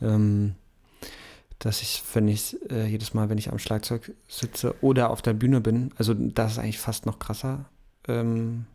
Ähm, 0.00 0.54
dass 1.64 1.80
ich, 1.80 2.02
wenn 2.14 2.26
ich 2.28 2.56
äh, 2.70 2.86
jedes 2.86 3.14
Mal, 3.14 3.28
wenn 3.30 3.38
ich 3.38 3.50
am 3.52 3.58
Schlagzeug 3.58 4.12
sitze 4.28 4.74
oder 4.80 5.10
auf 5.10 5.22
der 5.22 5.32
Bühne 5.32 5.60
bin, 5.60 5.92
also 5.96 6.12
das 6.14 6.52
ist 6.52 6.58
eigentlich 6.58 6.78
fast 6.80 7.06
noch 7.06 7.18
krasser. 7.20 7.66
Ähm, 8.08 8.66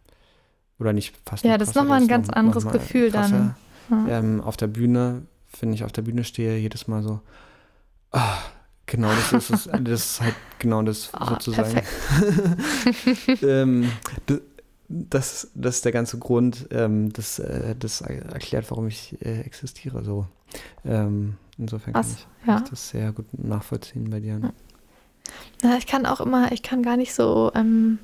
oder 0.80 0.94
nicht 0.94 1.14
fast 1.26 1.44
Ja, 1.44 1.52
noch 1.52 1.58
das 1.58 1.70
ist 1.70 1.76
nochmal 1.76 2.02
ein 2.02 2.08
ganz 2.08 2.28
noch- 2.28 2.36
anderes 2.36 2.64
noch 2.64 2.72
Gefühl 2.72 3.12
dann. 3.12 3.30
krasser. 3.90 4.08
Ja. 4.08 4.20
Ähm, 4.20 4.42
auf 4.42 4.56
der 4.58 4.68
Bühne, 4.68 5.24
wenn 5.60 5.74
ich 5.74 5.84
auf 5.84 5.92
der 5.92 6.02
Bühne 6.04 6.24
stehe, 6.24 6.58
jedes 6.58 6.88
Mal 6.88 7.04
so, 7.04 7.20
ah, 8.12 8.38
genau 8.86 9.10
das 9.10 9.34
ist 9.34 9.50
es. 9.50 9.70
Das 9.84 10.02
ist 10.06 10.22
halt 10.22 10.36
genau 10.60 10.82
das 10.82 11.10
Ah, 11.14 11.30
sozusagen. 11.30 11.82
ähm, 13.42 13.92
das, 14.88 15.50
das 15.56 15.76
ist 15.76 15.86
der 15.86 15.92
ganze 15.92 16.18
Grund, 16.20 16.68
ähm, 16.72 17.12
das, 17.12 17.40
äh, 17.40 17.76
das 17.78 18.00
erklärt, 18.02 18.70
warum 18.72 18.88
ich 18.88 19.18
äh, 19.22 19.42
existiere. 19.42 20.04
So. 20.06 20.28
Ähm, 20.86 21.36
insofern 21.58 21.94
kann 21.94 22.06
ich, 22.06 22.48
ja. 22.48 22.58
ich, 22.58 22.70
das 22.70 22.90
sehr 22.90 23.12
gut 23.12 23.26
nachvollziehen 23.34 24.10
bei 24.10 24.20
dir. 24.20 24.40
Ne? 24.40 24.54
Ja, 25.64 25.78
ich 25.78 25.88
kann 25.88 26.06
auch 26.06 26.22
immer, 26.22 26.52
ich 26.52 26.64
kann 26.64 26.84
gar 26.84 26.98
nicht 26.98 27.14
so, 27.14 27.52
ähm, 27.56 28.00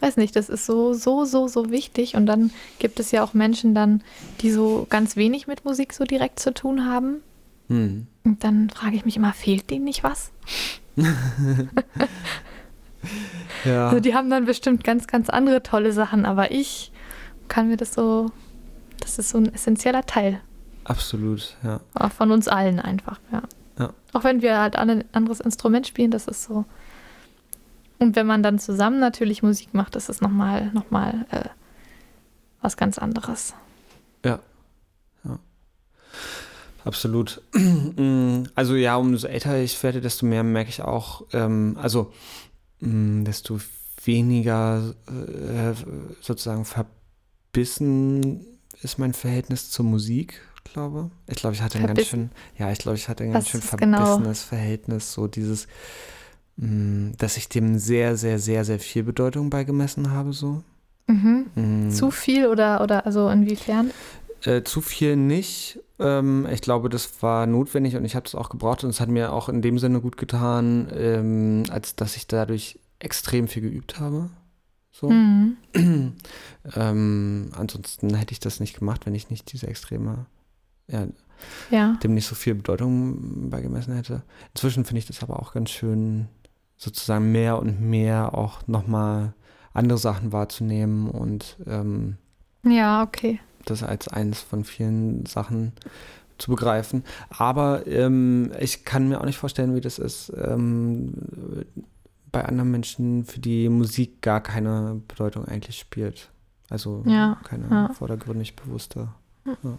weiß 0.00 0.16
nicht, 0.16 0.36
das 0.36 0.48
ist 0.48 0.66
so, 0.66 0.92
so, 0.92 1.24
so, 1.24 1.48
so 1.48 1.70
wichtig. 1.70 2.16
Und 2.16 2.26
dann 2.26 2.50
gibt 2.78 3.00
es 3.00 3.10
ja 3.10 3.22
auch 3.22 3.34
Menschen 3.34 3.74
dann, 3.74 4.02
die 4.40 4.50
so 4.50 4.86
ganz 4.88 5.16
wenig 5.16 5.46
mit 5.46 5.64
Musik 5.64 5.92
so 5.92 6.04
direkt 6.04 6.40
zu 6.40 6.52
tun 6.52 6.86
haben. 6.86 7.16
Hm. 7.68 8.06
Und 8.24 8.44
dann 8.44 8.70
frage 8.70 8.96
ich 8.96 9.04
mich 9.04 9.16
immer, 9.16 9.32
fehlt 9.32 9.70
denen 9.70 9.84
nicht 9.84 10.04
was? 10.04 10.30
ja. 13.64 13.88
Also 13.88 14.00
die 14.00 14.14
haben 14.14 14.30
dann 14.30 14.44
bestimmt 14.44 14.84
ganz, 14.84 15.06
ganz 15.06 15.28
andere 15.28 15.62
tolle 15.62 15.92
Sachen, 15.92 16.26
aber 16.26 16.50
ich 16.50 16.92
kann 17.48 17.68
mir 17.68 17.76
das 17.76 17.94
so, 17.94 18.30
das 19.00 19.18
ist 19.18 19.30
so 19.30 19.38
ein 19.38 19.52
essentieller 19.52 20.04
Teil. 20.04 20.40
Absolut, 20.88 21.56
ja. 21.64 21.80
Von 22.10 22.30
uns 22.30 22.46
allen 22.46 22.78
einfach, 22.78 23.18
ja. 23.32 23.42
ja. 23.78 23.92
Auch 24.12 24.22
wenn 24.22 24.40
wir 24.40 24.58
halt 24.58 24.76
ein 24.76 25.04
anderes 25.12 25.40
Instrument 25.40 25.86
spielen, 25.86 26.12
das 26.12 26.28
ist 26.28 26.44
so. 26.44 26.64
Und 27.98 28.14
wenn 28.14 28.26
man 28.26 28.42
dann 28.42 28.58
zusammen 28.58 29.00
natürlich 29.00 29.42
Musik 29.42 29.74
macht, 29.74 29.96
das 29.96 30.08
ist 30.08 30.22
nochmal 30.22 30.70
noch 30.72 30.90
mal, 30.90 31.26
äh, 31.30 31.48
was 32.60 32.76
ganz 32.76 32.98
anderes. 32.98 33.54
Ja. 34.24 34.38
ja. 35.24 35.38
Absolut. 36.84 37.42
Also 38.54 38.74
ja, 38.74 38.96
umso 38.96 39.26
älter 39.26 39.58
ich 39.58 39.82
werde, 39.82 40.00
desto 40.00 40.24
mehr 40.24 40.42
merke 40.42 40.70
ich 40.70 40.82
auch, 40.82 41.24
ähm, 41.32 41.76
also 41.80 42.12
mh, 42.80 43.20
mm, 43.20 43.24
desto 43.24 43.60
weniger 44.04 44.94
äh, 45.08 45.74
sozusagen 46.20 46.64
verbissen 46.64 48.46
ist 48.82 48.98
mein 48.98 49.14
Verhältnis 49.14 49.70
zur 49.70 49.84
Musik, 49.84 50.40
glaube 50.72 51.10
ich. 51.28 51.36
glaube, 51.36 51.54
ich 51.54 51.62
hatte 51.62 51.78
ein 51.78 51.86
ganz 51.86 52.06
schön, 52.06 52.30
ja, 52.58 52.70
ich 52.70 52.78
glaube, 52.78 52.96
ich 52.96 53.08
hatte 53.08 53.24
ein 53.24 53.32
ganz 53.32 53.48
schön 53.48 53.60
genau? 53.60 54.04
verbissenes 54.04 54.40
genau? 54.40 54.48
Verhältnis, 54.48 55.12
so 55.12 55.26
dieses, 55.26 55.66
mh, 56.56 56.66
mm, 56.66 57.12
dass 57.18 57.36
ich 57.36 57.48
dem 57.48 57.78
sehr, 57.78 58.16
sehr, 58.16 58.38
sehr, 58.38 58.64
sehr 58.64 58.78
viel 58.78 59.02
Bedeutung 59.02 59.50
beigemessen 59.50 60.10
habe, 60.10 60.32
so. 60.32 60.62
Mhm. 61.06 61.46
Mhm. 61.54 61.90
Zu 61.90 62.10
viel 62.10 62.46
oder, 62.46 62.80
oder 62.82 63.06
also 63.06 63.28
inwiefern? 63.30 63.92
Äh, 64.42 64.62
zu 64.62 64.80
viel 64.80 65.16
nicht. 65.16 65.78
Ähm, 65.98 66.46
ich 66.50 66.60
glaube, 66.60 66.88
das 66.88 67.22
war 67.22 67.46
notwendig 67.46 67.96
und 67.96 68.04
ich 68.04 68.14
habe 68.14 68.24
das 68.24 68.34
auch 68.34 68.48
gebraucht 68.48 68.84
und 68.84 68.90
es 68.90 69.00
hat 69.00 69.08
mir 69.08 69.32
auch 69.32 69.48
in 69.48 69.62
dem 69.62 69.78
Sinne 69.78 70.00
gut 70.00 70.16
getan, 70.16 70.88
ähm, 70.94 71.62
als 71.70 71.96
dass 71.96 72.16
ich 72.16 72.26
dadurch 72.26 72.78
extrem 72.98 73.48
viel 73.48 73.62
geübt 73.62 73.98
habe. 73.98 74.30
So. 74.92 75.10
Mhm. 75.10 75.56
ähm, 76.74 77.50
ansonsten 77.52 78.14
hätte 78.14 78.32
ich 78.32 78.40
das 78.40 78.60
nicht 78.60 78.78
gemacht, 78.78 79.06
wenn 79.06 79.14
ich 79.14 79.30
nicht 79.30 79.52
diese 79.52 79.66
extreme, 79.68 80.26
ja, 80.88 81.06
ja. 81.70 81.98
dem 82.02 82.14
nicht 82.14 82.26
so 82.26 82.34
viel 82.34 82.54
Bedeutung 82.54 83.50
beigemessen 83.50 83.94
hätte. 83.94 84.22
Inzwischen 84.54 84.84
finde 84.84 84.98
ich 84.98 85.06
das 85.06 85.22
aber 85.22 85.40
auch 85.40 85.52
ganz 85.52 85.70
schön, 85.70 86.28
sozusagen 86.76 87.32
mehr 87.32 87.58
und 87.58 87.80
mehr 87.80 88.34
auch 88.34 88.66
nochmal 88.66 89.34
andere 89.72 89.98
Sachen 89.98 90.32
wahrzunehmen 90.32 91.10
und 91.10 91.56
ähm, 91.66 92.16
ja, 92.64 93.02
okay 93.02 93.40
das 93.66 93.82
als 93.82 94.08
eines 94.08 94.40
von 94.40 94.64
vielen 94.64 95.26
Sachen 95.26 95.72
zu 96.38 96.50
begreifen. 96.50 97.04
Aber 97.30 97.86
ähm, 97.86 98.52
ich 98.58 98.84
kann 98.84 99.08
mir 99.08 99.20
auch 99.20 99.24
nicht 99.24 99.38
vorstellen, 99.38 99.74
wie 99.74 99.80
das 99.80 99.98
ist 99.98 100.32
ähm, 100.36 101.12
bei 102.32 102.44
anderen 102.44 102.70
Menschen, 102.70 103.24
für 103.24 103.40
die 103.40 103.68
Musik 103.68 104.22
gar 104.22 104.40
keine 104.40 105.00
Bedeutung 105.08 105.44
eigentlich 105.46 105.78
spielt. 105.78 106.30
Also 106.68 107.02
ja, 107.06 107.38
keine 107.44 107.68
ja. 107.70 107.88
vordergründig 107.92 108.56
bewusste. 108.56 109.08
Ja. 109.44 109.78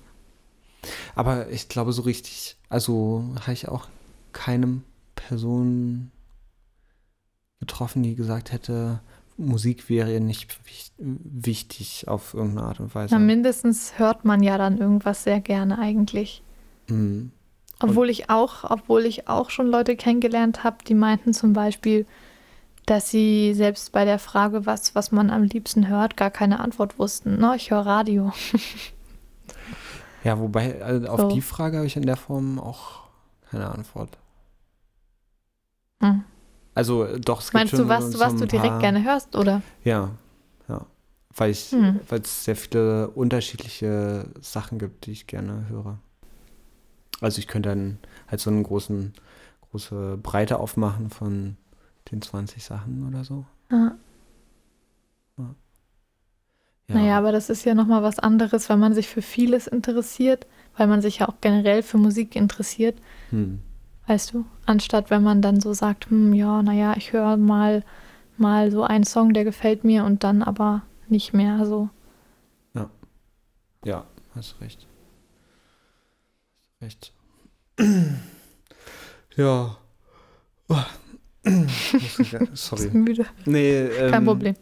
Aber 1.16 1.50
ich 1.50 1.70
glaube, 1.70 1.94
so 1.94 2.04
richtig, 2.04 2.58
also 2.70 3.24
habe 3.42 3.54
ich 3.54 3.68
auch 3.68 3.88
keinem 4.34 4.84
Person 5.16 6.12
getroffen, 7.60 8.04
die 8.04 8.16
gesagt 8.16 8.52
hätte, 8.52 9.02
Musik 9.38 9.90
wäre 9.90 10.12
ihr 10.12 10.20
nicht 10.20 10.60
wichtig 10.98 12.08
auf 12.08 12.34
irgendeine 12.34 12.68
Art 12.68 12.80
und 12.80 12.96
Weise. 12.96 13.14
Na, 13.14 13.20
mindestens 13.20 14.00
hört 14.00 14.26
man 14.26 14.42
ja 14.42 14.58
dann 14.58 14.80
irgendwas 14.80 15.24
sehr 15.24 15.40
gerne 15.40 15.78
eigentlich. 15.78 16.42
Mhm. 16.88 17.32
Obwohl 17.80 18.10
ich 18.10 18.32
auch, 18.32 18.64
obwohl 18.64 19.06
ich 19.06 19.28
auch 19.28 19.52
schon 19.52 19.68
Leute 19.68 19.96
kennengelernt 19.96 20.64
habe, 20.64 20.78
die 20.88 20.96
meinten 20.96 21.34
zum 21.34 21.54
Beispiel, 21.54 22.08
dass 22.88 23.12
sie 23.12 23.54
selbst 23.54 23.92
bei 23.92 24.06
der 24.06 24.18
Frage, 24.18 24.66
was, 24.66 24.96
was 24.96 25.12
man 25.12 25.30
am 25.30 25.44
liebsten 25.44 25.88
hört, 25.88 26.18
gar 26.18 26.32
keine 26.32 26.60
Antwort 26.60 26.98
wussten. 26.98 27.40
No, 27.40 27.54
ich 27.54 27.70
höre 27.70 27.86
Radio. 27.86 28.32
ja, 30.28 30.38
wobei, 30.40 30.84
also 30.84 31.08
auf 31.08 31.22
so. 31.22 31.30
die 31.30 31.42
Frage 31.42 31.78
habe 31.78 31.88
ich 31.88 31.96
in 31.96 32.06
der 32.06 32.18
Form 32.18 32.60
auch 32.60 33.08
keine 33.50 33.70
Antwort. 33.70 34.18
Hm. 36.02 36.26
Also 36.76 37.18
doch, 37.18 37.40
es 37.40 37.54
Meinst 37.54 37.72
gibt 37.72 37.84
du, 37.84 37.88
was, 37.88 38.12
so 38.12 38.20
was 38.20 38.36
du 38.36 38.46
direkt 38.46 38.72
paar, 38.72 38.80
gerne 38.80 39.06
hörst, 39.06 39.38
oder? 39.38 39.62
Ja, 39.86 40.12
ja. 40.68 40.86
Weil 41.34 41.52
ich, 41.52 41.72
hm. 41.72 42.02
es 42.10 42.44
sehr 42.44 42.58
viele 42.58 43.08
unterschiedliche 43.12 44.26
Sachen 44.42 44.80
gibt, 44.80 45.06
die 45.06 45.12
ich 45.12 45.28
gerne 45.28 45.70
höre. 45.70 45.98
Also 47.22 47.40
ich 47.40 47.48
könnte 47.48 47.70
dann 47.70 47.98
halt 48.28 48.42
so 48.42 48.50
eine 48.50 48.62
großen, 48.62 49.14
große 49.72 50.20
Breite 50.22 50.60
aufmachen 50.60 51.10
von 51.10 51.56
den 52.12 52.22
20 52.22 52.66
Sachen 52.66 53.08
oder 53.08 53.24
so. 53.24 53.46
Ah. 53.70 53.92
Ja. 55.38 55.56
Ja. 56.90 56.96
Naja, 56.96 57.18
aber 57.18 57.32
das 57.32 57.50
ist 57.50 57.66
ja 57.66 57.74
nochmal 57.74 58.02
was 58.02 58.20
anderes, 58.20 58.70
weil 58.70 58.78
man 58.78 58.94
sich 58.94 59.08
für 59.10 59.22
vieles 59.22 59.68
interessiert, 59.68 60.48
weil 60.78 60.88
man 60.88 61.02
sich 61.02 61.20
ja 61.20 61.28
auch 61.28 61.42
generell 61.42 61.84
für 61.84 61.98
Musik 61.98 62.36
interessiert. 62.36 62.98
Hm. 63.30 63.60
Weißt 64.06 64.34
du? 64.34 64.46
Anstatt 64.66 65.10
wenn 65.10 65.22
man 65.22 65.42
dann 65.42 65.60
so 65.60 65.74
sagt, 65.74 66.10
hm, 66.10 66.34
ja, 66.34 66.62
naja, 66.64 66.94
ich 66.96 67.12
höre 67.12 67.36
mal, 67.36 67.84
mal 68.38 68.72
so 68.72 68.84
einen 68.84 69.04
Song, 69.04 69.34
der 69.34 69.44
gefällt 69.44 69.84
mir 69.84 70.06
und 70.06 70.24
dann 70.24 70.42
aber 70.42 70.84
nicht 71.10 71.34
mehr 71.34 71.66
so. 71.66 71.90
Ja. 72.74 72.90
Ja, 73.84 74.06
hast 74.34 74.62
recht. 74.62 74.88
Hast 76.80 76.82
recht. 76.82 77.14
ja. 79.36 79.78
Sorry. 82.54 82.84
Bist 82.84 82.94
müde? 82.94 83.26
Nee, 83.46 83.80
ähm, 83.88 84.12
Kein 84.12 84.26
Problem. 84.26 84.56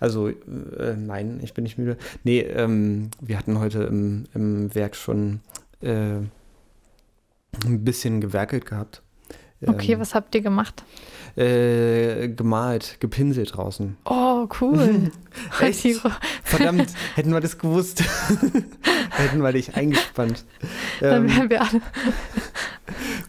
Also, 0.00 0.28
äh, 0.28 0.94
nein, 0.96 1.40
ich 1.42 1.54
bin 1.54 1.64
nicht 1.64 1.78
müde. 1.78 1.96
Nee, 2.24 2.40
ähm, 2.40 3.10
wir 3.20 3.38
hatten 3.38 3.58
heute 3.58 3.84
im, 3.84 4.24
im 4.34 4.74
Werk 4.74 4.94
schon 4.94 5.40
äh, 5.80 6.16
ein 7.64 7.84
bisschen 7.84 8.20
gewerkelt 8.20 8.66
gehabt. 8.66 9.02
Okay, 9.64 9.92
ähm, 9.92 10.00
was 10.00 10.14
habt 10.14 10.34
ihr 10.34 10.42
gemacht? 10.42 10.84
Äh, 11.34 12.28
gemalt, 12.28 12.98
gepinselt 13.00 13.56
draußen. 13.56 13.96
Oh, 14.04 14.46
cool. 14.60 15.10
Echt? 15.60 16.00
Verdammt, 16.42 16.92
hätten 17.14 17.32
wir 17.32 17.40
das 17.40 17.56
gewusst. 17.56 18.02
hätten 19.10 19.42
wir 19.42 19.52
dich 19.52 19.74
eingespannt. 19.74 20.44
Dann 21.00 21.24
ähm, 21.24 21.36
wären 21.36 21.50
wir 21.50 21.62
alle. 21.62 21.80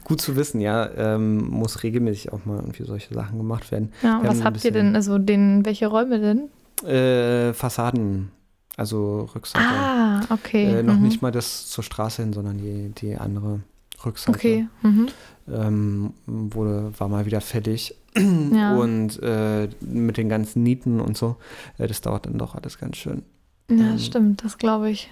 gut 0.03 0.19
zu 0.19 0.35
wissen, 0.35 0.59
ja. 0.59 0.89
Ähm, 0.97 1.49
muss 1.49 1.83
regelmäßig 1.83 2.33
auch 2.33 2.45
mal 2.45 2.57
irgendwie 2.57 2.83
solche 2.83 3.13
Sachen 3.13 3.37
gemacht 3.37 3.71
werden. 3.71 3.93
Ja, 4.03 4.19
was 4.23 4.43
habt 4.43 4.63
ihr 4.65 4.71
denn, 4.71 4.95
also 4.95 5.17
den, 5.17 5.65
welche 5.65 5.87
Räume 5.87 6.19
denn? 6.19 6.49
Äh, 6.83 7.53
Fassaden. 7.53 8.31
Also 8.75 9.27
Rückseite. 9.33 9.65
Ah, 9.65 10.21
okay. 10.29 10.79
Äh, 10.79 10.83
noch 10.83 10.95
mhm. 10.95 11.03
nicht 11.03 11.21
mal 11.21 11.31
das 11.31 11.67
zur 11.67 11.83
Straße 11.83 12.21
hin, 12.21 12.33
sondern 12.33 12.57
die, 12.59 12.89
die 12.89 13.15
andere 13.15 13.61
Rückseite. 14.05 14.37
Okay. 14.37 14.67
Mhm. 14.83 15.07
Ähm, 15.51 16.13
wurde, 16.27 16.91
war 16.97 17.07
mal 17.09 17.25
wieder 17.25 17.41
fertig. 17.41 17.95
Ja. 18.17 18.75
Und 18.75 19.21
äh, 19.21 19.69
mit 19.81 20.17
den 20.17 20.27
ganzen 20.29 20.63
Nieten 20.63 20.99
und 20.99 21.17
so, 21.17 21.35
äh, 21.77 21.87
das 21.87 22.01
dauert 22.01 22.25
dann 22.25 22.37
doch 22.37 22.55
alles 22.55 22.79
ganz 22.79 22.97
schön. 22.97 23.23
Ja, 23.69 23.91
ähm, 23.91 23.99
stimmt, 23.99 24.43
das 24.43 24.57
glaube 24.57 24.89
ich. 24.89 25.09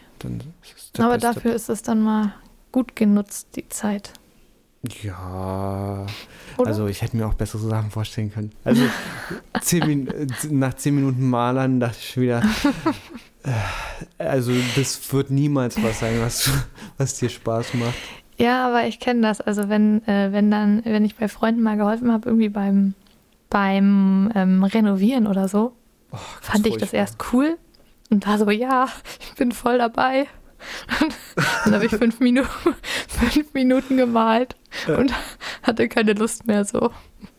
Aber 0.97 1.17
dafür 1.17 1.53
ist 1.53 1.69
es 1.69 1.81
dann 1.81 2.01
mal 2.01 2.33
gut 2.71 2.95
genutzt, 2.95 3.49
die 3.55 3.69
Zeit. 3.69 4.13
Ja, 5.03 6.05
Oder? 6.57 6.67
also 6.67 6.87
ich 6.87 7.01
hätte 7.01 7.17
mir 7.17 7.27
auch 7.27 7.33
bessere 7.33 7.61
Sachen 7.67 7.91
vorstellen 7.91 8.31
können. 8.31 8.51
Also 8.63 8.83
zehn 9.61 10.27
nach 10.49 10.73
zehn 10.75 10.95
Minuten 10.95 11.29
Malern 11.29 11.79
dachte 11.79 11.97
ich 11.99 12.09
schon 12.09 12.23
wieder, 12.23 12.41
äh, 13.43 14.23
also 14.23 14.51
das 14.75 15.11
wird 15.13 15.31
niemals 15.31 15.81
was 15.81 15.99
sein, 15.99 16.19
was, 16.21 16.49
was 16.97 17.17
dir 17.17 17.29
Spaß 17.29 17.73
macht. 17.75 17.95
Ja, 18.37 18.67
aber 18.67 18.85
ich 18.87 18.99
kenne 18.99 19.21
das. 19.21 19.41
Also 19.41 19.69
wenn, 19.69 20.05
äh, 20.07 20.31
wenn 20.31 20.51
dann, 20.51 20.83
wenn 20.83 21.05
ich 21.05 21.15
bei 21.15 21.27
Freunden 21.27 21.61
mal 21.61 21.77
geholfen 21.77 22.11
habe, 22.11 22.29
irgendwie 22.29 22.49
beim, 22.49 22.93
beim 23.49 24.31
ähm, 24.35 24.63
Renovieren 24.63 25.27
oder 25.27 25.47
so, 25.47 25.73
oh, 26.11 26.17
fand 26.41 26.67
ich 26.67 26.77
das 26.77 26.91
erst 26.91 27.17
cool 27.31 27.57
und 28.09 28.27
war 28.27 28.37
so, 28.37 28.49
ja, 28.49 28.87
ich 29.19 29.35
bin 29.35 29.51
voll 29.51 29.77
dabei. 29.77 30.27
Dann 31.65 31.73
habe 31.73 31.85
ich 31.85 31.91
fünf 31.91 32.19
Minuten, 32.19 32.49
fünf 33.07 33.53
Minuten 33.53 33.97
gemalt 33.97 34.55
und 34.87 35.13
hatte 35.63 35.87
keine 35.87 36.13
Lust 36.13 36.47
mehr 36.47 36.65
so. 36.65 36.91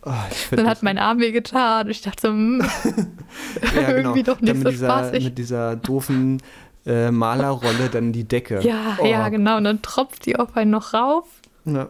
Oh, 0.04 0.12
Dann 0.52 0.68
hat 0.68 0.82
mein 0.82 0.98
Arm 0.98 1.18
weh 1.18 1.32
getan. 1.32 1.90
Ich 1.90 2.00
dachte 2.02 2.22
so, 2.22 2.28
hm, 2.28 2.60
ja, 2.60 3.70
genau. 3.72 3.88
irgendwie 3.88 4.22
doch 4.22 4.40
nicht 4.40 4.54
dann 4.54 4.62
so 4.62 4.70
dieser, 4.70 4.86
spaßig. 4.86 5.24
Mit 5.24 5.38
dieser 5.38 5.76
doofen 5.76 6.40
äh, 6.86 7.10
Malerrolle 7.10 7.88
dann 7.90 8.12
die 8.12 8.22
Decke. 8.24 8.60
ja, 8.62 8.96
Oh. 9.00 9.04
ja, 9.06 9.28
genau. 9.28 9.56
Und 9.56 9.64
dann 9.64 9.82
tropft 9.82 10.26
die 10.26 10.36
auf 10.36 10.56
einen 10.56 10.70
noch 10.70 10.94
rauf. 10.94 11.26
Ja. 11.64 11.88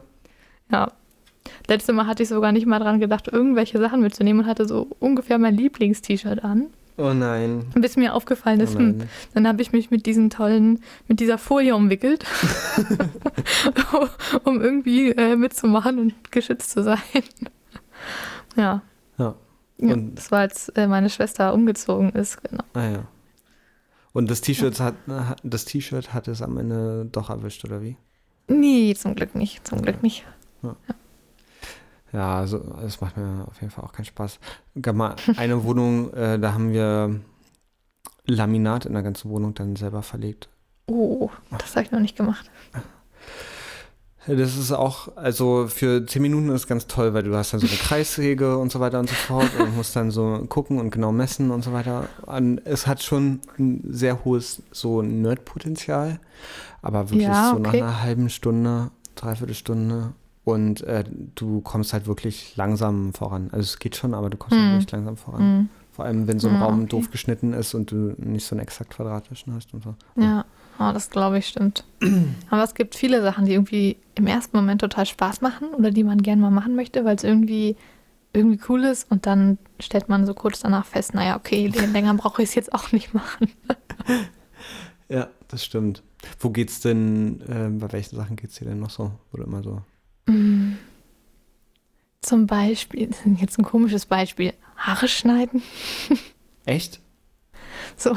Ja. 0.73 0.93
Letztes 1.69 1.95
Mal 1.95 2.07
hatte 2.07 2.23
ich 2.23 2.29
sogar 2.31 2.53
nicht 2.53 2.67
mal 2.67 2.79
dran 2.79 3.01
gedacht, 3.01 3.29
irgendwelche 3.29 3.79
Sachen 3.79 4.01
mitzunehmen 4.01 4.43
und 4.45 4.49
hatte 4.49 4.67
so 4.67 4.89
ungefähr 4.99 5.39
mein 5.39 5.55
Lieblingst-T-Shirt 5.55 6.43
an. 6.43 6.69
Oh 6.99 7.13
nein. 7.13 7.67
Bis 7.75 7.97
mir 7.97 8.15
aufgefallen 8.15 8.61
Oh 8.61 8.65
ist, 8.65 8.75
hm, 8.79 8.97
nein. 8.99 9.09
dann 9.35 9.47
habe 9.47 9.61
ich 9.61 9.73
mich 9.73 9.91
mit 9.91 10.07
diesen 10.07 10.31
tollen, 10.31 10.83
mit 11.09 11.21
dieser 11.21 11.37
Folie 11.39 11.77
umwickelt, 11.77 12.25
um 14.45 14.61
irgendwie 14.61 15.11
äh, 15.11 15.37
mitzumachen 15.37 15.99
und 15.99 16.33
geschützt 16.33 16.71
zu 16.71 16.83
sein. 16.83 16.99
ja. 18.57 18.83
Ja. 19.19 19.35
ja 19.79 19.95
Und- 19.95 20.15
das 20.17 20.31
war, 20.31 20.41
als 20.41 20.71
äh, 20.71 20.87
meine 20.87 21.11
Schwester 21.11 21.53
umgezogen 21.53 22.11
ist, 22.13 22.43
genau. 22.43 22.65
Ah 22.75 22.89
ja. 22.89 23.09
Und 24.13 24.31
das 24.31 24.41
T-Shirt 24.41 24.81
hat, 24.81 24.95
das 25.43 25.67
T-Shirt 25.67 26.15
hat 26.15 26.27
es 26.29 26.41
am 26.41 26.57
Ende 26.57 27.07
doch 27.13 27.29
erwischt, 27.29 27.67
oder 27.67 27.83
wie? 27.83 27.99
Nee, 28.49 28.95
zum 28.95 29.15
Glück 29.15 29.35
nicht, 29.35 29.67
zum 29.67 29.83
Glück 29.83 30.03
nicht. 30.03 30.25
Ja, 30.63 30.75
also 32.19 32.59
es 32.85 33.01
macht 33.01 33.17
mir 33.17 33.47
auf 33.47 33.61
jeden 33.61 33.71
Fall 33.71 33.85
auch 33.85 33.93
keinen 33.93 34.05
Spaß. 34.05 34.39
Gab 34.81 34.97
mal 34.97 35.17
eine 35.37 35.65
Wohnung, 35.65 36.13
äh, 36.15 36.39
da 36.39 36.53
haben 36.53 36.73
wir 36.73 37.21
Laminat 38.27 38.87
in 38.87 38.93
der 38.93 39.03
ganzen 39.03 39.31
Wohnung 39.31 39.55
dann 39.55 39.77
selber 39.77 40.03
verlegt. 40.03 40.49
Oh, 40.87 41.31
das 41.59 41.75
habe 41.75 41.85
ich 41.85 41.93
noch 41.93 42.01
nicht 42.01 42.17
gemacht. 42.17 42.51
Das 44.29 44.57
ist 44.57 44.73
auch, 44.73 45.17
also 45.17 45.69
für 45.69 46.05
10 46.05 46.21
Minuten 46.21 46.49
ist 46.49 46.67
ganz 46.67 46.89
toll, 46.89 47.15
weil 47.15 47.23
du 47.23 47.37
hast 47.37 47.53
dann 47.53 47.61
so 47.61 47.69
eine 47.69 47.77
Kreissäge 47.77 48.59
und 48.59 48.73
so 48.73 48.81
weiter 48.81 48.99
und 48.99 49.09
so 49.09 49.15
fort 49.15 49.51
und 49.59 49.77
musst 49.77 49.95
dann 49.95 50.11
so 50.11 50.45
gucken 50.49 50.81
und 50.81 50.91
genau 50.91 51.13
messen 51.13 51.53
und 51.53 51.63
so 51.63 51.73
weiter. 51.73 52.09
Und 52.27 52.59
es 52.65 52.89
hat 52.89 53.05
schon 53.05 53.41
ein 53.57 53.83
sehr 53.89 54.25
hohes 54.25 54.63
so 54.73 55.01
Nerd-Potenzial, 55.01 56.19
aber 56.83 57.11
wirklich 57.11 57.29
Ja, 57.29 57.51
so 57.53 57.61
nach 57.61 57.69
okay. 57.71 57.83
einer 57.83 58.03
halben 58.03 58.29
Stunde, 58.29 58.91
dreiviertel 59.15 59.55
Stunde 59.55 60.13
und 60.47 60.81
äh, 60.83 61.03
du 61.35 61.61
kommst 61.61 61.93
halt 61.93 62.07
wirklich 62.07 62.57
langsam 62.57 63.13
voran. 63.13 63.49
Also 63.51 63.63
es 63.65 63.79
geht 63.81 63.97
schon, 63.97 64.15
aber 64.15 64.31
du 64.31 64.37
kommst 64.37 64.57
halt 64.57 64.65
Hm. 64.67 64.73
wirklich 64.75 64.93
langsam 64.93 65.17
voran. 65.17 65.41
Hm. 65.41 65.69
Vor 65.91 66.05
allem, 66.05 66.29
wenn 66.29 66.39
so 66.39 66.47
ein 66.49 66.55
Ja, 66.55 66.65
Raum 66.65 66.81
okay. 66.81 66.89
doof 66.91 67.11
geschnitten 67.11 67.53
ist 67.53 67.75
und 67.75 67.91
du 67.91 68.15
nicht 68.19 68.47
so 68.47 68.55
einen 68.55 68.61
exakt 68.63 68.91
quadratischen 68.91 69.53
hast 69.55 69.75
und 69.75 69.83
so. 69.83 69.95
Ja, 70.15 70.45
oh, 70.79 70.93
das 70.93 71.11
glaube 71.11 71.39
ich 71.39 71.49
stimmt. 71.49 71.85
Aber 72.51 72.63
es 72.63 72.75
gibt 72.75 72.95
viele 72.95 73.23
Sachen, 73.23 73.45
die 73.47 73.55
irgendwie 73.55 73.97
im 74.15 74.29
ersten 74.29 74.57
Moment 74.57 74.83
total 74.83 75.05
Spaß 75.07 75.41
machen 75.41 75.69
oder 75.75 75.91
die 75.91 76.05
man 76.05 76.23
gerne 76.23 76.43
mal 76.43 76.51
machen 76.51 76.77
möchte, 76.77 77.05
weil 77.05 77.17
es 77.17 77.25
irgendwie, 77.25 77.75
irgendwie 78.33 78.61
cool 78.69 78.85
ist 78.85 79.11
und 79.11 79.27
dann 79.27 79.59
stellt 79.81 80.09
man 80.09 80.27
so 80.27 80.35
kurz 80.35 80.61
danach 80.61 80.87
fest, 80.87 81.13
naja, 81.13 81.37
okay, 81.37 81.67
länger 81.69 82.15
brauche 82.15 82.43
ich 82.43 82.51
es 82.51 82.55
jetzt 82.55 82.73
auch 82.73 82.93
nicht 82.93 83.15
machen. 83.15 83.51
Ja, 85.09 85.29
das 85.49 85.65
stimmt. 85.65 86.03
Wo 86.41 86.51
geht's 86.51 86.81
denn, 86.81 87.41
ähm, 87.49 87.79
bei 87.79 87.93
welchen 87.93 88.17
Sachen 88.17 88.35
geht's 88.35 88.57
dir 88.57 88.65
denn 88.65 88.81
noch 88.81 88.91
so? 88.91 89.13
Oder 89.33 89.45
immer 89.45 89.63
so? 89.63 89.83
Mm. 90.27 90.75
Zum 92.21 92.47
Beispiel, 92.47 93.11
jetzt 93.39 93.59
ein 93.59 93.65
komisches 93.65 94.07
Beispiel, 94.07 94.53
Haare 94.77 95.07
schneiden. 95.09 95.63
Echt? 96.65 97.01
So, 97.97 98.17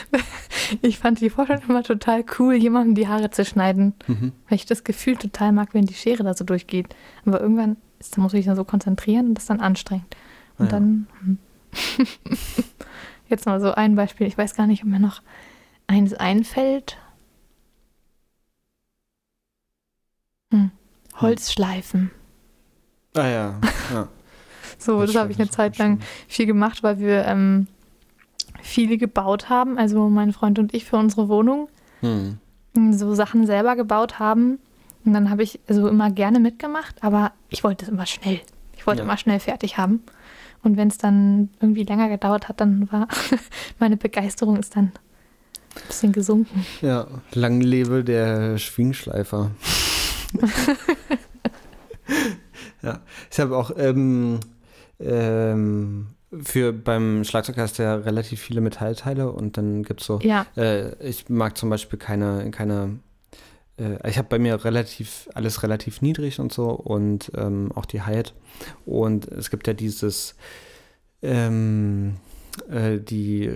ich 0.82 0.98
fand 0.98 1.20
die 1.20 1.30
Vorstellung 1.30 1.62
immer 1.68 1.82
total 1.82 2.24
cool, 2.38 2.54
jemandem 2.54 2.94
die 2.94 3.08
Haare 3.08 3.30
zu 3.30 3.44
schneiden, 3.44 3.94
Mhm. 4.06 4.32
weil 4.48 4.56
ich 4.56 4.66
das 4.66 4.84
Gefühl 4.84 5.16
total 5.16 5.52
mag, 5.52 5.72
wenn 5.72 5.86
die 5.86 5.94
Schere 5.94 6.22
da 6.24 6.34
so 6.34 6.44
durchgeht. 6.44 6.94
Aber 7.24 7.40
irgendwann 7.40 7.76
ist, 7.98 8.16
da 8.16 8.20
muss 8.20 8.32
ich 8.34 8.38
mich 8.38 8.46
dann 8.46 8.56
so 8.56 8.64
konzentrieren 8.64 9.28
und 9.28 9.34
das 9.34 9.44
ist 9.44 9.50
dann 9.50 9.60
anstrengend. 9.60 10.14
Und 10.58 10.66
Ja. 10.66 10.72
dann, 10.72 11.06
hm. 11.20 11.38
jetzt 13.28 13.46
mal 13.46 13.60
so 13.60 13.72
ein 13.72 13.94
Beispiel, 13.96 14.26
ich 14.26 14.36
weiß 14.36 14.54
gar 14.54 14.66
nicht, 14.66 14.82
ob 14.82 14.90
mir 14.90 15.00
noch 15.00 15.22
eins 15.86 16.12
einfällt. 16.12 16.98
Hm. 20.52 20.70
Holzschleifen. 21.22 22.10
Ah 23.14 23.26
ja, 23.28 23.60
ja. 23.92 24.08
So, 24.78 25.00
das 25.06 25.14
habe 25.14 25.30
ich 25.30 25.38
eine 25.38 25.48
Zeit 25.48 25.78
lang 25.78 26.00
viel 26.26 26.46
gemacht, 26.46 26.82
weil 26.82 26.98
wir 26.98 27.24
ähm, 27.26 27.68
viele 28.62 28.98
gebaut 28.98 29.48
haben. 29.48 29.78
Also 29.78 30.08
mein 30.08 30.32
Freund 30.32 30.58
und 30.58 30.74
ich 30.74 30.84
für 30.84 30.96
unsere 30.96 31.28
Wohnung 31.28 31.68
Hm. 32.00 32.38
so 32.90 33.14
Sachen 33.14 33.46
selber 33.46 33.76
gebaut 33.76 34.18
haben. 34.18 34.58
Und 35.04 35.12
dann 35.12 35.30
habe 35.30 35.44
ich 35.44 35.60
also 35.68 35.86
immer 35.86 36.10
gerne 36.10 36.40
mitgemacht, 36.40 36.96
aber 37.04 37.30
ich 37.48 37.62
wollte 37.62 37.84
es 37.84 37.90
immer 37.92 38.06
schnell. 38.06 38.40
Ich 38.76 38.84
wollte 38.86 39.00
Ja. 39.00 39.04
immer 39.04 39.16
schnell 39.18 39.38
fertig 39.38 39.76
haben. 39.78 40.02
Und 40.64 40.76
wenn 40.76 40.88
es 40.88 40.98
dann 40.98 41.50
irgendwie 41.60 41.84
länger 41.84 42.08
gedauert 42.08 42.48
hat, 42.48 42.60
dann 42.60 42.90
war 42.90 43.06
meine 43.78 43.96
Begeisterung 43.96 44.56
ist 44.56 44.74
dann 44.74 44.86
ein 45.76 45.82
bisschen 45.86 46.12
gesunken. 46.12 46.66
Ja, 46.80 47.06
lang 47.34 47.60
lebe 47.60 48.02
der 48.02 48.58
Schwingschleifer. 48.58 49.52
ja, 52.82 53.00
ich 53.30 53.40
habe 53.40 53.56
auch 53.56 53.70
ähm, 53.76 54.40
ähm, 55.00 56.08
für 56.42 56.72
beim 56.72 57.24
Schlagzeug 57.24 57.58
hast 57.58 57.78
du 57.78 57.82
ja 57.82 57.94
relativ 57.96 58.40
viele 58.40 58.60
Metallteile 58.60 59.30
und 59.30 59.56
dann 59.56 59.82
gibt 59.82 60.00
es 60.00 60.06
so 60.06 60.18
Ja, 60.22 60.46
Äh, 60.56 60.94
ich 61.06 61.28
mag 61.28 61.56
zum 61.58 61.70
Beispiel 61.70 61.98
keine, 61.98 62.50
keine 62.50 62.98
äh, 63.78 64.08
ich 64.08 64.18
habe 64.18 64.28
bei 64.28 64.38
mir 64.38 64.64
relativ, 64.64 65.28
alles 65.34 65.62
relativ 65.62 66.02
niedrig 66.02 66.40
und 66.40 66.52
so 66.52 66.70
und 66.70 67.32
ähm, 67.36 67.70
auch 67.74 67.86
die 67.86 68.02
Hi-Hat. 68.02 68.34
Und 68.86 69.28
es 69.28 69.50
gibt 69.50 69.66
ja 69.66 69.74
dieses, 69.74 70.34
ähm, 71.22 72.16
äh, 72.70 72.98
die 72.98 73.46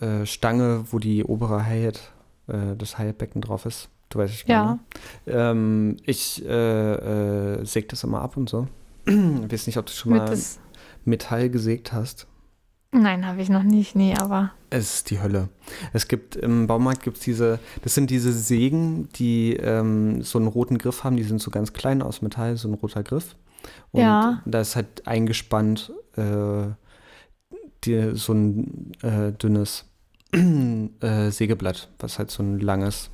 äh, 0.00 0.26
Stange, 0.26 0.84
wo 0.90 0.98
die 0.98 1.24
obere 1.24 1.66
Hi-Hat, 1.66 2.12
äh, 2.48 2.76
das 2.76 2.98
Hi-Hat-Becken 2.98 3.40
drauf 3.40 3.66
ist. 3.66 3.88
Du 4.08 4.18
weißt, 4.18 4.32
was 4.32 4.42
ich 4.42 4.48
Ja. 4.48 4.64
meine. 4.64 4.80
Ähm, 5.26 5.96
ich 6.04 6.44
äh, 6.44 6.50
äh, 7.60 7.64
säge 7.64 7.88
das 7.88 8.04
immer 8.04 8.20
ab 8.22 8.36
und 8.36 8.48
so. 8.48 8.68
Ich 9.04 9.14
weiß 9.52 9.66
nicht, 9.66 9.78
ob 9.78 9.86
du 9.86 9.92
schon 9.92 10.12
mit 10.12 10.22
mal. 10.22 10.38
Metall 11.04 11.50
gesägt 11.50 11.92
hast. 11.92 12.26
Nein, 12.92 13.26
habe 13.26 13.40
ich 13.42 13.48
noch 13.48 13.62
nicht. 13.62 13.94
Nee, 13.94 14.14
aber. 14.16 14.52
Es 14.70 14.94
ist 14.96 15.10
die 15.10 15.20
Hölle. 15.20 15.48
Es 15.92 16.08
gibt 16.08 16.34
im 16.36 16.66
Baumarkt 16.66 17.02
gibt 17.02 17.18
es 17.18 17.22
diese, 17.24 17.58
das 17.82 17.94
sind 17.94 18.10
diese 18.10 18.32
Sägen, 18.32 19.08
die 19.14 19.54
ähm, 19.54 20.22
so 20.22 20.38
einen 20.38 20.48
roten 20.48 20.78
Griff 20.78 21.04
haben, 21.04 21.16
die 21.16 21.22
sind 21.24 21.40
so 21.40 21.50
ganz 21.50 21.72
klein 21.72 22.02
aus 22.02 22.22
Metall, 22.22 22.56
so 22.56 22.68
ein 22.68 22.74
roter 22.74 23.02
Griff. 23.02 23.36
Und 23.92 24.00
Ja. 24.02 24.42
da 24.46 24.60
ist 24.60 24.76
halt 24.76 25.06
eingespannt 25.06 25.92
äh, 26.16 26.68
die, 27.84 28.12
so 28.14 28.32
ein 28.32 28.92
äh, 29.02 29.32
dünnes 29.32 29.84
äh, 30.32 31.30
Sägeblatt, 31.30 31.88
was 31.98 32.18
halt 32.18 32.30
so 32.30 32.42
ein 32.42 32.58
langes 32.60 33.10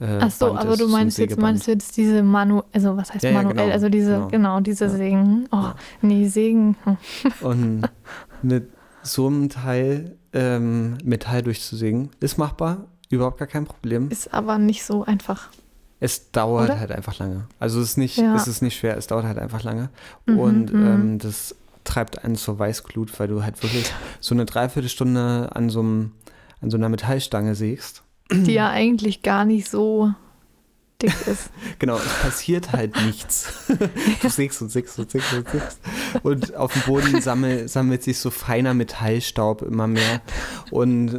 äh, 0.00 0.18
Ach 0.22 0.30
so, 0.30 0.46
Band 0.46 0.58
aber 0.60 0.72
ist, 0.72 0.80
du 0.80 0.88
meinst 0.88 1.18
jetzt, 1.18 1.38
meinst 1.38 1.66
du 1.66 1.72
jetzt 1.72 1.96
diese 1.96 2.22
Manu, 2.22 2.62
also 2.72 2.96
was 2.96 3.12
heißt 3.12 3.22
Ja, 3.22 3.30
ja, 3.30 3.36
manuell? 3.36 3.56
genau, 3.56 3.72
also 3.72 3.88
diese, 3.88 4.12
genau. 4.14 4.28
genau, 4.28 4.60
diese 4.60 4.84
Ja. 4.86 4.90
Sägen. 4.90 5.48
Oh, 5.52 5.56
Ja. 5.56 5.74
nee, 6.02 6.26
Sägen. 6.28 6.76
Und 7.42 7.82
mit 8.42 8.70
so 9.02 9.26
einem 9.26 9.48
Teil 9.48 10.16
ähm, 10.32 10.98
Metall 11.04 11.42
durchzusägen, 11.42 12.10
ist 12.20 12.38
machbar, 12.38 12.86
überhaupt 13.10 13.38
gar 13.38 13.48
kein 13.48 13.64
Problem. 13.64 14.08
Ist 14.10 14.32
aber 14.32 14.58
nicht 14.58 14.84
so 14.84 15.04
einfach. 15.04 15.48
Es 16.02 16.30
dauert 16.32 16.70
Oder? 16.70 16.80
halt 16.80 16.92
einfach 16.92 17.18
lange. 17.18 17.46
Also 17.58 17.80
es 17.80 17.90
ist 17.90 17.96
nicht, 17.98 18.16
Ja. 18.16 18.34
es 18.34 18.46
ist 18.48 18.62
nicht 18.62 18.78
schwer, 18.78 18.96
es 18.96 19.06
dauert 19.06 19.26
halt 19.26 19.38
einfach 19.38 19.62
lange. 19.62 19.90
Mhm, 20.26 20.38
und 20.38 20.72
mhm. 20.72 20.86
ähm, 20.86 21.18
das 21.18 21.54
treibt 21.84 22.24
einen 22.24 22.36
zur 22.36 22.58
Weißglut, 22.58 23.18
weil 23.20 23.28
du 23.28 23.42
halt 23.42 23.62
wirklich 23.62 23.92
so 24.20 24.34
eine 24.34 24.46
Dreiviertelstunde 24.46 25.50
an 25.54 25.68
so, 25.68 25.80
einem, 25.80 26.12
an 26.62 26.70
so 26.70 26.76
einer 26.78 26.88
Metallstange 26.88 27.54
sägst. 27.54 28.02
Die 28.32 28.52
ja 28.52 28.70
eigentlich 28.70 29.22
gar 29.22 29.44
nicht 29.44 29.68
so 29.68 30.14
dick 31.02 31.14
ist. 31.26 31.50
Genau, 31.78 31.96
es 31.96 32.22
passiert 32.22 32.72
halt 32.72 32.94
nichts. 33.06 33.68
Du 34.20 34.28
sägst 34.28 34.60
und 34.60 34.70
sägst 34.70 34.98
und 34.98 35.10
sägst 35.10 35.32
und 35.32 35.48
sägst. 35.48 35.80
Und 36.22 36.54
auf 36.54 36.74
dem 36.74 36.82
Boden 36.82 37.20
sammel, 37.22 37.68
sammelt 37.68 38.02
sich 38.02 38.18
so 38.18 38.30
feiner 38.30 38.74
Metallstaub 38.74 39.62
immer 39.62 39.86
mehr. 39.86 40.20
Und, 40.70 41.18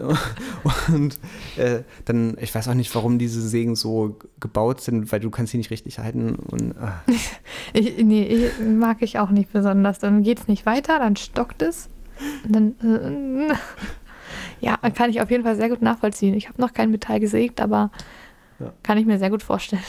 und 0.87 1.19
äh, 1.57 1.81
dann, 2.05 2.37
ich 2.39 2.53
weiß 2.53 2.67
auch 2.67 2.75
nicht, 2.75 2.93
warum 2.93 3.17
diese 3.17 3.41
Sägen 3.41 3.75
so 3.75 4.19
gebaut 4.39 4.81
sind, 4.81 5.11
weil 5.11 5.19
du 5.19 5.31
kannst 5.31 5.51
sie 5.51 5.57
nicht 5.57 5.71
richtig 5.71 5.97
halten. 5.97 6.35
Und, 6.35 6.77
ah. 6.77 7.01
Ich, 7.73 7.97
nee, 8.03 8.23
ich, 8.23 8.51
mag 8.59 8.97
ich 9.01 9.17
auch 9.17 9.31
nicht 9.31 9.51
besonders. 9.51 9.97
Dann 9.99 10.21
geht 10.21 10.39
es 10.41 10.47
nicht 10.47 10.65
weiter, 10.65 10.99
dann 10.99 11.15
stockt 11.15 11.61
es. 11.61 11.89
Und 12.45 12.55
dann, 12.55 13.49
äh, 13.49 13.55
ja, 14.61 14.77
kann 14.95 15.09
ich 15.09 15.21
auf 15.21 15.29
jeden 15.31 15.43
Fall 15.43 15.55
sehr 15.55 15.69
gut 15.69 15.81
nachvollziehen. 15.81 16.33
Ich 16.35 16.47
habe 16.47 16.61
noch 16.61 16.73
kein 16.73 16.91
Metall 16.91 17.19
gesägt, 17.19 17.59
aber 17.59 17.91
Ja. 18.59 18.71
kann 18.83 18.97
ich 18.97 19.05
mir 19.05 19.19
sehr 19.19 19.29
gut 19.29 19.43
vorstellen. 19.43 19.81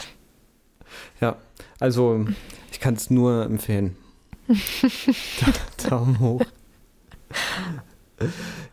Ja, 1.21 1.37
also 1.79 2.25
ich 2.71 2.79
kann 2.79 2.95
es 2.95 3.09
nur 3.09 3.43
empfehlen. 3.45 3.95
Da- 4.47 5.89
Daumen 5.89 6.19
hoch. 6.19 6.41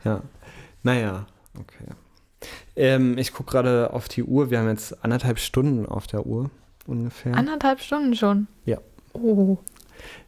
Ja, 0.04 0.22
naja, 0.82 1.26
okay. 1.58 1.84
Ähm, 2.76 3.18
ich 3.18 3.32
gucke 3.32 3.50
gerade 3.52 3.92
auf 3.92 4.08
die 4.08 4.22
Uhr. 4.22 4.50
Wir 4.50 4.58
haben 4.60 4.68
jetzt 4.68 5.04
anderthalb 5.04 5.38
Stunden 5.38 5.86
auf 5.86 6.06
der 6.06 6.26
Uhr 6.26 6.50
ungefähr. 6.86 7.34
Anderthalb 7.34 7.80
Stunden 7.80 8.14
schon. 8.14 8.46
Ja. 8.64 8.78
Oh. 9.12 9.58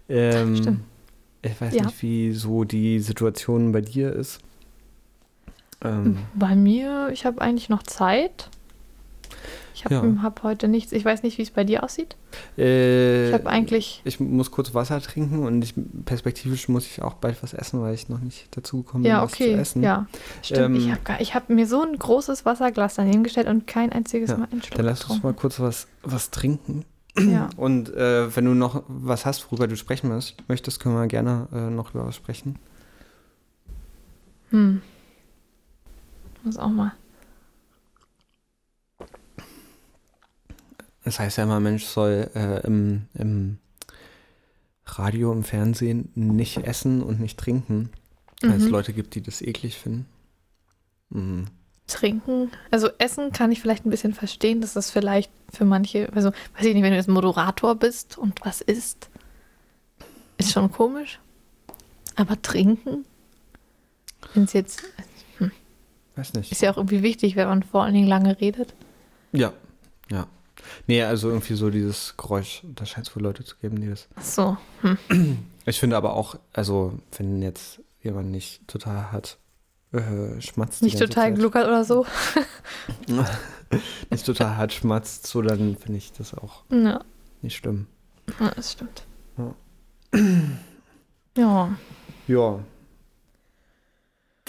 Ähm, 0.09 0.57
Stimmt. 0.57 0.81
Ich 1.43 1.61
weiß 1.61 1.75
Ja. 1.75 1.85
nicht, 1.87 2.03
wie 2.03 2.33
so 2.33 2.65
die 2.65 2.99
Situation 3.01 3.73
bei 3.73 3.81
dir 3.81 4.13
ist. 4.13 4.41
Ähm, 5.85 6.19
Bei 6.35 6.55
mir, 6.55 7.11
ich 7.13 7.25
habe 7.27 7.41
eigentlich 7.41 7.69
noch 7.69 7.83
Zeit. 7.83 8.49
Ich 9.75 9.85
habe 9.87 9.95
Ja. 9.95 10.23
hab 10.23 10.43
heute 10.43 10.69
nichts. 10.69 10.93
Ich 10.93 11.05
weiß 11.05 11.23
nicht, 11.23 11.39
wie 11.39 11.43
es 11.43 11.51
bei 11.51 11.65
dir 11.65 11.83
aussieht. 11.83 12.15
äh, 12.59 13.29
Ich 13.29 13.35
habe 13.35 13.49
eigentlich. 13.49 14.01
ich 14.05 14.21
muss 14.21 14.51
kurz 14.51 14.75
Wasser 14.75 15.01
trinken 15.01 15.45
und 15.45 15.63
ich, 15.65 15.75
perspektivisch 16.05 16.69
muss 16.69 16.87
ich 16.87 17.03
auch 17.03 17.15
bald 17.15 17.43
was 17.43 17.53
essen, 17.55 17.81
weil 17.83 17.95
ich 17.95 18.09
noch 18.09 18.21
nicht 18.21 18.55
dazu 18.57 18.83
gekommen 18.83 19.03
bin, 19.03 19.11
Ja, 19.11 19.23
was 19.23 19.33
zu 19.33 19.43
okay. 19.43 19.55
essen. 19.55 19.83
Ja, 19.83 20.07
stimmt. 20.43 20.77
ich 20.77 20.85
Ähm, 20.87 20.93
habe 20.93 21.23
ich 21.23 21.35
hab 21.35 21.49
mir 21.49 21.67
so 21.67 21.83
ein 21.83 21.99
großes 21.99 22.45
Wasserglas 22.45 22.95
daneben 22.95 23.25
gestellt 23.25 23.49
und 23.49 23.67
kein 23.67 23.91
einziges 23.91 24.31
Ja, 24.31 24.37
Mal 24.37 24.49
einen 24.53 24.63
Schluck 24.63 24.77
Dann 24.77 24.87
lass 24.87 25.01
uns 25.01 25.09
getrunken. 25.09 25.27
mal 25.27 25.35
kurz 25.35 25.59
was, 25.59 25.89
was 26.03 26.31
trinken. 26.31 26.85
Ja. 27.19 27.49
Und 27.57 27.93
äh, 27.95 28.35
wenn 28.37 28.45
du 28.47 28.55
noch 28.55 28.85
was 28.89 29.27
hast, 29.27 29.45
worüber 29.51 29.67
du 29.69 29.77
sprechen 29.77 30.09
möchtest, 30.09 30.49
möchtest 30.49 30.81
können 30.81 30.95
wir 30.95 31.07
gerne 31.09 31.47
äh, 31.53 31.69
noch 31.71 31.93
über 31.95 32.07
was 32.07 32.17
sprechen. 32.17 32.57
Hm. 34.51 34.81
Muss 36.43 36.57
auch 36.57 36.69
mal. 36.69 36.93
Das 41.05 41.19
heißt 41.19 41.39
ja 41.39 41.45
immer, 41.45 41.61
Mensch 41.61 41.85
soll 41.85 42.31
äh, 42.35 42.65
im, 42.67 43.07
im 43.15 43.59
Radio, 44.87 45.33
im 45.33 45.43
Fernsehen 45.43 46.11
nicht 46.15 46.59
essen 46.59 47.03
und 47.03 47.21
nicht 47.21 47.39
trinken, 47.39 47.91
weil 48.41 48.53
es 48.57 48.65
Mhm. 48.65 48.71
Leute 48.71 48.93
gibt, 48.93 49.15
die 49.15 49.23
das 49.23 49.43
eklig 49.43 49.79
finden. 49.79 50.07
Mhm. 51.11 51.47
Trinken, 51.89 52.51
also 52.71 52.89
Essen 52.99 53.33
kann 53.33 53.51
ich 53.53 53.61
vielleicht 53.61 53.85
ein 53.85 53.91
bisschen 53.91 54.15
verstehen, 54.15 54.61
dass 54.61 54.73
das 54.73 54.91
vielleicht 54.91 55.31
für 55.53 55.65
manche, 55.65 56.11
also 56.15 56.31
weiß 56.57 56.65
ich 56.65 56.75
nicht, 56.75 56.83
wenn 56.83 56.93
du 56.93 56.97
jetzt 56.97 57.09
Moderator 57.09 57.75
bist 57.75 58.17
und 58.17 58.39
was 58.45 58.61
isst, 58.61 59.11
ist 60.39 60.53
schon 60.53 60.71
komisch. 60.71 61.19
Aber 62.15 62.41
trinken 62.41 63.05
ist 64.35 64.55
jetzt, 64.55 64.83
Weiß 66.17 66.35
nicht. 66.35 66.53
ist 66.53 66.61
ja 66.63 66.71
auch 66.73 66.77
irgendwie 66.77 67.03
wichtig, 67.03 67.37
wenn 67.37 67.49
man 67.49 67.63
vor 67.63 67.83
allen 67.85 67.95
Dingen 67.95 68.07
lange 68.09 68.39
redet. 68.41 68.75
Ja, 69.33 69.53
ja. 70.11 70.27
Nee, 70.87 71.03
also 71.03 71.29
irgendwie 71.31 71.55
so 71.55 71.71
dieses 71.71 72.15
Geräusch, 72.17 72.63
da 72.65 72.85
scheint 72.85 73.09
es 73.09 73.17
wohl 73.17 73.23
Leute 73.23 73.45
zu 73.45 73.57
geben, 73.57 73.81
die 73.81 73.89
das. 73.89 74.09
Ach 74.17 74.23
So, 74.23 74.57
hm. 74.83 74.99
Ich 75.65 75.79
finde 75.79 75.97
aber 75.97 76.15
auch, 76.15 76.37
also 76.53 76.99
wenn 77.17 77.41
jetzt 77.41 77.81
jemand 78.03 78.31
nicht 78.31 78.67
total 78.69 79.13
hat, 79.13 79.39
äh, 79.93 80.41
schmatzt. 80.41 80.83
nicht 80.83 80.99
total 80.99 81.29
Zeit. 81.31 81.35
gluckert 81.37 81.67
oder 81.67 81.85
so. 81.85 82.05
nicht 84.11 84.27
total 84.27 84.57
hart 84.57 84.73
schmatzt, 84.73 85.27
so 85.27 85.41
dann 85.43 85.77
finde 85.77 85.99
ich 85.99 86.13
das 86.13 86.35
auch 86.35 86.65
Ja, 86.71 87.01
nicht 87.43 87.57
schlimm. 87.57 87.87
ja, 88.41 88.51
das 88.55 88.73
stimmt. 88.73 89.05
Ja. 89.39 89.55
Ja. 91.39 91.79
Ja. 92.29 92.59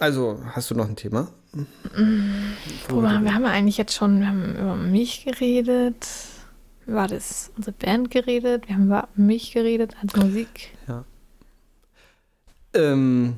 Also, 0.02 0.42
hast 0.52 0.70
du 0.70 0.76
noch 0.76 0.90
ein 0.90 0.98
Thema? 0.98 1.30
Worüber, 2.90 3.22
wir 3.22 3.34
haben 3.34 3.44
ja 3.44 3.52
eigentlich 3.52 3.78
jetzt 3.78 3.94
schon, 3.96 4.20
wir 4.20 4.28
haben 4.28 4.56
über 4.56 4.76
mich 4.76 5.26
geredet, 5.26 6.08
über 6.88 7.08
das, 7.08 7.52
unsere 7.56 7.76
Band 7.76 8.10
geredet, 8.12 8.68
wir 8.68 8.76
haben 8.76 8.86
über 8.88 9.08
mich 9.16 9.52
geredet 9.54 9.96
als 10.02 10.16
Musik. 10.16 10.72
Ähm, 12.76 13.36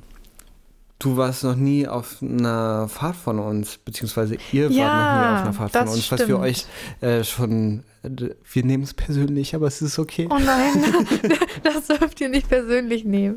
du 1.00 1.18
warst 1.18 1.44
noch 1.44 1.56
nie 1.56 1.88
auf 1.88 2.22
einer 2.22 2.88
Fahrt 2.88 3.18
von 3.18 3.40
uns, 3.40 3.78
beziehungsweise 3.78 4.38
ihr 4.52 4.72
Ja, 4.72 4.86
wart 4.86 5.16
noch 5.16 5.22
nie 5.22 5.36
auf 5.36 5.42
einer 5.42 5.54
Fahrt 5.54 5.72
von 5.74 5.88
uns, 5.94 6.12
was 6.12 6.20
wir 6.20 6.26
stimmt. 6.26 6.40
euch 6.40 6.66
äh, 7.02 7.24
schon, 7.24 7.84
wir 8.02 8.64
nehmen 8.64 8.84
es 8.84 8.94
persönlich, 8.94 9.56
aber 9.56 9.68
es 9.68 9.82
ist 9.82 10.00
okay. 10.00 10.28
Oh 10.32 10.40
nein, 10.40 10.86
das 11.64 11.88
dürft 11.88 12.22
ihr 12.22 12.30
nicht 12.30 12.48
persönlich 12.48 13.04
nehmen. 13.04 13.36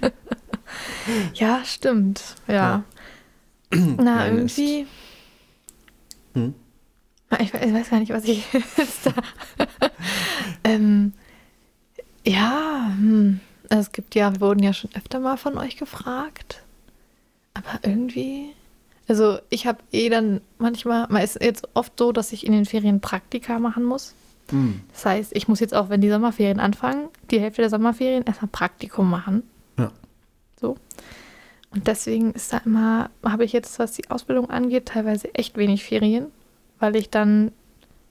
Das 0.00 0.12
ja, 1.34 1.62
stimmt. 1.64 2.36
Ja. 2.46 2.84
Na, 3.98 4.26
irgendwie. 4.26 4.86
Hm? 6.34 6.54
Ich, 7.40 7.52
we- 7.52 7.58
ich 7.58 7.72
weiß 7.74 7.90
gar 7.90 7.98
nicht, 8.00 8.12
was 8.12 8.24
ich 8.24 8.44
jetzt 8.76 9.06
da. 9.06 9.12
ähm, 10.64 11.12
ja, 12.24 12.90
hm. 12.96 13.40
Also 13.68 13.80
es 13.80 13.92
gibt 13.92 14.14
ja, 14.14 14.32
wir 14.32 14.40
wurden 14.40 14.62
ja 14.62 14.72
schon 14.72 14.90
öfter 14.94 15.18
mal 15.18 15.36
von 15.36 15.58
euch 15.58 15.76
gefragt. 15.76 16.62
Aber 17.54 17.80
irgendwie. 17.82 18.52
Also 19.08 19.38
ich 19.50 19.66
habe 19.66 19.78
eh 19.92 20.08
dann 20.08 20.40
manchmal, 20.58 21.06
man 21.10 21.22
ist 21.22 21.40
jetzt 21.42 21.66
oft 21.74 21.92
so, 21.98 22.12
dass 22.12 22.32
ich 22.32 22.46
in 22.46 22.52
den 22.52 22.64
Ferien 22.64 23.00
Praktika 23.00 23.58
machen 23.58 23.84
muss. 23.84 24.14
Hm. 24.50 24.80
Das 24.92 25.04
heißt, 25.06 25.32
ich 25.34 25.48
muss 25.48 25.58
jetzt 25.60 25.74
auch, 25.74 25.88
wenn 25.88 26.00
die 26.00 26.10
Sommerferien 26.10 26.60
anfangen, 26.60 27.08
die 27.30 27.40
Hälfte 27.40 27.62
der 27.62 27.70
Sommerferien 27.70 28.22
erstmal 28.24 28.50
Praktikum 28.50 29.10
machen. 29.10 29.42
Ja. 31.76 31.80
Und 31.80 31.86
deswegen 31.86 32.32
ist 32.32 32.52
da 32.52 32.58
immer, 32.64 33.10
habe 33.24 33.44
ich 33.44 33.52
jetzt, 33.52 33.78
was 33.78 33.92
die 33.92 34.10
Ausbildung 34.10 34.50
angeht, 34.50 34.86
teilweise 34.86 35.34
echt 35.34 35.56
wenig 35.56 35.84
Ferien, 35.84 36.26
weil 36.80 36.96
ich 36.96 37.10
dann 37.10 37.52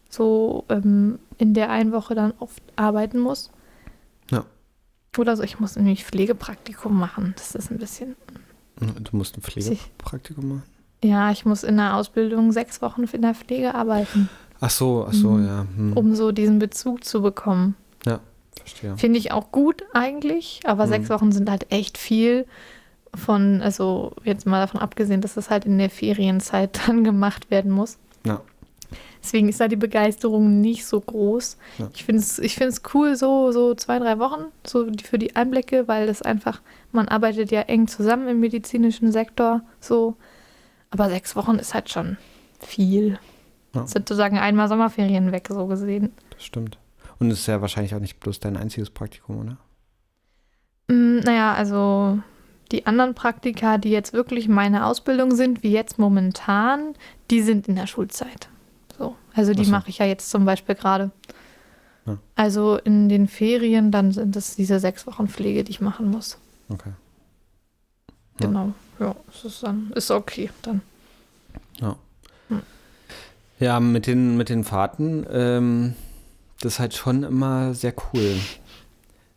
so 0.10 0.64
ähm, 0.70 1.20
in 1.38 1.54
der 1.54 1.70
einen 1.72 1.92
Woche 1.92 2.16
dann 2.16 2.34
oft 2.40 2.62
arbeiten 2.76 3.20
muss. 3.20 3.50
Ja. 4.32 4.46
Oder 5.18 5.36
so, 5.36 5.44
ich 5.44 5.60
muss 5.60 5.76
nämlich 5.76 6.06
Pflegepraktikum 6.06 6.98
machen. 6.98 7.34
Das 7.38 7.56
ist 7.56 7.72
ein 7.72 7.78
bisschen, 7.78 8.16
Du 8.80 9.16
musst 9.18 9.38
ein 9.38 9.42
Pflegepraktikum 9.42 10.48
machen? 10.50 10.64
ja, 11.04 11.32
ich 11.32 11.46
muss 11.46 11.64
in 11.64 11.78
der 11.78 11.96
Ausbildung 11.96 12.52
sechs 12.52 12.82
Wochen 12.82 13.04
in 13.04 13.22
der 13.22 13.36
Pflege 13.36 13.76
arbeiten, 13.76 14.30
Ach 14.62 14.70
so, 14.70 15.06
ach 15.08 15.14
so, 15.14 15.32
Mhm. 15.32 15.46
ja. 15.46 15.66
Hm. 15.76 15.94
um 15.98 16.16
so 16.16 16.32
diesen 16.32 16.60
Bezug 16.60 17.04
zu 17.04 17.22
bekommen. 17.22 17.76
Verstehe. 18.58 18.98
Finde 18.98 19.20
ich 19.20 19.32
auch 19.34 19.52
gut 19.52 19.84
eigentlich, 19.94 20.62
aber 20.66 20.86
Mhm. 20.86 20.90
sechs 20.90 21.10
Wochen 21.10 21.32
sind 21.34 21.50
halt 21.50 21.72
echt 21.72 21.98
viel 21.98 22.46
von, 23.16 23.62
also 23.62 24.14
jetzt 24.24 24.46
mal 24.46 24.60
davon 24.62 24.82
abgesehen, 24.82 25.22
dass 25.22 25.36
das 25.36 25.50
halt 25.50 25.66
in 25.66 25.78
der 25.78 25.90
Ferienzeit 25.90 26.80
dann 26.88 27.04
gemacht 27.04 27.52
werden 27.52 27.72
muss. 27.72 27.98
Ja. 28.26 28.42
Deswegen 29.22 29.50
ist 29.50 29.60
da 29.60 29.68
die 29.68 29.76
Begeisterung 29.76 30.62
nicht 30.62 30.86
so 30.86 31.02
groß. 31.02 31.58
Ja. 31.80 31.90
Ich 31.94 32.06
finde 32.06 32.22
es 32.22 32.38
ich 32.38 32.56
find's 32.56 32.84
cool, 32.94 33.16
so, 33.16 33.52
so 33.52 33.74
zwei, 33.74 33.98
drei 33.98 34.20
Wochen, 34.20 34.46
so 34.66 34.88
für 35.04 35.18
die 35.18 35.36
Einblicke, 35.36 35.88
weil 35.88 36.06
das 36.06 36.22
einfach, 36.22 36.62
man 36.92 37.08
arbeitet 37.08 37.50
ja 37.50 37.62
eng 37.62 37.88
zusammen 37.88 38.28
im 38.28 38.40
medizinischen 38.40 39.12
Sektor, 39.12 39.62
so. 39.80 40.16
Aber 40.92 41.10
sechs 41.10 41.36
Wochen 41.36 41.56
ist 41.56 41.74
halt 41.74 41.90
schon 41.90 42.18
viel. 42.60 43.20
Ja. 43.74 43.88
Sind 43.88 44.08
sozusagen 44.08 44.38
einmal 44.38 44.68
Sommerferien 44.68 45.32
weg, 45.32 45.48
so 45.50 45.66
gesehen. 45.66 46.14
Das 46.30 46.44
stimmt. 46.44 46.78
Und 47.20 47.32
es 47.32 47.40
ist 47.40 47.48
ja 47.48 47.62
wahrscheinlich 47.62 47.96
auch 47.96 48.00
nicht 48.00 48.20
bloß 48.20 48.40
dein 48.40 48.58
einziges 48.58 48.90
Praktikum, 48.90 49.40
oder? 49.40 49.58
Mm, 50.88 51.20
Naja, 51.20 51.54
also 51.54 52.20
die 52.72 52.86
anderen 52.86 53.14
Praktika, 53.14 53.78
die 53.78 53.92
jetzt 53.92 54.14
wirklich 54.14 54.48
meine 54.48 54.86
Ausbildung 54.86 55.36
sind, 55.36 55.64
wie 55.64 55.72
jetzt 55.72 56.00
momentan, 56.00 56.96
die 57.32 57.42
sind 57.42 57.68
in 57.68 57.76
der 57.76 57.88
Schulzeit. 57.88 58.50
So. 58.98 59.16
Also 59.34 59.54
die 59.54 59.66
so. 59.66 59.72
mache 59.72 59.90
ich 59.90 60.00
ja 60.00 60.06
jetzt 60.06 60.30
zum 60.30 60.46
Beispiel 60.46 60.76
gerade. 60.76 61.12
Ja. 62.06 62.18
Also 62.36 62.78
in 62.78 63.10
den 63.10 63.28
Ferien, 63.28 63.92
dann 63.92 64.12
sind 64.12 64.36
es 64.36 64.56
diese 64.56 64.80
sechs 64.80 65.06
Wochen 65.08 65.28
Pflege, 65.28 65.64
die 65.64 65.72
ich 65.72 65.82
machen 65.82 66.10
muss. 66.10 66.38
Okay. 66.70 66.92
Ja. 68.40 68.48
Genau. 68.48 68.74
Ja, 69.00 69.16
das 69.28 69.46
ist 69.46 69.64
dann, 69.64 69.92
ist 69.96 70.12
okay 70.12 70.50
dann. 70.62 70.82
Ja, 73.60 73.80
mit 73.80 74.08
den, 74.08 74.36
mit 74.36 74.50
den 74.50 74.64
Fahrten, 74.64 75.26
ähm, 75.32 75.96
das 76.60 76.74
ist 76.74 76.80
halt 76.80 76.94
schon 76.94 77.24
immer 77.24 77.74
sehr 77.74 77.94
cool. 78.14 78.36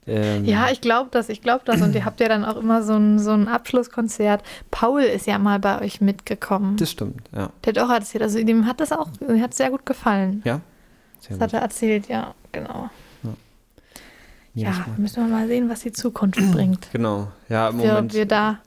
Ähm, 0.08 0.44
Ja, 0.44 0.70
ich 0.70 0.80
glaube 0.80 1.08
das, 1.12 1.28
ich 1.28 1.42
glaube 1.42 1.62
das. 1.64 1.80
Und 1.80 1.94
ihr 1.94 2.04
habt 2.04 2.20
ja 2.20 2.28
dann 2.28 2.44
auch 2.44 2.56
immer 2.56 2.82
so 2.82 2.94
ein, 2.94 3.18
so 3.18 3.30
ein 3.32 3.48
Abschlusskonzert. 3.48 4.42
Paul 4.70 5.02
ist 5.02 5.26
ja 5.26 5.38
mal 5.38 5.58
bei 5.58 5.80
euch 5.82 6.00
mitgekommen. 6.00 6.76
Das 6.76 6.90
stimmt, 6.90 7.28
ja. 7.34 7.50
Der 7.64 7.74
hat 7.74 7.78
auch 7.78 7.92
erzählt, 7.92 8.22
also 8.22 8.42
dem 8.42 8.66
hat 8.66 8.80
das 8.80 8.92
auch, 8.92 9.08
hat 9.40 9.54
sehr 9.54 9.70
gut 9.70 9.86
gefallen. 9.86 10.42
Ja? 10.44 10.60
Sehr 11.20 11.36
Das 11.36 11.40
hat 11.40 11.52
er 11.54 11.60
erzählt, 11.60 12.08
ja, 12.08 12.34
genau. 12.52 12.90
Ja, 14.54 14.70
Mal. 14.70 14.86
müssen 14.96 15.24
wir 15.24 15.28
mal 15.36 15.46
sehen, 15.46 15.68
was 15.68 15.80
die 15.80 15.92
Zukunft 15.92 16.40
bringt. 16.52 16.88
Genau, 16.92 17.28
ja, 17.48 17.68
im 17.68 17.76
Ob 17.76 17.82
wir, 17.82 17.88
Moment. 17.92 18.10
ob 18.12 18.16
wir 18.16 18.26
da, 18.26 18.58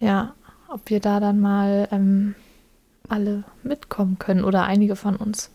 ja, 0.00 0.34
ob 0.68 0.88
wir 0.88 1.00
da 1.00 1.20
dann 1.20 1.40
mal 1.40 1.88
ähm, 1.90 2.34
alle 3.08 3.44
mitkommen 3.62 4.18
können 4.18 4.44
oder 4.44 4.64
einige 4.64 4.96
von 4.96 5.16
uns. 5.16 5.50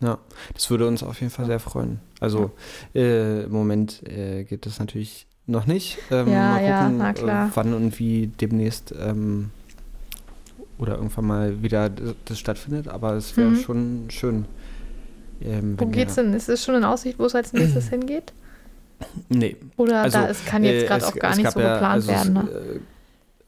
Ja, 0.00 0.18
das 0.52 0.68
würde 0.68 0.86
uns 0.86 1.02
auf 1.02 1.20
jeden 1.20 1.30
Fall 1.32 1.46
sehr 1.46 1.60
freuen. 1.60 2.00
Also 2.24 2.50
äh, 2.94 3.44
im 3.44 3.52
Moment 3.52 4.02
äh, 4.08 4.44
geht 4.44 4.66
das 4.66 4.78
natürlich 4.78 5.26
noch 5.46 5.66
nicht. 5.66 5.98
Ähm, 6.10 6.28
Ja, 6.32 6.48
mal 6.52 6.64
ja, 6.64 6.78
gucken, 6.82 6.98
na 6.98 7.12
klar. 7.12 7.46
Äh, 7.48 7.50
wann 7.54 7.74
und 7.74 7.98
wie 7.98 8.26
demnächst 8.28 8.92
ähm, 8.98 9.50
oder 10.78 10.96
irgendwann 10.96 11.26
mal 11.26 11.62
wieder 11.62 11.88
das 12.24 12.38
stattfindet. 12.38 12.88
Aber 12.88 13.12
es 13.14 13.36
wäre 13.36 13.50
Mhm. 13.50 13.56
schon 13.56 14.04
schön. 14.10 14.44
Ähm, 15.40 15.78
Wo 15.78 15.86
geht's 15.86 16.14
denn? 16.14 16.32
Ist 16.32 16.48
es 16.48 16.64
schon 16.64 16.74
in 16.74 16.84
Aussicht, 16.84 17.18
wo 17.18 17.24
es 17.26 17.34
als 17.34 17.52
nächstes 17.52 17.88
hingeht? 17.90 18.32
Nee, 19.28 19.56
Oder 19.76 20.02
Also, 20.02 20.18
da 20.18 20.26
ist, 20.26 20.46
kann 20.46 20.64
jetzt 20.64 20.84
äh, 20.84 20.86
gerade 20.86 21.04
es- 21.04 21.08
auch 21.12 21.16
gar 21.16 21.32
es 21.32 21.36
nicht 21.36 21.50
so 21.50 21.60
ja- 21.60 21.74
geplant 21.74 21.94
also 21.94 22.08
werden. 22.08 22.36
es, 22.36 22.44
Ne? 22.44 22.80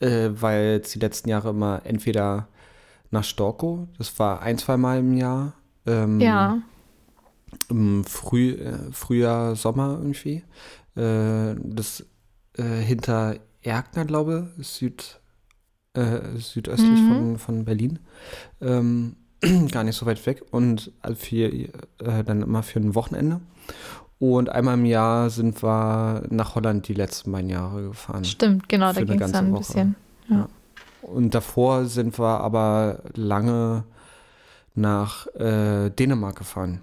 Äh, 0.01 0.27
äh, 0.27 0.43
weil 0.43 0.81
es 0.85 0.91
die 0.93 0.99
letzten 0.99 1.29
Jahre 1.31 1.51
immer 1.51 1.81
entweder 1.85 2.49
nach 3.11 3.25
Storkow, 3.25 3.87
das 3.97 4.19
war 4.19 4.43
ein, 4.43 4.59
zwei 4.59 4.77
Mal 4.77 4.99
im 4.99 5.17
Jahr. 5.17 5.55
Ähm, 5.87 6.21
Ja, 6.21 6.59
Im 7.69 8.05
Früh, 8.05 8.53
äh, 8.53 8.93
Frühjahr, 8.93 9.57
Sommer 9.57 9.99
irgendwie. 10.01 10.43
äh, 10.97 11.55
das 11.63 12.05
äh, 12.57 12.63
hinter 12.63 13.37
Erkner, 13.63 14.05
glaube 14.07 14.49
ich, 14.59 14.67
Süd, 14.69 15.21
äh, 15.95 16.21
südöstlich 16.39 17.01
Mhm. 17.03 17.07
von, 17.09 17.39
von 17.39 17.65
Berlin. 17.65 17.99
Ähm, 18.61 19.17
gar 19.73 19.85
nicht 19.85 19.97
so 19.97 20.07
weit 20.07 20.25
weg 20.25 20.43
und 20.51 20.93
für, 21.17 21.53
äh, 21.53 21.71
dann 22.25 22.43
immer 22.43 22.63
für 22.63 22.81
ein 22.81 22.95
Wochenende. 22.95 23.41
Und 24.19 24.49
einmal 24.49 24.75
im 24.79 24.87
Jahr 24.87 25.29
sind 25.29 25.63
wir 25.63 26.23
nach 26.31 26.55
Holland 26.55 26.89
die 26.89 26.95
letzten 26.95 27.31
beiden 27.33 27.51
Jahre 27.51 27.83
gefahren. 27.89 28.25
Stimmt, 28.25 28.67
genau, 28.69 28.93
da 28.95 29.03
ging 29.03 29.21
es 29.21 29.33
dann 29.33 29.47
ein 29.49 29.53
Woche. 29.53 29.59
bisschen. 29.61 29.97
Und 31.03 31.35
davor 31.35 31.85
sind 31.85 32.19
wir 32.19 32.41
aber 32.41 33.01
lange 33.15 33.85
nach 34.75 35.27
äh, 35.35 35.91
Dänemark 35.91 36.37
gefahren. 36.37 36.81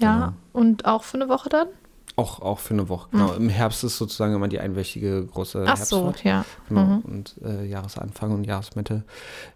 Ja, 0.00 0.14
Genau. 0.16 0.32
und 0.52 0.84
auch 0.86 1.02
für 1.04 1.16
eine 1.18 1.28
Woche 1.28 1.48
dann? 1.48 1.68
Auch, 2.16 2.40
auch 2.42 2.58
für 2.58 2.74
eine 2.74 2.88
Woche. 2.88 3.08
Genau. 3.12 3.28
Mhm. 3.32 3.36
Im 3.44 3.48
Herbst 3.48 3.82
ist 3.84 3.96
sozusagen 3.96 4.34
immer 4.34 4.48
die 4.48 4.58
einwöchige 4.60 5.24
große 5.24 5.64
Ach 5.66 5.76
so, 5.76 6.12
ja. 6.22 6.44
Genau. 6.68 6.84
Mhm. 6.84 6.98
Und 7.00 7.34
äh, 7.44 7.64
Jahresanfang 7.64 8.32
und 8.32 8.44
Jahresmitte 8.44 9.04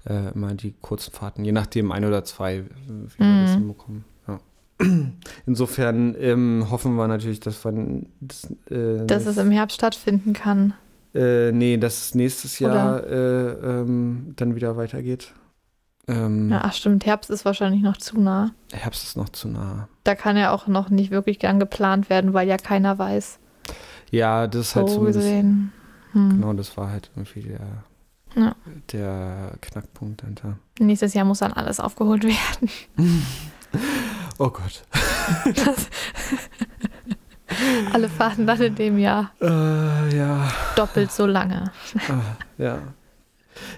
äh, 0.08 0.32
immer 0.32 0.54
die 0.54 0.72
kurzen 0.80 1.12
Fahrten, 1.12 1.44
je 1.44 1.52
nachdem 1.52 1.92
ein 1.92 2.04
oder 2.04 2.24
zwei, 2.24 2.64
wie 2.86 3.18
wir 3.18 3.42
das 3.42 3.50
Mhm. 3.50 3.54
hinbekommen. 3.58 4.04
Ja. 4.28 4.40
Insofern 5.46 6.14
ähm, 6.18 6.66
hoffen 6.70 6.94
wir 6.96 7.06
natürlich, 7.08 7.40
dass 7.40 7.64
wir 7.64 8.02
das, 8.20 8.50
äh, 8.70 9.04
Dass 9.06 9.26
es 9.26 9.36
im 9.36 9.50
Herbst 9.50 9.76
stattfinden 9.76 10.32
kann. 10.32 10.74
äh, 11.14 11.52
nee, 11.52 11.76
dass 11.76 11.98
es 12.06 12.14
nächstes 12.14 12.58
Jahr 12.58 13.04
äh, 13.04 13.48
ähm, 13.52 14.32
dann 14.36 14.54
wieder 14.54 14.76
weitergeht. 14.76 15.32
Ähm, 16.06 16.50
Ja, 16.50 16.60
ach 16.64 16.72
stimmt, 16.74 17.06
Herbst 17.06 17.30
ist 17.30 17.44
wahrscheinlich 17.44 17.82
noch 17.82 17.96
zu 17.96 18.20
nah. 18.20 18.50
Herbst 18.72 19.04
ist 19.04 19.16
noch 19.16 19.28
zu 19.30 19.48
nah. 19.48 19.88
Da 20.04 20.14
kann 20.14 20.36
ja 20.36 20.50
auch 20.52 20.66
noch 20.66 20.90
nicht 20.90 21.10
wirklich 21.10 21.38
gern 21.38 21.58
geplant 21.58 22.10
werden, 22.10 22.34
weil 22.34 22.46
ja 22.48 22.56
keiner 22.58 22.98
weiß. 22.98 23.38
Ja, 24.10 24.46
das 24.46 24.68
ist 24.68 24.76
halt 24.76 24.90
so 24.90 25.00
gesehen. 25.00 25.72
Hm. 26.12 26.28
genau, 26.40 26.52
das 26.52 26.76
war 26.76 26.90
halt 26.90 27.10
irgendwie 27.16 27.40
der, 27.42 27.60
Ja. 28.36 28.54
der 28.92 29.52
Knackpunkt 29.62 30.22
dahinter. 30.22 30.58
Nächstes 30.78 31.14
Jahr 31.14 31.24
muss 31.24 31.38
dann 31.40 31.52
alles 31.52 31.80
aufgeholt 31.80 32.24
werden. 32.24 32.70
Oh 34.38 34.50
Gott. 34.50 34.82
Alle 37.92 38.08
Fahrten 38.08 38.46
dann 38.46 38.60
in 38.60 38.74
dem 38.74 38.98
Jahr 38.98 39.30
Äh, 39.40 40.16
ja. 40.16 40.48
doppelt 40.76 41.12
so 41.12 41.26
lange. 41.26 41.70
Ah, 42.08 42.36
ja. 42.58 42.78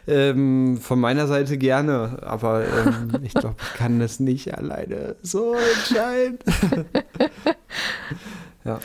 Ähm, 0.06 0.78
von 0.78 1.00
meiner 1.00 1.26
Seite 1.26 1.58
gerne, 1.58 2.18
aber 2.22 2.64
ähm, 2.64 3.10
ich 3.22 3.34
glaube, 3.34 3.56
ich 3.60 3.74
kann 3.74 3.98
das 3.98 4.20
nicht 4.20 4.56
alleine 4.56 5.16
so 5.22 5.54
entscheiden. 5.54 6.38
ja. 8.64 8.80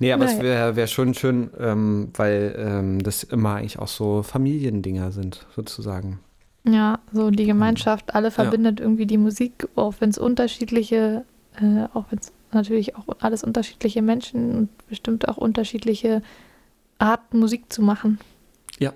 Nee, 0.00 0.12
aber 0.12 0.26
es 0.26 0.32
Naja. 0.32 0.42
wäre 0.44 0.76
wär 0.76 0.86
schon 0.86 1.14
schön, 1.14 1.50
ähm, 1.58 2.10
weil 2.14 2.54
ähm, 2.56 3.02
das 3.02 3.24
immer 3.24 3.56
eigentlich 3.56 3.78
auch 3.78 3.88
so 3.88 4.22
Familiendinger 4.22 5.10
sind, 5.10 5.46
sozusagen. 5.56 6.20
Ja, 6.64 7.00
so 7.12 7.30
die 7.30 7.46
Gemeinschaft, 7.46 8.14
alle 8.14 8.30
verbindet 8.30 8.80
irgendwie 8.80 9.06
die 9.06 9.18
Musik, 9.18 9.68
auch 9.74 9.94
wenn 10.00 10.10
es 10.10 10.18
unterschiedliche, 10.18 11.24
äh, 11.60 11.84
auch 11.94 12.04
wenn 12.10 12.18
es 12.18 12.32
natürlich 12.52 12.96
auch 12.96 13.04
alles 13.20 13.42
unterschiedliche 13.42 14.02
Menschen 14.02 14.56
und 14.56 14.88
bestimmt 14.88 15.28
auch 15.28 15.36
unterschiedliche 15.36 16.22
Arten 16.98 17.38
Musik 17.38 17.72
zu 17.72 17.82
machen. 17.82 18.18
Ja. 18.78 18.92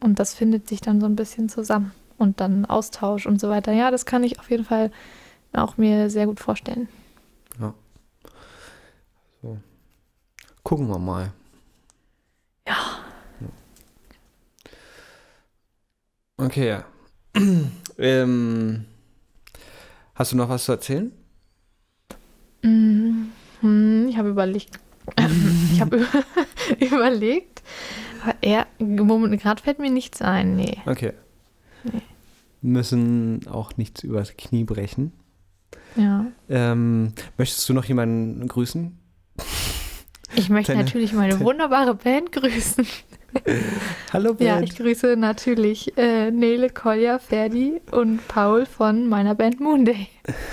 Ja. 0.00 0.06
Und 0.06 0.18
das 0.18 0.34
findet 0.34 0.68
sich 0.68 0.80
dann 0.80 1.00
so 1.00 1.06
ein 1.06 1.16
bisschen 1.16 1.48
zusammen. 1.48 1.92
Und 2.18 2.40
dann 2.40 2.64
Austausch 2.64 3.26
und 3.26 3.40
so 3.40 3.50
weiter. 3.50 3.72
Ja, 3.72 3.90
das 3.90 4.06
kann 4.06 4.24
ich 4.24 4.38
auf 4.40 4.50
jeden 4.50 4.64
Fall 4.64 4.90
auch 5.52 5.76
mir 5.76 6.08
sehr 6.10 6.26
gut 6.26 6.40
vorstellen. 6.40 6.88
So. 7.58 7.74
Gucken 10.62 10.88
wir 10.88 10.98
mal. 10.98 11.32
Ja. 12.66 12.76
Okay. 16.38 16.80
ähm, 17.98 18.84
hast 20.14 20.32
du 20.32 20.36
noch 20.36 20.48
was 20.48 20.64
zu 20.64 20.72
erzählen? 20.72 21.12
Mm, 22.62 23.26
hm, 23.60 24.08
Ich 24.08 24.16
habe 24.16 24.30
überlegt. 24.30 24.80
ich 25.72 25.80
habe 25.80 25.98
über 25.98 26.24
überlegt. 26.80 27.62
Eher, 28.40 28.66
gerade 28.78 29.62
fällt 29.62 29.78
mir 29.78 29.90
nichts 29.90 30.22
ein. 30.22 30.56
Nee. 30.56 30.78
Okay. 30.86 31.12
Nee. 31.84 32.02
Müssen 32.62 33.46
auch 33.48 33.76
nichts 33.76 34.02
übers 34.02 34.36
Knie 34.36 34.64
brechen. 34.64 35.12
Ja. 35.94 36.26
Ähm, 36.48 37.12
möchtest 37.38 37.68
du 37.68 37.72
noch 37.74 37.84
jemanden 37.84 38.46
grüßen? 38.48 38.98
Ich 40.34 40.50
möchte 40.50 40.72
Deine- 40.72 40.84
natürlich 40.84 41.14
meine 41.14 41.40
wunderbare 41.40 41.94
Band 41.94 42.30
grüßen. 42.32 42.86
Hallo 44.12 44.34
Bert. 44.34 44.40
Ja, 44.40 44.60
ich 44.60 44.76
grüße 44.76 45.16
natürlich 45.16 45.96
äh, 45.96 46.30
Nele, 46.30 46.68
Kolja, 46.68 47.18
Ferdi 47.18 47.80
und 47.92 48.26
Paul 48.28 48.66
von 48.66 49.06
meiner 49.08 49.34
Band 49.34 49.60
Moonday. 49.60 50.08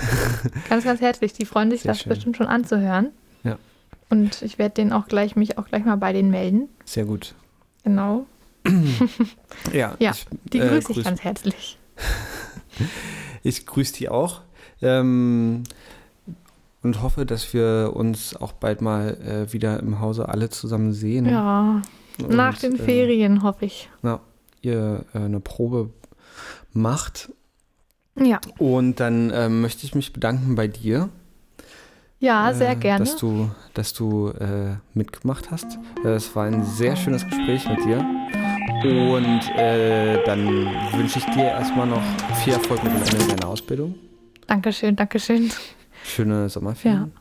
ganz, 0.70 0.84
ganz 0.84 1.00
herzlich. 1.02 1.34
Die 1.34 1.44
freuen 1.44 1.70
sich, 1.70 1.82
Sehr 1.82 1.90
das 1.90 2.00
schön. 2.00 2.10
bestimmt 2.10 2.36
schon 2.38 2.46
anzuhören. 2.46 3.10
Ja. 3.42 3.58
Und 4.08 4.40
ich 4.42 4.58
werde 4.58 4.74
den 4.76 4.92
auch 4.92 5.06
gleich, 5.06 5.36
mich 5.36 5.58
auch 5.58 5.66
gleich 5.66 5.84
mal 5.84 5.96
bei 5.96 6.12
denen 6.14 6.30
melden. 6.30 6.68
Sehr 6.86 7.04
gut. 7.04 7.34
Genau. 7.84 8.26
Ja, 9.72 9.94
Ja, 10.00 10.10
ich, 10.12 10.26
Die 10.52 10.58
äh, 10.58 10.68
grüße 10.68 10.92
ich 10.92 10.98
grüß- 10.98 11.04
ganz 11.04 11.20
herzlich. 11.22 11.78
ich 13.42 13.66
grüße 13.66 13.94
die 13.94 14.08
auch. 14.08 14.40
Ähm, 14.82 15.62
und 16.82 17.02
hoffe, 17.02 17.24
dass 17.24 17.54
wir 17.54 17.92
uns 17.94 18.36
auch 18.36 18.52
bald 18.52 18.82
mal 18.82 19.16
äh, 19.48 19.52
wieder 19.52 19.78
im 19.80 20.00
Hause 20.00 20.28
alle 20.28 20.50
zusammen 20.50 20.92
sehen. 20.92 21.26
Ja, 21.26 21.80
Und, 22.20 22.30
nach 22.30 22.58
den 22.58 22.74
äh, 22.74 22.82
Ferien 22.82 23.42
hoffe 23.42 23.64
ich. 23.66 23.88
ihr 24.62 25.04
äh, 25.14 25.18
eine 25.18 25.40
Probe 25.40 25.90
macht. 26.72 27.30
Ja, 28.18 28.40
Und 28.58 29.00
dann 29.00 29.30
ähm, 29.34 29.60
möchte 29.60 29.86
ich 29.86 29.94
mich 29.94 30.12
bedanken 30.12 30.54
bei 30.56 30.68
dir. 30.68 31.08
Ja, 32.24 32.52
sehr 32.54 32.72
äh, 32.72 32.76
gerne. 32.76 33.04
Dass 33.04 33.16
du, 33.16 33.50
dass 33.74 33.92
du 33.92 34.28
äh, 34.30 34.76
mitgemacht 34.94 35.50
hast. 35.50 35.78
Äh, 36.04 36.08
Es 36.08 36.34
war 36.34 36.44
ein 36.44 36.64
sehr 36.64 36.96
schönes 36.96 37.24
Gespräch 37.24 37.68
mit 37.68 37.84
dir. 37.84 37.98
Und 38.84 39.40
äh, 39.56 40.22
dann 40.24 40.46
wünsche 40.92 41.18
ich 41.18 41.24
dir 41.26 41.44
erstmal 41.44 41.86
noch 41.86 42.02
viel 42.42 42.52
Erfolg 42.52 42.82
mit 42.84 42.92
dem 42.92 43.20
Ende 43.20 43.34
deiner 43.34 43.48
Ausbildung. 43.48 43.94
Dankeschön, 44.46 44.96
Dankeschön. 44.96 45.50
Schöne 46.04 46.48
Sommerferien. 46.48 47.12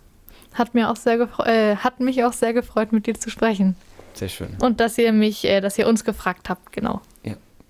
Hat, 0.53 0.73
mir 0.73 0.89
auch 0.89 0.97
sehr 0.97 1.19
äh, 1.45 1.75
hat 1.77 1.99
mich 1.99 2.23
auch 2.23 2.33
sehr 2.33 2.53
gefreut, 2.53 2.91
mit 2.91 3.07
dir 3.07 3.13
zu 3.13 3.29
sprechen. 3.29 3.75
Sehr 4.13 4.29
schön. 4.29 4.49
Und 4.61 4.79
dass 4.79 4.97
ihr 4.97 5.13
mich, 5.13 5.45
äh, 5.45 5.61
dass 5.61 5.77
ihr 5.77 5.87
uns 5.87 6.03
gefragt 6.03 6.49
habt, 6.49 6.71
genau. 6.71 7.01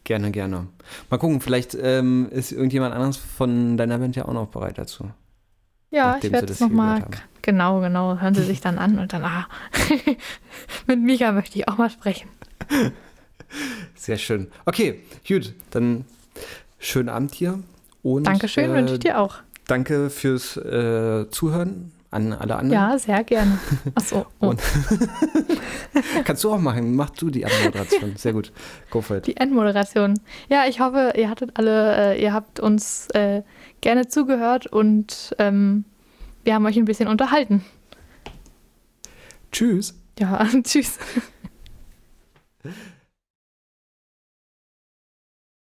Gerne, 0.05 0.31
gerne. 0.31 0.68
Mal 1.10 1.18
gucken, 1.18 1.39
vielleicht 1.39 1.77
ähm, 1.81 2.27
ist 2.30 2.51
irgendjemand 2.51 2.93
anderes 2.93 3.15
von 3.15 3.77
deiner 3.77 3.99
Band 3.99 4.18
ja 4.18 4.26
auch 4.26 4.34
noch 4.34 4.47
bereit 4.47 4.77
dazu. 4.77 5.10
Ja, 5.94 6.18
ich 6.22 6.32
werde 6.32 6.52
es 6.52 6.60
nochmal. 6.60 7.03
Genau, 7.44 7.82
genau. 7.82 8.20
Hören 8.20 8.34
sie 8.34 8.44
sich 8.44 8.61
dann 8.61 8.80
an 8.80 8.98
und 8.98 9.14
dann, 9.14 9.24
ah, 9.24 9.48
mit 10.88 10.99
Mika 10.99 11.32
möchte 11.32 11.60
ich 11.60 11.68
auch 11.68 11.78
mal 11.78 11.90
sprechen. 11.90 12.30
Sehr 13.95 14.18
schön. 14.18 14.49
Okay, 14.65 15.02
gut, 15.28 15.53
dann 15.70 16.06
schönen 16.80 17.10
Abend 17.10 17.36
hier. 17.36 17.60
Und, 18.02 18.26
Dankeschön, 18.26 18.72
äh, 18.72 18.74
wünsche 18.74 18.94
ich 18.95 18.99
dir 19.02 19.20
auch. 19.20 19.36
Danke 19.68 20.10
fürs 20.10 20.57
äh, 20.57 21.30
Zuhören 21.30 21.91
an 22.10 22.34
alle 22.34 22.56
anderen. 22.56 22.72
Ja, 22.72 22.98
sehr 22.98 23.24
gerne. 23.24 23.60
Achso, 23.95 24.26
oh, 24.40 24.48
Und- 24.48 24.61
Kannst 26.26 26.44
du 26.44 26.52
auch 26.52 26.60
machen. 26.60 26.95
Mach 26.95 27.10
du 27.11 27.30
die 27.30 27.45
Abmoderation. 27.45 28.15
Sehr 28.15 28.34
gut. 28.34 28.52
Go 28.90 29.02
for 29.02 29.18
it. 29.18 29.28
die 29.28 29.38
Endmoderation. 29.38 30.20
Ja, 30.49 30.65
ich 30.68 30.80
hoffe, 30.80 31.14
ihr 31.15 31.30
hattet 31.30 31.52
alle, 31.56 32.14
äh, 32.15 32.22
ihr 32.22 32.34
habt 32.34 32.60
uns 32.60 33.07
äh, 33.14 33.41
gerne 33.84 34.07
zugehört 34.07 34.65
und 34.65 35.35
ähm, 35.39 35.84
wir 36.43 36.55
haben 36.55 36.65
euch 36.65 36.77
ein 36.77 36.85
bisschen 36.85 37.10
unterhalten. 37.10 37.64
Tschüss. 39.51 39.93
Ja, 40.18 40.47
tschüss. 40.64 40.97